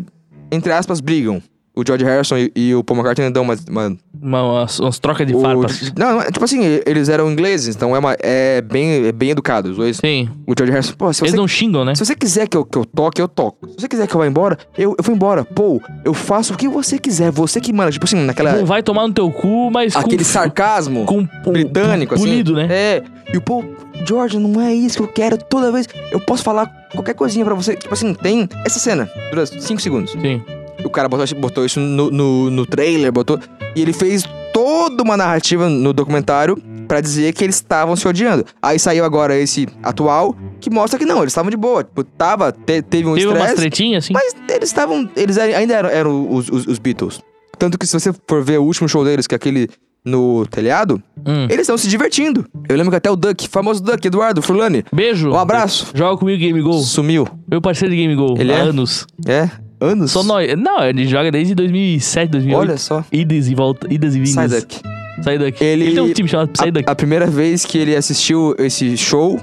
entre 0.50 0.72
aspas, 0.72 1.02
brigam. 1.02 1.42
O 1.76 1.84
George 1.86 2.06
Harrison 2.06 2.38
e, 2.38 2.52
e 2.56 2.76
o 2.76 2.84
Paul 2.84 3.00
McCartney 3.00 3.32
dão 3.32 3.42
uma... 3.44 3.56
uma 3.70 3.98
Uma, 4.22 4.44
umas, 4.44 4.80
umas 4.80 5.00
trocas 5.00 5.26
de 5.26 5.36
o- 5.36 5.42
farpas. 5.42 5.92
não, 5.98 6.22
é- 6.22 6.32
tipo 6.32 6.46
assim, 6.46 6.62
eles 6.86 7.10
eram 7.10 7.32
ingleses, 7.32 7.76
então 7.76 7.96
é, 7.96 8.00
uma, 8.00 8.16
é, 8.20 8.62
bem, 8.62 9.08
é 9.08 9.12
bem 9.12 9.32
educado. 9.32 9.72
Os 9.72 9.78
dois. 9.78 9.98
Sim. 9.98 10.30
O 10.48 10.54
George 10.58 10.72
Harrison, 10.72 10.94
pô, 10.94 11.12
se 11.12 11.24
Eles 11.24 11.32
você 11.32 11.38
não 11.38 11.48
xingam, 11.48 11.84
né? 11.84 11.96
se 11.96 12.06
você 12.06 12.16
quiser 12.16 12.48
que 12.48 12.56
eu, 12.56 12.64
que 12.64 12.78
eu 12.78 12.86
toque, 12.86 13.20
eu 13.22 13.28
toco. 13.28 13.68
Se 13.70 13.76
você 13.82 13.88
quiser 13.88 14.08
que 14.08 14.14
eu 14.16 14.20
vá 14.20 14.28
embora, 14.28 14.58
eu, 14.78 14.96
eu 14.98 15.04
vou 15.04 15.16
embora. 15.16 15.44
Pô, 15.44 15.82
eu 16.06 16.14
faço 16.14 16.54
o 16.54 16.58
que 16.58 16.68
você 16.70 17.00
quiser. 17.00 17.32
Você 17.32 17.60
que 17.60 17.74
manda. 17.74 17.92
Tipo 17.92 18.06
assim, 18.06 18.18
naquela. 18.24 18.54
Não 18.54 18.66
vai 18.68 18.84
tomar 18.84 19.08
no 19.08 19.14
teu 19.14 19.32
cu, 19.32 19.72
mas 19.72 19.96
aquele 19.96 20.18
com, 20.24 20.24
sarcasmo 20.24 21.06
com 21.06 21.20
um 21.46 21.52
britânico, 21.52 22.14
assim. 22.14 22.24
polido, 22.24 22.54
né? 22.54 22.68
É. 22.70 23.04
E 23.34 23.38
o 23.38 23.42
pô, 23.42 23.64
George, 24.08 24.38
não 24.38 24.62
é 24.62 24.74
isso 24.74 24.98
que 24.98 25.04
eu 25.04 25.08
quero. 25.08 25.38
Toda 25.38 25.72
vez 25.72 25.88
eu 26.12 26.20
posso 26.20 26.44
falar 26.44 26.68
qualquer 26.94 27.16
coisinha 27.16 27.44
pra 27.44 27.56
você. 27.56 27.76
Tipo 27.76 27.94
assim, 27.94 28.14
tem 28.14 28.48
essa 28.64 28.78
cena. 28.80 29.10
Dura 29.32 29.46
5 29.46 29.82
segundos. 29.82 30.12
Sim. 30.12 30.42
O 30.86 30.90
cara 30.90 31.08
botou, 31.10 31.40
botou 31.40 31.66
isso 31.66 31.80
no, 31.80 32.10
no, 32.12 32.50
no 32.50 32.66
trailer, 32.66 33.12
botou. 33.12 33.40
E 33.76 33.82
ele 33.82 33.94
fez 33.94 34.24
toda 34.54 35.02
uma 35.04 35.18
narrativa 35.18 35.68
no 35.70 35.94
documentário 35.94 36.58
pra 36.88 37.00
dizer 37.02 37.34
que 37.34 37.44
eles 37.44 37.56
estavam 37.56 37.96
se 37.96 38.08
odiando. 38.08 38.46
Aí 38.62 38.78
saiu 38.78 39.04
agora 39.06 39.36
esse 39.38 39.68
atual, 39.82 40.36
que 40.60 40.70
mostra 40.70 41.00
que 41.00 41.06
não, 41.06 41.20
eles 41.20 41.32
estavam 41.32 41.50
de 41.50 41.58
boa. 41.58 41.84
Tipo, 41.84 42.04
tava, 42.04 42.52
te- 42.52 42.82
teve 42.82 43.08
um 43.08 43.14
Teve 43.16 43.28
umas 43.28 43.38
estresse. 43.38 43.56
tretinhas, 43.56 44.04
assim? 44.06 44.14
Mas 44.14 44.36
eles 44.50 44.70
estavam. 44.70 45.10
Eles 45.16 45.38
ainda 45.38 45.74
eram, 45.74 45.90
eram 45.90 46.32
os, 46.34 46.50
os- 46.50 46.68
os 46.68 46.78
Beatles. 46.80 47.22
Tanto 47.58 47.78
que 47.78 47.88
se 47.88 47.94
você 47.98 48.12
for 48.28 48.44
ver 48.44 48.60
o 48.60 48.64
último 48.64 48.88
show 48.90 49.04
deles, 49.06 49.26
que 49.26 49.34
é 49.34 49.38
aquele 49.38 49.70
no 50.06 50.46
telhado, 50.48 51.02
Hum. 51.26 51.46
eles 51.46 51.62
estão 51.62 51.78
se 51.78 51.88
divertindo. 51.88 52.46
Eu 52.68 52.76
lembro 52.76 52.92
que 52.92 52.98
até 52.98 53.10
o 53.10 53.16
Duck, 53.16 53.48
famoso 53.48 53.82
Duck, 53.82 54.06
Eduardo 54.06 54.42
Furlani, 54.42 54.84
Beijo. 54.92 55.30
um 55.32 55.38
abraço. 55.38 55.92
Joga 55.96 56.18
comigo 56.18 56.38
Game 56.42 56.62
Go. 56.62 56.74
Sumiu. 56.80 57.26
Meu 57.50 57.62
parceiro 57.62 57.96
de 57.96 58.02
Game 58.02 58.14
Go. 58.14 58.36
Ele 58.38 58.52
há 58.52 58.58
é? 58.58 58.62
anos. 58.62 59.08
É? 59.26 59.50
Anos? 59.84 60.12
Só 60.12 60.24
nós. 60.24 60.48
Não, 60.58 60.84
ele 60.84 61.08
joga 61.08 61.32
desde 61.32 61.54
2007, 61.56 62.30
2008. 62.32 62.60
Olha 62.60 62.78
só. 62.78 63.04
Idas 63.12 63.48
e 63.50 63.56
volta, 63.56 63.88
idas 63.94 64.16
e 64.16 64.20
vindas. 64.20 64.34
Sai 64.34 64.48
Duck. 64.48 64.82
Sai 65.24 65.38
daqui. 65.38 65.64
Ele- 65.64 65.86
Ele 65.86 65.94
tem 65.96 66.04
um 66.04 66.14
time 66.14 66.28
chamado 66.30 66.50
Sai 66.56 66.72
daqui. 66.72 66.88
A, 66.90 66.92
a 66.92 66.96
primeira 66.96 67.26
vez 67.28 67.66
que 67.66 67.78
ele 67.78 67.96
assistiu 67.96 68.56
esse 68.58 68.96
show 68.98 69.40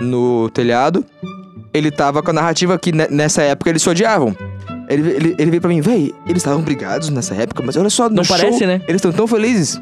no 0.00 0.50
telhado, 0.50 1.04
ele 1.72 1.90
tava 1.90 2.22
com 2.22 2.30
a 2.30 2.34
narrativa 2.34 2.78
que 2.78 2.92
ne- 2.92 3.08
nessa 3.10 3.42
época 3.42 3.70
eles 3.70 3.82
se 3.82 3.88
odiavam. 3.88 4.36
Ele, 4.88 5.10
ele, 5.10 5.34
ele 5.38 5.50
veio 5.50 5.60
pra 5.60 5.68
mim, 5.68 5.80
véi, 5.80 6.12
eles 6.26 6.38
estavam 6.38 6.62
brigados 6.62 7.08
nessa 7.08 7.34
época, 7.34 7.62
mas 7.64 7.76
olha 7.76 7.90
só, 7.90 8.08
no 8.08 8.16
Não 8.16 8.24
show, 8.24 8.36
parece, 8.36 8.66
né? 8.66 8.80
Eles 8.86 8.96
estão 9.00 9.12
tão 9.12 9.26
felizes. 9.26 9.80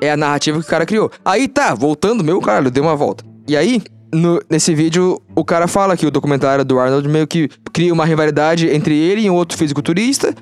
É 0.00 0.10
a 0.10 0.16
narrativa 0.16 0.58
que 0.60 0.66
o 0.66 0.68
cara 0.68 0.84
criou. 0.84 1.10
Aí 1.24 1.48
tá, 1.48 1.74
voltando, 1.74 2.22
meu 2.24 2.40
caralho, 2.40 2.70
deu 2.70 2.82
uma 2.82 2.96
volta. 2.96 3.24
E 3.48 3.56
aí, 3.56 3.80
no- 4.12 4.40
nesse 4.50 4.74
vídeo, 4.74 5.20
o 5.36 5.44
cara 5.44 5.66
fala 5.66 5.96
que 5.96 6.06
o 6.06 6.10
documentário 6.10 6.64
do 6.64 6.78
Arnold 6.78 7.08
meio 7.08 7.26
que 7.26 7.48
cria 7.72 7.92
uma 7.92 8.04
rivalidade 8.04 8.68
entre 8.68 8.96
ele 8.96 9.22
e 9.22 9.30
um 9.30 9.34
outro 9.34 9.56
fisiculturista. 9.58 10.34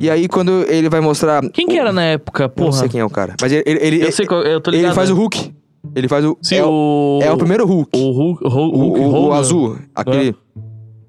E 0.00 0.08
aí, 0.08 0.28
quando 0.28 0.64
ele 0.68 0.88
vai 0.88 1.00
mostrar. 1.00 1.42
Quem 1.50 1.66
que 1.66 1.76
era 1.76 1.92
na 1.92 2.04
época, 2.04 2.44
Não 2.44 2.50
porra? 2.50 2.72
sei 2.72 2.88
quem 2.88 3.00
é 3.00 3.04
o 3.04 3.10
cara. 3.10 3.34
Mas 3.40 3.50
ele. 3.52 3.64
ele, 3.66 3.78
ele- 3.84 4.02
Eu 4.06 4.12
sei 4.12 4.26
qual, 4.26 4.42
eu 4.42 4.60
tô 4.60 4.70
ligado. 4.70 4.86
ele 4.86 4.94
faz 4.94 5.10
o? 5.10 5.14
Hulk. 5.14 5.52
Ele 5.94 6.06
faz 6.08 6.24
o. 6.24 6.38
Sim, 6.40 6.56
é, 6.56 6.64
o, 6.64 7.18
o... 7.20 7.20
é 7.22 7.32
o 7.32 7.36
primeiro 7.36 7.66
Hulk. 7.66 7.90
O 7.98 8.10
Hulk, 8.12 8.44
o 8.44 8.48
Hulk, 8.48 8.76
O, 8.76 9.02
o- 9.02 9.06
o 9.08 9.24
Hogan. 9.26 9.36
azul. 9.36 9.78
Aquele. 9.94 10.36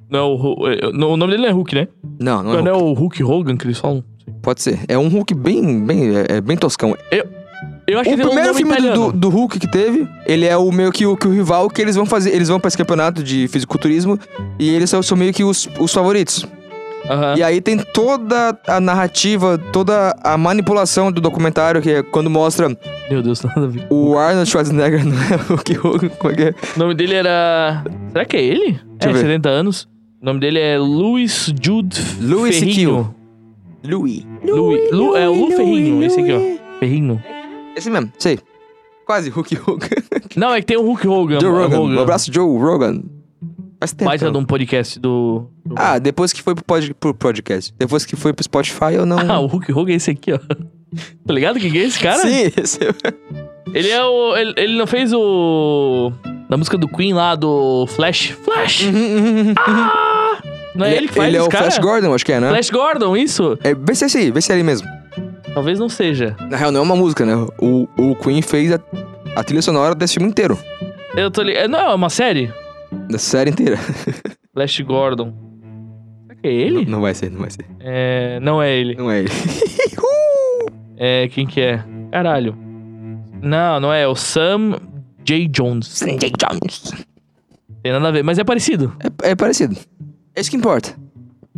Não, 0.10 0.34
o, 0.34 0.36
Hu- 0.64 0.68
é, 0.68 0.92
não, 0.92 1.12
o 1.12 1.18
nome 1.18 1.32
dele 1.34 1.44
não 1.44 1.50
é 1.50 1.54
Hulk, 1.54 1.76
né? 1.76 1.88
Não, 2.20 2.42
não 2.42 2.52
é. 2.54 2.56
Não, 2.56 2.64
não 2.64 2.72
é 2.72 2.76
o 2.76 2.94
Hulk 2.94 3.24
Hogan 3.24 3.56
que 3.58 3.66
eles 3.68 3.78
falam. 3.78 4.04
Pode 4.42 4.62
ser. 4.64 4.80
É 4.88 4.98
um 4.98 5.08
Hulk 5.08 5.36
bem. 5.36 5.86
bem 5.86 6.16
é, 6.18 6.38
é 6.38 6.42
bem 6.42 6.58
toscão. 6.58 6.98
Eu 7.12 7.26
acho 7.98 8.10
O 8.10 8.16
que 8.16 8.22
um 8.22 8.28
primeiro 8.28 8.54
nome 8.54 8.58
filme 8.58 8.94
do, 8.94 9.12
do, 9.12 9.30
Hulk 9.30 9.60
que 9.60 9.68
teve, 9.68 10.08
ele 10.26 10.46
é 10.46 10.56
o 10.56 10.72
meio 10.72 10.92
que 10.92 11.06
o, 11.06 11.16
que 11.16 11.28
o 11.28 11.32
rival 11.32 11.70
que 11.70 11.82
eles 11.82 11.96
vão 11.96 12.06
fazer. 12.06 12.36
Eles 12.36 12.50
vão 12.50 12.60
pra 12.60 12.68
esse 12.68 12.78
campeonato 12.78 13.24
de 13.24 13.48
fisiculturismo 13.48 14.20
e 14.60 14.70
eles 14.70 14.90
são, 14.90 15.02
são 15.02 15.18
meio 15.18 15.34
que 15.34 15.44
os, 15.44 15.70
os 15.80 15.94
favoritos. 15.94 16.46
Aham. 17.10 17.36
E 17.38 17.44
aí 17.44 17.62
tem 17.62 17.78
toda 17.78 18.58
a 18.68 18.80
narrativa, 18.80 19.58
toda 19.72 20.16
a 20.24 20.38
manipulação 20.38 21.12
do 21.12 21.22
documentário, 21.22 21.82
que 21.82 21.90
é 21.90 22.04
quando 22.04 22.30
mostra 22.30 22.70
Meu 23.10 23.22
Deus, 23.22 23.42
nada 23.44 23.66
a 23.66 23.68
ver. 23.68 23.88
o 23.90 24.18
Arnold 24.18 24.50
Schwarzenegger, 24.50 25.06
não 25.06 25.16
é 25.16 25.36
o 25.36 25.56
Hulk 25.56 25.88
Hogan, 25.88 26.10
como 26.10 26.34
é 26.34 26.36
que 26.36 26.44
é? 26.44 26.56
O 26.76 26.80
nome 26.80 26.96
dele 26.96 27.16
era... 27.16 27.84
Será 28.12 28.26
que 28.26 28.38
é 28.38 28.44
ele? 28.44 28.80
eu 29.02 29.10
é, 29.10 29.14
ver. 29.14 29.20
70 29.20 29.50
anos. 29.50 29.88
O 30.22 30.26
nome 30.26 30.40
dele 30.40 30.60
é 30.60 30.78
Louis 30.78 31.54
Jude 31.62 31.98
Louis 32.22 32.60
Ferrinho. 32.60 33.16
Louis. 33.84 34.28
Louis. 34.46 34.92
Lu, 34.92 35.16
é 35.16 35.30
o 35.30 35.34
Lu 35.34 35.52
Ferrinho, 35.52 36.04
esse 36.04 36.20
aqui, 36.20 36.34
ó. 36.34 36.80
Ferrinho. 36.80 37.24
Esse 37.80 37.90
mesmo, 37.90 38.12
sei. 38.20 38.40
Quase 39.06 39.30
Hulk 39.30 39.58
Hogan. 39.66 39.88
Não, 40.36 40.54
é 40.54 40.60
que 40.62 40.68
tem 40.68 40.78
o 40.78 40.82
Hulk 40.84 41.08
Hogan. 41.08 41.40
Joe 41.40 41.50
Rogan. 41.52 41.80
Hogan. 41.80 41.96
Um 41.96 42.02
abraço, 42.02 42.32
Joe 42.32 42.60
Rogan. 42.60 43.02
Faz 43.80 43.94
tempo. 43.94 44.10
baita 44.10 44.30
de 44.30 44.38
um 44.38 44.44
podcast 44.46 45.00
do. 45.00 45.50
do- 45.66 45.76
Ah, 45.78 45.98
depois 45.98 46.32
que 46.34 46.42
foi 46.44 46.54
pro, 46.54 46.64
pod, 46.64 46.94
pro 46.94 47.14
podcast. 47.14 47.74
Depois 47.80 48.06
que 48.06 48.16
foi 48.16 48.34
pro 48.34 48.44
Spotify, 48.44 48.94
eu 48.96 49.06
não. 49.06 49.18
Ah, 49.32 49.40
o 49.40 49.48
Hulk 49.48 49.72
Hogan 49.72 49.94
é 49.94 49.96
esse 49.96 50.12
aqui, 50.12 50.34
ó. 50.34 50.40
Tá 51.26 51.34
ligado 51.34 51.60
que 51.60 51.68
é 51.68 51.84
esse 51.84 52.00
cara? 52.00 52.18
Sim, 52.18 52.52
esse... 52.58 52.80
Ele 53.74 53.90
é 53.90 54.04
o. 54.04 54.36
Ele, 54.36 54.54
ele 54.58 54.78
não 54.78 54.88
fez 54.88 55.14
o. 55.14 56.12
Da 56.50 56.58
música 56.58 56.78
do 56.78 56.88
Queen 56.88 57.14
lá, 57.14 57.36
do 57.36 57.86
Flash. 57.88 58.32
Flash! 58.44 58.86
Ah! 59.58 60.42
Não 60.76 60.86
é 60.86 60.96
ele, 60.96 61.08
que 61.08 61.14
faz 61.14 61.28
Ele 61.28 61.38
é 61.38 61.42
o 61.44 61.48
cara? 61.50 61.66
Flash 61.66 61.78
Gordon, 61.80 62.14
acho 62.14 62.26
que 62.26 62.32
é, 62.32 62.40
né? 62.40 62.50
Flash 62.50 62.70
Gordon, 62.72 63.16
isso? 63.16 63.58
É, 63.64 63.74
vê 63.76 63.94
se 63.94 64.04
é 64.06 64.08
esse 64.08 64.18
aí, 64.18 64.32
vê 64.32 64.42
se 64.42 64.52
é 64.52 64.56
ele 64.56 64.64
mesmo. 64.64 64.88
Talvez 65.54 65.80
não 65.80 65.90
seja. 65.90 66.36
Na 66.50 66.58
real, 66.58 66.72
não 66.72 66.82
é 66.82 66.84
uma 66.84 66.96
música, 66.96 67.26
né? 67.26 67.36
O, 67.60 67.88
o 67.98 68.16
Queen 68.16 68.42
fez 68.42 68.72
a, 68.72 68.80
a 69.36 69.44
trilha 69.44 69.62
sonora 69.62 69.96
desse 69.96 70.16
filme 70.16 70.30
inteiro. 70.30 70.58
Eu 71.16 71.32
tô 71.32 71.42
ligado. 71.42 71.70
Não, 71.70 71.80
é 71.92 71.94
uma 71.94 72.10
série? 72.10 72.52
Da 73.10 73.18
série 73.18 73.52
inteira. 73.52 73.78
Flash 74.54 74.80
Gordon. 74.82 75.34
Será 76.24 76.36
que 76.42 76.48
é 76.48 76.54
ele? 76.54 76.86
Não 76.86 77.02
vai 77.02 77.14
ser, 77.14 77.32
não 77.32 77.42
vai 77.42 77.50
ser. 77.50 77.66
É. 77.80 78.40
Não 78.42 78.62
é 78.62 78.76
ele. 78.76 78.96
Não 78.96 79.10
é 79.12 79.20
ele. 79.20 79.30
É. 81.02 81.30
Quem 81.30 81.48
que 81.48 81.62
é? 81.62 81.82
Caralho. 82.12 82.58
Não, 83.42 83.80
não 83.80 83.94
é. 83.94 84.02
É 84.02 84.08
o 84.08 84.16
Sam 84.16 84.78
J. 85.24 85.48
Jones. 85.48 85.88
Sanjay 85.88 86.30
Jones. 86.32 86.92
Tem 87.82 87.94
nada 87.94 88.10
a 88.10 88.12
ver, 88.12 88.22
mas 88.22 88.38
é 88.38 88.44
parecido. 88.44 88.94
É, 89.24 89.30
é 89.32 89.36
parecido. 89.36 89.78
É 90.36 90.42
isso 90.42 90.52
que 90.52 90.58
importa. 90.58 90.94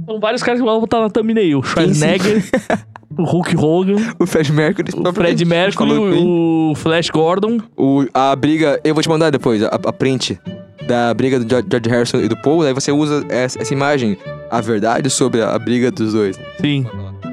São 0.05 0.19
vários 0.19 0.41
caras 0.43 0.59
que 0.59 0.65
vão 0.65 0.79
botar 0.79 0.99
na 1.01 1.09
thumbnail. 1.09 1.59
O 1.59 1.63
Schwarzenegger, 1.63 2.43
o 3.17 3.23
Hulk 3.23 3.55
Hogan, 3.57 3.95
O 4.19 4.25
Fred 4.25 4.51
Mercury. 4.51 4.89
o 4.95 5.13
Fred 5.13 5.45
Mercury, 5.45 5.89
Queen. 5.89 6.25
o 6.71 6.73
Flash 6.75 7.09
Gordon. 7.09 7.59
O, 7.77 8.05
a 8.13 8.35
briga, 8.35 8.79
eu 8.83 8.93
vou 8.93 9.01
te 9.03 9.09
mandar 9.09 9.29
depois, 9.29 9.61
a, 9.63 9.67
a 9.67 9.93
print 9.93 10.39
da 10.87 11.13
briga 11.13 11.39
do 11.39 11.47
George 11.49 11.89
Harrison 11.89 12.17
e 12.19 12.27
do 12.27 12.35
Paul, 12.37 12.63
daí 12.63 12.73
você 12.73 12.91
usa 12.91 13.23
essa, 13.29 13.61
essa 13.61 13.73
imagem, 13.73 14.17
a 14.49 14.59
verdade 14.59 15.09
sobre 15.09 15.41
a, 15.41 15.53
a 15.53 15.59
briga 15.59 15.91
dos 15.91 16.13
dois. 16.13 16.39
Sim. 16.59 16.85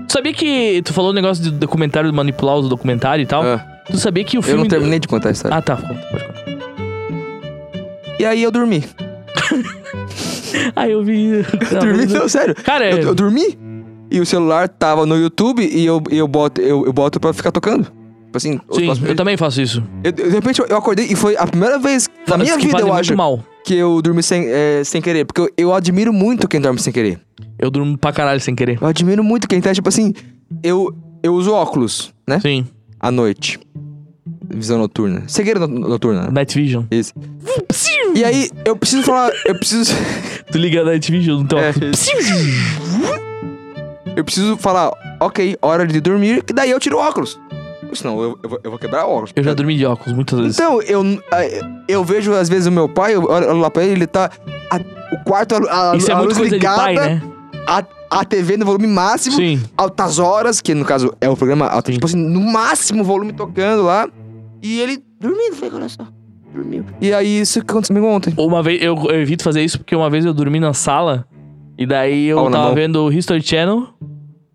Tu 0.07 0.13
sabia 0.13 0.33
que. 0.33 0.81
Tu 0.83 0.93
falou 0.93 1.11
o 1.11 1.15
negócio 1.15 1.43
do 1.45 1.51
documentário, 1.53 2.11
de 2.11 2.17
manipular 2.17 2.57
os 2.57 2.69
documentários 2.69 3.27
e 3.27 3.29
tal? 3.29 3.43
Ah, 3.43 3.59
Tu 3.91 3.97
sabia 3.99 4.23
que 4.25 4.37
o 4.37 4.41
eu 4.41 4.43
filme. 4.43 4.59
não 4.59 4.67
do- 4.67 4.71
terminei 4.71 4.99
de 4.99 5.09
contar 5.09 5.31
a 5.31 5.33
história. 5.33 5.57
Ah, 5.57 5.63
tá. 5.63 5.77
Pode 5.77 6.25
contar. 6.25 6.45
E 8.19 8.25
aí 8.25 8.43
eu 8.43 8.51
dormi. 8.51 8.85
Ah, 10.77 10.89
eu 10.89 11.03
vi. 11.05 11.43
Dormi, 11.81 12.07
não, 12.07 12.29
sério. 12.29 12.55
Cara, 12.55 12.91
Eu, 12.91 12.99
eu 12.99 13.15
dormi 13.15 13.59
e 14.11 14.21
o 14.21 14.27
celular 14.27 14.69
tava 14.69 15.05
no 15.07 15.17
YouTube 15.17 15.63
e 15.63 15.85
eu, 15.85 16.03
eu, 16.11 16.27
boto, 16.29 16.61
eu, 16.61 16.87
eu 16.87 16.93
boto 16.93 17.19
pra 17.21 17.33
ficar 17.33 17.51
tocando. 17.53 17.85
Tipo 17.85 18.37
assim, 18.37 18.61
sim, 18.73 18.87
eu 19.07 19.17
também 19.17 19.37
faço 19.39 19.61
isso. 19.63 19.83
eu- 20.05 20.13
de 20.13 20.29
repente 20.29 20.61
eu, 20.61 20.77
acordei 20.77 21.07
e 21.07 21.17
foi 21.17 21.35
a 21.37 21.47
primeira 21.47 21.79
vez 21.79 22.09
na 22.29 22.37
minha 22.37 22.57
vida, 22.59 22.79
eu 22.81 22.87
muito 22.89 22.93
acho, 23.01 23.17
mal. 23.17 23.43
que 23.65 23.75
eu 23.75 24.03
dormi 24.03 24.23
sem, 24.23 24.45
é, 24.49 24.83
sem 24.85 25.01
querer. 25.01 25.25
Porque 25.25 25.41
eu, 25.41 25.49
eu 25.57 25.75
admiro 25.75 26.13
muito 26.13 26.47
quem 26.47 26.61
dorme 26.61 26.79
sem 26.79 26.93
querer. 26.93 27.19
Eu 27.59 27.71
durmo 27.71 27.97
pra 27.97 28.13
caralho 28.13 28.41
sem 28.41 28.55
querer. 28.55 28.79
Eu 28.81 28.87
admiro 28.87 29.25
muito 29.25 29.49
quem 29.49 29.61
tá, 29.61 29.73
tipo 29.73 29.89
assim, 29.89 30.13
eu, 30.63 30.95
eu 31.23 31.35
uso 31.35 31.53
óculos, 31.53 32.13
né? 32.29 32.39
Sim. 32.41 32.67
À 33.01 33.11
noite. 33.11 33.59
Visão 34.51 34.79
noturna. 34.79 35.23
Cegueira 35.27 35.67
no- 35.67 35.89
noturna. 35.89 36.31
Night 36.31 36.55
Vision. 36.59 36.85
Isso. 36.91 37.13
E 38.19 38.25
aí, 38.25 38.51
eu 38.65 38.75
preciso 38.77 39.05
falar. 39.05 39.31
Eu 39.45 39.55
preciso. 39.55 39.95
Tu 40.51 40.59
liga 40.59 40.81
a 40.81 40.85
Night 40.85 41.13
Vision 41.13 41.43
no 41.43 41.47
teu 41.47 41.59
É, 41.59 41.73
eu 44.17 44.25
preciso 44.25 44.57
falar, 44.57 44.91
ok, 45.21 45.57
hora 45.63 45.87
de 45.87 46.01
dormir, 46.01 46.43
que 46.43 46.53
daí 46.53 46.71
eu 46.71 46.81
tiro 46.81 46.97
o 46.97 47.01
óculos. 47.01 47.39
Senão 47.95 48.21
eu, 48.21 48.39
eu, 48.43 48.49
vou, 48.51 48.61
eu 48.65 48.71
vou 48.71 48.79
quebrar 48.79 49.07
o 49.07 49.11
óculos. 49.11 49.33
Eu 49.37 49.45
já 49.45 49.55
dormi 49.55 49.77
de 49.77 49.87
óculos 49.87 50.13
muitas 50.15 50.41
vezes. 50.41 50.57
Então, 50.59 50.83
eu, 50.83 51.05
eu 51.87 52.03
vejo 52.05 52.33
às 52.33 52.49
vezes 52.49 52.67
o 52.67 52.73
meu 52.73 52.89
pai, 52.89 53.15
eu 53.15 53.23
olho 53.25 53.59
lá 53.59 53.71
pra 53.71 53.85
ele, 53.85 53.93
ele 53.93 54.07
tá. 54.07 54.31
a- 54.71 54.81
o 55.15 55.25
quarto, 55.25 55.55
a, 55.55 55.93
a, 55.93 55.97
Isso 55.97 56.11
é 56.11 56.15
a 56.15 56.17
muito 56.17 56.29
luz 56.31 56.39
coisa 56.39 56.55
ligada, 56.57 56.83
pai, 56.83 56.95
né? 56.97 57.23
a, 57.67 57.85
a 58.11 58.25
TV 58.25 58.57
no 58.57 58.65
volume 58.67 58.87
máximo, 58.89 59.37
Sim. 59.37 59.63
altas 59.77 60.19
horas, 60.19 60.61
que 60.61 60.75
no 60.75 60.85
caso 60.85 61.15
é 61.21 61.29
o 61.31 61.37
programa 61.37 61.71
tipo 61.83 62.05
assim, 62.05 62.19
no 62.19 62.41
máximo 62.41 63.05
volume 63.05 63.33
tocando 63.33 63.85
lá. 63.85 64.09
E 64.63 64.81
ele 64.81 65.03
dormindo, 65.21 65.55
falei, 65.55 65.75
olha 65.77 65.89
só, 65.89 66.07
dormiu. 66.63 66.85
E 67.01 67.13
aí, 67.13 67.41
isso 67.41 67.61
que 67.65 67.71
aconteceu 67.71 67.95
comigo 67.95 68.13
ontem. 68.13 68.33
Uma 68.37 68.63
vez, 68.63 68.83
eu, 68.83 68.97
eu 69.09 69.21
evito 69.21 69.43
fazer 69.43 69.63
isso 69.65 69.79
porque 69.79 69.95
uma 69.97 70.09
vez 70.11 70.25
eu 70.25 70.33
dormi 70.35 70.61
na 70.61 70.73
sala 70.73 71.25
e 71.79 71.87
daí 71.87 72.27
eu 72.27 72.37
Pau 72.37 72.51
tava 72.51 72.75
vendo 72.75 73.03
o 73.05 73.13
History 73.13 73.43
Channel. 73.43 73.87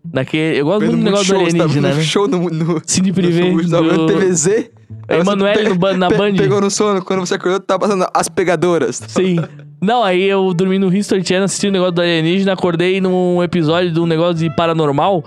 Daquele, 0.04 0.58
eu 0.60 0.66
gosto 0.66 0.84
muito 0.84 0.98
do 0.98 1.02
negócio 1.02 1.24
do 1.24 1.28
show, 1.28 1.38
tava 1.38 1.48
alienígena, 1.64 1.88
vendo 1.88 1.96
né? 1.98 2.02
show 2.04 2.28
no, 2.28 2.38
no, 2.50 2.82
Cine 2.86 3.08
no 3.08 3.14
Privé. 3.14 3.42
vendo 3.42 3.80
do- 3.96 4.06
TVZ. 4.06 4.70
Emanuele 5.08 5.70
pe- 5.76 5.92
no 5.92 5.96
na 5.98 6.08
pe- 6.08 6.16
Band. 6.16 6.34
Pegou 6.36 6.60
no 6.60 6.70
sono, 6.70 7.02
quando 7.02 7.20
você 7.20 7.34
acordou, 7.34 7.58
tava 7.60 7.80
passando 7.80 8.06
as 8.14 8.28
pegadoras. 8.28 9.02
Sim. 9.08 9.36
Não, 9.82 10.02
aí 10.04 10.22
eu 10.22 10.54
dormi 10.54 10.78
no 10.78 10.94
History 10.94 11.26
Channel 11.26 11.44
assistindo 11.44 11.70
o 11.70 11.72
negócio 11.72 11.92
do 11.92 12.00
alienígena, 12.02 12.52
acordei 12.52 13.00
num 13.00 13.42
episódio 13.42 13.90
de 13.92 13.98
um 14.00 14.06
negócio 14.06 14.36
de 14.36 14.54
paranormal. 14.54 15.24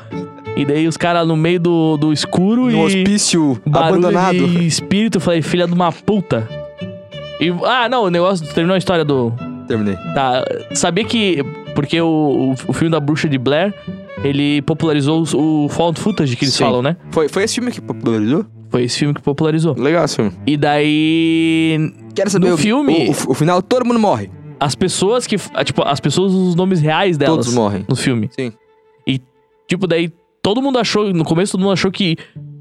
E 0.55 0.65
daí 0.65 0.87
os 0.87 0.97
caras 0.97 1.27
no 1.27 1.35
meio 1.35 1.59
do, 1.59 1.97
do 1.97 2.11
escuro 2.13 2.63
No 2.65 2.71
e. 2.71 2.75
hospício 3.03 3.59
barulho 3.67 3.99
abandonado. 4.07 4.47
de 4.47 4.65
espírito. 4.65 5.17
Eu 5.17 5.21
falei, 5.21 5.41
filha 5.43 5.67
de 5.67 5.73
uma 5.73 5.91
puta. 5.91 6.47
E, 7.39 7.49
ah, 7.65 7.87
não, 7.89 8.03
o 8.05 8.09
negócio. 8.09 8.45
Terminou 8.53 8.75
a 8.75 8.77
história 8.77 9.05
do. 9.05 9.31
Terminei. 9.67 9.95
Tá. 10.13 10.43
Sabia 10.73 11.03
que. 11.05 11.43
Porque 11.75 11.99
o, 12.01 12.07
o, 12.07 12.51
o 12.69 12.73
filme 12.73 12.89
da 12.89 12.99
Bruxa 12.99 13.29
de 13.29 13.37
Blair, 13.37 13.73
ele 14.23 14.61
popularizou 14.63 15.21
os- 15.21 15.33
o 15.33 15.67
found 15.69 15.99
footage 15.99 16.35
que 16.35 16.45
eles 16.45 16.55
Sim. 16.55 16.63
falam, 16.63 16.81
né? 16.81 16.97
Foi, 17.11 17.27
foi 17.29 17.43
esse 17.43 17.55
filme 17.55 17.71
que 17.71 17.79
popularizou? 17.81 18.45
Foi 18.69 18.83
esse 18.83 18.97
filme 18.99 19.13
que 19.13 19.21
popularizou. 19.21 19.75
Legal 19.77 20.03
esse 20.05 20.15
filme. 20.15 20.31
E 20.47 20.57
daí. 20.57 21.93
Quero 22.15 22.29
saber 22.29 22.47
No 22.47 22.55
o, 22.55 22.57
filme- 22.57 23.09
O, 23.09 23.29
o- 23.29 23.31
o 23.31 23.33
final, 23.33 23.61
todo 23.61 23.85
mundo 23.85 23.99
morre. 23.99 24.29
As 24.59 24.73
pessoas 24.73 25.27
que. 25.27 25.35
ah, 25.53 25.63
Tipo, 25.63 25.83
as 25.83 25.99
pessoas, 25.99 26.33
os 26.33 26.55
nomes 26.55 26.81
reais 26.81 27.17
delas. 27.17 27.35
Todos 27.45 27.53
morrem. 27.53 27.85
No 27.87 27.95
filme. 27.95 28.29
Sim. 28.31 28.51
E, 29.05 29.21
tipo, 29.67 29.85
daí 29.85 30.11
todo 30.41 30.61
mundo 30.61 30.79
achou. 30.79 31.13
No 31.13 31.23
começo 31.23 31.51
todo 31.51 31.61
mundo 31.61 31.73
achou 31.73 31.91
que 31.91 32.17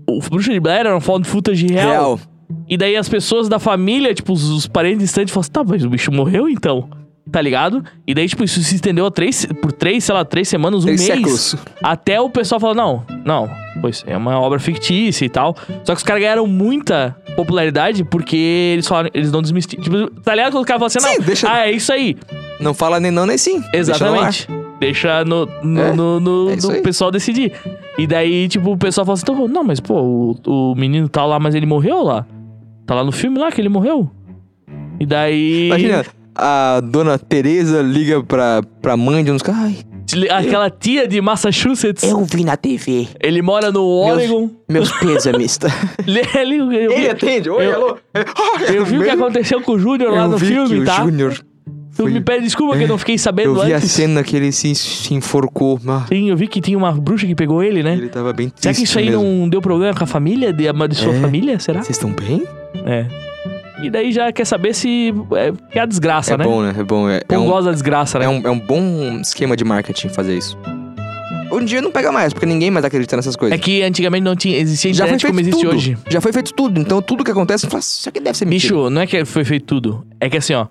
o 0.06 0.20
Bruxa 0.20 0.52
de 0.52 0.60
Blair 0.60 0.80
era 0.80 0.94
um 0.96 1.00
found 1.00 1.26
footage 1.26 1.66
real. 1.66 1.88
Real. 1.90 2.20
E 2.68 2.76
daí 2.76 2.96
as 2.96 3.08
pessoas 3.08 3.48
da 3.48 3.58
família, 3.58 4.12
tipo, 4.14 4.32
os, 4.32 4.44
os 4.50 4.66
parentes 4.66 5.00
distantes, 5.00 5.32
falaram 5.32 5.44
assim: 5.46 5.52
tá, 5.52 5.64
mas 5.64 5.84
o 5.84 5.90
bicho 5.90 6.12
morreu 6.12 6.48
então. 6.48 6.88
Tá 7.30 7.42
ligado? 7.42 7.82
E 8.06 8.14
daí, 8.14 8.28
tipo, 8.28 8.44
isso 8.44 8.62
se 8.62 8.76
estendeu 8.76 9.04
a 9.04 9.10
três, 9.10 9.44
por 9.60 9.72
três, 9.72 10.04
sei 10.04 10.14
lá, 10.14 10.24
três 10.24 10.48
semanas, 10.48 10.84
um 10.84 10.86
Três 10.86 11.00
mês. 11.00 11.12
séculos. 11.12 11.56
Até 11.82 12.20
o 12.20 12.30
pessoal 12.30 12.60
falou: 12.60 12.74
não, 12.76 13.04
não, 13.24 13.50
pois 13.80 14.04
é 14.06 14.16
uma 14.16 14.38
obra 14.38 14.60
fictícia 14.60 15.24
e 15.24 15.28
tal. 15.28 15.56
Só 15.82 15.92
que 15.92 15.98
os 15.98 16.04
caras 16.04 16.22
ganharam 16.22 16.46
muita 16.46 17.16
popularidade 17.34 18.04
porque 18.04 18.70
eles 18.74 18.86
falaram, 18.86 19.10
eles 19.12 19.32
não 19.32 19.42
desmistificam. 19.42 20.06
Tipo, 20.06 20.20
tá 20.20 20.36
ligado 20.36 20.52
quando 20.52 20.62
o 20.62 20.66
cara 20.66 20.78
fala 20.78 20.86
assim: 20.86 21.00
Sim, 21.00 21.18
não, 21.18 21.26
deixa- 21.26 21.52
ah, 21.52 21.66
é 21.66 21.72
isso 21.72 21.92
aí. 21.92 22.16
Não 22.60 22.72
fala 22.72 23.00
nem 23.00 23.10
não, 23.10 23.26
nem 23.26 23.36
sim. 23.36 23.60
Exatamente. 23.74 24.46
Deixa 24.78 25.24
no, 25.24 25.46
no, 25.64 25.80
É, 25.80 25.92
no, 25.92 26.20
no- 26.20 26.50
é 26.50 26.56
no 26.56 26.82
pessoal 26.82 27.10
decidir. 27.10 27.52
E 27.98 28.06
daí, 28.06 28.46
tipo, 28.46 28.70
o 28.70 28.76
pessoal 28.78 29.04
fala 29.04 29.14
assim: 29.14 29.24
então, 29.28 29.48
não, 29.48 29.64
mas 29.64 29.80
pô, 29.80 29.94
o, 30.00 30.36
o 30.46 30.74
menino 30.76 31.08
tá 31.08 31.24
lá, 31.24 31.40
mas 31.40 31.56
ele 31.56 31.66
morreu 31.66 32.04
lá. 32.04 32.24
Tá 32.86 32.94
lá 32.94 33.04
no 33.04 33.12
filme 33.12 33.38
lá 33.38 33.50
que 33.50 33.60
ele 33.60 33.68
morreu. 33.68 34.10
E 35.00 35.04
daí. 35.06 35.66
Imagina, 35.66 36.04
a 36.34 36.80
dona 36.80 37.18
Tereza 37.18 37.82
liga 37.82 38.22
pra, 38.22 38.62
pra 38.80 38.96
mãe 38.96 39.22
de 39.24 39.30
uns 39.30 39.42
caras. 39.42 39.60
Ai, 39.62 40.28
Aquela 40.30 40.70
tia 40.70 41.06
de 41.08 41.20
Massachusetts. 41.20 42.04
Eu 42.04 42.24
vi 42.24 42.44
na 42.44 42.56
TV. 42.56 43.08
Ele 43.20 43.42
mora 43.42 43.72
no 43.72 43.84
Oregon. 43.84 44.48
Meus 44.68 44.90
pêsames. 44.92 45.58
Ele, 46.06 46.20
ele, 46.34 46.84
eu, 46.86 46.96
vi- 46.96 47.08
atende. 47.08 47.50
Oi, 47.50 47.66
eu- 47.66 47.74
alô. 47.74 47.98
eu 48.72 48.84
vi 48.84 48.98
o 48.98 49.02
que 49.02 49.10
aconteceu 49.10 49.60
com 49.62 49.72
o 49.72 49.78
Júnior 49.78 50.12
lá 50.12 50.22
Eu 50.24 50.28
no 50.28 50.38
vi 50.38 50.46
filme, 50.46 50.68
que 50.68 50.80
o 50.82 50.84
tá? 50.84 51.02
Júnior 51.02 51.36
Tu 51.96 52.02
foi- 52.02 52.12
me 52.12 52.20
pede 52.20 52.44
desculpa 52.44 52.76
que 52.76 52.84
eu 52.84 52.88
não 52.88 52.98
fiquei 52.98 53.16
sabendo 53.16 53.56
Eu 53.58 53.64
vi 53.64 53.72
a 53.72 53.76
antes. 53.78 53.90
cena 53.90 54.22
que 54.22 54.36
ele 54.36 54.52
se, 54.52 54.74
se 54.74 55.14
enforcou. 55.14 55.80
Ah, 55.88 56.04
Sim, 56.08 56.28
eu 56.30 56.36
vi 56.36 56.46
que 56.46 56.60
tinha 56.60 56.76
uma 56.76 56.92
bruxa 56.92 57.26
que 57.26 57.34
pegou 57.34 57.62
ele, 57.62 57.82
né? 57.82 57.94
Ele 57.94 58.08
tava 58.08 58.32
bem 58.32 58.48
triste 58.50 58.62
Será 58.62 58.74
que 58.74 58.82
isso 58.82 58.98
aí 58.98 59.06
mesmo. 59.10 59.22
não 59.22 59.48
deu 59.48 59.62
problema 59.62 59.94
com 59.94 60.04
a 60.04 60.06
família? 60.06 60.52
De 60.52 60.68
amaldiçoou 60.68 61.12
a 61.14 61.16
É. 61.16 61.20
família? 61.20 61.58
Será? 61.58 61.82
Vocês 61.82 61.96
estão 61.96 62.10
bem? 62.12 62.44
É. 62.84 63.06
E 63.82 63.90
daí 63.90 64.10
já 64.12 64.32
quer 64.32 64.44
saber 64.46 64.74
se 64.74 65.12
é, 65.34 65.52
é 65.78 65.80
a 65.80 65.86
desgraça, 65.86 66.34
é 66.34 66.36
né? 66.38 66.44
bom, 66.44 66.62
né? 66.62 66.74
É 66.78 66.82
bom. 66.84 67.08
É, 67.08 67.20
é, 67.28 67.38
um, 67.38 67.46
gosta 67.46 67.64
da 67.64 67.72
desgraça, 67.72 68.18
né? 68.18 68.24
é, 68.24 68.28
um, 68.28 68.40
é 68.46 68.50
um 68.50 68.58
bom 68.58 69.18
esquema 69.20 69.56
de 69.56 69.64
marketing 69.64 70.08
fazer 70.08 70.36
isso. 70.36 70.56
Hoje 71.50 71.62
em 71.62 71.66
dia 71.66 71.80
não 71.82 71.92
pega 71.92 72.10
mais, 72.10 72.32
porque 72.32 72.44
ninguém 72.46 72.70
mais 72.70 72.84
acredita 72.84 73.14
nessas 73.16 73.36
coisas. 73.36 73.56
É 73.56 73.60
que 73.62 73.82
antigamente 73.82 74.24
não 74.24 74.34
tinha, 74.34 74.56
existia 74.58 74.92
Já 74.92 75.06
foi 75.06 75.14
internet 75.14 75.20
feito 75.22 75.32
como 75.32 75.40
existe 75.40 75.62
tudo. 75.64 75.76
hoje. 75.76 75.98
Já 76.10 76.20
foi 76.20 76.32
feito 76.32 76.52
tudo. 76.54 76.80
Então 76.80 77.00
tudo 77.00 77.22
que 77.22 77.30
acontece, 77.30 77.66
fala, 77.68 77.80
isso 77.80 78.08
aqui 78.08 78.18
deve 78.18 78.36
ser 78.36 78.44
mentira. 78.46 78.74
Bicho, 78.74 78.90
não 78.90 79.00
é 79.00 79.06
que 79.06 79.24
foi 79.24 79.44
feito 79.44 79.64
tudo. 79.64 80.04
É 80.20 80.28
que 80.28 80.36
assim, 80.38 80.54
ó. 80.54 80.66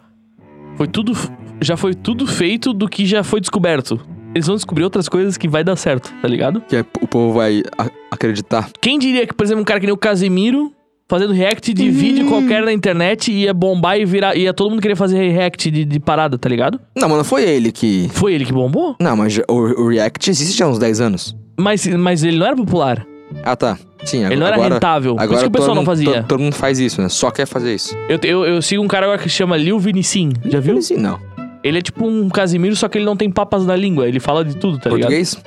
Foi 0.78 0.88
tudo. 0.88 1.13
Já 1.61 1.78
foi 1.78 1.93
tudo 1.93 2.28
feito 2.28 2.73
do 2.73 2.88
que 2.88 3.05
já 3.05 3.23
foi 3.23 3.39
descoberto. 3.39 3.99
Eles 4.34 4.45
vão 4.47 4.55
descobrir 4.55 4.84
outras 4.84 5.07
coisas 5.07 5.38
que 5.38 5.47
vai 5.47 5.63
dar 5.63 5.76
certo, 5.78 6.13
tá 6.21 6.28
ligado? 6.28 6.59
Que 6.67 6.76
é- 6.78 6.86
o 7.01 7.07
povo 7.07 7.34
vai 7.34 7.63
acreditar. 8.11 8.69
Quem 8.82 8.99
diria 8.99 9.26
que, 9.26 9.34
por 9.34 9.43
exemplo, 9.45 9.61
um 9.61 9.65
cara 9.65 9.80
que 9.80 9.86
nem 9.86 9.93
o 9.93 9.97
Casemiro, 9.97 10.73
fazendo 11.09 11.32
react 11.32 11.73
de 11.73 11.89
vídeo 11.89 12.28
qualquer 12.28 12.61
na 12.63 12.73
internet, 12.73 13.32
ia 13.32 13.53
bombar 13.53 13.97
e 13.97 14.03
virar. 14.05 14.36
Ia 14.36 14.53
todo 14.53 14.69
mundo 14.71 14.82
querer 14.82 14.97
fazer 14.97 15.30
react 15.30 15.71
de, 15.71 15.86
de 15.86 15.99
parada, 16.01 16.38
tá 16.38 16.49
ligado? 16.49 16.80
Não, 16.97 17.07
mas 17.07 17.17
não 17.19 17.23
foi 17.23 17.43
ele 17.43 17.71
que... 17.71 18.09
Foi 18.11 18.34
ele 18.34 18.43
que 18.43 18.51
bombou? 18.51 18.97
Não, 18.99 19.15
mas 19.15 19.38
o, 19.47 19.53
o 19.53 19.88
React 19.88 20.30
existe 20.30 20.57
já 20.57 20.65
há 20.65 20.69
uns 20.69 20.80
10 20.80 20.99
anos. 20.99 21.34
Mas, 21.57 21.88
mas 21.88 22.21
ele 22.21 22.38
não 22.38 22.45
era 22.47 22.55
popular. 22.57 23.05
Ah, 23.43 23.55
tá. 23.55 23.78
Sim, 24.05 24.19
agora... 24.19 24.34
Ele 24.34 24.39
não 24.39 24.47
era 24.47 24.55
agora, 24.55 24.73
rentável. 24.76 25.15
Por 25.15 25.21
Agora 25.23 25.36
isso 25.39 25.43
que 25.45 25.47
o 25.47 25.51
pessoal 25.51 25.67
todo 25.69 25.76
não 25.76 25.82
mundo- 25.82 25.86
fazia. 25.91 26.13
Todo, 26.13 26.28
todo 26.28 26.39
mundo 26.41 26.53
faz 26.55 26.80
isso, 26.80 27.01
né? 27.01 27.09
Só 27.09 27.32
quer 27.32 27.45
fazer 27.47 27.73
isso. 27.73 27.95
Eu, 28.07 28.19
eu, 28.23 28.45
eu 28.45 28.61
sigo 28.61 28.84
um 28.84 28.88
cara 28.88 29.05
agora 29.05 29.17
que 29.21 29.30
se 29.30 29.36
chama 29.36 29.57
Lil 29.57 29.80
Vinicim. 29.80 30.32
Já 30.45 30.59
viu? 30.59 30.80
Sim, 30.82 30.97
não. 30.97 31.19
Ele 31.63 31.80
é 31.80 31.82
tipo 31.82 32.05
um 32.07 32.30
Casimiro, 32.30 32.76
só 32.76 32.88
que 32.88 32.97
ele 32.99 33.05
não 33.05 33.15
tem 33.17 33.30
papas 33.32 33.65
na 33.65 33.76
língua. 33.76 34.07
Ele 34.07 34.19
fala 34.19 34.45
de 34.45 34.55
tudo, 34.55 34.78
tá 34.78 34.89
ligado? 34.91 35.09
Português? 35.09 35.38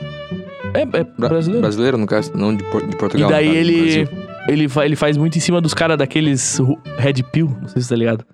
É, 0.75 0.81
é 0.83 0.85
Bra- 0.87 1.29
brasileiro. 1.29 1.61
Brasileiro, 1.63 1.99
no 1.99 2.07
caso, 2.07 2.33
não 2.35 2.55
de, 2.55 2.63
de 2.65 2.69
E 2.91 2.97
Portugal. 2.97 3.31
daí 3.31 3.47
caso, 3.47 3.55
do 3.55 3.61
ele, 3.61 4.09
ele, 4.49 4.69
fa- 4.69 4.85
ele 4.85 4.97
faz 4.97 5.17
muito 5.17 5.37
em 5.39 5.41
cima 5.41 5.61
dos 5.61 5.73
caras 5.73 5.97
daqueles 5.97 6.59
Red 6.99 7.23
Pill, 7.33 7.57
não 7.63 7.69
sei 7.69 7.81
se 7.81 7.89
tá 7.89 7.95
ligado. 7.97 8.25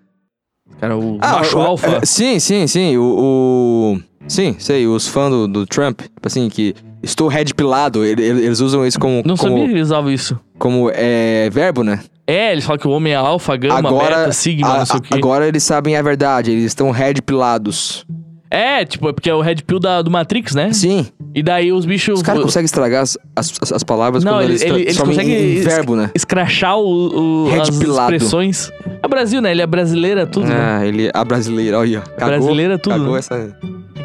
Os 0.68 0.76
cara, 0.80 0.96
o 0.96 1.18
macho 1.18 1.58
o- 1.58 1.60
alfa. 1.62 1.98
é, 2.02 2.04
sim, 2.06 2.38
sim, 2.40 2.66
sim. 2.66 2.96
O. 2.96 3.98
o- 3.98 4.00
Sim, 4.26 4.56
sei, 4.58 4.86
os 4.86 5.06
fãs 5.06 5.28
do, 5.30 5.46
do 5.46 5.66
Trump, 5.66 6.00
tipo 6.00 6.26
assim, 6.26 6.48
que 6.48 6.74
estou 7.04 7.28
red 7.28 7.46
pilado, 7.56 8.04
ele- 8.04 8.22
ele- 8.22 8.44
eles 8.46 8.60
usam 8.60 8.86
isso 8.86 8.98
como, 8.98 9.22
Não 9.24 9.36
como, 9.36 9.52
sabia 9.52 9.64
que 9.66 9.70
eles 9.72 9.82
usavam 9.86 10.10
isso. 10.10 10.38
como 10.58 10.90
é, 10.92 11.48
verbo, 11.50 11.82
né? 11.84 12.00
É, 12.26 12.52
eles 12.52 12.64
falam 12.64 12.78
que 12.78 12.88
o 12.88 12.90
homem 12.90 13.12
é 13.12 13.16
alfa, 13.16 13.54
gama, 13.56 13.78
agora, 13.88 14.16
beta, 14.20 14.32
sigma, 14.32 14.68
a- 14.74 14.78
não 14.78 14.86
sei 14.86 14.96
o 14.96 15.02
quê. 15.02 15.14
agora 15.14 15.46
eles 15.46 15.62
sabem 15.62 15.94
a 15.96 16.02
verdade, 16.02 16.50
eles 16.50 16.64
estão 16.64 16.90
red 16.90 17.14
pilados. 17.24 18.06
É, 18.54 18.84
tipo, 18.84 19.08
é 19.08 19.12
porque 19.12 19.28
é 19.28 19.34
o 19.34 19.40
Red 19.40 19.56
Pill 19.66 19.80
da, 19.80 20.00
do 20.00 20.10
Matrix, 20.10 20.54
né? 20.54 20.72
Sim, 20.72 21.06
E 21.34 21.42
daí 21.42 21.72
os 21.72 21.84
bichos... 21.84 22.18
os 22.18 22.22
caras 22.22 22.42
conseguem 22.42 22.66
estragar 22.66 23.02
as, 23.02 23.18
as, 23.34 23.72
as 23.72 23.82
palavras 23.82 24.22
Não, 24.22 24.34
quando 24.34 24.42
ele- 24.44 24.52
eles, 24.52 24.62
ele- 24.62 24.80
eles 24.82 24.96
em- 24.96 25.00
conseguem 25.04 25.60
verbo, 25.60 25.96
né? 25.96 26.10
escrachar 26.14 26.78
o, 26.78 27.46
o, 27.46 27.60
as 27.60 27.68
expressões. 27.68 28.70
É 29.02 29.08
Brasil, 29.08 29.40
né? 29.42 29.50
Ele 29.50 29.60
é 29.62 29.66
brasileira, 29.66 30.26
tudo, 30.26 30.46
né? 30.46 30.54
Ah, 30.56 30.86
ele 30.86 31.10
a 31.12 31.24
brasileira, 31.24 31.78
olha. 31.78 32.00
Cagou, 32.00 32.26
Brasileira 32.28 32.78
tudo, 32.78 32.92
Cagou 32.92 33.12
né? 33.14 33.18
essa. 33.18 33.56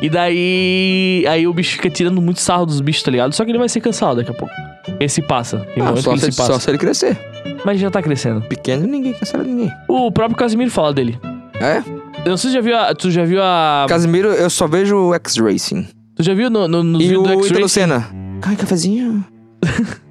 E 0.01 0.09
daí. 0.09 1.25
Aí 1.27 1.45
o 1.47 1.53
bicho 1.53 1.73
fica 1.73 1.89
tirando 1.89 2.21
muito 2.21 2.39
sarro 2.39 2.65
dos 2.65 2.81
bichos, 2.81 3.03
tá 3.03 3.11
ligado? 3.11 3.33
Só 3.33 3.43
que 3.45 3.51
ele 3.51 3.57
vai 3.59 3.69
ser 3.69 3.81
cancelado 3.81 4.17
daqui 4.17 4.31
a 4.31 4.33
pouco. 4.33 4.53
Esse 4.99 5.21
passa. 5.21 5.59
Tem 5.75 5.83
Ah, 5.83 5.95
só, 5.95 6.09
que 6.11 6.15
ele 6.15 6.19
se, 6.21 6.31
se 6.31 6.37
passa. 6.37 6.53
só 6.53 6.59
se 6.59 6.69
ele 6.71 6.77
crescer. 6.77 7.17
Mas 7.65 7.79
já 7.79 7.89
tá 7.91 8.01
crescendo. 8.01 8.41
Pequeno, 8.41 8.87
ninguém 8.87 9.13
cancela 9.13 9.43
ninguém. 9.43 9.71
O 9.87 10.11
próprio 10.11 10.37
Casimiro 10.37 10.71
fala 10.71 10.93
dele. 10.93 11.19
É? 11.61 11.83
Eu 12.25 12.31
não 12.31 12.37
sei 12.37 12.49
se 12.49 12.55
já 12.55 12.61
viu 12.61 12.77
a. 12.77 12.93
Tu 12.93 13.11
já 13.11 13.25
viu 13.25 13.41
a. 13.41 13.85
Casimiro, 13.87 14.29
eu 14.29 14.49
só 14.49 14.67
vejo 14.67 14.95
o 14.95 15.13
X-Racing. 15.15 15.87
Tu 16.15 16.23
já 16.23 16.33
viu 16.33 16.49
no, 16.49 16.67
no, 16.67 17.01
E 17.01 17.07
vídeos 17.07 17.23
do 17.23 17.29
o 17.29 17.33
Ítalo 17.33 17.45
X-Ray? 17.45 17.69
Senna. 17.69 18.09
Cai, 18.41 18.55
cafezinho. 18.55 19.25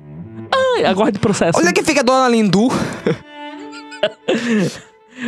Aguarde 0.87 1.19
processo. 1.19 1.59
Olha 1.59 1.73
que 1.73 1.83
fica 1.83 2.01
a 2.01 2.05
dona 2.05 2.29
Lindu. 2.29 2.69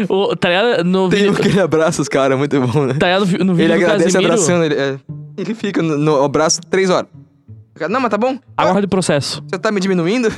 O, 0.08 0.36
tá 0.36 0.48
ligado? 0.48 0.84
No 0.84 1.08
Tem 1.08 1.18
vídeo. 1.18 1.32
um 1.32 1.34
que 1.34 1.48
ele 1.48 1.60
abraça 1.60 2.00
os 2.00 2.08
caras, 2.08 2.38
muito 2.38 2.58
bom, 2.60 2.86
né? 2.86 2.94
Tá 2.94 3.06
ligado? 3.06 3.26
No, 3.38 3.44
no 3.46 3.54
vídeo 3.56 3.74
Ele 3.74 3.84
agradece 3.84 4.12
Casimiro. 4.12 4.32
abraçando, 4.32 4.64
ele, 4.64 4.74
é, 4.76 4.96
ele 5.36 5.52
fica 5.52 5.82
no, 5.82 5.98
no 5.98 6.22
abraço 6.22 6.60
três 6.70 6.90
horas. 6.90 7.10
Não, 7.88 8.00
mas 8.00 8.10
tá 8.10 8.16
bom. 8.16 8.38
Aguarde 8.56 8.86
processo. 8.86 9.42
Você 9.50 9.58
tá 9.58 9.72
me 9.72 9.80
diminuindo? 9.80 10.28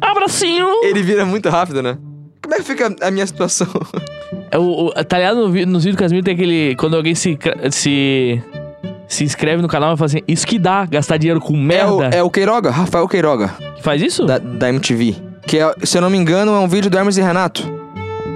Abracinho! 0.00 0.66
ele 0.84 1.02
vira 1.02 1.24
muito 1.24 1.48
rápido, 1.48 1.82
né? 1.82 1.96
Como 2.42 2.54
é 2.54 2.58
que 2.58 2.64
fica 2.64 2.94
a 3.00 3.10
minha 3.10 3.26
situação? 3.26 3.66
É 4.50 4.58
o, 4.58 4.86
o, 4.86 4.90
tá 5.04 5.18
ligado? 5.18 5.36
No, 5.36 5.48
nos 5.66 5.84
vídeos 5.84 5.96
do 5.96 5.98
Casimiro 5.98 6.24
tem 6.24 6.34
aquele. 6.34 6.74
Quando 6.76 6.96
alguém 6.96 7.14
se, 7.14 7.38
se. 7.70 8.42
Se 9.06 9.24
inscreve 9.24 9.62
no 9.62 9.68
canal 9.68 9.94
e 9.94 9.96
fala 9.96 10.06
assim: 10.06 10.20
Isso 10.28 10.46
que 10.46 10.58
dá, 10.58 10.84
gastar 10.84 11.16
dinheiro 11.16 11.40
com 11.40 11.54
É 11.54 11.56
o, 11.86 11.98
merda. 11.98 12.16
é 12.16 12.22
o 12.22 12.28
Queiroga, 12.30 12.70
Rafael 12.70 13.08
Queiroga, 13.08 13.48
Que 13.76 13.82
faz 13.82 14.02
isso? 14.02 14.26
da, 14.26 14.36
da 14.38 14.68
MTV. 14.68 15.16
Que, 15.46 15.58
é, 15.58 15.74
se 15.82 15.96
eu 15.96 16.02
não 16.02 16.10
me 16.10 16.18
engano, 16.18 16.52
é 16.54 16.58
um 16.58 16.68
vídeo 16.68 16.90
do 16.90 16.98
Hermes 16.98 17.16
e 17.16 17.22
Renato. 17.22 17.62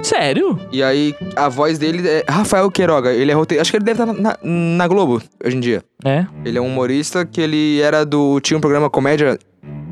Sério? 0.03 0.59
E 0.73 0.83
aí, 0.83 1.15
a 1.37 1.49
voz 1.49 1.79
dele 1.79 2.09
é 2.09 2.25
Rafael 2.29 2.71
Queiroga. 2.71 3.13
Ele 3.13 3.31
é 3.31 3.35
roteirista. 3.35 3.63
Acho 3.63 3.71
que 3.71 3.77
ele 3.77 3.85
deve 3.85 4.03
estar 4.03 4.13
na, 4.15 4.37
na 4.43 4.89
Globo 4.89 5.23
hoje 5.45 5.57
em 5.57 5.61
dia. 5.61 5.83
É. 6.05 6.25
Ele 6.45 6.57
é 6.59 6.61
um 6.61 6.67
humorista 6.67 7.25
que 7.27 7.41
ele 7.41 7.81
era 7.81 8.05
do. 8.05 8.41
Tinha 8.41 8.57
um 8.57 8.61
programa 8.61 8.89
Comédia 8.89 9.39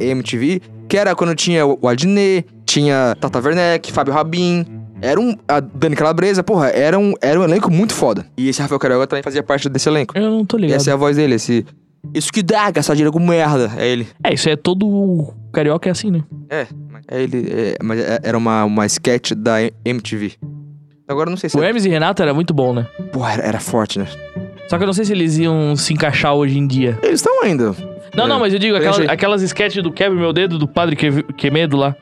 MTV, 0.01 0.63
que 0.89 0.97
era 0.97 1.15
quando 1.15 1.35
tinha 1.35 1.65
o 1.67 1.87
Adnet, 1.87 2.47
tinha 2.65 3.15
Tata 3.21 3.39
Werneck, 3.39 3.93
Fábio 3.93 4.15
Rabin. 4.15 4.67
Era 5.03 5.21
um. 5.21 5.37
A 5.49 5.61
Dani 5.61 5.97
Calabresa, 5.97 6.43
porra, 6.43 6.69
era 6.69 6.99
um, 6.99 7.15
era 7.21 7.39
um 7.41 7.45
elenco 7.45 7.71
muito 7.71 7.95
foda. 7.95 8.27
E 8.37 8.49
esse 8.49 8.61
Rafael 8.61 8.79
Queiroga 8.79 9.07
também 9.07 9.23
fazia 9.23 9.43
parte 9.43 9.69
desse 9.69 9.89
elenco. 9.89 10.17
Eu 10.17 10.31
não 10.31 10.45
tô 10.45 10.57
ligado. 10.57 10.77
essa 10.77 10.91
é 10.91 10.93
a 10.93 10.97
voz 10.97 11.17
dele, 11.17 11.35
esse. 11.35 11.65
Isso 12.15 12.33
que 12.33 12.43
dá, 12.43 12.71
gastar 12.71 12.95
dinheiro 12.95 13.13
com 13.13 13.21
merda. 13.21 13.71
É 13.77 13.87
ele. 13.87 14.09
É, 14.25 14.33
isso 14.33 14.49
é 14.49 14.57
todo 14.57 15.33
carioca 15.53 15.89
é 15.89 15.93
assim, 15.93 16.11
né? 16.11 16.23
É, 16.49 16.67
é 17.09 17.23
ele. 17.23 17.47
é, 17.51 17.77
mas 17.83 18.01
é- 18.01 18.21
era 18.23 18.39
uma, 18.39 18.65
uma 18.65 18.87
sketch 18.87 19.33
da 19.33 19.57
MTV. 19.85 20.33
Agora 21.07 21.29
eu 21.29 21.31
não 21.33 21.37
sei 21.37 21.51
se. 21.51 21.57
O 21.59 21.63
Hermes 21.63 21.85
e 21.85 21.89
Renato 21.89 22.23
era 22.23 22.33
muito 22.33 22.55
bom, 22.55 22.73
né? 22.73 22.87
Porra, 23.13 23.33
era, 23.35 23.43
era 23.43 23.61
forte, 23.61 23.99
né? 23.99 24.07
Só 24.69 24.77
que 24.79 24.85
eu 24.85 24.87
não 24.87 24.93
sei 24.95 25.05
se 25.05 25.13
eles 25.13 25.37
iam 25.39 25.75
se 25.77 25.93
encaixar 25.93 26.33
hoje 26.35 26.57
em 26.59 26.67
dia. 26.67 26.99
Eles 27.03 27.21
estão 27.21 27.43
ainda. 27.43 27.75
Não, 28.15 28.25
É. 28.25 28.29
não, 28.29 28.39
mas 28.41 28.53
eu 28.53 28.59
digo, 28.59 28.77
aquelas, 28.77 29.01
aquelas 29.09 29.43
sketches 29.43 29.83
do 29.83 29.93
Quebre 29.93 30.19
Meu 30.19 30.33
Dedo, 30.33 30.59
do 30.59 30.67
Padre 30.69 30.95
que, 30.97 31.23
Quemedo 31.35 31.77
lá. 31.77 31.95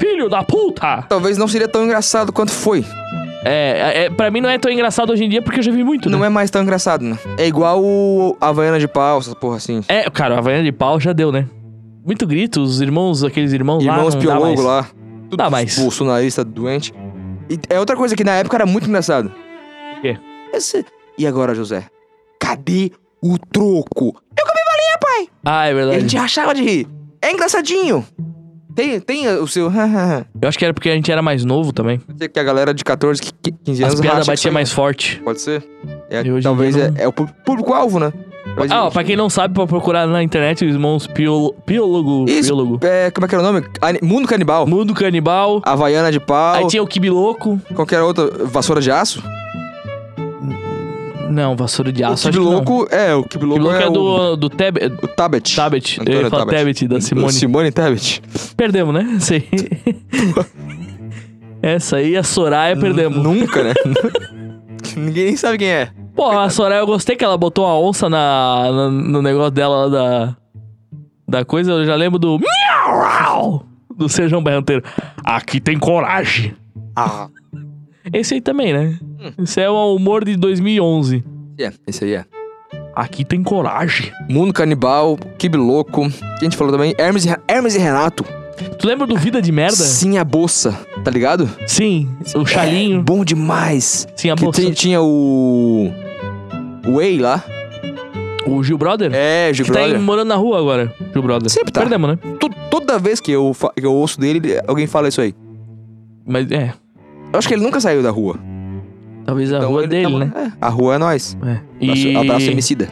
Filho 0.00 0.28
da 0.28 0.42
puta! 0.42 1.02
Talvez 1.08 1.38
não 1.38 1.48
seria 1.48 1.68
tão 1.68 1.84
engraçado 1.84 2.32
quanto 2.32 2.50
foi. 2.52 2.84
É, 3.44 4.04
é, 4.04 4.10
pra 4.10 4.30
mim 4.30 4.40
não 4.40 4.50
é 4.50 4.58
tão 4.58 4.70
engraçado 4.70 5.10
hoje 5.10 5.24
em 5.24 5.28
dia 5.28 5.40
porque 5.40 5.60
eu 5.60 5.62
já 5.62 5.70
vi 5.72 5.84
muito, 5.84 6.10
Não 6.10 6.18
né? 6.18 6.26
é 6.26 6.28
mais 6.28 6.50
tão 6.50 6.62
engraçado, 6.62 7.04
né? 7.04 7.16
É 7.38 7.46
igual 7.46 7.82
o 7.82 8.36
Havaiana 8.40 8.78
de 8.80 8.88
pau, 8.88 9.18
essas 9.18 9.32
porra 9.34 9.56
assim. 9.56 9.80
É, 9.88 10.10
cara, 10.10 10.34
a 10.34 10.38
Havaiana 10.38 10.64
de 10.64 10.72
pau 10.72 10.98
já 10.98 11.12
deu, 11.12 11.30
né? 11.30 11.46
Muito 12.04 12.26
grito, 12.26 12.60
os 12.60 12.80
irmãos, 12.80 13.22
aqueles 13.22 13.52
irmãos, 13.52 13.82
Irmãos 13.82 13.96
lá, 13.96 14.02
mais. 14.02 14.14
Piologo 14.16 14.62
lá. 14.62 14.86
Tudo 15.30 15.36
Dá 15.36 15.48
mais. 15.50 15.78
bolsonarista 15.78 16.44
doente. 16.44 16.92
E 17.48 17.58
é 17.70 17.78
outra 17.78 17.96
coisa 17.96 18.16
que 18.16 18.24
na 18.24 18.32
época 18.32 18.56
era 18.56 18.66
muito 18.66 18.88
engraçado. 18.88 19.32
O 19.96 20.00
quê? 20.00 20.18
Esse... 20.52 20.84
E 21.16 21.26
agora, 21.26 21.54
José? 21.54 21.84
Cadê 22.40 22.90
o 23.22 23.38
troco? 23.38 24.20
Ah, 25.44 25.66
é 25.66 25.68
E 25.68 25.72
a 25.72 25.74
verdade. 25.74 26.00
gente 26.00 26.16
rachava 26.16 26.54
de 26.54 26.62
rir. 26.62 26.86
É 27.22 27.32
engraçadinho. 27.32 28.04
Tem, 28.78 29.00
tem 29.00 29.26
o 29.28 29.46
seu... 29.48 29.64
Eu 30.40 30.48
acho 30.48 30.56
que 30.56 30.64
era 30.64 30.72
porque 30.72 30.88
a 30.88 30.94
gente 30.94 31.10
era 31.10 31.20
mais 31.20 31.44
novo 31.44 31.72
também. 31.72 31.98
Pode 31.98 32.16
ser 32.16 32.28
que 32.28 32.38
a 32.38 32.44
galera 32.44 32.72
de 32.72 32.84
14, 32.84 33.20
qui- 33.20 33.32
15 33.64 33.82
As 33.82 33.88
anos 33.90 34.00
piadas 34.00 34.18
racha 34.20 34.30
batiam 34.30 34.52
mais 34.54 34.70
forte. 34.70 35.20
Pode 35.24 35.40
ser. 35.40 35.64
É, 36.08 36.22
talvez 36.40 36.76
dia 36.76 36.84
é, 36.84 36.90
não- 36.92 37.00
é 37.00 37.08
o 37.08 37.12
público-alvo, 37.12 37.98
né? 37.98 38.12
Talvez- 38.44 38.70
Ah, 38.70 38.84
ó, 38.84 38.90
pra 38.90 39.02
quem 39.02 39.16
não 39.16 39.28
sabe, 39.28 39.52
pra 39.52 39.66
procurar 39.66 40.06
na 40.06 40.22
internet, 40.22 40.64
os 40.64 40.72
irmãos 40.74 41.08
Piolo, 41.08 41.54
Piólogo. 41.66 42.24
Isso, 42.28 42.50
Piólogo. 42.54 42.78
é, 42.86 43.10
como 43.10 43.24
é 43.24 43.28
que 43.28 43.34
era 43.34 43.42
o 43.42 43.46
nome? 43.52 43.66
Ani- 43.82 43.98
Mundo 44.00 44.28
Canibal. 44.28 44.64
Mundo 44.64 44.94
Canibal. 44.94 45.60
Havaiana 45.64 46.12
de 46.12 46.20
pau. 46.20 46.54
Aí 46.54 46.66
tinha 46.68 46.80
o 46.82 46.86
Kibi 46.86 47.10
Louco. 47.10 47.60
Qualquer 47.74 48.00
outra. 48.00 48.30
Vassoura 48.46 48.80
de 48.80 48.92
aço? 48.92 49.20
Não, 51.30 51.56
Vassoura 51.56 51.92
de 51.92 52.02
o 52.02 52.06
Aço. 52.08 52.28
Kibi 52.30 52.38
que 52.38 52.44
não. 52.44 52.52
Louco 52.52 52.88
é, 52.90 53.14
o 53.14 53.22
Kibi 53.22 53.44
Kibi 53.44 53.46
Louco 53.46 53.70
é, 53.74 53.82
é 53.82 53.86
o, 53.86 53.90
do, 53.90 54.36
do 54.36 54.50
Teb, 54.50 54.76
o 55.02 55.08
Tabet. 55.08 55.54
Tabet. 55.56 55.96
Eu 55.98 56.02
Antônio 56.02 56.20
ia 56.22 56.30
falar 56.30 56.46
Tabet, 56.46 56.88
da 56.88 57.00
Simone. 57.00 57.32
Simone 57.32 57.72
Tabet. 57.72 58.22
Perdemos, 58.56 58.94
né? 58.94 59.16
Sei. 59.20 59.48
Essa 61.62 61.96
aí, 61.96 62.16
a 62.16 62.22
Soraya, 62.22 62.76
perdemos. 62.76 63.22
Nunca, 63.22 63.62
né? 63.64 63.74
Ninguém 64.96 65.26
nem 65.26 65.36
sabe 65.36 65.58
quem 65.58 65.68
é. 65.68 65.90
Pô, 66.14 66.30
a 66.30 66.48
Soraya, 66.50 66.80
eu 66.80 66.86
gostei 66.86 67.16
que 67.16 67.24
ela 67.24 67.36
botou 67.36 67.66
a 67.66 67.78
onça 67.78 68.08
na, 68.08 68.70
na- 68.72 68.90
no 68.90 69.22
negócio 69.22 69.50
dela 69.50 69.86
lá 69.86 69.88
da. 69.88 70.36
Da 71.28 71.44
coisa, 71.44 71.72
eu 71.72 71.84
já 71.84 71.94
lembro 71.94 72.18
do. 72.18 72.38
Do 73.96 74.08
Sejam 74.08 74.42
Berranteiro. 74.42 74.82
Aqui 75.24 75.60
tem 75.60 75.78
coragem. 75.78 76.54
Ah. 76.96 77.28
Esse 78.12 78.34
aí 78.34 78.40
também, 78.40 78.72
né? 78.72 78.98
Hum. 79.20 79.42
Esse 79.44 79.60
é 79.60 79.68
o 79.70 79.94
humor 79.94 80.24
de 80.24 80.36
2011. 80.36 81.24
É, 81.58 81.72
esse 81.86 82.04
aí 82.04 82.14
é. 82.14 82.24
Aqui 82.94 83.24
tem 83.24 83.42
coragem. 83.42 84.10
Mundo 84.28 84.52
Canibal, 84.52 85.16
Kibi 85.38 85.56
Louco. 85.56 86.06
A 86.06 86.44
gente 86.44 86.56
falou 86.56 86.72
também. 86.72 86.94
Hermes 86.98 87.24
e, 87.26 87.28
Hermes 87.46 87.74
e 87.74 87.78
Renato. 87.78 88.24
Tu 88.78 88.86
lembra 88.88 89.06
do 89.06 89.16
Vida 89.16 89.40
de 89.40 89.52
Merda? 89.52 89.76
Sim, 89.76 90.18
a 90.18 90.24
bolsa. 90.24 90.76
Tá 91.04 91.10
ligado? 91.10 91.48
Sim, 91.66 92.08
o 92.34 92.44
Chalinho. 92.44 92.98
É, 93.00 93.02
bom 93.02 93.24
demais. 93.24 94.06
Sim, 94.16 94.30
a 94.30 94.34
Que 94.36 94.42
bolsa. 94.44 94.60
tem- 94.60 94.72
tinha 94.72 95.00
o. 95.00 95.92
O 96.86 96.92
Way 96.96 97.18
lá. 97.18 97.44
O 98.46 98.62
Gil 98.64 98.78
Brother? 98.78 99.10
É, 99.14 99.52
Gil 99.52 99.64
que 99.66 99.70
tá 99.72 99.78
aí 99.80 99.90
Brother. 99.90 100.04
morando 100.04 100.28
na 100.28 100.34
rua 100.36 100.58
agora, 100.58 100.92
Gil 101.12 101.22
Brother. 101.22 101.50
Sempre 101.50 101.70
tá. 101.72 101.80
Perdemos, 101.82 102.10
né? 102.10 102.18
To- 102.40 102.48
Toda 102.70 102.98
vez 102.98 103.20
que 103.20 103.30
eu, 103.30 103.54
que 103.76 103.84
eu 103.86 103.92
ouço 103.92 104.18
dele, 104.18 104.58
alguém 104.66 104.86
fala 104.86 105.08
isso 105.08 105.20
aí. 105.20 105.34
Mas 106.26 106.50
é, 106.50 106.72
Eu 107.32 107.38
acho 107.38 107.48
que 107.48 107.54
ele 107.54 107.62
nunca 107.62 107.80
saiu 107.80 108.02
da 108.02 108.10
rua. 108.10 108.38
talvez 109.24 109.52
a 109.52 109.58
Então 109.58 109.70
rua 109.70 109.80
ele 109.82 109.88
dele, 109.88 110.12
tá- 110.12 110.18
né? 110.18 110.32
É, 110.34 110.52
a 110.60 110.68
rua 110.68 110.94
é 110.94 110.98
nós. 110.98 111.36
É. 111.44 111.60
E... 111.80 112.16
abraço 112.16 112.50
emicida. 112.50 112.88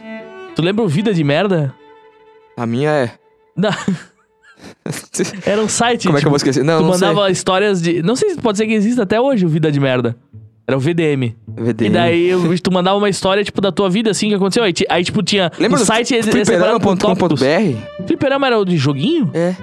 Tu 0.55 0.63
lembra 0.63 0.85
o 0.85 0.89
Vida 0.89 1.13
de 1.13 1.23
Merda? 1.25 1.75
A 2.57 2.67
minha 2.67 2.91
é. 2.91 3.11
Não. 3.57 3.71
Era 5.45 5.61
um 5.63 5.69
site. 5.69 6.07
Como 6.07 6.19
é 6.19 6.21
que 6.21 6.27
eu 6.27 6.31
vou 6.31 6.39
tipo, 6.39 6.49
esquecer? 6.51 6.65
Não, 6.65 6.79
Tu 6.79 6.83
não 6.83 6.91
mandava 6.91 7.31
histórias 7.31 7.81
de. 7.81 8.03
Não 8.03 8.17
sei 8.17 8.31
se 8.31 8.37
pode 8.37 8.57
ser 8.59 8.67
que 8.67 8.73
exista 8.73 9.03
até 9.03 9.21
hoje 9.21 9.45
o 9.45 9.49
Vida 9.49 9.71
de 9.71 9.79
Merda. 9.79 10.17
Era 10.67 10.77
o 10.77 10.81
VDM. 10.81 11.37
sei. 11.57 11.65
VDM. 11.65 11.87
E 11.87 11.91
daí 11.91 12.31
tu 12.61 12.73
mandava 12.73 12.97
uma 12.99 13.09
história, 13.09 13.45
tipo, 13.45 13.61
da 13.61 13.71
tua 13.71 13.89
vida, 13.89 14.11
assim, 14.11 14.29
que 14.29 14.35
aconteceu. 14.35 14.65
Aí, 14.65 14.73
aí 14.89 15.05
tipo, 15.05 15.23
tinha. 15.23 15.53
Lembra 15.59 15.77
o 15.79 15.81
do 15.83 15.87
site 15.87 16.21
fliperama.com.br? 16.23 18.05
Fliperama 18.07 18.47
era 18.47 18.59
o 18.59 18.65
de 18.65 18.77
joguinho? 18.77 19.31
É. 19.33 19.55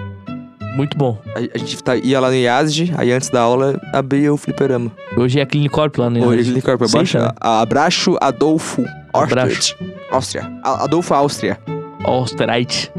Muito 0.76 0.98
bom. 0.98 1.20
A, 1.36 1.40
a 1.40 1.58
gente 1.58 1.84
tá- 1.84 1.96
ia 1.96 2.20
lá 2.20 2.30
no 2.30 2.36
IASD, 2.36 2.94
aí 2.98 3.12
antes 3.12 3.30
da 3.30 3.42
aula 3.42 3.80
abria 3.94 4.34
o 4.34 4.38
fliperama. 4.38 4.92
Hoje 5.16 5.40
é 5.40 5.46
Clinicorp 5.46 5.98
lá, 5.98 6.10
né? 6.10 6.26
Hoje 6.26 6.50
ele 6.52 6.62
corre 6.62 6.78
pra 6.78 6.88
Sei, 6.88 7.00
baixo. 7.00 7.18
cara. 7.18 7.36
a- 7.40 7.62
Abraço 7.62 8.18
Adolfo 8.20 8.84
Abraço. 9.14 9.40
Austricht. 9.48 9.78
Áustria. 10.12 10.52
A- 10.64 10.84
Adolfo 10.86 11.14
Áustria. 11.14 11.60
Osterite. 12.06 12.92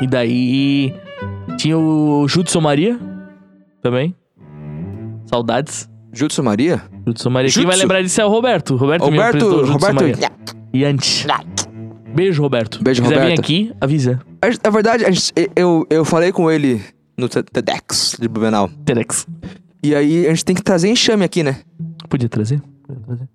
E 0.00 0.06
daí. 0.06 0.94
Tinha 1.58 1.76
o 1.76 2.26
Judson 2.28 2.60
Maria. 2.60 2.98
Também. 3.82 4.14
Saudades. 5.26 5.88
Jutsu 6.12 6.42
Maria? 6.42 6.80
Jutsu 7.06 7.30
Maria. 7.30 7.48
Quem 7.50 7.62
Jutsu. 7.62 7.68
vai 7.68 7.76
lembrar 7.76 8.02
disso 8.02 8.20
é 8.20 8.24
o 8.24 8.28
Roberto. 8.28 8.76
Roberto, 8.76 9.02
me 9.10 9.18
o 9.18 9.22
Roberto, 9.22 9.66
Jutsu 9.66 9.92
Maria. 9.94 10.14
Roberto. 10.14 10.56
E 10.72 10.84
antes. 10.84 11.26
Beijo, 12.14 12.42
Roberto. 12.42 12.82
Beijo, 12.82 13.02
Se 13.02 13.08
quiser 13.08 13.26
vir 13.26 13.38
aqui, 13.38 13.72
avisa. 13.80 14.20
Na 14.64 14.70
verdade, 14.70 15.04
a 15.04 15.10
gente- 15.10 15.32
eu, 15.54 15.86
eu 15.90 16.04
falei 16.04 16.32
com 16.32 16.50
ele 16.50 16.80
no 17.16 17.28
TEDx 17.28 18.16
de 18.20 18.28
Blumenau. 18.28 18.68
Terex. 18.84 19.26
E 19.82 19.94
aí 19.94 20.26
a 20.26 20.30
gente 20.30 20.44
tem 20.44 20.56
que 20.56 20.62
trazer 20.62 20.88
enxame 20.88 21.24
aqui, 21.24 21.42
né? 21.42 21.56
Podia 22.08 22.28
trazer? 22.28 22.60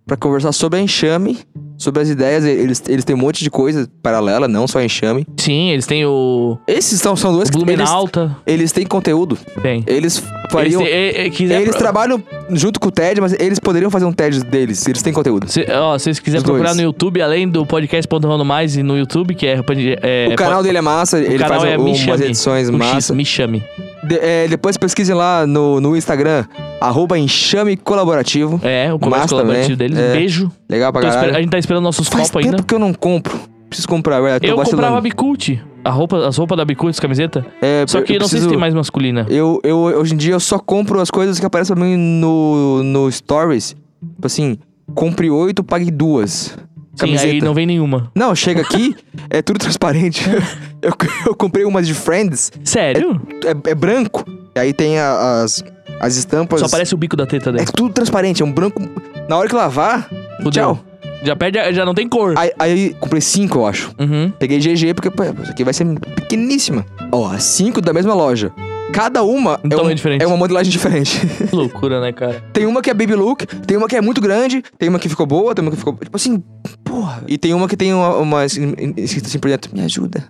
Pra 0.05 0.17
conversar 0.17 0.51
sobre 0.51 0.79
a 0.79 0.81
enxame, 0.81 1.37
sobre 1.77 2.01
as 2.01 2.09
ideias. 2.09 2.43
Eles, 2.43 2.81
eles 2.87 3.05
têm 3.05 3.15
um 3.15 3.19
monte 3.19 3.43
de 3.43 3.49
coisa 3.51 3.87
paralela, 4.01 4.47
não 4.47 4.67
só 4.67 4.81
enxame. 4.81 5.27
Sim, 5.37 5.69
eles 5.69 5.85
têm 5.85 6.05
o. 6.05 6.57
Esses 6.67 6.99
são, 6.99 7.15
são 7.15 7.31
dois 7.33 7.49
O 7.49 7.51
que 7.51 7.57
eles, 7.59 7.65
Blumenauta. 7.65 8.35
eles 8.47 8.71
têm 8.71 8.85
conteúdo. 8.85 9.37
Tem. 9.61 9.83
Eles 9.85 10.17
Eles, 10.17 10.23
fariam. 10.51 10.81
têm- 10.83 10.91
é- 10.91 11.25
é- 11.27 11.29
quiser 11.29 11.61
Eles 11.61 11.75
trabalham 11.75 12.21
junto 12.49 12.79
com 12.79 12.87
o 12.87 12.91
TED, 12.91 13.21
mas 13.21 13.33
eles 13.39 13.59
poderiam 13.59 13.91
fazer 13.91 14.05
um 14.05 14.11
TED 14.13 14.43
deles. 14.43 14.85
Eles 14.87 15.01
têm 15.01 15.13
conteúdo. 15.13 15.47
Se, 15.49 15.65
ó, 15.71 15.97
se 15.97 16.05
vocês 16.05 16.19
quiserem 16.19 16.43
procurar 16.43 16.69
dois. 16.69 16.77
no 16.77 16.83
YouTube, 16.83 17.21
além 17.21 17.47
do 17.47 17.65
podcast 17.65 18.07
Ponto 18.07 18.27
Rondo 18.27 18.43
Mais 18.45 18.75
e 18.75 18.81
no 18.83 18.97
YouTube, 18.97 19.35
que 19.35 19.45
é. 19.45 19.59
é 20.01 20.29
o 20.33 20.35
canal 20.35 20.63
dele 20.63 20.79
é 20.79 20.81
massa, 20.81 21.17
o 21.17 21.19
ele 21.19 21.37
faz 21.39 21.63
é 21.63 21.77
um- 21.77 21.81
umas 21.85 22.21
edições 22.21 22.67
X, 22.69 22.75
massa. 22.75 23.13
me 23.13 23.23
chame. 23.25 23.63
De- 24.07 24.19
é, 24.19 24.47
depois 24.47 24.75
pesquisem 24.77 25.15
lá 25.15 25.45
no, 25.47 25.79
no 25.79 25.95
Instagram, 25.95 26.45
arroba 26.81 27.17
enxame 27.17 27.77
colaborativo. 27.77 28.59
É, 28.63 28.93
o 28.93 28.99
comércio 28.99 29.21
Massa 29.21 29.35
colaborativo 29.35 29.77
também. 29.77 29.89
deles. 29.89 29.97
É. 29.97 30.13
Beijo. 30.13 30.51
Legal 30.69 30.91
pra 30.91 31.01
caralho. 31.01 31.35
a 31.37 31.39
gente 31.41 31.49
tá 31.51 31.57
esperando 31.57 31.83
nossos 31.83 32.07
Faz 32.07 32.29
copos 32.29 32.43
tempo 32.43 32.55
ainda. 32.55 32.63
que 32.67 32.73
eu 32.75 32.79
não 32.79 32.93
compro. 32.93 33.39
Preciso 33.69 33.87
comprar, 33.87 34.17
Eu 34.17 34.23
vacilando. 34.55 34.65
comprava 34.69 34.97
a 34.97 35.01
Bicult. 35.01 35.59
A 35.83 35.89
roupa, 35.89 36.27
as 36.27 36.37
roupas 36.37 36.57
da 36.57 36.63
Bicult, 36.63 36.91
as 36.91 36.99
camisetas. 36.99 37.43
É, 37.61 37.83
Só 37.87 37.99
eu- 37.99 38.03
que 38.03 38.13
eu 38.13 38.19
não 38.19 38.27
sei 38.27 38.39
se 38.39 38.45
preciso- 38.45 38.49
tem 38.49 38.57
mais 38.59 38.73
masculina. 38.73 39.25
Eu, 39.29 39.59
eu, 39.63 39.77
hoje 39.79 40.13
em 40.13 40.17
dia, 40.17 40.33
eu 40.33 40.39
só 40.39 40.59
compro 40.59 40.99
as 41.01 41.09
coisas 41.09 41.39
que 41.39 41.45
aparecem 41.45 41.75
pra 41.75 41.83
mim 41.83 41.97
no, 41.97 42.83
no 42.83 43.11
Stories. 43.11 43.75
Tipo 44.15 44.27
assim, 44.27 44.57
compre 44.93 45.29
oito, 45.29 45.63
pague 45.63 45.89
duas. 45.89 46.55
Sim, 46.95 47.07
Camiseta. 47.07 47.33
aí 47.33 47.41
não 47.41 47.53
vem 47.55 47.65
nenhuma. 47.65 48.11
Não, 48.15 48.35
chega 48.35 48.61
aqui, 48.61 48.95
é 49.29 49.41
tudo 49.41 49.57
transparente. 49.59 50.23
eu, 50.83 50.93
eu 51.27 51.35
comprei 51.35 51.65
umas 51.65 51.87
de 51.87 51.93
Friends, 51.93 52.51
Sério? 52.63 53.21
é, 53.45 53.71
é 53.71 53.75
branco. 53.75 54.23
E 54.55 54.59
aí 54.59 54.73
tem 54.73 54.99
a- 54.99 55.41
as, 55.43 55.63
as 55.99 56.15
estampas. 56.15 56.59
Só 56.59 56.67
aparece 56.67 56.93
o 56.93 56.97
bico 56.97 57.15
da 57.15 57.25
teta 57.25 57.49
É 57.49 57.53
dele. 57.53 57.65
tudo 57.75 57.93
transparente, 57.93 58.41
é 58.43 58.45
um 58.45 58.51
branco. 58.51 58.81
Na 59.27 59.37
hora 59.37 59.47
que 59.49 59.55
lavar, 59.55 60.07
Fudeu. 60.37 60.51
tchau. 60.51 60.79
Já 61.23 61.35
perde, 61.37 61.57
já 61.73 61.85
não 61.85 61.93
tem 61.93 62.07
cor. 62.09 62.33
Aí, 62.37 62.51
aí 62.59 62.93
comprei 62.99 63.21
cinco, 63.21 63.59
eu 63.59 63.65
acho. 63.65 63.91
Uhum. 63.97 64.29
Peguei 64.37 64.59
GG 64.59 64.93
porque 64.93 65.09
pô, 65.09 65.23
isso 65.41 65.51
aqui 65.51 65.63
vai 65.63 65.73
ser 65.73 65.85
pequeníssima. 66.15 66.85
Ó, 67.13 67.35
cinco 67.37 67.79
da 67.79 67.93
mesma 67.93 68.13
loja. 68.13 68.51
Cada 68.91 69.23
uma 69.23 69.53
Um 69.63 69.67
é, 69.67 69.69
tamanho 69.69 69.91
um- 69.91 69.95
diferente. 69.95 70.21
é 70.21 70.27
uma 70.27 70.35
modelagem 70.35 70.69
diferente. 70.69 71.17
Que 71.49 71.55
loucura, 71.55 72.01
né, 72.01 72.11
cara? 72.11 72.43
tem 72.51 72.65
uma 72.65 72.81
que 72.81 72.89
é 72.89 72.93
baby 72.93 73.15
look, 73.15 73.45
tem 73.65 73.77
uma 73.77 73.87
que 73.87 73.95
é 73.95 74.01
muito 74.01 74.19
grande, 74.19 74.61
tem 74.77 74.89
uma 74.89 74.99
que 74.99 75.07
ficou 75.07 75.25
boa, 75.25 75.55
tem 75.55 75.61
uma 75.63 75.71
que 75.71 75.77
ficou. 75.77 75.93
Tipo 75.95 76.17
assim, 76.17 76.43
porra. 76.83 77.23
E 77.25 77.37
tem 77.37 77.53
uma 77.53 77.69
que 77.69 77.77
tem 77.77 77.93
uma, 77.93 78.17
uma 78.17 78.45
escrita 78.45 79.27
assim 79.27 79.39
por 79.39 79.49
dentro: 79.49 79.71
me 79.73 79.81
ajuda. 79.81 80.25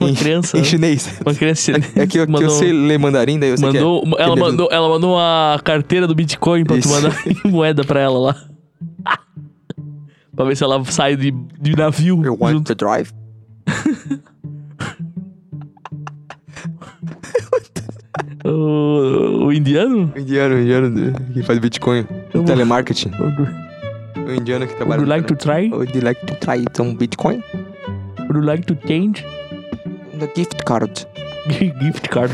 Uma 0.00 0.12
criança. 0.14 0.58
Em 0.58 0.64
chinês. 0.64 1.20
Uma 1.24 1.34
criança. 1.34 1.72
É 1.94 2.06
que 2.06 2.18
eu, 2.18 2.26
que 2.26 2.28
eu 2.28 2.28
Mandou- 2.28 2.50
sei 2.50 2.72
ler 2.72 2.98
mandarim, 2.98 3.38
daí 3.38 3.50
eu 3.50 3.56
sei 3.58 3.66
Mandou, 3.66 4.02
que 4.02 4.08
é. 4.08 4.10
ela, 4.22 4.34
que 4.34 4.40
ele 4.40 4.50
mandou, 4.50 4.68
ela 4.72 4.88
mandou 4.88 5.14
uma 5.14 5.60
carteira 5.62 6.06
do 6.06 6.14
Bitcoin 6.14 6.64
pra 6.64 6.76
tu 6.76 6.80
Isso. 6.80 6.88
mandar 6.90 7.14
moeda 7.44 7.84
pra 7.84 8.00
ela 8.00 8.18
lá. 8.18 8.36
pra 10.34 10.44
ver 10.44 10.56
se 10.56 10.64
ela 10.64 10.84
sai 10.86 11.16
de, 11.16 11.30
de 11.60 11.76
navio. 11.76 12.20
Eu 12.24 12.36
want 12.40 12.52
junto. 12.54 12.74
to 12.74 12.74
drive. 12.74 13.10
O, 18.44 19.46
o 19.46 19.52
indiano? 19.52 20.10
O 20.14 20.18
indiano, 20.18 20.54
o 20.54 20.60
indiano 20.60 21.12
que 21.32 21.42
faz 21.42 21.58
Bitcoin. 21.58 22.06
Eu- 22.32 22.42
Telemarketing. 22.44 23.10
Would 23.18 23.42
O 24.26 24.34
indiano 24.34 24.66
que 24.66 24.74
trabalha. 24.74 25.00
you 25.00 25.06
like 25.06 25.26
to 25.26 25.36
try? 25.36 25.68
Would 25.70 25.96
you 25.96 26.02
like 26.04 26.24
to 26.26 26.34
try 26.36 26.64
some 26.74 26.94
Bitcoin? 26.96 27.42
Would 28.18 28.34
you 28.38 28.42
like 28.44 28.64
to 28.66 28.74
change? 28.86 29.24
The 30.20 30.30
gift 30.36 30.64
card. 30.66 31.06
Gift 31.80 32.10
card. 32.10 32.30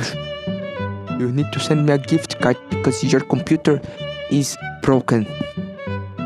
You 1.20 1.30
need 1.30 1.52
to 1.52 1.60
send 1.60 1.86
me 1.86 1.92
a 1.92 1.98
gift 1.98 2.36
card 2.40 2.58
because 2.68 3.00
your 3.06 3.20
computer 3.20 3.80
is 4.28 4.56
broken. 4.82 5.24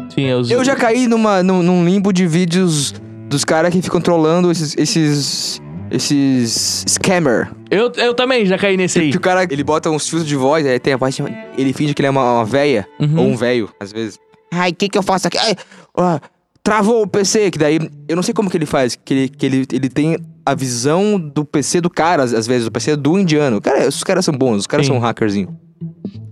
Sim, 0.08 0.24
é 0.24 0.36
os... 0.36 0.50
Eu 0.50 0.64
já 0.64 0.74
caí 0.74 1.06
numa, 1.06 1.42
num, 1.42 1.62
num 1.62 1.84
limbo 1.84 2.14
de 2.14 2.26
vídeos 2.26 2.94
dos 3.28 3.44
caras 3.44 3.72
que 3.72 3.82
ficam 3.82 4.00
trollando 4.00 4.50
esses. 4.50 4.74
esses. 4.78 5.60
esses. 5.90 6.84
scammer. 6.88 7.50
Eu, 7.70 7.92
eu 7.96 8.14
também 8.14 8.46
já 8.46 8.56
caí 8.56 8.78
nesse 8.78 8.98
aí. 8.98 9.10
Que 9.10 9.18
o 9.18 9.20
cara 9.20 9.44
ele 9.44 9.62
bota 9.62 9.90
uns 9.90 10.08
filtros 10.08 10.26
de 10.26 10.36
voz, 10.36 10.64
aí 10.64 10.80
tem 10.80 10.94
a 10.94 10.96
voz. 10.96 11.14
Ele 11.58 11.74
finge 11.74 11.92
que 11.92 12.00
ele 12.00 12.08
é 12.08 12.10
uma, 12.10 12.36
uma 12.36 12.44
véia. 12.46 12.88
Uhum. 12.98 13.18
Ou 13.18 13.26
um 13.26 13.36
velho, 13.36 13.68
às 13.78 13.92
vezes. 13.92 14.18
Ai, 14.50 14.70
o 14.70 14.74
que, 14.74 14.88
que 14.88 14.96
eu 14.96 15.02
faço 15.02 15.28
aqui? 15.28 15.36
Ai, 15.36 15.54
ó, 15.94 16.18
travou 16.64 17.02
o 17.02 17.06
PC, 17.06 17.50
que 17.50 17.58
daí. 17.58 17.78
Eu 18.08 18.16
não 18.16 18.22
sei 18.22 18.32
como 18.32 18.48
que 18.48 18.56
ele 18.56 18.64
faz. 18.64 18.96
Que 18.96 19.12
ele, 19.12 19.28
que 19.28 19.44
ele, 19.44 19.66
ele 19.70 19.88
tem 19.90 20.16
a 20.50 20.54
visão 20.54 21.18
do 21.18 21.44
PC 21.44 21.80
do 21.80 21.88
cara, 21.90 22.22
às 22.22 22.32
às 22.34 22.46
vezes, 22.46 22.66
o 22.66 22.70
PC 22.70 22.96
do 22.96 23.18
indiano. 23.18 23.60
Cara, 23.60 23.88
os 23.88 24.02
caras 24.02 24.24
são 24.24 24.34
bons, 24.34 24.58
os 24.60 24.66
caras 24.66 24.86
Sim. 24.86 24.92
são 24.92 25.00
hackerzinho. 25.00 25.56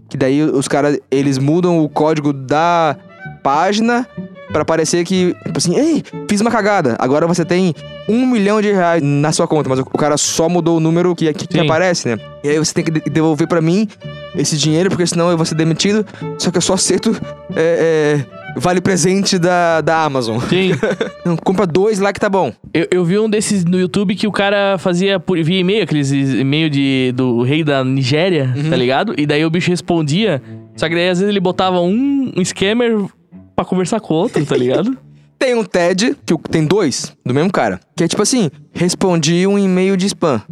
Que 0.08 0.16
daí 0.16 0.42
os 0.42 0.66
caras, 0.66 0.98
eles 1.10 1.38
mudam 1.38 1.78
o 1.84 1.88
código 1.88 2.32
da 2.32 2.96
página 3.42 4.06
pra 4.52 4.64
parecer 4.64 5.04
que, 5.04 5.34
tipo 5.44 5.58
assim, 5.58 5.76
ei, 5.76 6.02
fiz 6.28 6.40
uma 6.40 6.50
cagada. 6.50 6.96
Agora 6.98 7.26
você 7.26 7.44
tem 7.44 7.74
um 8.08 8.26
milhão 8.26 8.60
de 8.62 8.72
reais 8.72 9.02
na 9.02 9.30
sua 9.32 9.46
conta, 9.46 9.68
mas 9.68 9.78
o 9.78 9.84
cara 9.84 10.16
só 10.16 10.48
mudou 10.48 10.78
o 10.78 10.80
número 10.80 11.14
que, 11.14 11.30
que, 11.34 11.46
que 11.46 11.60
aparece, 11.60 12.08
né? 12.08 12.18
E 12.42 12.48
aí 12.48 12.58
você 12.58 12.72
tem 12.72 12.82
que 12.84 12.90
de- 12.90 13.00
devolver 13.10 13.46
pra 13.46 13.60
mim 13.60 13.86
esse 14.34 14.56
dinheiro, 14.56 14.88
porque 14.88 15.06
senão 15.06 15.30
eu 15.30 15.36
vou 15.36 15.44
ser 15.44 15.54
demitido. 15.54 16.04
Só 16.38 16.50
que 16.50 16.56
eu 16.56 16.62
só 16.62 16.74
aceito 16.74 17.14
é, 17.54 18.24
é, 18.24 18.37
vale 18.56 18.80
presente 18.80 19.38
da, 19.38 19.80
da 19.80 20.02
Amazon. 20.04 20.38
Sim. 20.40 20.72
Não, 21.24 21.36
compra 21.36 21.66
dois 21.66 21.98
lá 21.98 22.12
que 22.12 22.20
tá 22.20 22.28
bom. 22.28 22.52
Eu, 22.72 22.86
eu 22.90 23.04
vi 23.04 23.18
um 23.18 23.28
desses 23.28 23.64
no 23.64 23.78
YouTube 23.78 24.14
que 24.14 24.26
o 24.26 24.32
cara 24.32 24.76
fazia 24.78 25.20
por, 25.20 25.40
via 25.42 25.60
e-mail, 25.60 25.82
aqueles 25.84 26.10
e-mail 26.12 26.68
de, 26.70 27.12
do 27.14 27.42
rei 27.42 27.62
da 27.62 27.84
Nigéria, 27.84 28.52
Uhum. 28.56 28.70
tá 28.70 28.76
ligado? 28.76 29.14
E 29.16 29.26
daí 29.26 29.44
o 29.44 29.50
bicho 29.50 29.70
respondia. 29.70 30.42
Só 30.76 30.88
que 30.88 30.94
daí 30.94 31.08
às 31.08 31.18
vezes 31.18 31.30
ele 31.30 31.40
botava 31.40 31.80
um, 31.80 32.32
um 32.36 32.44
scammer 32.44 32.96
pra 33.54 33.64
conversar 33.64 34.00
com 34.00 34.14
outro, 34.14 34.44
tá 34.44 34.56
ligado? 34.56 34.96
Tem 35.38 35.54
um 35.54 35.62
TED, 35.62 36.16
que 36.26 36.36
tem 36.50 36.66
dois, 36.66 37.16
do 37.24 37.32
mesmo 37.32 37.52
cara. 37.52 37.78
Que 37.96 38.02
é 38.02 38.08
tipo 38.08 38.20
assim, 38.20 38.50
respondi 38.72 39.46
um 39.46 39.56
e-mail 39.56 39.96
de 39.96 40.06
spam. 40.06 40.42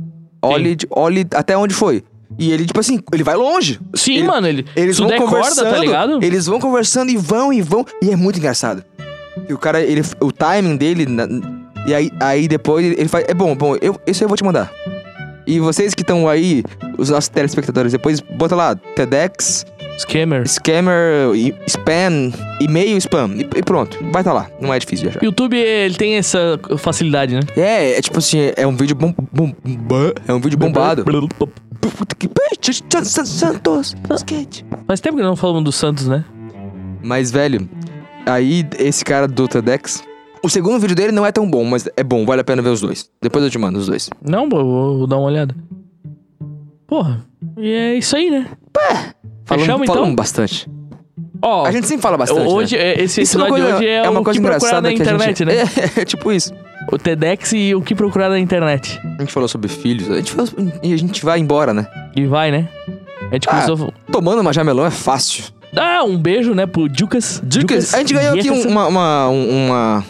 Olhe, 0.41 0.77
olhe 0.91 1.27
até 1.35 1.57
onde 1.59 1.75
foi. 1.75 2.05
E 2.39 2.53
ele, 2.53 2.67
tipo 2.67 2.79
assim, 2.81 3.01
ele 3.13 3.23
vai 3.23 3.37
longe. 3.37 3.81
Sim, 3.95 4.17
Ele- 4.19 4.27
mano, 4.27 4.47
ele. 4.47 4.67
Eles 4.75 4.99
vão 4.99 5.09
corda, 5.09 5.25
conversando, 5.25 5.71
tá 5.71 5.79
ligado? 5.79 6.19
Eles 6.25 6.47
vão 6.47 6.61
conversando 6.61 7.11
e 7.11 7.17
vão 7.17 7.53
e 7.53 7.63
vão. 7.63 7.85
E 8.03 8.11
é 8.11 8.17
muito 8.17 8.39
engraçado. 8.39 8.85
E 9.49 9.53
o 9.53 9.59
cara, 9.59 9.81
ele, 9.81 10.03
o 10.21 10.33
timing 10.33 10.77
dele. 10.77 11.07
na- 11.07 11.29
e 11.87 11.95
aí, 11.95 12.11
aí 12.21 12.49
depois 12.49 12.85
ele, 12.85 12.97
ele 12.99 13.09
faz. 13.09 13.25
É 13.29 13.35
bom, 13.35 13.55
bom, 13.55 13.77
eu, 13.81 13.99
isso 14.07 14.25
eu 14.25 14.29
vou 14.29 14.37
te 14.37 14.43
mandar. 14.45 14.73
E 15.47 15.61
vocês 15.61 15.95
que 15.95 16.03
estão 16.03 16.29
aí, 16.29 16.65
os 16.99 17.11
nossos 17.11 17.29
telespectadores, 17.29 17.93
depois 17.93 18.21
bota 18.21 18.57
lá, 18.57 18.75
TEDx, 18.75 19.65
Scammer. 19.99 20.47
scammer, 20.47 21.35
e- 21.35 21.55
spam, 21.67 22.31
e-mail 22.61 22.97
spam. 22.99 23.31
E, 23.57 23.63
pronto, 23.63 23.99
vai 24.13 24.21
estar 24.23 24.33
lá. 24.33 24.49
Não 24.61 24.73
é 24.73 24.79
difícil 24.79 25.05
de 25.05 25.11
achar. 25.17 25.25
YouTube, 25.25 25.57
ele 25.57 25.95
tem 25.95 26.15
essa 26.17 26.59
facilidade, 26.79 27.35
né? 27.35 27.41
É, 27.57 27.99
é 27.99 28.01
tipo 28.03 28.19
assim, 28.19 28.53
é 28.57 28.67
um 28.67 28.77
vídeo 28.77 28.95
bom, 28.95 29.15
bom, 29.33 29.53
bom- 29.65 30.13
é 30.29 30.33
um 30.35 30.41
vídeo 30.41 30.59
bombado. 30.59 31.05
Santos, 33.25 33.95
skate. 34.17 34.65
Faz 34.87 35.01
tempo 35.01 35.17
que 35.17 35.23
não 35.23 35.37
falamos 35.37 35.65
do 35.65 35.73
Santos, 35.73 36.07
né? 36.09 36.25
Mas, 37.03 37.31
velho, 37.31 37.69
aí 38.27 38.67
esse 38.79 39.05
cara 39.05 39.27
do 39.29 39.47
TEDx. 39.49 40.03
O 40.43 40.49
segundo 40.49 40.79
vídeo 40.79 40.95
dele 40.95 41.13
não 41.13 41.25
é 41.25 41.33
tão 41.33 41.49
bom, 41.51 41.65
mas 41.65 41.89
é 41.97 42.05
bom, 42.05 42.25
vale 42.27 42.41
a 42.41 42.45
pena 42.45 42.61
ver 42.63 42.69
os 42.69 42.81
dois. 42.81 43.11
Depois 43.23 43.45
eu 43.45 43.51
te 43.51 43.59
mando 43.59 43.79
os 43.79 43.87
dois. 43.87 44.11
Não, 44.23 44.49
vou, 44.49 44.99
vou 44.99 45.07
dar 45.07 45.17
uma 45.17 45.27
olhada. 45.27 45.55
Porra, 46.87 47.25
e 47.57 47.69
é 47.71 47.95
isso 47.95 48.15
aí, 48.17 48.31
né? 48.31 48.47
Falamos, 49.47 49.67
Fechamos, 49.67 49.83
então? 49.85 49.95
falamos 49.95 50.17
bastante. 50.17 50.69
Ó, 51.41 51.65
A 51.67 51.71
gente 51.71 51.87
sempre 51.87 52.03
fala 52.03 52.17
bastante. 52.19 52.41
hoje, 52.49 52.77
né? 52.77 52.83
é- 52.83 53.03
esse 53.05 53.21
Isso 53.23 53.39
é 53.39 53.41
episódio 53.43 53.49
coisa, 53.65 53.67
de 53.67 53.73
hoje 53.75 53.87
é, 53.89 53.97
é 54.05 54.11
uma 54.11 54.21
o 54.21 54.25
coisa 54.25 54.41
que 54.41 54.47
procurar 54.47 54.79
engraçada 54.79 54.89
na 54.89 54.93
internet, 54.93 55.39
gente... 55.39 55.45
né? 55.45 55.55
É, 55.97 56.01
é 56.01 56.05
tipo 56.05 56.33
isso. 56.33 56.53
O 56.93 56.99
TEDx 56.99 57.53
e 57.53 57.75
o 57.75 57.81
que 57.81 57.95
procurar 57.95 58.29
na 58.29 58.39
internet. 58.39 59.01
A 59.19 59.23
gente 59.23 59.33
falou 59.33 59.49
sobre 59.49 59.69
filhos, 59.69 60.11
a 60.11 60.17
gente 60.17 60.33
falou, 60.33 60.49
e 60.83 60.93
a 60.93 60.97
gente 60.97 61.25
vai 61.25 61.39
embora, 61.39 61.73
né? 61.73 61.87
E 62.15 62.27
vai, 62.27 62.51
né? 62.51 62.69
A 63.31 63.35
gente 63.35 63.49
Ah, 63.49 63.63
começou... 63.63 63.93
Tomando 64.11 64.41
uma 64.41 64.53
jamelão 64.53 64.85
é 64.87 64.91
fácil. 64.91 65.45
Ah, 65.77 66.03
um 66.05 66.17
beijo, 66.17 66.55
né, 66.55 66.65
pro 66.67 66.89
Jucas. 66.93 67.41
Dicas, 67.45 67.93
a 67.95 67.99
gente 67.99 68.15
ganhou 68.15 68.35
aqui 68.35 68.51
um- 68.51 68.69
uma, 68.69 68.87
uma, 68.87 69.29
um- 69.29 69.67
uma... 69.67 70.05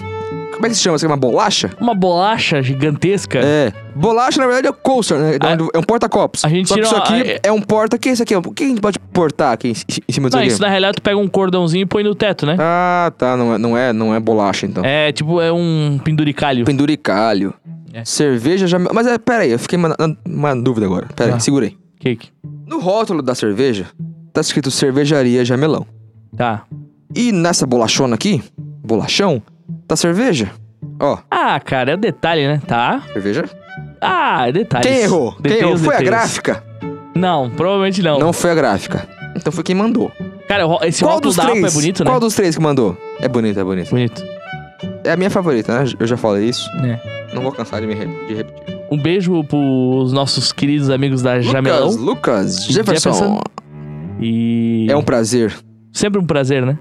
Como 0.56 0.66
é 0.66 0.68
que 0.70 0.74
se 0.74 0.80
chama? 0.82 0.96
Isso 0.96 1.04
aqui 1.04 1.12
é 1.12 1.14
uma 1.14 1.20
bolacha? 1.20 1.70
Uma 1.80 1.94
bolacha 1.94 2.62
gigantesca. 2.62 3.38
É. 3.38 3.72
Bolacha, 3.94 4.40
na 4.40 4.46
verdade, 4.46 4.66
é 4.68 4.70
o 4.70 4.74
coaster, 4.74 5.18
né? 5.18 5.32
A- 5.40 5.76
É 5.76 5.78
um 5.78 5.82
porta-copos. 5.82 6.44
a 6.44 6.48
gente 6.48 6.68
Só 6.68 6.74
que 6.74 6.80
isso 6.80 6.96
aqui 6.96 7.14
é- 7.14 7.40
é 7.44 7.52
um 7.52 7.60
porta... 7.60 7.96
O 7.96 7.98
que 7.98 8.08
é 8.08 8.12
isso 8.12 8.22
aqui? 8.22 8.34
O 8.34 8.42
que 8.42 8.64
a 8.64 8.66
gente 8.68 8.80
pode 8.80 8.98
portar 8.98 9.52
aqui 9.52 9.68
em, 9.68 9.74
cima 10.12 10.28
disso 10.28 10.36
Não, 10.38 10.42
isso 10.42 10.60
na 10.62 10.68
realidade 10.68 10.96
tu 10.96 11.02
pega 11.02 11.16
um 11.18 11.28
cordãozinho 11.28 11.82
e 11.82 11.86
põe 11.86 12.02
no 12.02 12.14
teto, 12.14 12.46
né? 12.46 12.56
Ah, 12.58 13.12
tá. 13.16 13.36
Não 13.36 13.54
é, 13.54 13.58
não 13.58 13.76
é, 13.76 13.92
não 13.92 14.14
é 14.14 14.18
bolacha, 14.20 14.64
então. 14.66 14.82
É, 14.84 15.12
tipo, 15.12 15.40
é 15.40 15.52
um 15.52 16.00
penduricalho. 16.02 16.64
Penduricalho. 16.64 17.52
É. 17.92 18.04
Cerveja 18.04 18.66
já... 18.66 18.78
Mas 18.78 19.06
é, 19.06 19.18
pera 19.18 19.42
aí, 19.42 19.50
eu 19.52 19.58
fiquei 19.58 19.78
uma, 19.78 19.94
uma 20.26 20.54
dúvida 20.56 20.86
agora. 20.86 21.06
Pera 21.14 21.32
Ah. 21.32 21.34
aí, 21.34 21.40
segurei. 21.40 21.76
Cake. 22.00 22.30
No 22.66 22.78
rótulo 22.80 23.20
da 23.22 23.34
cerveja, 23.34 23.86
tá 24.32 24.40
escrito 24.40 24.70
cervejaria 24.70 25.44
Jamelão. 25.44 25.86
Tá. 26.36 26.64
E 27.14 27.30
nessa 27.32 27.66
bolachona 27.66 28.14
aqui, 28.14 28.42
bolachão, 28.84 29.42
tá 29.86 29.96
cerveja. 29.96 30.50
Ó, 31.00 31.18
Ah, 31.30 31.58
cara, 31.60 31.92
é 31.92 31.94
o 31.94 31.98
detalhe, 31.98 32.46
né? 32.46 32.60
Tá. 32.66 33.02
cerveja. 33.12 33.44
Ah, 34.00 34.48
é 34.48 34.52
detalhe. 34.52 34.86
Quem 34.88 34.98
errou? 35.02 35.32
Quem 35.42 35.58
errou? 35.58 35.76
Foi 35.78 35.96
a 35.96 36.00
gráfica? 36.02 36.62
Não, 37.14 37.48
provavelmente 37.50 38.02
não. 38.02 38.18
Não 38.18 38.32
foi 38.32 38.50
a 38.50 38.54
gráfica. 38.54 39.08
Então 39.34 39.52
foi 39.52 39.64
quem 39.64 39.74
mandou. 39.74 40.10
Cara, 40.48 40.64
esse 40.86 41.02
Qual 41.02 41.20
dos 41.20 41.36
da 41.36 41.44
três? 41.44 41.64
É 41.64 41.70
bonito, 41.70 42.04
né? 42.04 42.10
Qual 42.10 42.20
dos 42.20 42.34
três 42.34 42.54
que 42.56 42.62
mandou? 42.62 42.96
É 43.20 43.26
bonito, 43.28 43.58
é 43.58 43.64
bonito. 43.64 43.90
Bonito. 43.90 44.22
É 45.02 45.12
a 45.12 45.16
minha 45.16 45.30
favorita, 45.30 45.76
né? 45.82 45.90
Eu 45.98 46.06
já 46.06 46.16
falei 46.16 46.48
isso. 46.48 46.68
É. 46.84 47.32
Não 47.34 47.42
vou 47.42 47.52
cansar 47.52 47.80
de 47.80 47.86
me 47.86 47.94
re- 47.94 48.26
de 48.28 48.34
repetir. 48.34 48.76
Um 48.90 48.98
beijo 49.00 49.42
pros 49.44 50.12
nossos 50.12 50.52
queridos 50.52 50.88
amigos 50.90 51.22
da 51.22 51.40
Jamelão. 51.40 51.88
Lucas, 51.88 52.00
Lucas 52.00 52.66
Jefferson. 52.66 53.12
Jefferson. 53.12 53.40
E. 54.20 54.86
É 54.88 54.96
um 54.96 55.02
prazer. 55.02 55.54
Sempre 55.92 56.20
um 56.20 56.26
prazer, 56.26 56.64
né? 56.64 56.78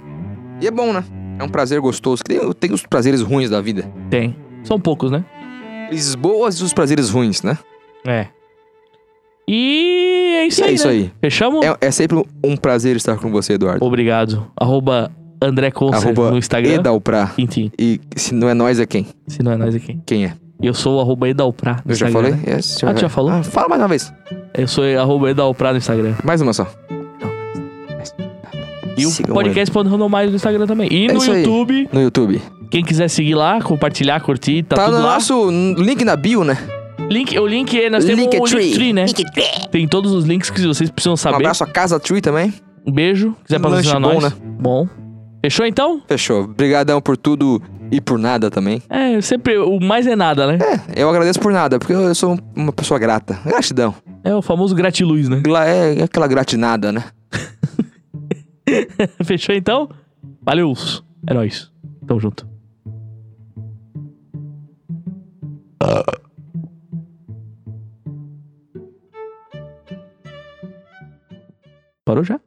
E 0.61 0.67
é 0.67 0.71
bom, 0.71 0.93
né? 0.93 1.03
É 1.39 1.43
um 1.43 1.49
prazer 1.49 1.79
gostoso. 1.81 2.23
Tem, 2.23 2.39
tem 2.53 2.71
os 2.73 2.85
prazeres 2.85 3.21
ruins 3.21 3.49
da 3.49 3.61
vida. 3.61 3.89
Tem. 4.09 4.35
São 4.63 4.79
poucos, 4.79 5.11
né? 5.11 5.23
Os 5.91 6.15
boas 6.15 6.55
e 6.55 6.63
os 6.63 6.73
prazeres 6.73 7.09
ruins, 7.09 7.43
né? 7.43 7.57
É. 8.07 8.27
E 9.47 10.35
é 10.39 10.47
isso 10.47 10.61
E 10.61 10.63
aí. 10.63 10.69
é 10.69 10.73
isso 10.73 10.87
né? 10.87 10.93
aí. 10.93 11.11
Fechamos? 11.21 11.65
É, 11.65 11.77
é 11.81 11.91
sempre 11.91 12.23
um 12.43 12.55
prazer 12.57 12.95
estar 12.95 13.17
com 13.17 13.31
você, 13.31 13.53
Eduardo. 13.53 13.85
Obrigado. 13.85 14.47
Arroba 14.59 15.11
André 15.41 15.69
Concer 15.71 16.07
Arroba 16.07 16.31
no 16.31 16.37
Instagram. 16.37 16.73
Edalprá. 16.75 17.31
Enfim, 17.37 17.71
E 17.77 17.99
se 18.15 18.33
não 18.33 18.49
é 18.49 18.53
nós, 18.53 18.79
é 18.79 18.85
quem? 18.85 19.05
se 19.27 19.43
não 19.43 19.51
é 19.51 19.57
nós 19.57 19.75
aqui. 19.75 19.99
Quem 20.05 20.25
é? 20.25 20.33
Eu 20.61 20.73
sou 20.73 20.97
o 20.97 21.01
arroba 21.01 21.27
Edalprá 21.29 21.81
no 21.85 21.91
Eu 21.91 21.95
já 21.95 22.07
Instagram. 22.07 22.31
falei? 22.31 22.45
né? 22.47 22.55
Yes, 22.57 22.83
Ah, 22.83 22.95
já 22.95 23.09
falou? 23.09 23.31
Ah, 23.31 23.43
fala 23.43 23.67
mais 23.69 23.81
uma 23.81 23.87
vez. 23.89 24.11
Eu 24.57 24.67
sou 24.67 24.83
arroba 24.97 25.29
Edalprá 25.29 25.71
no 25.71 25.77
Instagram. 25.77 26.13
Mais 26.23 26.41
uma 26.41 26.53
só. 26.53 26.65
E 28.97 29.05
o 29.05 29.09
Sigam 29.09 29.33
podcast 29.35 29.73
Mais 30.09 30.29
no 30.29 30.35
Instagram 30.35 30.65
também. 30.67 30.87
E 30.91 31.05
É 31.07 31.11
no 31.13 31.17
isso 31.19 31.31
aí. 31.31 31.39
YouTube, 31.43 31.89
No 31.91 32.01
YouTube. 32.01 32.41
quem 32.71 32.83
quiser 32.83 33.07
seguir 33.09 33.35
lá, 33.35 33.61
compartilhar, 33.61 34.19
curtir, 34.21 34.63
tá, 34.63 34.75
Tá, 34.75 34.85
tudo 34.85 34.97
no 34.99 35.03
lá. 35.03 35.13
nosso 35.15 35.49
link 35.77 36.03
na 36.05 36.15
bio, 36.15 36.43
né? 36.43 36.57
Link, 37.09 37.37
o 37.37 37.45
link 37.45 37.77
é, 37.79 37.89
nós 37.89 38.03
temos 38.05 38.25
o 38.25 38.29
Linktree. 38.29 38.63
Linktree, 38.65 38.93
né? 38.93 39.05
Tem 39.71 39.87
todos 39.87 40.11
os 40.11 40.25
links 40.25 40.49
que 40.49 40.59
vocês 40.65 40.89
precisam 40.89 41.13
Um 41.13 41.17
saber. 41.17 41.35
abraço 41.35 41.63
a 41.63 41.67
Casa 41.67 41.99
Tree 41.99 42.21
também. 42.21 42.53
Um 42.85 42.91
beijo. 42.91 43.35
Quiser 43.45 43.59
Um 43.59 43.61
patrocinar 43.61 43.99
nós. 43.99 44.33
bom, 44.33 44.39
Bom. 44.59 44.87
Fechou 45.43 45.65
então? 45.67 46.01
Fechou. 46.07 46.45
Obrigadão 46.45 46.99
por 46.99 47.15
tudo 47.15 47.61
e 47.91 48.01
por 48.01 48.17
nada 48.17 48.49
também. 48.49 48.81
É, 48.89 49.21
sempre 49.21 49.57
o 49.59 49.79
mais 49.79 50.07
é 50.07 50.15
nada, 50.15 50.47
né? 50.47 50.57
É, 50.95 51.03
eu 51.03 51.07
agradeço 51.09 51.39
por 51.39 51.51
nada, 51.51 51.77
porque 51.77 51.93
eu 51.93 52.15
sou 52.15 52.39
uma 52.55 52.73
pessoa 52.73 52.99
grata. 52.99 53.37
Gratidão. 53.45 53.93
É, 54.23 54.33
o 54.33 54.41
famoso 54.41 54.73
gratiluz, 54.73 55.29
né? 55.29 55.39
Gra- 55.43 55.67
É 55.67 56.01
aquela 56.03 56.25
gratinada, 56.25 56.91
né? 56.91 57.03
Fechou 59.23 59.55
então? 59.55 59.89
Valeu. 60.41 60.73
É 61.27 61.33
nóis. 61.33 61.71
Tamo 62.05 62.19
junto. 62.19 62.47
Parou 72.05 72.23
já? 72.23 72.39